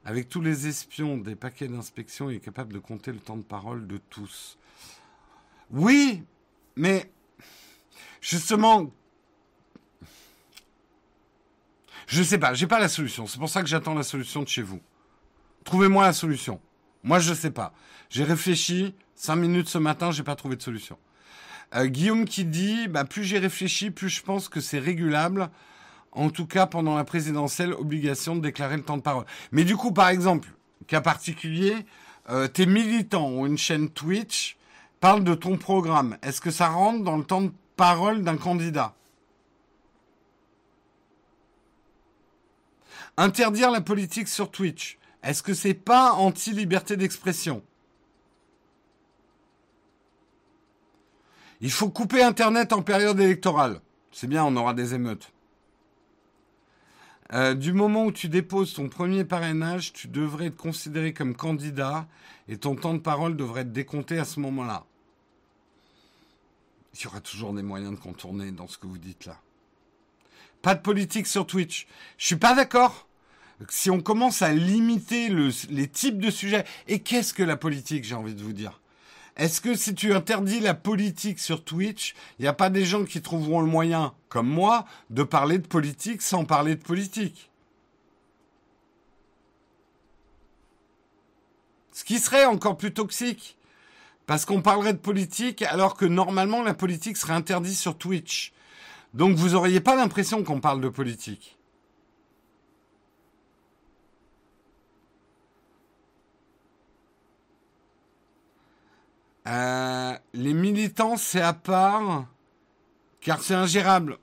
Avec 0.04 0.28
tous 0.28 0.40
les 0.40 0.68
espions 0.68 1.16
des 1.16 1.34
paquets 1.34 1.66
d'inspection, 1.66 2.30
il 2.30 2.36
est 2.36 2.40
capable 2.40 2.72
de 2.72 2.78
compter 2.78 3.10
le 3.10 3.18
temps 3.18 3.36
de 3.36 3.42
parole 3.42 3.88
de 3.88 3.98
tous. 4.08 4.56
Oui, 5.72 6.22
mais 6.76 7.10
justement, 8.20 8.92
Je 12.06 12.22
sais 12.22 12.38
pas, 12.38 12.54
j'ai 12.54 12.68
pas 12.68 12.78
la 12.78 12.88
solution. 12.88 13.26
C'est 13.26 13.38
pour 13.38 13.48
ça 13.48 13.60
que 13.60 13.68
j'attends 13.68 13.94
la 13.94 14.04
solution 14.04 14.42
de 14.42 14.48
chez 14.48 14.62
vous. 14.62 14.80
Trouvez-moi 15.64 16.04
la 16.04 16.12
solution. 16.12 16.60
Moi, 17.02 17.18
je 17.18 17.34
sais 17.34 17.50
pas. 17.50 17.72
J'ai 18.10 18.24
réfléchi 18.24 18.94
cinq 19.14 19.36
minutes 19.36 19.68
ce 19.68 19.78
matin, 19.78 20.10
j'ai 20.10 20.22
pas 20.22 20.36
trouvé 20.36 20.56
de 20.56 20.62
solution. 20.62 20.98
Euh, 21.74 21.86
Guillaume 21.86 22.24
qui 22.24 22.44
dit, 22.44 22.88
bah, 22.88 23.04
plus 23.04 23.24
j'ai 23.24 23.38
réfléchi, 23.38 23.90
plus 23.90 24.08
je 24.08 24.22
pense 24.22 24.48
que 24.48 24.60
c'est 24.60 24.78
régulable. 24.78 25.50
En 26.12 26.28
tout 26.28 26.46
cas, 26.46 26.66
pendant 26.66 26.96
la 26.96 27.04
présidentielle, 27.04 27.72
obligation 27.72 28.36
de 28.36 28.40
déclarer 28.40 28.76
le 28.76 28.82
temps 28.82 28.98
de 28.98 29.02
parole. 29.02 29.24
Mais 29.50 29.64
du 29.64 29.76
coup, 29.76 29.92
par 29.92 30.08
exemple, 30.08 30.50
cas 30.86 31.00
particulier, 31.00 31.74
euh, 32.28 32.48
tes 32.48 32.66
militants 32.66 33.30
ou 33.30 33.46
une 33.46 33.58
chaîne 33.58 33.88
Twitch 33.88 34.56
parlent 35.00 35.24
de 35.24 35.34
ton 35.34 35.56
programme. 35.56 36.18
Est-ce 36.22 36.40
que 36.40 36.50
ça 36.50 36.68
rentre 36.68 37.02
dans 37.02 37.16
le 37.16 37.24
temps 37.24 37.42
de 37.42 37.52
parole 37.76 38.22
d'un 38.22 38.36
candidat? 38.36 38.94
Interdire 43.16 43.70
la 43.70 43.80
politique 43.80 44.28
sur 44.28 44.50
Twitch. 44.50 44.98
Est-ce 45.22 45.42
que 45.42 45.54
c'est 45.54 45.74
pas 45.74 46.12
anti-liberté 46.12 46.96
d'expression? 46.96 47.62
Il 51.60 51.70
faut 51.70 51.90
couper 51.90 52.22
Internet 52.22 52.72
en 52.72 52.82
période 52.82 53.20
électorale. 53.20 53.80
C'est 54.10 54.26
bien, 54.26 54.44
on 54.44 54.56
aura 54.56 54.74
des 54.74 54.94
émeutes. 54.94 55.32
Euh, 57.32 57.54
du 57.54 57.72
moment 57.72 58.04
où 58.06 58.12
tu 58.12 58.28
déposes 58.28 58.74
ton 58.74 58.88
premier 58.88 59.24
parrainage, 59.24 59.92
tu 59.92 60.08
devrais 60.08 60.46
être 60.46 60.56
considéré 60.56 61.14
comme 61.14 61.34
candidat 61.34 62.06
et 62.48 62.58
ton 62.58 62.74
temps 62.74 62.94
de 62.94 62.98
parole 62.98 63.36
devrait 63.36 63.62
être 63.62 63.72
décompté 63.72 64.18
à 64.18 64.24
ce 64.24 64.40
moment-là. 64.40 64.84
Il 66.94 67.04
y 67.04 67.06
aura 67.06 67.20
toujours 67.20 67.54
des 67.54 67.62
moyens 67.62 67.92
de 67.92 67.98
contourner 67.98 68.50
dans 68.50 68.66
ce 68.66 68.76
que 68.76 68.86
vous 68.86 68.98
dites 68.98 69.24
là. 69.24 69.40
Pas 70.60 70.74
de 70.74 70.80
politique 70.80 71.26
sur 71.26 71.46
Twitch. 71.46 71.86
Je 72.18 72.26
suis 72.26 72.36
pas 72.36 72.54
d'accord. 72.54 73.06
Si 73.68 73.90
on 73.90 74.00
commence 74.00 74.42
à 74.42 74.52
limiter 74.52 75.28
les 75.70 75.88
types 75.88 76.18
de 76.18 76.30
sujets, 76.30 76.64
et 76.88 77.00
qu'est-ce 77.00 77.32
que 77.34 77.42
la 77.42 77.56
politique, 77.56 78.04
j'ai 78.04 78.14
envie 78.14 78.34
de 78.34 78.42
vous 78.42 78.52
dire? 78.52 78.80
Est-ce 79.36 79.60
que 79.60 79.74
si 79.74 79.94
tu 79.94 80.12
interdis 80.12 80.60
la 80.60 80.74
politique 80.74 81.38
sur 81.38 81.64
Twitch, 81.64 82.14
il 82.38 82.42
n'y 82.42 82.48
a 82.48 82.52
pas 82.52 82.70
des 82.70 82.84
gens 82.84 83.04
qui 83.04 83.22
trouveront 83.22 83.60
le 83.60 83.66
moyen, 83.66 84.14
comme 84.28 84.48
moi, 84.48 84.84
de 85.10 85.22
parler 85.22 85.58
de 85.58 85.66
politique 85.66 86.22
sans 86.22 86.44
parler 86.44 86.74
de 86.74 86.82
politique? 86.82 87.50
Ce 91.92 92.04
qui 92.04 92.18
serait 92.18 92.46
encore 92.46 92.76
plus 92.76 92.92
toxique. 92.92 93.56
Parce 94.26 94.44
qu'on 94.44 94.62
parlerait 94.62 94.92
de 94.92 94.98
politique 94.98 95.62
alors 95.62 95.94
que 95.96 96.04
normalement 96.04 96.62
la 96.62 96.74
politique 96.74 97.16
serait 97.16 97.32
interdite 97.32 97.76
sur 97.76 97.98
Twitch. 97.98 98.52
Donc 99.14 99.36
vous 99.36 99.50
n'auriez 99.50 99.80
pas 99.80 99.96
l'impression 99.96 100.44
qu'on 100.44 100.60
parle 100.60 100.80
de 100.80 100.88
politique. 100.88 101.58
Euh, 109.46 110.16
les 110.34 110.54
militants, 110.54 111.16
c'est 111.16 111.40
à 111.40 111.52
part, 111.52 112.26
car 113.20 113.40
c'est 113.42 113.54
ingérable. 113.54 114.18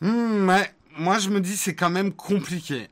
Hmm, 0.00 0.48
ouais, 0.48 0.74
moi 0.96 1.18
je 1.18 1.30
me 1.30 1.40
dis 1.40 1.56
c'est 1.56 1.74
quand 1.74 1.90
même 1.90 2.12
compliqué. 2.12 2.88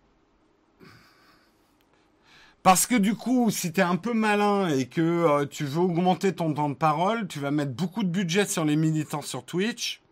Parce 2.62 2.86
que 2.86 2.97
du 2.97 3.14
coup, 3.14 3.51
si 3.51 3.72
tu 3.72 3.80
es 3.80 3.85
un 3.85 3.97
peu 3.97 4.12
malin 4.12 4.68
et 4.68 4.86
que 4.86 5.01
euh, 5.01 5.47
tu 5.47 5.64
veux 5.64 5.80
augmenter 5.80 6.35
ton 6.35 6.52
temps 6.52 6.68
de 6.68 6.74
parole, 6.74 7.26
tu 7.28 7.39
vas 7.40 7.51
mettre 7.51 7.72
beaucoup 7.72 8.02
de 8.02 8.09
budget 8.09 8.47
sur 8.47 8.64
les 8.64 8.76
militants 8.76 9.22
sur 9.22 9.44
Twitch. 9.44 10.02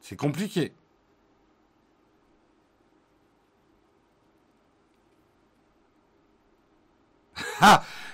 C'est 0.00 0.16
compliqué. 0.16 0.72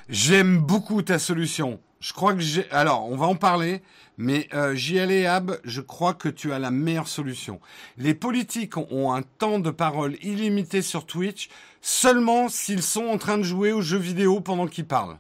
J'aime 0.09 0.59
beaucoup 0.59 1.03
ta 1.03 1.19
solution. 1.19 1.81
Je 2.01 2.13
crois 2.13 2.35
que 2.35 2.41
j'ai. 2.41 2.71
Alors, 2.71 3.11
on 3.11 3.17
va 3.17 3.27
en 3.27 3.35
parler, 3.35 3.83
mais 4.19 4.49
euh, 4.55 4.75
JL 4.75 5.11
et 5.11 5.27
Ab, 5.27 5.59
je 5.65 5.81
crois 5.81 6.15
que 6.15 6.29
tu 6.29 6.53
as 6.53 6.59
la 6.59 6.71
meilleure 6.71 7.09
solution. 7.09 7.61
Les 7.97 8.15
politiques 8.15 8.77
ont 8.77 9.13
un 9.13 9.23
temps 9.23 9.59
de 9.59 9.71
parole 9.71 10.17
illimité 10.23 10.83
sur 10.83 11.07
Twitch 11.07 11.49
seulement 11.81 12.49
s'ils 12.49 12.83
sont 12.83 13.07
en 13.07 13.19
train 13.19 13.39
de 13.39 13.43
jouer 13.43 13.73
aux 13.73 13.81
jeux 13.81 13.99
vidéo 13.99 14.41
pendant 14.41 14.67
qu'ils 14.67 14.87
parlent. 14.87 15.19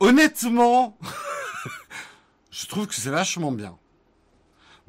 Honnêtement, 0.00 0.98
je 2.50 2.66
trouve 2.66 2.86
que 2.86 2.94
c'est 2.94 3.10
vachement 3.10 3.52
bien. 3.52 3.76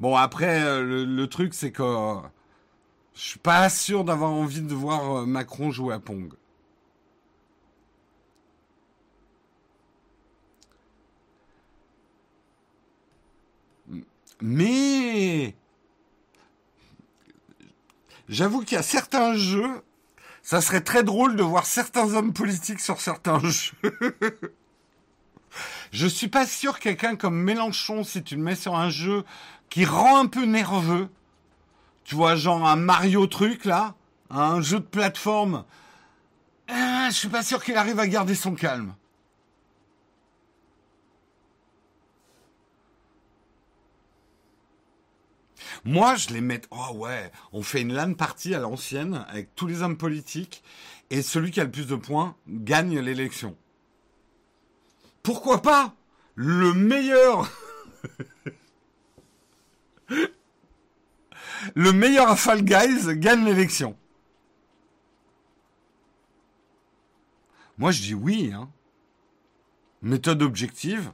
Bon, 0.00 0.14
après, 0.14 0.62
euh, 0.62 1.04
le, 1.04 1.26
truc, 1.26 1.54
c'est 1.54 1.72
que 1.72 1.82
euh, 1.82 2.20
je 3.14 3.20
suis 3.20 3.38
pas 3.38 3.68
sûr 3.68 4.04
d'avoir 4.04 4.30
envie 4.30 4.60
de 4.60 4.74
voir 4.74 5.18
euh, 5.18 5.26
Macron 5.26 5.70
jouer 5.70 5.94
à 5.94 5.98
Pong. 5.98 6.32
Mais 14.40 15.54
j'avoue 18.28 18.60
qu'il 18.60 18.76
y 18.76 18.78
a 18.78 18.82
certains 18.82 19.34
jeux, 19.34 19.82
ça 20.42 20.60
serait 20.60 20.80
très 20.80 21.02
drôle 21.02 21.36
de 21.36 21.42
voir 21.42 21.66
certains 21.66 22.14
hommes 22.14 22.32
politiques 22.32 22.80
sur 22.80 23.00
certains 23.00 23.40
jeux. 23.44 23.72
Je 25.90 26.06
suis 26.06 26.28
pas 26.28 26.46
sûr 26.46 26.78
quelqu'un 26.78 27.16
comme 27.16 27.36
Mélenchon, 27.36 28.04
si 28.04 28.22
tu 28.22 28.36
le 28.36 28.42
mets 28.42 28.54
sur 28.54 28.76
un 28.76 28.90
jeu 28.90 29.24
qui 29.70 29.84
rend 29.84 30.20
un 30.20 30.26
peu 30.26 30.44
nerveux, 30.44 31.08
tu 32.04 32.14
vois, 32.14 32.36
genre 32.36 32.66
un 32.66 32.76
Mario 32.76 33.26
truc 33.26 33.64
là, 33.64 33.94
un 34.30 34.60
jeu 34.60 34.80
de 34.80 34.84
plateforme, 34.84 35.64
euh, 36.70 37.06
je 37.08 37.14
suis 37.14 37.28
pas 37.28 37.42
sûr 37.42 37.64
qu'il 37.64 37.76
arrive 37.76 37.98
à 37.98 38.06
garder 38.06 38.34
son 38.34 38.54
calme. 38.54 38.94
Moi, 45.84 46.16
je 46.16 46.30
les 46.30 46.40
mets. 46.40 46.60
Oh 46.70 46.94
ouais, 46.94 47.30
on 47.52 47.62
fait 47.62 47.82
une 47.82 47.92
LAN 47.92 48.14
partie 48.14 48.54
à 48.54 48.58
l'ancienne 48.58 49.24
avec 49.28 49.54
tous 49.54 49.66
les 49.66 49.82
hommes 49.82 49.96
politiques 49.96 50.62
et 51.10 51.22
celui 51.22 51.50
qui 51.50 51.60
a 51.60 51.64
le 51.64 51.70
plus 51.70 51.86
de 51.86 51.96
points 51.96 52.36
gagne 52.48 52.98
l'élection. 52.98 53.56
Pourquoi 55.22 55.62
pas 55.62 55.94
Le 56.34 56.72
meilleur 56.72 57.50
Le 61.74 61.92
meilleur 61.92 62.28
à 62.28 62.36
Fall 62.36 62.62
Guys 62.62 63.14
gagne 63.16 63.44
l'élection. 63.44 63.96
Moi, 67.78 67.90
je 67.90 68.02
dis 68.02 68.14
oui. 68.14 68.52
Hein. 68.54 68.70
Méthode 70.02 70.42
objective. 70.42 71.12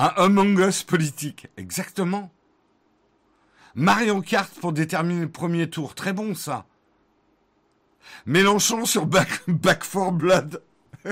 Un 0.00 0.12
Among 0.16 0.60
Us 0.60 0.84
politique. 0.84 1.48
Exactement. 1.56 2.30
Mario 3.74 4.22
Kart 4.22 4.48
pour 4.60 4.72
déterminer 4.72 5.22
le 5.22 5.28
premier 5.28 5.68
tour. 5.68 5.96
Très 5.96 6.12
bon, 6.12 6.36
ça. 6.36 6.66
Mélenchon 8.24 8.84
sur 8.84 9.06
Back, 9.06 9.28
back 9.48 9.82
for 9.82 10.12
Blood. 10.12 10.62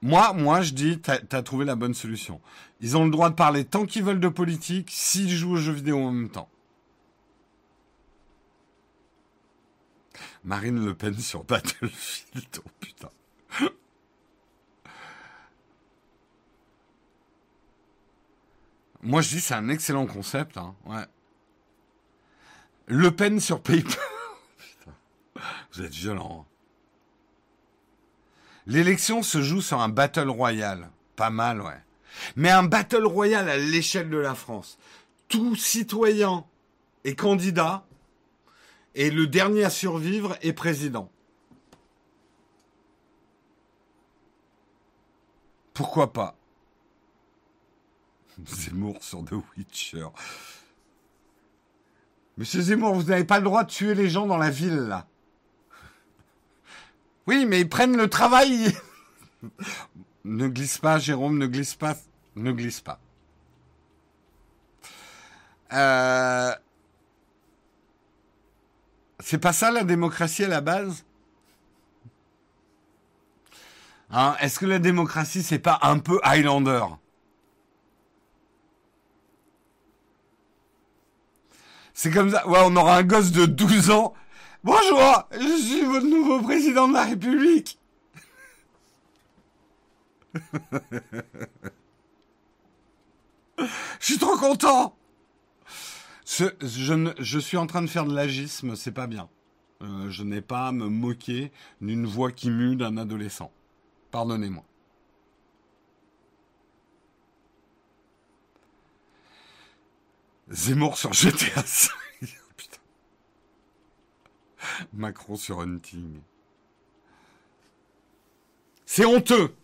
moi, 0.00 0.32
moi, 0.32 0.62
je 0.62 0.74
dis, 0.74 1.00
t'as 1.00 1.18
as 1.32 1.42
trouvé 1.42 1.64
la 1.64 1.74
bonne 1.74 1.94
solution. 1.94 2.40
Ils 2.80 2.96
ont 2.96 3.04
le 3.04 3.10
droit 3.10 3.28
de 3.28 3.34
parler 3.34 3.64
tant 3.64 3.84
qu'ils 3.84 4.04
veulent 4.04 4.20
de 4.20 4.28
politique, 4.28 4.90
s'ils 4.92 5.28
jouent 5.28 5.54
aux 5.54 5.56
jeux 5.56 5.72
vidéo 5.72 5.98
en 5.98 6.12
même 6.12 6.30
temps. 6.30 6.48
Marine 10.44 10.84
Le 10.84 10.94
Pen 10.94 11.18
sur 11.18 11.42
Battlefield, 11.42 12.46
oh 12.64 12.70
putain. 12.78 13.10
Moi, 19.02 19.20
je 19.20 19.30
dis 19.30 19.40
c'est 19.40 19.54
un 19.54 19.68
excellent 19.68 20.06
concept. 20.06 20.56
Hein. 20.56 20.74
Le 22.86 23.10
Pen 23.10 23.40
sur 23.40 23.60
PayPal. 23.60 23.96
Vous 25.72 25.82
êtes 25.82 25.92
violent. 25.92 26.46
Hein. 26.46 26.52
L'élection 28.66 29.22
se 29.22 29.42
joue 29.42 29.60
sur 29.60 29.80
un 29.80 29.88
battle 29.88 30.28
royal. 30.28 30.90
Pas 31.16 31.30
mal, 31.30 31.60
ouais. 31.60 31.80
Mais 32.36 32.50
un 32.50 32.62
battle 32.62 33.06
royal 33.06 33.48
à 33.48 33.56
l'échelle 33.56 34.08
de 34.08 34.18
la 34.18 34.34
France. 34.34 34.78
Tout 35.28 35.56
citoyen 35.56 36.44
est 37.04 37.16
candidat 37.16 37.84
et 38.94 39.10
le 39.10 39.26
dernier 39.26 39.64
à 39.64 39.70
survivre 39.70 40.36
est 40.42 40.52
président. 40.52 41.10
Pourquoi 45.74 46.12
pas? 46.12 46.36
Zemmour 48.46 49.02
sur 49.02 49.24
The 49.24 49.34
Witcher. 49.56 50.08
Monsieur 52.36 52.60
Zemmour, 52.60 52.94
vous 52.94 53.04
n'avez 53.04 53.24
pas 53.24 53.38
le 53.38 53.44
droit 53.44 53.64
de 53.64 53.70
tuer 53.70 53.94
les 53.94 54.08
gens 54.08 54.26
dans 54.26 54.38
la 54.38 54.50
ville. 54.50 55.04
Oui, 57.26 57.46
mais 57.46 57.60
ils 57.60 57.68
prennent 57.68 57.96
le 57.96 58.08
travail. 58.08 58.74
ne 60.24 60.48
glisse 60.48 60.78
pas, 60.78 60.98
Jérôme, 60.98 61.38
ne 61.38 61.46
glisse 61.46 61.74
pas. 61.74 61.94
Ne 62.36 62.52
glisse 62.52 62.80
pas. 62.80 62.98
Euh, 65.72 66.54
c'est 69.20 69.38
pas 69.38 69.52
ça 69.52 69.70
la 69.70 69.84
démocratie 69.84 70.44
à 70.44 70.48
la 70.48 70.60
base? 70.60 71.04
Hein, 74.10 74.36
Est-ce 74.40 74.58
que 74.58 74.66
la 74.66 74.78
démocratie, 74.78 75.42
c'est 75.42 75.58
pas 75.58 75.78
un 75.82 75.98
peu 75.98 76.20
Highlander? 76.22 76.84
C'est 82.02 82.10
comme 82.10 82.30
ça. 82.30 82.48
Ouais, 82.48 82.58
on 82.64 82.74
aura 82.74 82.96
un 82.96 83.04
gosse 83.04 83.30
de 83.30 83.46
12 83.46 83.92
ans. 83.92 84.12
Bonjour, 84.64 85.28
je 85.30 85.62
suis 85.62 85.84
votre 85.84 86.04
nouveau 86.04 86.42
président 86.42 86.88
de 86.88 86.94
la 86.94 87.04
République. 87.04 87.78
je 93.54 93.68
suis 94.00 94.18
trop 94.18 94.36
content. 94.36 94.96
je, 96.26 97.38
suis 97.38 97.56
en 97.56 97.68
train 97.68 97.82
de 97.82 97.86
faire 97.86 98.06
de 98.06 98.16
l'agisme, 98.16 98.74
c'est 98.74 98.90
pas 98.90 99.06
bien. 99.06 99.28
Euh, 99.82 100.10
je 100.10 100.24
n'ai 100.24 100.40
pas 100.42 100.66
à 100.66 100.72
me 100.72 100.88
moquer 100.88 101.52
d'une 101.80 102.04
voix 102.04 102.32
qui 102.32 102.50
mue 102.50 102.74
d'un 102.74 102.96
adolescent. 102.96 103.52
Pardonnez-moi. 104.10 104.64
Zemmour 110.50 110.98
sur 110.98 111.12
GTA 111.12 111.62
5. 111.66 111.92
Macron 114.92 115.36
sur 115.36 115.60
Hunting. 115.60 116.20
C'est 118.86 119.04
honteux. 119.04 119.54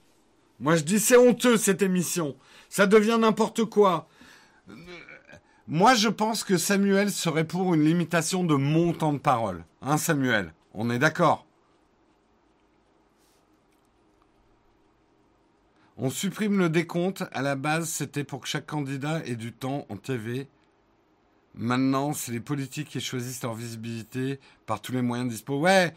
Moi 0.61 0.77
je 0.77 0.83
dis 0.83 0.99
c'est 0.99 1.17
honteux 1.17 1.57
cette 1.57 1.83
émission. 1.83 2.37
Ça 2.69 2.87
devient 2.87 3.19
n'importe 3.21 3.65
quoi. 3.65 4.09
Moi 5.67 5.95
je 5.95 6.09
pense 6.09 6.45
que 6.45 6.57
Samuel 6.57 7.11
serait 7.11 7.47
pour 7.47 7.75
une 7.75 7.85
limitation 7.85 8.43
de 8.45 8.55
mon 8.55 8.93
temps 8.93 9.13
de 9.13 9.19
parole. 9.19 9.65
Hein 9.83 9.99
Samuel? 9.99 10.53
On 10.75 10.91
est 10.91 10.99
d'accord? 10.99 11.47
On 15.97 16.11
supprime 16.11 16.59
le 16.59 16.71
décompte. 16.71 17.25
À 17.33 17.43
la 17.43 17.57
base, 17.57 17.89
c'était 17.89 18.23
pour 18.25 18.41
que 18.41 18.49
chaque 18.49 18.67
candidat 18.67 19.25
ait 19.27 19.35
du 19.35 19.53
temps 19.53 19.85
en 19.89 19.97
TV 19.97 20.49
Maintenant, 21.59 22.13
c'est 22.13 22.31
les 22.31 22.41
politiques 22.41 22.89
qui 22.89 23.01
choisissent 23.01 23.43
leur 23.43 23.55
visibilité 23.55 24.39
par 24.65 24.81
tous 24.81 24.93
les 24.93 25.03
moyens 25.03 25.29
dispo. 25.29 25.59
Ouais, 25.59 25.93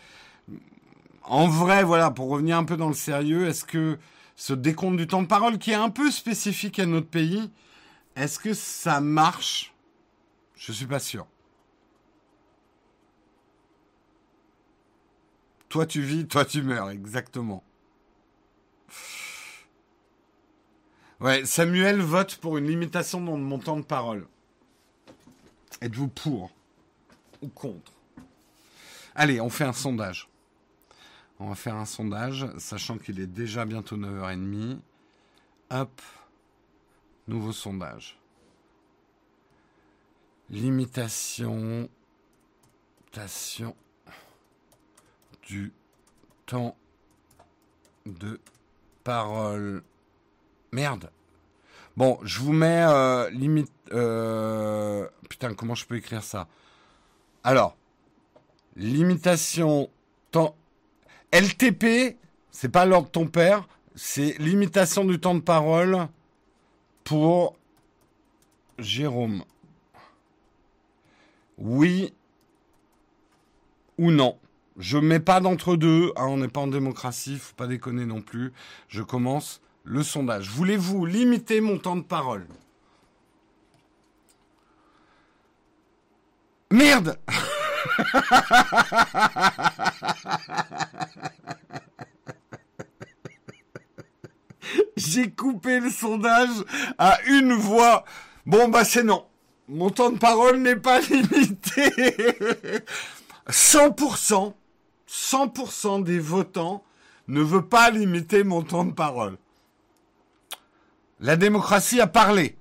en 1.22 1.48
vrai, 1.48 1.84
voilà, 1.84 2.10
pour 2.10 2.30
revenir 2.30 2.58
un 2.58 2.64
peu 2.64 2.78
dans 2.78 2.88
le 2.88 2.96
sérieux, 2.96 3.48
est-ce 3.48 3.64
que 3.64 4.00
ce 4.36 4.54
décompte 4.54 4.98
du 4.98 5.06
temps 5.06 5.22
de 5.22 5.28
parole 5.28 5.60
qui 5.60 5.70
est 5.70 5.76
un 5.76 5.92
peu 5.92 6.10
spécifique 6.10 6.80
à 6.80 6.88
notre 6.88 7.08
pays, 7.08 7.52
est-ce 8.16 8.40
que 8.40 8.56
ça 8.56 9.02
marche? 9.02 9.72
Je 10.56 10.72
suis 10.72 10.88
pas 10.88 11.00
sûr. 11.00 11.28
Toi 15.70 15.86
tu 15.86 16.02
vis, 16.02 16.28
toi 16.28 16.44
tu 16.44 16.64
meurs, 16.64 16.90
exactement. 16.90 17.64
Ouais, 21.20 21.46
Samuel 21.46 22.02
vote 22.02 22.38
pour 22.38 22.58
une 22.58 22.68
limitation 22.68 23.22
dans 23.22 23.38
mon 23.38 23.60
temps 23.60 23.78
de 23.78 23.86
parole. 23.86 24.26
Êtes-vous 25.82 26.08
pour 26.10 26.52
ou 27.41 27.48
contre 27.48 27.91
Allez, 29.16 29.41
on 29.41 29.49
fait 29.49 29.64
un 29.64 29.74
sondage. 29.74 30.30
On 31.40 31.49
va 31.49 31.56
faire 31.56 31.76
un 31.76 31.86
sondage, 31.86 32.45
sachant 32.60 32.99
qu'il 32.99 33.20
est 33.20 33.28
déjà 33.28 33.66
bientôt 33.66 33.98
9h30. 33.98 34.78
Hop, 35.72 36.02
nouveau 37.28 37.52
sondage. 37.52 38.20
Limitation 40.52 41.90
du 45.48 45.74
temps 46.45 46.78
de 48.06 48.40
parole. 49.03 49.84
Merde, 50.72 51.10
Bon, 51.97 52.19
je 52.23 52.39
vous 52.39 52.53
mets 52.53 52.85
euh, 52.88 53.30
limite. 53.31 53.72
Euh, 53.91 55.07
putain, 55.30 55.53
comment 55.53 55.76
je 55.76 55.85
peux 55.85 55.97
écrire 55.97 56.23
ça? 56.23 56.47
Alors, 57.43 57.76
limitation 58.76 59.89
temps. 60.31 60.55
LTP, 61.34 62.18
c'est 62.51 62.69
pas 62.69 62.85
l'ordre 62.85 63.07
de 63.07 63.11
ton 63.11 63.27
père, 63.27 63.68
c'est 63.95 64.38
limitation 64.38 65.05
du 65.05 65.19
temps 65.19 65.35
de 65.35 65.41
parole 65.41 66.07
pour 67.03 67.55
Jérôme. 68.80 69.43
Oui 71.57 72.13
ou 73.97 74.11
non? 74.11 74.38
Je 74.77 74.97
mets 74.97 75.19
pas 75.19 75.41
d'entre 75.41 75.76
deux, 75.76 76.11
hein, 76.15 76.26
on 76.27 76.38
n'est 76.38 76.47
pas 76.47 76.61
en 76.61 76.68
démocratie, 76.68 77.38
faut 77.38 77.55
pas 77.55 77.68
déconner 77.68 78.05
non 78.05 78.22
plus. 78.22 78.53
Je 78.88 79.03
commence 79.03 79.61
le 79.84 80.03
sondage. 80.03 80.49
Voulez-vous 80.49 81.06
limiter 81.06 81.62
mon 81.62 81.78
temps 81.78 81.95
de 81.95 82.02
parole? 82.02 82.48
Merde 86.70 87.18
J'ai 94.95 95.32
coupé 95.32 95.80
le 95.80 95.90
sondage 95.90 96.64
à 96.98 97.22
une 97.28 97.53
voix. 97.53 98.06
Bon, 98.45 98.70
bah 98.70 98.86
c'est 98.86 99.03
non. 99.03 99.26
Mon 99.68 99.90
temps 99.90 100.12
de 100.12 100.18
parole 100.18 100.58
n'est 100.58 100.76
pas 100.76 100.99
limité. 101.10 101.91
100%, 103.49 104.53
100% 105.10 106.03
des 106.03 106.20
votants 106.20 106.84
ne 107.28 107.41
veut 107.41 107.66
pas 107.66 107.90
limiter 107.90 108.44
mon 108.44 108.62
temps 108.62 108.86
de 108.86 108.94
parole. 108.94 109.38
La 111.22 111.35
démocratie 111.35 112.02
a 112.02 112.07
parlé. 112.07 112.57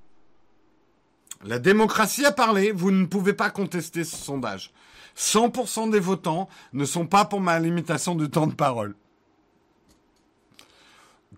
La 1.42 1.58
démocratie 1.58 2.26
a 2.26 2.32
parlé, 2.32 2.72
vous 2.72 2.90
ne 2.90 3.06
pouvez 3.06 3.32
pas 3.32 3.48
contester 3.48 4.04
ce 4.04 4.16
sondage. 4.16 4.72
100% 5.16 5.90
des 5.90 5.98
votants 5.98 6.48
ne 6.74 6.84
sont 6.84 7.06
pas 7.06 7.24
pour 7.24 7.40
ma 7.40 7.58
limitation 7.58 8.14
du 8.14 8.28
temps 8.28 8.46
de 8.46 8.54
parole. 8.54 8.94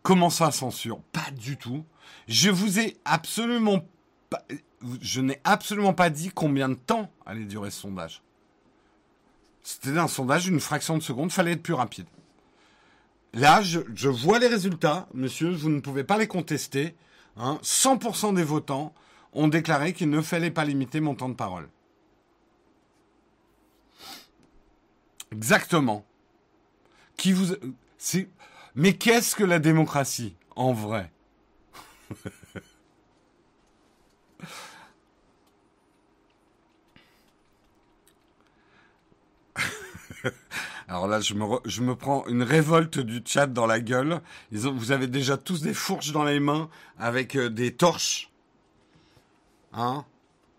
Comment 0.03 0.31
ça, 0.31 0.51
censure? 0.51 1.01
Pas 1.13 1.31
du 1.31 1.57
tout. 1.57 1.85
Je 2.27 2.51
vous 2.51 2.81
ai 2.81 2.97
absolument 3.05 3.87
pas, 4.29 4.43
je 5.01 5.21
n'ai 5.21 5.41
absolument 5.45 5.95
pas 5.95 6.11
dit 6.11 6.31
combien 6.35 6.69
de 6.69 6.75
temps 6.75 7.09
allait 7.25 7.45
durer 7.45 7.71
ce 7.71 7.83
sondage. 7.83 8.23
C'était 9.63 9.97
un 9.97 10.09
sondage 10.09 10.47
d'une 10.47 10.59
fraction 10.59 10.99
de 10.99 11.03
seconde, 11.05 11.31
fallait 11.31 11.53
être 11.53 11.63
plus 11.63 11.75
rapide. 11.75 12.07
Là, 13.33 13.63
je 13.63 14.09
vois 14.09 14.41
les 14.41 14.49
résultats, 14.49 15.09
monsieur, 15.15 15.51
vous 15.53 15.71
ne 15.71 15.81
pouvez 15.81 16.03
pas 16.03 16.19
les 16.19 16.27
contester. 16.27 16.97
100% 17.39 18.29
hein, 18.29 18.33
des 18.33 18.45
votants 18.45 18.93
ont 19.33 19.49
déclaré 19.49 19.93
qu'il 19.93 20.11
ne 20.11 20.21
fallait 20.21 20.51
pas 20.51 20.65
limiter 20.65 21.01
mon 21.01 21.15
temps 21.15 21.29
de 21.29 21.35
parole. 21.35 21.69
Exactement. 25.33 26.05
Qui 27.17 27.33
vous, 27.33 27.55
mais 28.75 28.95
qu'est-ce 28.95 29.35
que 29.35 29.45
la 29.45 29.59
démocratie 29.59 30.37
en 30.57 30.73
vrai? 30.73 31.11
Alors 40.89 41.07
là, 41.07 41.21
je 41.21 41.35
me, 41.35 41.95
prends 41.95 42.27
une 42.27 42.43
révolte 42.43 42.99
du 42.99 43.23
chat 43.25 43.47
dans 43.47 43.67
la 43.67 43.81
gueule. 43.81 44.21
Vous 44.51 44.93
avez 44.93 45.07
déjà 45.07 45.37
tous 45.37 45.63
des 45.63 45.75
fourches 45.75 46.13
dans 46.13 46.25
les 46.25 46.41
mains 46.41 46.69
avec 46.99 47.37
euh, 47.37 47.49
des 47.49 47.75
torches. 47.75 48.31
Hein? 49.73 50.05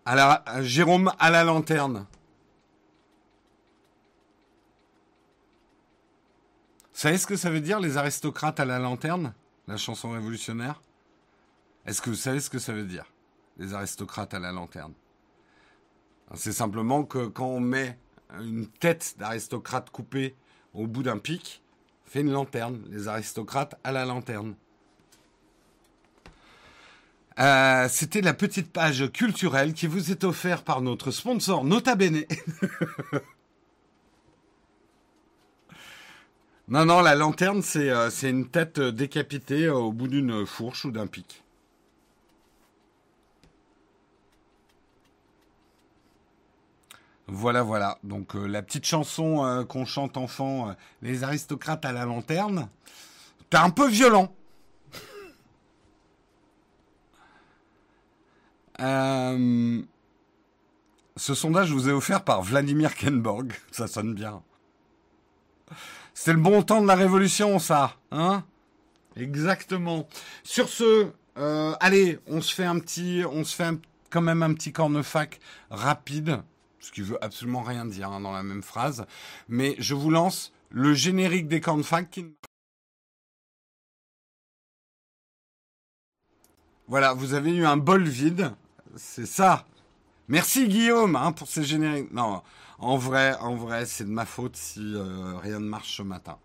À 0.06 0.62
Jérôme 0.62 1.12
à 1.18 1.30
la 1.30 1.44
lanterne. 1.44 2.06
Vous 6.92 7.00
savez 7.00 7.18
ce 7.18 7.26
que 7.26 7.36
ça 7.36 7.50
veut 7.50 7.60
dire, 7.60 7.80
les 7.80 7.96
aristocrates 7.96 8.60
à 8.60 8.64
la 8.64 8.78
lanterne? 8.78 9.34
La 9.66 9.76
chanson 9.76 10.10
révolutionnaire? 10.10 10.80
Est-ce 11.86 12.00
que 12.00 12.10
vous 12.10 12.16
savez 12.16 12.40
ce 12.40 12.50
que 12.50 12.58
ça 12.58 12.72
veut 12.72 12.84
dire, 12.84 13.04
les 13.58 13.74
aristocrates 13.74 14.32
à 14.32 14.38
la 14.38 14.52
lanterne? 14.52 14.92
C'est 16.34 16.52
simplement 16.52 17.04
que 17.04 17.26
quand 17.26 17.46
on 17.46 17.60
met 17.60 17.98
une 18.40 18.66
tête 18.66 19.14
d'aristocrate 19.18 19.90
coupée 19.90 20.34
au 20.72 20.86
bout 20.86 21.02
d'un 21.02 21.18
pic, 21.18 21.62
fait 22.04 22.20
une 22.20 22.32
lanterne. 22.32 22.80
Les 22.90 23.08
aristocrates 23.08 23.78
à 23.84 23.92
la 23.92 24.04
lanterne. 24.04 24.54
Euh, 27.40 27.88
c'était 27.88 28.20
la 28.20 28.34
petite 28.34 28.72
page 28.72 29.10
culturelle 29.12 29.72
qui 29.74 29.88
vous 29.88 30.12
est 30.12 30.22
offerte 30.22 30.64
par 30.64 30.80
notre 30.80 31.10
sponsor 31.10 31.64
Nota 31.64 31.96
Bene. 31.96 32.24
non, 36.68 36.84
non, 36.84 37.00
la 37.00 37.16
lanterne, 37.16 37.62
c'est 37.62 37.90
euh, 37.90 38.10
une 38.22 38.48
tête 38.48 38.78
décapitée 38.80 39.68
au 39.68 39.90
bout 39.90 40.06
d'une 40.06 40.46
fourche 40.46 40.84
ou 40.84 40.92
d'un 40.92 41.08
pic. 41.08 41.43
Voilà, 47.26 47.62
voilà. 47.62 47.98
Donc 48.02 48.36
euh, 48.36 48.46
la 48.46 48.62
petite 48.62 48.84
chanson 48.84 49.44
euh, 49.44 49.64
qu'on 49.64 49.86
chante 49.86 50.18
enfant, 50.18 50.68
euh, 50.68 50.72
les 51.02 51.24
aristocrates 51.24 51.84
à 51.84 51.92
la 51.92 52.04
lanterne. 52.04 52.68
T'es 53.50 53.56
un 53.56 53.70
peu 53.70 53.88
violent. 53.88 54.34
ce 61.16 61.34
sondage 61.34 61.72
vous 61.72 61.88
est 61.88 61.92
offert 61.92 62.24
par 62.24 62.42
Vladimir 62.42 62.94
Kenborg. 62.94 63.54
Ça 63.70 63.86
sonne 63.86 64.14
bien. 64.14 64.42
C'est 66.12 66.32
le 66.34 66.40
bon 66.40 66.62
temps 66.62 66.82
de 66.82 66.86
la 66.86 66.94
révolution, 66.94 67.58
ça, 67.58 67.96
hein? 68.12 68.44
Exactement. 69.16 70.06
Sur 70.44 70.68
ce, 70.68 71.10
allez, 71.80 72.20
on 72.28 72.40
se 72.40 72.54
fait 72.54 72.64
un 72.64 72.78
petit, 72.78 73.24
on 73.28 73.42
se 73.42 73.56
fait 73.56 73.74
quand 74.10 74.20
même 74.20 74.44
un 74.44 74.54
petit 74.54 74.72
cornefac 74.72 75.40
rapide 75.70 76.40
ce 76.84 76.92
qui 76.92 77.00
veut 77.00 77.22
absolument 77.24 77.62
rien 77.62 77.86
dire 77.86 78.10
hein, 78.10 78.20
dans 78.20 78.32
la 78.32 78.42
même 78.42 78.62
phrase. 78.62 79.06
Mais 79.48 79.74
je 79.78 79.94
vous 79.94 80.10
lance 80.10 80.52
le 80.68 80.92
générique 80.92 81.48
des 81.48 81.60
cornfac. 81.60 82.20
Voilà, 86.86 87.14
vous 87.14 87.32
avez 87.32 87.52
eu 87.54 87.64
un 87.64 87.78
bol 87.78 88.06
vide. 88.06 88.52
C'est 88.96 89.26
ça. 89.26 89.66
Merci 90.28 90.68
Guillaume 90.68 91.16
hein, 91.16 91.32
pour 91.32 91.48
ces 91.48 91.64
génériques. 91.64 92.12
Non, 92.12 92.42
en 92.78 92.98
vrai, 92.98 93.34
en 93.40 93.54
vrai, 93.54 93.86
c'est 93.86 94.04
de 94.04 94.10
ma 94.10 94.26
faute 94.26 94.56
si 94.56 94.94
euh, 94.94 95.38
rien 95.38 95.60
ne 95.60 95.66
marche 95.66 95.96
ce 95.96 96.02
matin. 96.02 96.38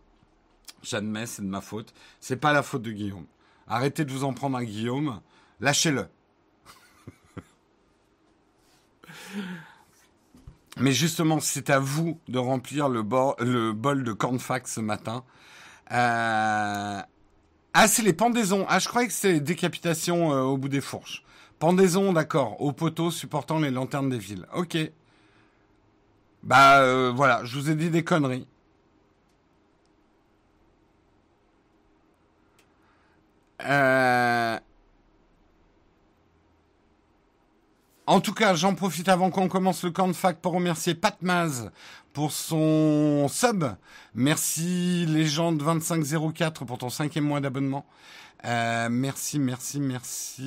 J'admets, 0.81 1.25
c'est 1.25 1.41
de 1.41 1.47
ma 1.47 1.59
faute. 1.59 1.93
C'est 2.21 2.37
pas 2.37 2.53
la 2.53 2.63
faute 2.63 2.83
de 2.83 2.91
Guillaume. 2.91 3.25
Arrêtez 3.67 4.05
de 4.05 4.11
vous 4.11 4.23
en 4.23 4.33
prendre 4.33 4.57
à 4.57 4.63
Guillaume. 4.63 5.19
Lâchez-le. 5.59 6.07
Mais 10.79 10.91
justement, 10.93 11.39
c'est 11.39 11.69
à 11.69 11.79
vous 11.79 12.19
de 12.27 12.39
remplir 12.39 12.89
le, 12.89 13.01
bol 13.03 14.03
de 14.03 14.13
cornfax 14.13 14.75
ce 14.75 14.79
matin. 14.79 15.23
Euh, 15.91 17.01
ah, 17.73 17.87
c'est 17.87 18.01
les 18.01 18.13
pendaisons. 18.13 18.65
Ah, 18.69 18.79
je 18.79 18.87
croyais 18.87 19.07
que 19.07 19.13
c'était 19.13 19.33
les 19.33 19.39
décapitations 19.41 20.33
euh, 20.33 20.41
au 20.41 20.57
bout 20.57 20.69
des 20.69 20.81
fourches. 20.81 21.23
Pendaisons, 21.59 22.13
d'accord, 22.13 22.61
aux 22.61 22.71
poteaux 22.71 23.11
supportant 23.11 23.59
les 23.59 23.71
lanternes 23.71 24.09
des 24.09 24.17
villes. 24.17 24.45
Ok. 24.55 24.77
Bah 26.43 26.79
euh, 26.79 27.11
voilà, 27.13 27.43
je 27.43 27.59
vous 27.59 27.69
ai 27.69 27.75
dit 27.75 27.89
des 27.89 28.03
conneries. 28.03 28.47
Euh... 33.65 34.57
En 38.09 38.21
tout 38.21 38.33
cas, 38.33 38.55
j'en 38.55 38.73
profite 38.73 39.07
avant 39.07 39.29
qu'on 39.29 39.47
commence 39.47 39.83
le 39.83 39.91
camp 39.91 40.07
de 40.07 40.13
fac 40.13 40.41
pour 40.41 40.53
remercier 40.53 40.95
Patmaz 40.95 41.69
pour 42.11 42.31
son 42.31 43.27
sub. 43.29 43.65
Merci 44.15 45.05
Légende 45.07 45.59
2504 45.59 46.65
pour 46.65 46.79
ton 46.79 46.89
cinquième 46.89 47.25
mois 47.25 47.39
d'abonnement. 47.39 47.85
Euh, 48.45 48.89
merci, 48.89 49.37
merci, 49.37 49.79
merci. 49.79 50.41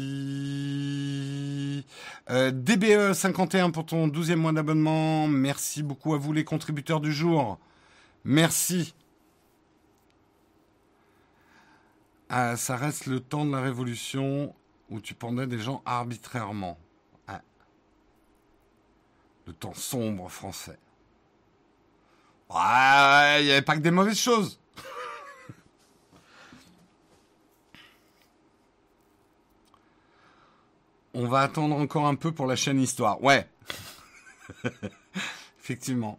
Euh, 2.31 2.51
DBE51 2.51 3.71
pour 3.71 3.87
ton 3.87 4.09
douzième 4.09 4.41
mois 4.41 4.51
d'abonnement. 4.51 5.29
Merci 5.29 5.85
beaucoup 5.85 6.15
à 6.15 6.19
vous 6.19 6.33
les 6.33 6.43
contributeurs 6.43 7.01
du 7.01 7.13
jour. 7.13 7.61
Merci. 8.25 8.93
Ah, 12.29 12.57
ça 12.57 12.75
reste 12.77 13.07
le 13.07 13.21
temps 13.21 13.45
de 13.47 13.53
la 13.53 13.61
révolution 13.61 14.53
où 14.91 15.01
tu 15.01 15.15
pendais 15.15 15.47
des 15.47 15.61
gens 15.61 15.81
arbitrairement 15.87 16.77
le 19.47 19.52
temps 19.52 19.74
sombre 19.74 20.28
français. 20.28 20.78
Ouais, 22.51 23.40
il 23.40 23.47
n'y 23.47 23.52
avait 23.52 23.62
pas 23.62 23.74
que 23.77 23.81
des 23.81 23.90
mauvaises 23.90 24.19
choses. 24.19 24.60
On 31.14 31.27
va 31.27 31.40
attendre 31.40 31.77
encore 31.77 32.06
un 32.06 32.14
peu 32.14 32.32
pour 32.32 32.47
la 32.47 32.56
chaîne 32.56 32.81
Histoire. 32.81 33.23
Ouais. 33.23 33.48
Effectivement. 35.60 36.19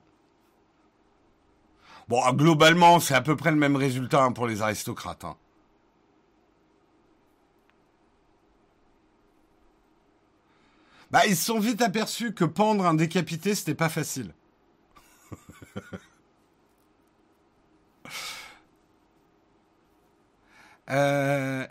Bon, 2.07 2.21
globalement, 2.33 2.99
c'est 2.99 3.13
à 3.13 3.21
peu 3.21 3.35
près 3.35 3.51
le 3.51 3.57
même 3.57 3.75
résultat 3.75 4.23
hein, 4.23 4.31
pour 4.31 4.47
les 4.47 4.61
aristocrates. 4.61 5.23
Hein. 5.23 5.35
Bah, 11.13 11.27
ils 11.27 11.35
se 11.35 11.45
sont 11.45 11.59
vite 11.59 11.83
aperçus 11.83 12.33
que 12.33 12.43
pendre 12.43 12.87
un 12.87 12.95
décapité, 12.95 13.53
c'était 13.53 13.75
pas 13.75 13.89
facile. 13.89 14.33
Euh, 20.89 21.65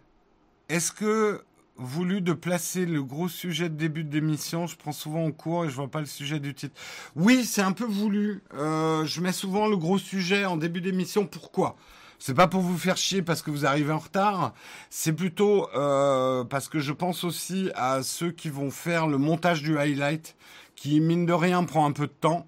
est-ce 0.70 0.90
que 0.90 1.44
voulu 1.76 2.22
de 2.22 2.32
placer 2.32 2.86
le 2.86 3.02
gros 3.02 3.28
sujet 3.28 3.68
de 3.68 3.74
début 3.74 4.04
d'émission 4.04 4.66
Je 4.66 4.74
prends 4.74 4.90
souvent 4.92 5.26
en 5.26 5.32
cours 5.32 5.66
et 5.66 5.68
je 5.68 5.74
vois 5.74 5.90
pas 5.90 6.00
le 6.00 6.06
sujet 6.06 6.40
du 6.40 6.54
titre. 6.54 6.80
Oui, 7.14 7.44
c'est 7.44 7.60
un 7.60 7.72
peu 7.72 7.84
voulu. 7.84 8.42
Euh, 8.54 9.04
je 9.04 9.20
mets 9.20 9.32
souvent 9.32 9.68
le 9.68 9.76
gros 9.76 9.98
sujet 9.98 10.46
en 10.46 10.56
début 10.56 10.80
d'émission. 10.80 11.26
Pourquoi? 11.26 11.76
C'est 12.24 12.34
pas 12.34 12.46
pour 12.46 12.60
vous 12.60 12.78
faire 12.78 12.96
chier 12.96 13.20
parce 13.20 13.42
que 13.42 13.50
vous 13.50 13.66
arrivez 13.66 13.92
en 13.92 13.98
retard. 13.98 14.54
C'est 14.90 15.12
plutôt 15.12 15.68
euh, 15.74 16.44
parce 16.44 16.68
que 16.68 16.78
je 16.78 16.92
pense 16.92 17.24
aussi 17.24 17.68
à 17.74 18.04
ceux 18.04 18.30
qui 18.30 18.48
vont 18.48 18.70
faire 18.70 19.08
le 19.08 19.18
montage 19.18 19.60
du 19.60 19.76
highlight, 19.76 20.36
qui 20.76 21.00
mine 21.00 21.26
de 21.26 21.32
rien 21.32 21.64
prend 21.64 21.84
un 21.84 21.90
peu 21.90 22.06
de 22.06 22.12
temps. 22.12 22.46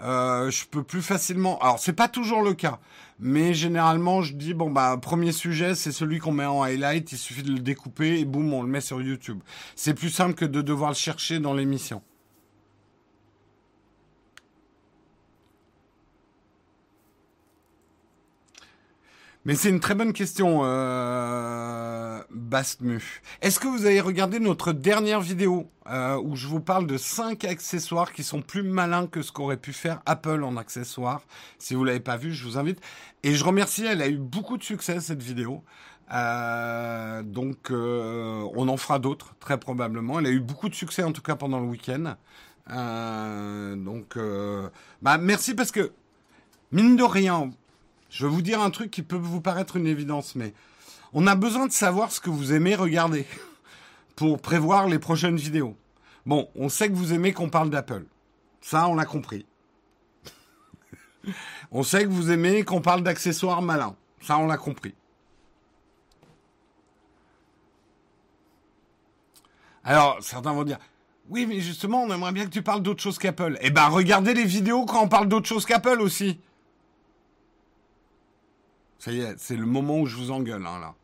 Euh, 0.00 0.48
je 0.52 0.64
peux 0.66 0.84
plus 0.84 1.02
facilement. 1.02 1.58
Alors 1.58 1.80
c'est 1.80 1.92
pas 1.92 2.06
toujours 2.06 2.40
le 2.40 2.54
cas, 2.54 2.78
mais 3.18 3.52
généralement 3.52 4.22
je 4.22 4.34
dis 4.34 4.54
bon 4.54 4.70
bah 4.70 4.96
premier 5.02 5.32
sujet 5.32 5.74
c'est 5.74 5.90
celui 5.90 6.20
qu'on 6.20 6.30
met 6.30 6.46
en 6.46 6.62
highlight. 6.62 7.10
Il 7.10 7.18
suffit 7.18 7.42
de 7.42 7.50
le 7.50 7.58
découper 7.58 8.20
et 8.20 8.24
boum 8.24 8.54
on 8.54 8.62
le 8.62 8.68
met 8.68 8.80
sur 8.80 9.02
YouTube. 9.02 9.40
C'est 9.74 9.94
plus 9.94 10.10
simple 10.10 10.34
que 10.34 10.44
de 10.44 10.62
devoir 10.62 10.90
le 10.90 10.96
chercher 10.96 11.40
dans 11.40 11.52
l'émission. 11.52 12.00
Mais 19.46 19.54
c'est 19.54 19.68
une 19.68 19.78
très 19.78 19.94
bonne 19.94 20.12
question, 20.12 20.62
euh. 20.64 22.20
Est-ce 22.50 23.60
que 23.60 23.68
vous 23.68 23.86
avez 23.86 24.00
regardé 24.00 24.40
notre 24.40 24.72
dernière 24.72 25.20
vidéo 25.20 25.70
euh, 25.88 26.20
où 26.20 26.34
je 26.34 26.48
vous 26.48 26.58
parle 26.58 26.88
de 26.88 26.96
5 26.96 27.44
accessoires 27.44 28.12
qui 28.12 28.24
sont 28.24 28.42
plus 28.42 28.64
malins 28.64 29.06
que 29.06 29.22
ce 29.22 29.30
qu'aurait 29.30 29.56
pu 29.56 29.72
faire 29.72 30.02
Apple 30.04 30.42
en 30.42 30.56
accessoires? 30.56 31.22
Si 31.60 31.76
vous 31.76 31.84
l'avez 31.84 32.00
pas 32.00 32.16
vu, 32.16 32.32
je 32.32 32.42
vous 32.42 32.58
invite. 32.58 32.80
Et 33.22 33.34
je 33.34 33.44
remercie, 33.44 33.84
elle 33.86 34.02
a 34.02 34.08
eu 34.08 34.16
beaucoup 34.16 34.56
de 34.58 34.64
succès 34.64 35.00
cette 35.00 35.22
vidéo. 35.22 35.62
Euh, 36.12 37.22
donc 37.22 37.70
euh, 37.70 38.44
on 38.56 38.66
en 38.66 38.76
fera 38.76 38.98
d'autres 38.98 39.36
très 39.38 39.60
probablement. 39.60 40.18
Elle 40.18 40.26
a 40.26 40.30
eu 40.30 40.40
beaucoup 40.40 40.68
de 40.68 40.74
succès 40.74 41.04
en 41.04 41.12
tout 41.12 41.22
cas 41.22 41.36
pendant 41.36 41.60
le 41.60 41.66
week-end. 41.66 42.16
Donc 43.76 44.18
bah 45.02 45.18
merci 45.18 45.54
parce 45.54 45.70
que 45.70 45.92
mine 46.72 46.96
de 46.96 47.04
rien, 47.04 47.52
je 48.10 48.26
vais 48.26 48.32
vous 48.32 48.42
dire 48.42 48.60
un 48.60 48.70
truc 48.70 48.90
qui 48.90 49.02
peut 49.02 49.16
vous 49.16 49.40
paraître 49.40 49.76
une 49.76 49.86
évidence, 49.86 50.34
mais 50.34 50.54
on 51.12 51.26
a 51.26 51.34
besoin 51.34 51.66
de 51.66 51.72
savoir 51.72 52.12
ce 52.12 52.20
que 52.20 52.30
vous 52.30 52.52
aimez 52.52 52.74
regarder 52.74 53.26
pour 54.16 54.40
prévoir 54.40 54.88
les 54.88 54.98
prochaines 54.98 55.36
vidéos. 55.36 55.76
Bon, 56.24 56.48
on 56.54 56.68
sait 56.68 56.88
que 56.88 56.94
vous 56.94 57.12
aimez 57.12 57.32
qu'on 57.32 57.50
parle 57.50 57.70
d'Apple. 57.70 58.04
Ça, 58.60 58.88
on 58.88 58.94
l'a 58.94 59.04
compris. 59.04 59.46
on 61.70 61.82
sait 61.82 62.04
que 62.04 62.08
vous 62.08 62.30
aimez 62.30 62.64
qu'on 62.64 62.80
parle 62.80 63.02
d'accessoires 63.02 63.62
malins. 63.62 63.96
Ça, 64.20 64.38
on 64.38 64.46
l'a 64.46 64.56
compris. 64.56 64.94
Alors, 69.84 70.18
certains 70.20 70.52
vont 70.52 70.64
dire, 70.64 70.78
oui, 71.28 71.46
mais 71.46 71.60
justement, 71.60 72.02
on 72.02 72.12
aimerait 72.12 72.32
bien 72.32 72.44
que 72.44 72.50
tu 72.50 72.62
parles 72.62 72.82
d'autre 72.82 73.02
chose 73.02 73.18
qu'Apple. 73.18 73.56
Eh 73.60 73.70
ben, 73.70 73.86
regardez 73.86 74.34
les 74.34 74.44
vidéos 74.44 74.84
quand 74.84 75.02
on 75.02 75.08
parle 75.08 75.28
d'autre 75.28 75.46
chose 75.46 75.64
qu'Apple 75.64 76.00
aussi. 76.00 76.40
C'est 79.36 79.56
le 79.56 79.66
moment 79.66 80.00
où 80.00 80.06
je 80.06 80.16
vous 80.16 80.32
engueule, 80.32 80.66
hein, 80.66 80.80
là. 80.80 80.94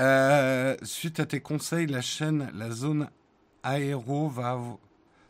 Euh, 0.00 0.76
suite 0.82 1.18
à 1.18 1.26
tes 1.26 1.40
conseils, 1.40 1.86
la 1.86 2.02
chaîne 2.02 2.50
La 2.54 2.70
Zone 2.70 3.08
Aéro 3.62 4.28
va, 4.28 4.60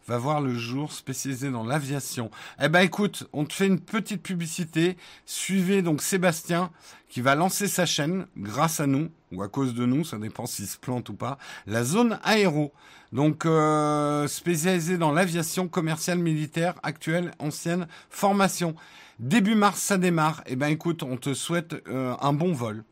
voir 0.08 0.40
le 0.40 0.54
jour 0.54 0.92
spécialisé 0.92 1.50
dans 1.50 1.64
l'aviation. 1.64 2.30
Eh 2.60 2.68
ben 2.68 2.80
écoute, 2.80 3.28
on 3.32 3.44
te 3.44 3.54
fait 3.54 3.66
une 3.66 3.80
petite 3.80 4.22
publicité. 4.22 4.96
Suivez 5.24 5.80
donc 5.80 6.02
Sébastien 6.02 6.70
qui 7.08 7.20
va 7.20 7.34
lancer 7.34 7.68
sa 7.68 7.86
chaîne 7.86 8.26
grâce 8.36 8.80
à 8.80 8.86
nous 8.86 9.10
ou 9.32 9.42
à 9.42 9.48
cause 9.48 9.74
de 9.74 9.86
nous, 9.86 10.04
ça 10.04 10.18
dépend 10.18 10.44
s'il 10.46 10.66
se 10.66 10.76
plante 10.76 11.08
ou 11.08 11.14
pas. 11.14 11.38
La 11.66 11.84
Zone 11.84 12.18
Aéro, 12.22 12.72
donc 13.12 13.46
euh, 13.46 14.26
spécialisée 14.26 14.98
dans 14.98 15.12
l'aviation 15.12 15.68
commerciale 15.68 16.18
militaire 16.18 16.74
actuelle, 16.82 17.30
ancienne 17.38 17.86
formation. 18.10 18.74
Début 19.18 19.56
mars, 19.56 19.80
ça 19.80 19.98
démarre. 19.98 20.42
Eh 20.46 20.56
ben, 20.56 20.68
écoute, 20.68 21.02
on 21.02 21.16
te 21.16 21.34
souhaite 21.34 21.74
euh, 21.88 22.14
un 22.20 22.32
bon 22.32 22.52
vol. 22.52 22.84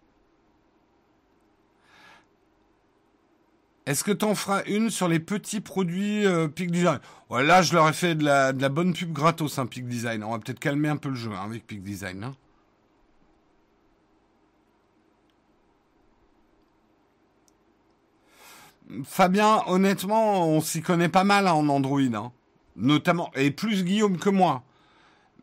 Est-ce 3.87 4.03
que 4.03 4.11
t'en 4.11 4.35
feras 4.35 4.65
une 4.67 4.91
sur 4.91 5.07
les 5.07 5.21
petits 5.21 5.61
produits 5.61 6.27
euh, 6.27 6.49
Peak 6.49 6.73
Design? 6.73 6.99
Là, 7.31 7.63
je 7.63 7.73
leur 7.73 7.89
ai 7.89 7.93
fait 7.93 8.17
de 8.17 8.25
la, 8.25 8.53
bonne 8.53 8.93
pub 8.93 9.13
gratos, 9.13 9.61
hein, 9.61 9.67
Peak 9.67 9.87
Design. 9.87 10.25
On 10.25 10.33
va 10.33 10.41
peut-être 10.41 10.59
calmer 10.59 10.89
un 10.89 10.97
peu 10.97 11.11
le 11.11 11.15
jeu 11.15 11.31
hein, 11.33 11.45
avec 11.45 11.65
Peak 11.65 11.85
Design. 11.85 12.25
Hein. 12.25 12.35
Fabien, 19.05 19.63
honnêtement, 19.69 20.49
on 20.49 20.61
s'y 20.61 20.83
connaît 20.83 21.09
pas 21.09 21.25
mal 21.25 21.47
hein, 21.47 21.53
en 21.53 21.69
Android, 21.69 22.01
notamment, 22.75 23.31
et 23.37 23.53
plus 23.53 23.85
Guillaume 23.85 24.19
que 24.19 24.31
moi. 24.31 24.66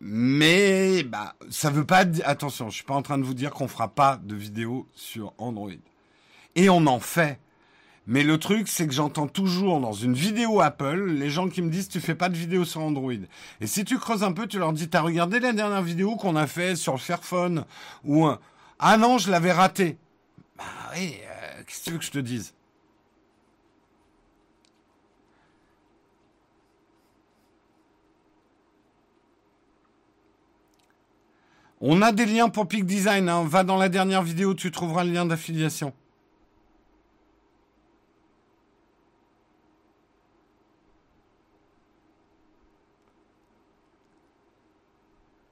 Mais 0.02 1.04
bah, 1.04 1.36
ça 1.50 1.70
veut 1.70 1.86
pas 1.86 2.06
dire. 2.06 2.28
Attention, 2.28 2.70
je 2.70 2.76
suis 2.76 2.84
pas 2.84 2.94
en 2.94 3.02
train 3.02 3.18
de 3.18 3.24
vous 3.24 3.34
dire 3.34 3.52
qu'on 3.52 3.68
fera 3.68 3.88
pas 3.88 4.20
de 4.22 4.36
vidéos 4.36 4.88
sur 4.94 5.34
Android. 5.38 5.72
Et 6.56 6.70
on 6.70 6.86
en 6.88 7.00
fait. 7.00 7.40
Mais 8.06 8.24
le 8.24 8.38
truc, 8.38 8.68
c'est 8.68 8.86
que 8.86 8.94
j'entends 8.94 9.28
toujours 9.28 9.80
dans 9.80 9.94
une 9.94 10.14
vidéo 10.14 10.60
Apple 10.60 11.06
les 11.06 11.30
gens 11.30 11.48
qui 11.48 11.62
me 11.62 11.70
disent 11.70 11.88
tu 11.88 12.02
fais 12.02 12.16
pas 12.16 12.28
de 12.28 12.36
vidéo 12.36 12.66
sur 12.66 12.82
Android. 12.82 13.14
Et 13.62 13.68
si 13.68 13.86
tu 13.86 13.98
creuses 13.98 14.24
un 14.24 14.34
peu, 14.34 14.46
tu 14.46 14.60
leur 14.60 14.74
dis 14.74 14.90
t'as 14.90 15.02
regardé 15.02 15.40
la 15.40 15.54
dernière 15.54 15.82
vidéo 15.82 16.18
qu'on 16.18 16.36
a 16.36 16.48
fait 16.48 16.76
sur 16.76 16.94
le 16.94 17.00
Fairphone 17.00 17.64
ou 18.04 18.28
ah 18.80 18.98
non 18.98 19.18
je 19.18 19.32
l'avais 19.32 19.54
raté. 19.54 19.98
Bah 20.58 20.66
oui, 20.94 21.16
euh, 21.24 21.64
qu'est-ce 21.66 21.80
que 21.80 21.86
tu 21.86 21.92
veux 21.92 21.98
que 22.00 22.06
je 22.06 22.12
te 22.12 22.20
dise? 22.20 22.54
On 31.86 32.02
a 32.02 32.14
des 32.14 32.26
liens 32.26 32.48
pour 32.48 32.70
Peak 32.70 32.86
Design. 32.86 33.28
Hein. 33.28 33.44
Va 33.46 33.66
dans 33.66 33.76
la 33.76 33.90
dernière 33.90 34.24
vidéo, 34.24 34.54
tu 34.54 34.72
trouveras 34.72 35.04
le 35.04 35.12
lien 35.12 35.26
d'affiliation. 35.26 35.92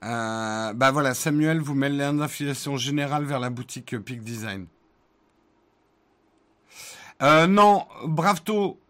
Euh, 0.02 0.72
bah 0.72 0.90
voilà, 0.90 1.12
Samuel 1.12 1.60
vous 1.60 1.74
met 1.74 1.90
le 1.90 1.96
lien 1.98 2.14
d'affiliation 2.14 2.78
générale 2.78 3.24
vers 3.24 3.38
la 3.38 3.50
boutique 3.50 3.98
Peak 3.98 4.22
Design. 4.22 4.66
Euh, 7.20 7.46
non, 7.46 7.84
Bravto, 8.06 8.80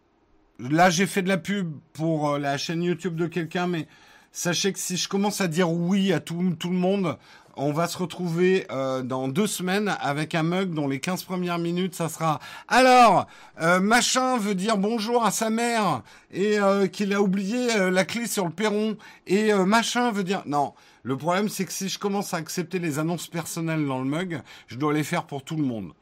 là 0.60 0.90
j'ai 0.90 1.06
fait 1.06 1.22
de 1.22 1.28
la 1.28 1.38
pub 1.38 1.72
pour 1.92 2.30
euh, 2.30 2.38
la 2.38 2.56
chaîne 2.56 2.84
YouTube 2.84 3.16
de 3.16 3.26
quelqu'un, 3.26 3.66
mais 3.66 3.88
Sachez 4.34 4.72
que 4.72 4.78
si 4.78 4.96
je 4.96 5.10
commence 5.10 5.42
à 5.42 5.46
dire 5.46 5.70
oui 5.70 6.10
à 6.10 6.18
tout, 6.18 6.40
le 6.40 6.70
monde, 6.70 7.18
on 7.54 7.70
va 7.70 7.86
se 7.86 7.98
retrouver 7.98 8.66
euh, 8.70 9.02
dans 9.02 9.28
deux 9.28 9.46
semaines 9.46 9.94
avec 10.00 10.34
un 10.34 10.42
mug 10.42 10.72
dont 10.72 10.88
les 10.88 11.00
15 11.00 11.24
premières 11.24 11.58
minutes, 11.58 11.94
ça 11.94 12.08
sera 12.08 12.40
alors 12.66 13.26
euh, 13.60 13.78
machin 13.78 14.38
veut 14.38 14.54
dire 14.54 14.78
bonjour 14.78 15.26
à 15.26 15.30
sa 15.30 15.50
mère 15.50 16.00
et 16.30 16.58
euh, 16.58 16.86
qu'il 16.86 17.12
a 17.12 17.20
oublié 17.20 17.90
la 17.90 18.06
clé 18.06 18.26
sur 18.26 18.46
le 18.46 18.52
perron 18.52 18.96
et 19.26 19.52
machin 19.52 20.10
veut 20.10 20.24
dire 20.24 20.42
non. 20.46 20.72
Le 21.02 21.18
problème 21.18 21.50
c'est 21.50 21.66
que 21.66 21.72
si 21.72 21.90
je 21.90 21.98
commence 21.98 22.32
à 22.32 22.38
accepter 22.38 22.78
les 22.78 22.98
annonces 22.98 23.28
personnelles 23.28 23.86
dans 23.86 23.98
le 23.98 24.08
mug, 24.08 24.40
je 24.66 24.76
dois 24.76 24.94
les 24.94 25.04
faire 25.04 25.24
pour 25.24 25.44
tout 25.44 25.56
le 25.56 25.64
monde. 25.64 25.92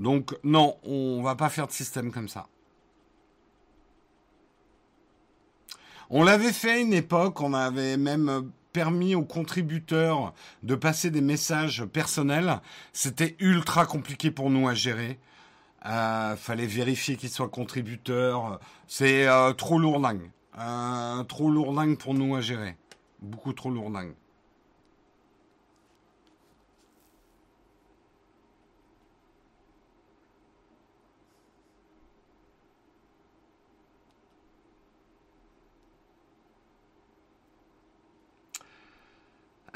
Donc 0.00 0.36
non, 0.42 0.78
on 0.82 1.22
va 1.22 1.36
pas 1.36 1.48
faire 1.48 1.68
de 1.68 1.72
système 1.72 2.10
comme 2.10 2.28
ça. 2.28 2.48
On 6.10 6.22
l'avait 6.22 6.52
fait 6.52 6.70
à 6.70 6.78
une 6.78 6.94
époque, 6.94 7.40
on 7.42 7.52
avait 7.52 7.98
même 7.98 8.50
permis 8.72 9.14
aux 9.14 9.24
contributeurs 9.24 10.32
de 10.62 10.74
passer 10.74 11.10
des 11.10 11.20
messages 11.20 11.84
personnels. 11.84 12.60
C'était 12.92 13.36
ultra 13.40 13.84
compliqué 13.84 14.30
pour 14.30 14.48
nous 14.48 14.68
à 14.68 14.74
gérer. 14.74 15.18
Euh, 15.86 16.34
fallait 16.36 16.66
vérifier 16.66 17.16
qu'ils 17.16 17.28
soient 17.28 17.48
contributeurs. 17.48 18.58
C'est 18.86 19.28
euh, 19.28 19.52
trop 19.52 19.78
lourdingue. 19.78 20.30
Euh, 20.58 21.22
trop 21.24 21.50
lourdingue 21.50 21.98
pour 21.98 22.14
nous 22.14 22.34
à 22.36 22.40
gérer. 22.40 22.76
Beaucoup 23.20 23.52
trop 23.52 23.70
lourdingue. 23.70 24.14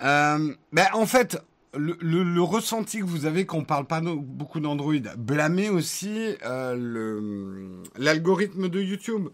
Euh, 0.03 0.55
ben, 0.73 0.87
en 0.95 1.07
fait, 1.07 1.39
le, 1.75 2.41
ressenti 2.41 2.99
que 2.99 3.05
vous 3.05 3.27
avez 3.27 3.47
quand 3.47 3.59
on 3.59 3.65
parle 3.65 3.87
pas 3.87 4.01
beaucoup 4.01 4.61
d'Android, 4.61 4.95
blâmez 5.17 5.71
aussi 5.71 6.35
euh, 6.45 7.83
l'algorithme 7.97 8.69
de 8.69 8.81
YouTube. 8.81 9.29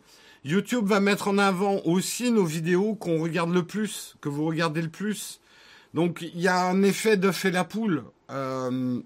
YouTube 0.45 0.87
va 0.87 1.01
mettre 1.01 1.29
en 1.29 1.39
avant 1.39 1.81
aussi 1.85 2.31
nos 2.31 2.45
vidéos 2.45 2.95
qu'on 2.95 3.21
regarde 3.21 3.53
le 3.53 3.65
plus, 3.65 4.17
que 4.21 4.29
vous 4.29 4.45
regardez 4.45 4.83
le 4.83 4.89
plus. 4.89 5.41
Donc 5.95 6.23
il 6.23 6.41
y 6.41 6.49
a 6.49 6.61
un 6.67 6.83
effet 6.83 7.17
de 7.17 7.31
fait 7.33 7.51
la 7.51 7.65
poule. 7.65 8.05
Euh, 8.31 9.01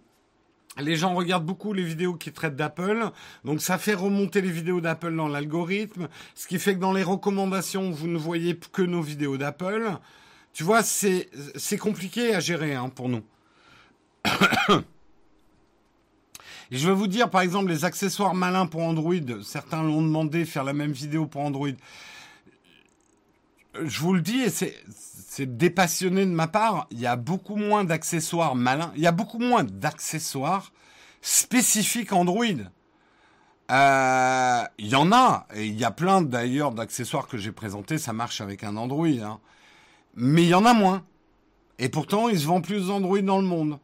les 0.78 0.97
gens 0.97 1.14
regardent 1.14 1.47
beaucoup 1.47 1.72
les 1.72 1.82
vidéos 1.82 2.14
qui 2.14 2.32
traitent 2.32 2.56
d'Apple, 2.56 3.10
donc 3.44 3.60
ça 3.60 3.76
fait 3.76 3.94
remonter 3.94 4.40
les 4.40 4.51
vidéos 4.51 4.80
d'Apple 4.80 5.14
dans 5.14 5.28
l'algorithme, 5.28 6.09
ce 6.34 6.47
qui 6.47 6.59
fait 6.59 6.74
que 6.74 6.80
dans 6.80 6.93
les 6.93 7.02
recommandations, 7.02 7.90
vous 7.90 8.09
ne 8.09 8.16
voyez 8.16 8.59
que 8.72 8.82
nos 8.82 9.02
vidéos 9.02 9.36
d'Apple. 9.36 9.98
Tu 10.53 10.65
vois, 10.65 10.83
c'est 10.83 11.31
compliqué 11.79 12.35
à 12.35 12.41
gérer 12.41 12.74
hein, 12.74 12.91
pour 12.91 13.09
nous. 13.09 13.23
Et 14.24 14.31
je 16.70 16.87
vais 16.87 16.95
vous 16.95 17.07
dire, 17.07 17.31
par 17.31 17.41
exemple, 17.41 17.70
les 17.70 17.85
accessoires 17.85 18.35
malins 18.35 18.66
pour 18.66 18.83
Android. 18.83 19.15
Certains 19.43 19.83
l'ont 19.83 20.03
demandé, 20.03 20.45
faire 20.45 20.65
la 20.65 20.74
même 20.74 20.93
vidéo 20.93 21.27
pour 21.27 21.41
Android. 21.41 21.69
Je 23.83 24.01
vous 24.01 24.12
le 24.12 24.20
dis, 24.20 24.41
et 24.41 24.51
c'est 24.51 25.57
dépassionné 25.57 26.27
de 26.27 26.31
ma 26.31 26.47
part, 26.47 26.87
il 26.91 27.01
y 27.01 27.07
a 27.07 27.16
beaucoup 27.16 27.57
moins 27.57 27.85
d'accessoires 27.85 28.55
malins. 28.55 28.93
Il 28.97 29.03
y 29.03 29.07
a 29.07 29.12
beaucoup 29.12 29.39
moins 29.39 29.65
d'accessoires 29.65 30.73
spécifiques 31.23 32.12
Android. 32.12 32.45
Euh, 33.70 34.62
il 34.77 34.89
y 34.89 34.97
en 34.97 35.12
a, 35.12 35.47
et 35.55 35.65
il 35.65 35.79
y 35.79 35.85
a 35.85 35.91
plein 35.91 36.20
d'ailleurs 36.20 36.73
d'accessoires 36.73 37.27
que 37.27 37.39
j'ai 37.39 37.53
présentés, 37.53 37.97
ça 37.97 38.12
marche 38.12 38.43
avec 38.43 38.65
un 38.65 38.77
Android. 38.77 39.07
Hein 39.07 39.41
mais 40.14 40.43
il 40.43 40.48
y 40.48 40.55
en 40.55 40.64
a 40.64 40.74
moins. 40.74 41.05
Et 41.78 41.89
pourtant, 41.89 42.28
il 42.28 42.39
se 42.39 42.47
vend 42.47 42.60
plus 42.60 42.89
d'Android 42.89 43.20
dans 43.22 43.39
le 43.39 43.47
monde. 43.47 43.78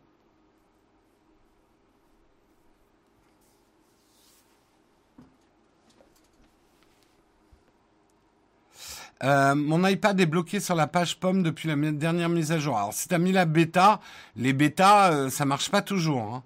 Euh, 9.25 9.55
mon 9.55 9.85
iPad 9.87 10.21
est 10.21 10.27
bloqué 10.27 10.61
sur 10.61 10.77
la 10.77 10.87
page 10.87 11.19
pomme 11.19 11.43
depuis 11.43 11.69
la 11.69 11.75
dernière 11.91 12.29
mise 12.29 12.53
à 12.53 12.59
jour. 12.59 12.77
Alors, 12.77 12.93
si 12.93 13.09
tu 13.09 13.15
as 13.15 13.19
mis 13.19 13.33
la 13.33 13.47
bêta, 13.47 14.01
les 14.37 14.53
bêtas, 14.53 15.13
euh, 15.13 15.31
ça 15.31 15.45
marche 15.45 15.71
pas 15.71 15.83
toujours. 15.83 16.23
Hein. 16.23 16.43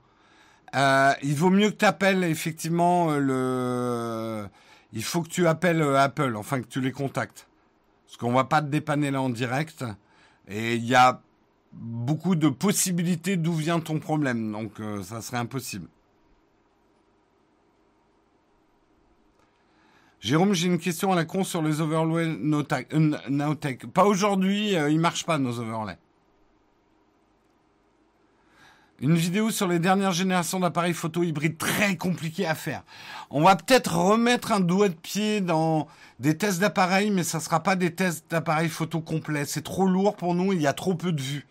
Euh, 0.74 1.12
il 1.22 1.34
vaut 1.34 1.50
mieux 1.50 1.70
que 1.70 1.76
tu 1.76 1.84
appelles 1.84 2.24
effectivement 2.24 3.10
le. 3.10 4.46
Il 4.94 5.04
faut 5.04 5.22
que 5.22 5.28
tu 5.28 5.46
appelles 5.46 5.82
Apple, 5.82 6.34
enfin 6.36 6.62
que 6.62 6.66
tu 6.66 6.80
les 6.80 6.92
contactes. 6.92 7.46
Parce 8.12 8.18
qu'on 8.18 8.34
va 8.34 8.44
pas 8.44 8.60
te 8.60 8.66
dépanner 8.66 9.10
là 9.10 9.22
en 9.22 9.30
direct. 9.30 9.86
Et 10.47 10.74
il 10.74 10.84
y 10.84 10.94
a 10.94 11.22
beaucoup 11.72 12.34
de 12.34 12.51
possibilités 12.51 13.39
d'où 13.39 13.55
vient 13.55 13.80
ton 13.80 14.01
problème. 14.01 14.52
Donc 14.52 14.80
euh, 14.80 15.02
ça 15.02 15.22
serait 15.22 15.39
impossible. 15.39 15.89
Jérôme, 20.20 20.52
j'ai 20.52 20.66
une 20.66 20.78
question 20.78 21.10
à 21.10 21.16
la 21.16 21.24
con 21.24 21.43
sur 21.43 21.62
les 21.62 21.80
overlays 21.80 22.36
Nowtech. 22.36 23.86
Pas 23.86 24.05
aujourd'hui, 24.05 24.76
euh, 24.76 24.90
ils 24.90 25.01
marchent 25.01 25.24
pas 25.24 25.39
nos 25.39 25.59
overlays. 25.59 25.97
Une 29.02 29.16
vidéo 29.16 29.50
sur 29.50 29.66
les 29.66 29.80
dernières 29.80 30.12
générations 30.12 30.60
d'appareils 30.60 30.94
photo 30.94 31.24
hybrides 31.24 31.58
très 31.58 31.96
compliqué 31.96 32.46
à 32.46 32.54
faire. 32.54 32.84
On 33.30 33.42
va 33.42 33.56
peut-être 33.56 33.96
remettre 33.96 34.52
un 34.52 34.60
doigt 34.60 34.88
de 34.88 34.94
pied 34.94 35.40
dans 35.40 35.88
des 36.20 36.38
tests 36.38 36.60
d'appareils, 36.60 37.10
mais 37.10 37.24
ça 37.24 37.40
sera 37.40 37.64
pas 37.64 37.74
des 37.74 37.92
tests 37.92 38.30
d'appareils 38.30 38.68
photo 38.68 39.00
complets. 39.00 39.44
C'est 39.44 39.62
trop 39.62 39.88
lourd 39.88 40.14
pour 40.14 40.36
nous, 40.36 40.52
il 40.52 40.62
y 40.62 40.68
a 40.68 40.72
trop 40.72 40.94
peu 40.94 41.10
de 41.10 41.20
vues. 41.20 41.48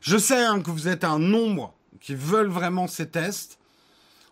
Je 0.00 0.18
sais 0.18 0.44
hein, 0.44 0.60
que 0.60 0.72
vous 0.72 0.88
êtes 0.88 1.04
un 1.04 1.20
nombre 1.20 1.72
qui 2.00 2.16
veulent 2.16 2.48
vraiment 2.48 2.88
ces 2.88 3.08
tests. 3.08 3.60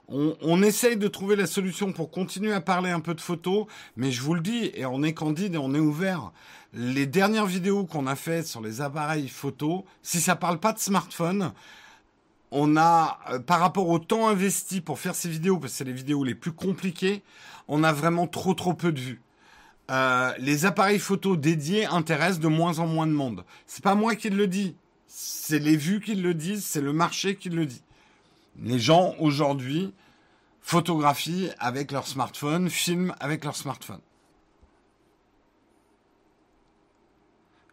On, 0.08 0.36
on, 0.42 0.60
essaye 0.60 0.96
de 0.96 1.06
trouver 1.06 1.36
la 1.36 1.46
solution 1.46 1.92
pour 1.92 2.10
continuer 2.10 2.52
à 2.52 2.60
parler 2.60 2.90
un 2.90 3.00
peu 3.00 3.14
de 3.14 3.20
photos, 3.20 3.66
mais 3.96 4.10
je 4.10 4.22
vous 4.22 4.34
le 4.34 4.40
dis, 4.40 4.72
et 4.74 4.86
on 4.86 5.04
est 5.04 5.14
candide 5.14 5.54
et 5.54 5.58
on 5.58 5.72
est 5.72 5.78
ouvert. 5.78 6.32
Les 6.72 7.06
dernières 7.06 7.46
vidéos 7.46 7.84
qu'on 7.84 8.08
a 8.08 8.16
faites 8.16 8.48
sur 8.48 8.60
les 8.60 8.80
appareils 8.80 9.28
photo, 9.28 9.84
si 10.02 10.20
ça 10.20 10.34
parle 10.34 10.58
pas 10.58 10.72
de 10.72 10.80
smartphone, 10.80 11.52
on 12.58 12.76
a, 12.76 13.18
euh, 13.30 13.38
par 13.38 13.60
rapport 13.60 13.88
au 13.90 13.98
temps 13.98 14.28
investi 14.28 14.80
pour 14.80 14.98
faire 14.98 15.14
ces 15.14 15.28
vidéos, 15.28 15.58
parce 15.58 15.72
que 15.72 15.78
c'est 15.78 15.84
les 15.84 15.92
vidéos 15.92 16.24
les 16.24 16.34
plus 16.34 16.52
compliquées, 16.52 17.22
on 17.68 17.84
a 17.84 17.92
vraiment 17.92 18.26
trop 18.26 18.54
trop 18.54 18.72
peu 18.72 18.92
de 18.92 19.00
vues. 19.00 19.22
Euh, 19.90 20.32
les 20.38 20.64
appareils 20.64 20.98
photo 20.98 21.36
dédiés 21.36 21.84
intéressent 21.84 22.40
de 22.40 22.48
moins 22.48 22.78
en 22.78 22.86
moins 22.86 23.06
de 23.06 23.12
monde. 23.12 23.44
C'est 23.66 23.84
pas 23.84 23.94
moi 23.94 24.16
qui 24.16 24.30
le 24.30 24.46
dis, 24.46 24.74
c'est 25.06 25.58
les 25.58 25.76
vues 25.76 26.00
qui 26.00 26.14
le 26.14 26.32
disent, 26.32 26.64
c'est 26.64 26.80
le 26.80 26.94
marché 26.94 27.36
qui 27.36 27.50
le 27.50 27.66
dit. 27.66 27.82
Les 28.62 28.78
gens 28.78 29.14
aujourd'hui 29.20 29.92
photographient 30.62 31.50
avec 31.58 31.92
leur 31.92 32.06
smartphone, 32.06 32.70
filment 32.70 33.14
avec 33.20 33.44
leur 33.44 33.54
smartphone. 33.54 34.00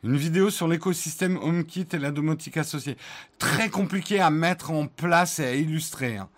Une 0.04 0.18
vidéo 0.18 0.50
sur 0.50 0.68
l'écosystème 0.68 1.38
HomeKit 1.38 1.88
et 1.94 1.98
la 1.98 2.12
domotique 2.12 2.58
associée. 2.58 2.98
Très 3.38 3.70
compliqué 3.70 4.20
à 4.20 4.30
mettre 4.30 4.72
en 4.72 4.88
place 4.88 5.40
et 5.40 5.46
à 5.46 5.56
illustrer. 5.56 6.18
Hein. 6.18 6.30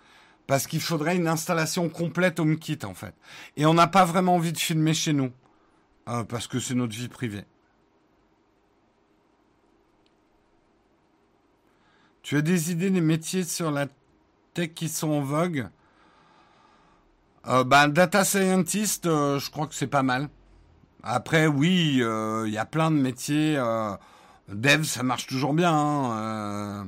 parce 0.47 0.67
qu'il 0.67 0.81
faudrait 0.81 1.15
une 1.15 1.27
installation 1.27 1.89
complète 1.89 2.39
HomeKit 2.39 2.79
en 2.83 2.93
fait. 2.93 3.15
Et 3.57 3.65
on 3.65 3.73
n'a 3.73 3.87
pas 3.87 4.05
vraiment 4.05 4.35
envie 4.35 4.53
de 4.53 4.59
filmer 4.59 4.93
chez 4.93 5.13
nous. 5.13 5.31
Euh, 6.07 6.23
parce 6.23 6.45
que 6.45 6.59
c'est 6.59 6.75
notre 6.75 6.95
vie 6.95 7.07
privée. 7.07 7.45
Tu 12.21 12.37
as 12.37 12.41
des 12.41 12.71
idées 12.71 12.91
des 12.91 13.01
métiers 13.01 13.43
sur 13.43 13.71
la 13.71 13.87
tech 14.53 14.73
qui 14.75 14.89
sont 14.89 15.09
en 15.09 15.21
vogue? 15.21 15.67
Ben, 17.45 17.87
Data 17.89 18.23
scientist, 18.23 19.05
euh, 19.05 19.37
je 19.37 19.51
crois 19.51 19.67
que 19.67 19.75
c'est 19.75 19.85
pas 19.85 20.01
mal. 20.01 20.29
Après, 21.05 21.45
oui, 21.47 22.01
il 22.01 22.51
y 22.51 22.57
a 22.57 22.65
plein 22.65 22.89
de 22.91 22.97
métiers. 22.97 23.61
dev, 24.49 24.83
ça 24.83 25.03
marche 25.03 25.27
toujours 25.27 25.53
bien. 25.53 25.71
Hein, 25.71 26.87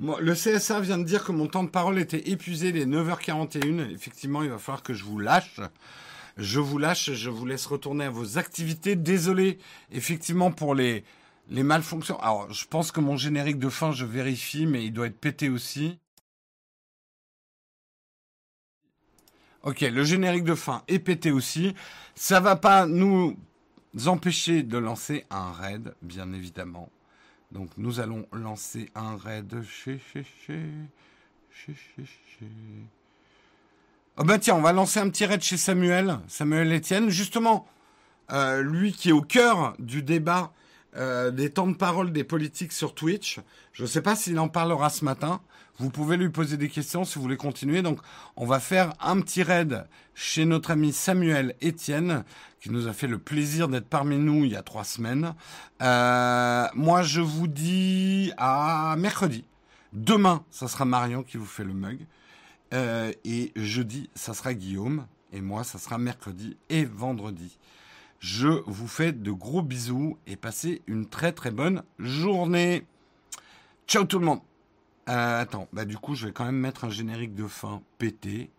le 0.00 0.34
CSA 0.34 0.80
vient 0.80 0.98
de 0.98 1.04
dire 1.04 1.24
que 1.24 1.32
mon 1.32 1.46
temps 1.46 1.64
de 1.64 1.68
parole 1.68 1.98
était 1.98 2.30
épuisé, 2.30 2.72
les 2.72 2.86
9h41. 2.86 3.90
Effectivement, 3.92 4.42
il 4.42 4.50
va 4.50 4.58
falloir 4.58 4.82
que 4.82 4.94
je 4.94 5.04
vous 5.04 5.18
lâche. 5.18 5.60
Je 6.36 6.60
vous 6.60 6.78
lâche, 6.78 7.12
je 7.12 7.30
vous 7.30 7.46
laisse 7.46 7.66
retourner 7.66 8.04
à 8.04 8.10
vos 8.10 8.38
activités. 8.38 8.94
Désolé, 8.94 9.58
effectivement, 9.90 10.52
pour 10.52 10.74
les, 10.74 11.04
les 11.50 11.64
malfonctions. 11.64 12.18
Alors, 12.20 12.52
je 12.52 12.64
pense 12.66 12.92
que 12.92 13.00
mon 13.00 13.16
générique 13.16 13.58
de 13.58 13.68
fin, 13.68 13.90
je 13.90 14.04
vérifie, 14.04 14.66
mais 14.66 14.84
il 14.84 14.92
doit 14.92 15.08
être 15.08 15.20
pété 15.20 15.48
aussi. 15.48 15.98
Ok, 19.62 19.80
le 19.80 20.04
générique 20.04 20.44
de 20.44 20.54
fin 20.54 20.82
est 20.88 20.98
pété 20.98 21.30
aussi. 21.30 21.74
Ça 22.14 22.40
va 22.40 22.56
pas 22.56 22.86
nous 22.86 23.36
empêcher 24.06 24.62
de 24.62 24.78
lancer 24.78 25.24
un 25.30 25.52
raid, 25.52 25.94
bien 26.02 26.32
évidemment. 26.32 26.90
Donc 27.50 27.70
nous 27.76 28.00
allons 28.00 28.26
lancer 28.32 28.90
un 28.94 29.16
raid 29.16 29.62
chez 29.62 29.98
chez 30.12 30.24
chez 30.46 30.60
chez 31.50 31.74
chez. 32.04 32.46
Oh 34.16 34.24
bah 34.24 34.38
tiens, 34.38 34.54
on 34.54 34.60
va 34.60 34.72
lancer 34.72 35.00
un 35.00 35.08
petit 35.08 35.24
raid 35.24 35.42
chez 35.42 35.56
Samuel, 35.56 36.18
Samuel 36.28 36.72
Etienne, 36.72 37.08
justement, 37.08 37.66
euh, 38.32 38.62
lui 38.62 38.92
qui 38.92 39.08
est 39.08 39.12
au 39.12 39.22
cœur 39.22 39.74
du 39.78 40.02
débat 40.02 40.52
euh, 40.96 41.30
des 41.30 41.50
temps 41.50 41.66
de 41.66 41.76
parole 41.76 42.12
des 42.12 42.24
politiques 42.24 42.72
sur 42.72 42.94
Twitch. 42.94 43.40
Je 43.72 43.82
ne 43.82 43.88
sais 43.88 44.02
pas 44.02 44.16
s'il 44.16 44.38
en 44.38 44.48
parlera 44.48 44.90
ce 44.90 45.04
matin. 45.04 45.40
Vous 45.78 45.90
pouvez 45.90 46.16
lui 46.16 46.28
poser 46.28 46.56
des 46.56 46.68
questions 46.68 47.04
si 47.04 47.16
vous 47.16 47.22
voulez 47.22 47.36
continuer. 47.36 47.82
Donc, 47.82 48.00
on 48.36 48.46
va 48.46 48.58
faire 48.58 48.94
un 49.00 49.20
petit 49.20 49.42
raid 49.42 49.86
chez 50.14 50.44
notre 50.44 50.72
ami 50.72 50.92
Samuel 50.92 51.54
Etienne, 51.62 52.24
qui 52.60 52.70
nous 52.70 52.88
a 52.88 52.92
fait 52.92 53.06
le 53.06 53.18
plaisir 53.18 53.68
d'être 53.68 53.86
parmi 53.86 54.18
nous 54.18 54.44
il 54.44 54.50
y 54.50 54.56
a 54.56 54.62
trois 54.62 54.82
semaines. 54.82 55.34
Euh, 55.82 56.66
moi, 56.74 57.02
je 57.02 57.20
vous 57.20 57.46
dis 57.46 58.32
à 58.38 58.96
mercredi. 58.98 59.44
Demain, 59.92 60.44
ça 60.50 60.68
sera 60.68 60.84
Marion 60.84 61.22
qui 61.22 61.36
vous 61.36 61.46
fait 61.46 61.64
le 61.64 61.74
mug. 61.74 62.06
Euh, 62.74 63.12
et 63.24 63.52
jeudi, 63.54 64.10
ça 64.14 64.34
sera 64.34 64.54
Guillaume. 64.54 65.06
Et 65.32 65.40
moi, 65.40 65.62
ça 65.62 65.78
sera 65.78 65.98
mercredi 65.98 66.56
et 66.70 66.84
vendredi. 66.84 67.58
Je 68.18 68.48
vous 68.66 68.88
fais 68.88 69.12
de 69.12 69.30
gros 69.30 69.62
bisous 69.62 70.18
et 70.26 70.36
passez 70.36 70.82
une 70.86 71.06
très 71.06 71.32
très 71.32 71.50
bonne 71.50 71.82
journée. 71.98 72.84
Ciao 73.86 74.04
tout 74.04 74.18
le 74.18 74.26
monde. 74.26 74.40
Euh, 75.08 75.40
attends, 75.40 75.68
bah 75.72 75.84
du 75.84 75.96
coup 75.96 76.14
je 76.14 76.26
vais 76.26 76.32
quand 76.32 76.44
même 76.44 76.58
mettre 76.58 76.84
un 76.84 76.90
générique 76.90 77.34
de 77.34 77.46
fin 77.46 77.80
pété. 77.98 78.50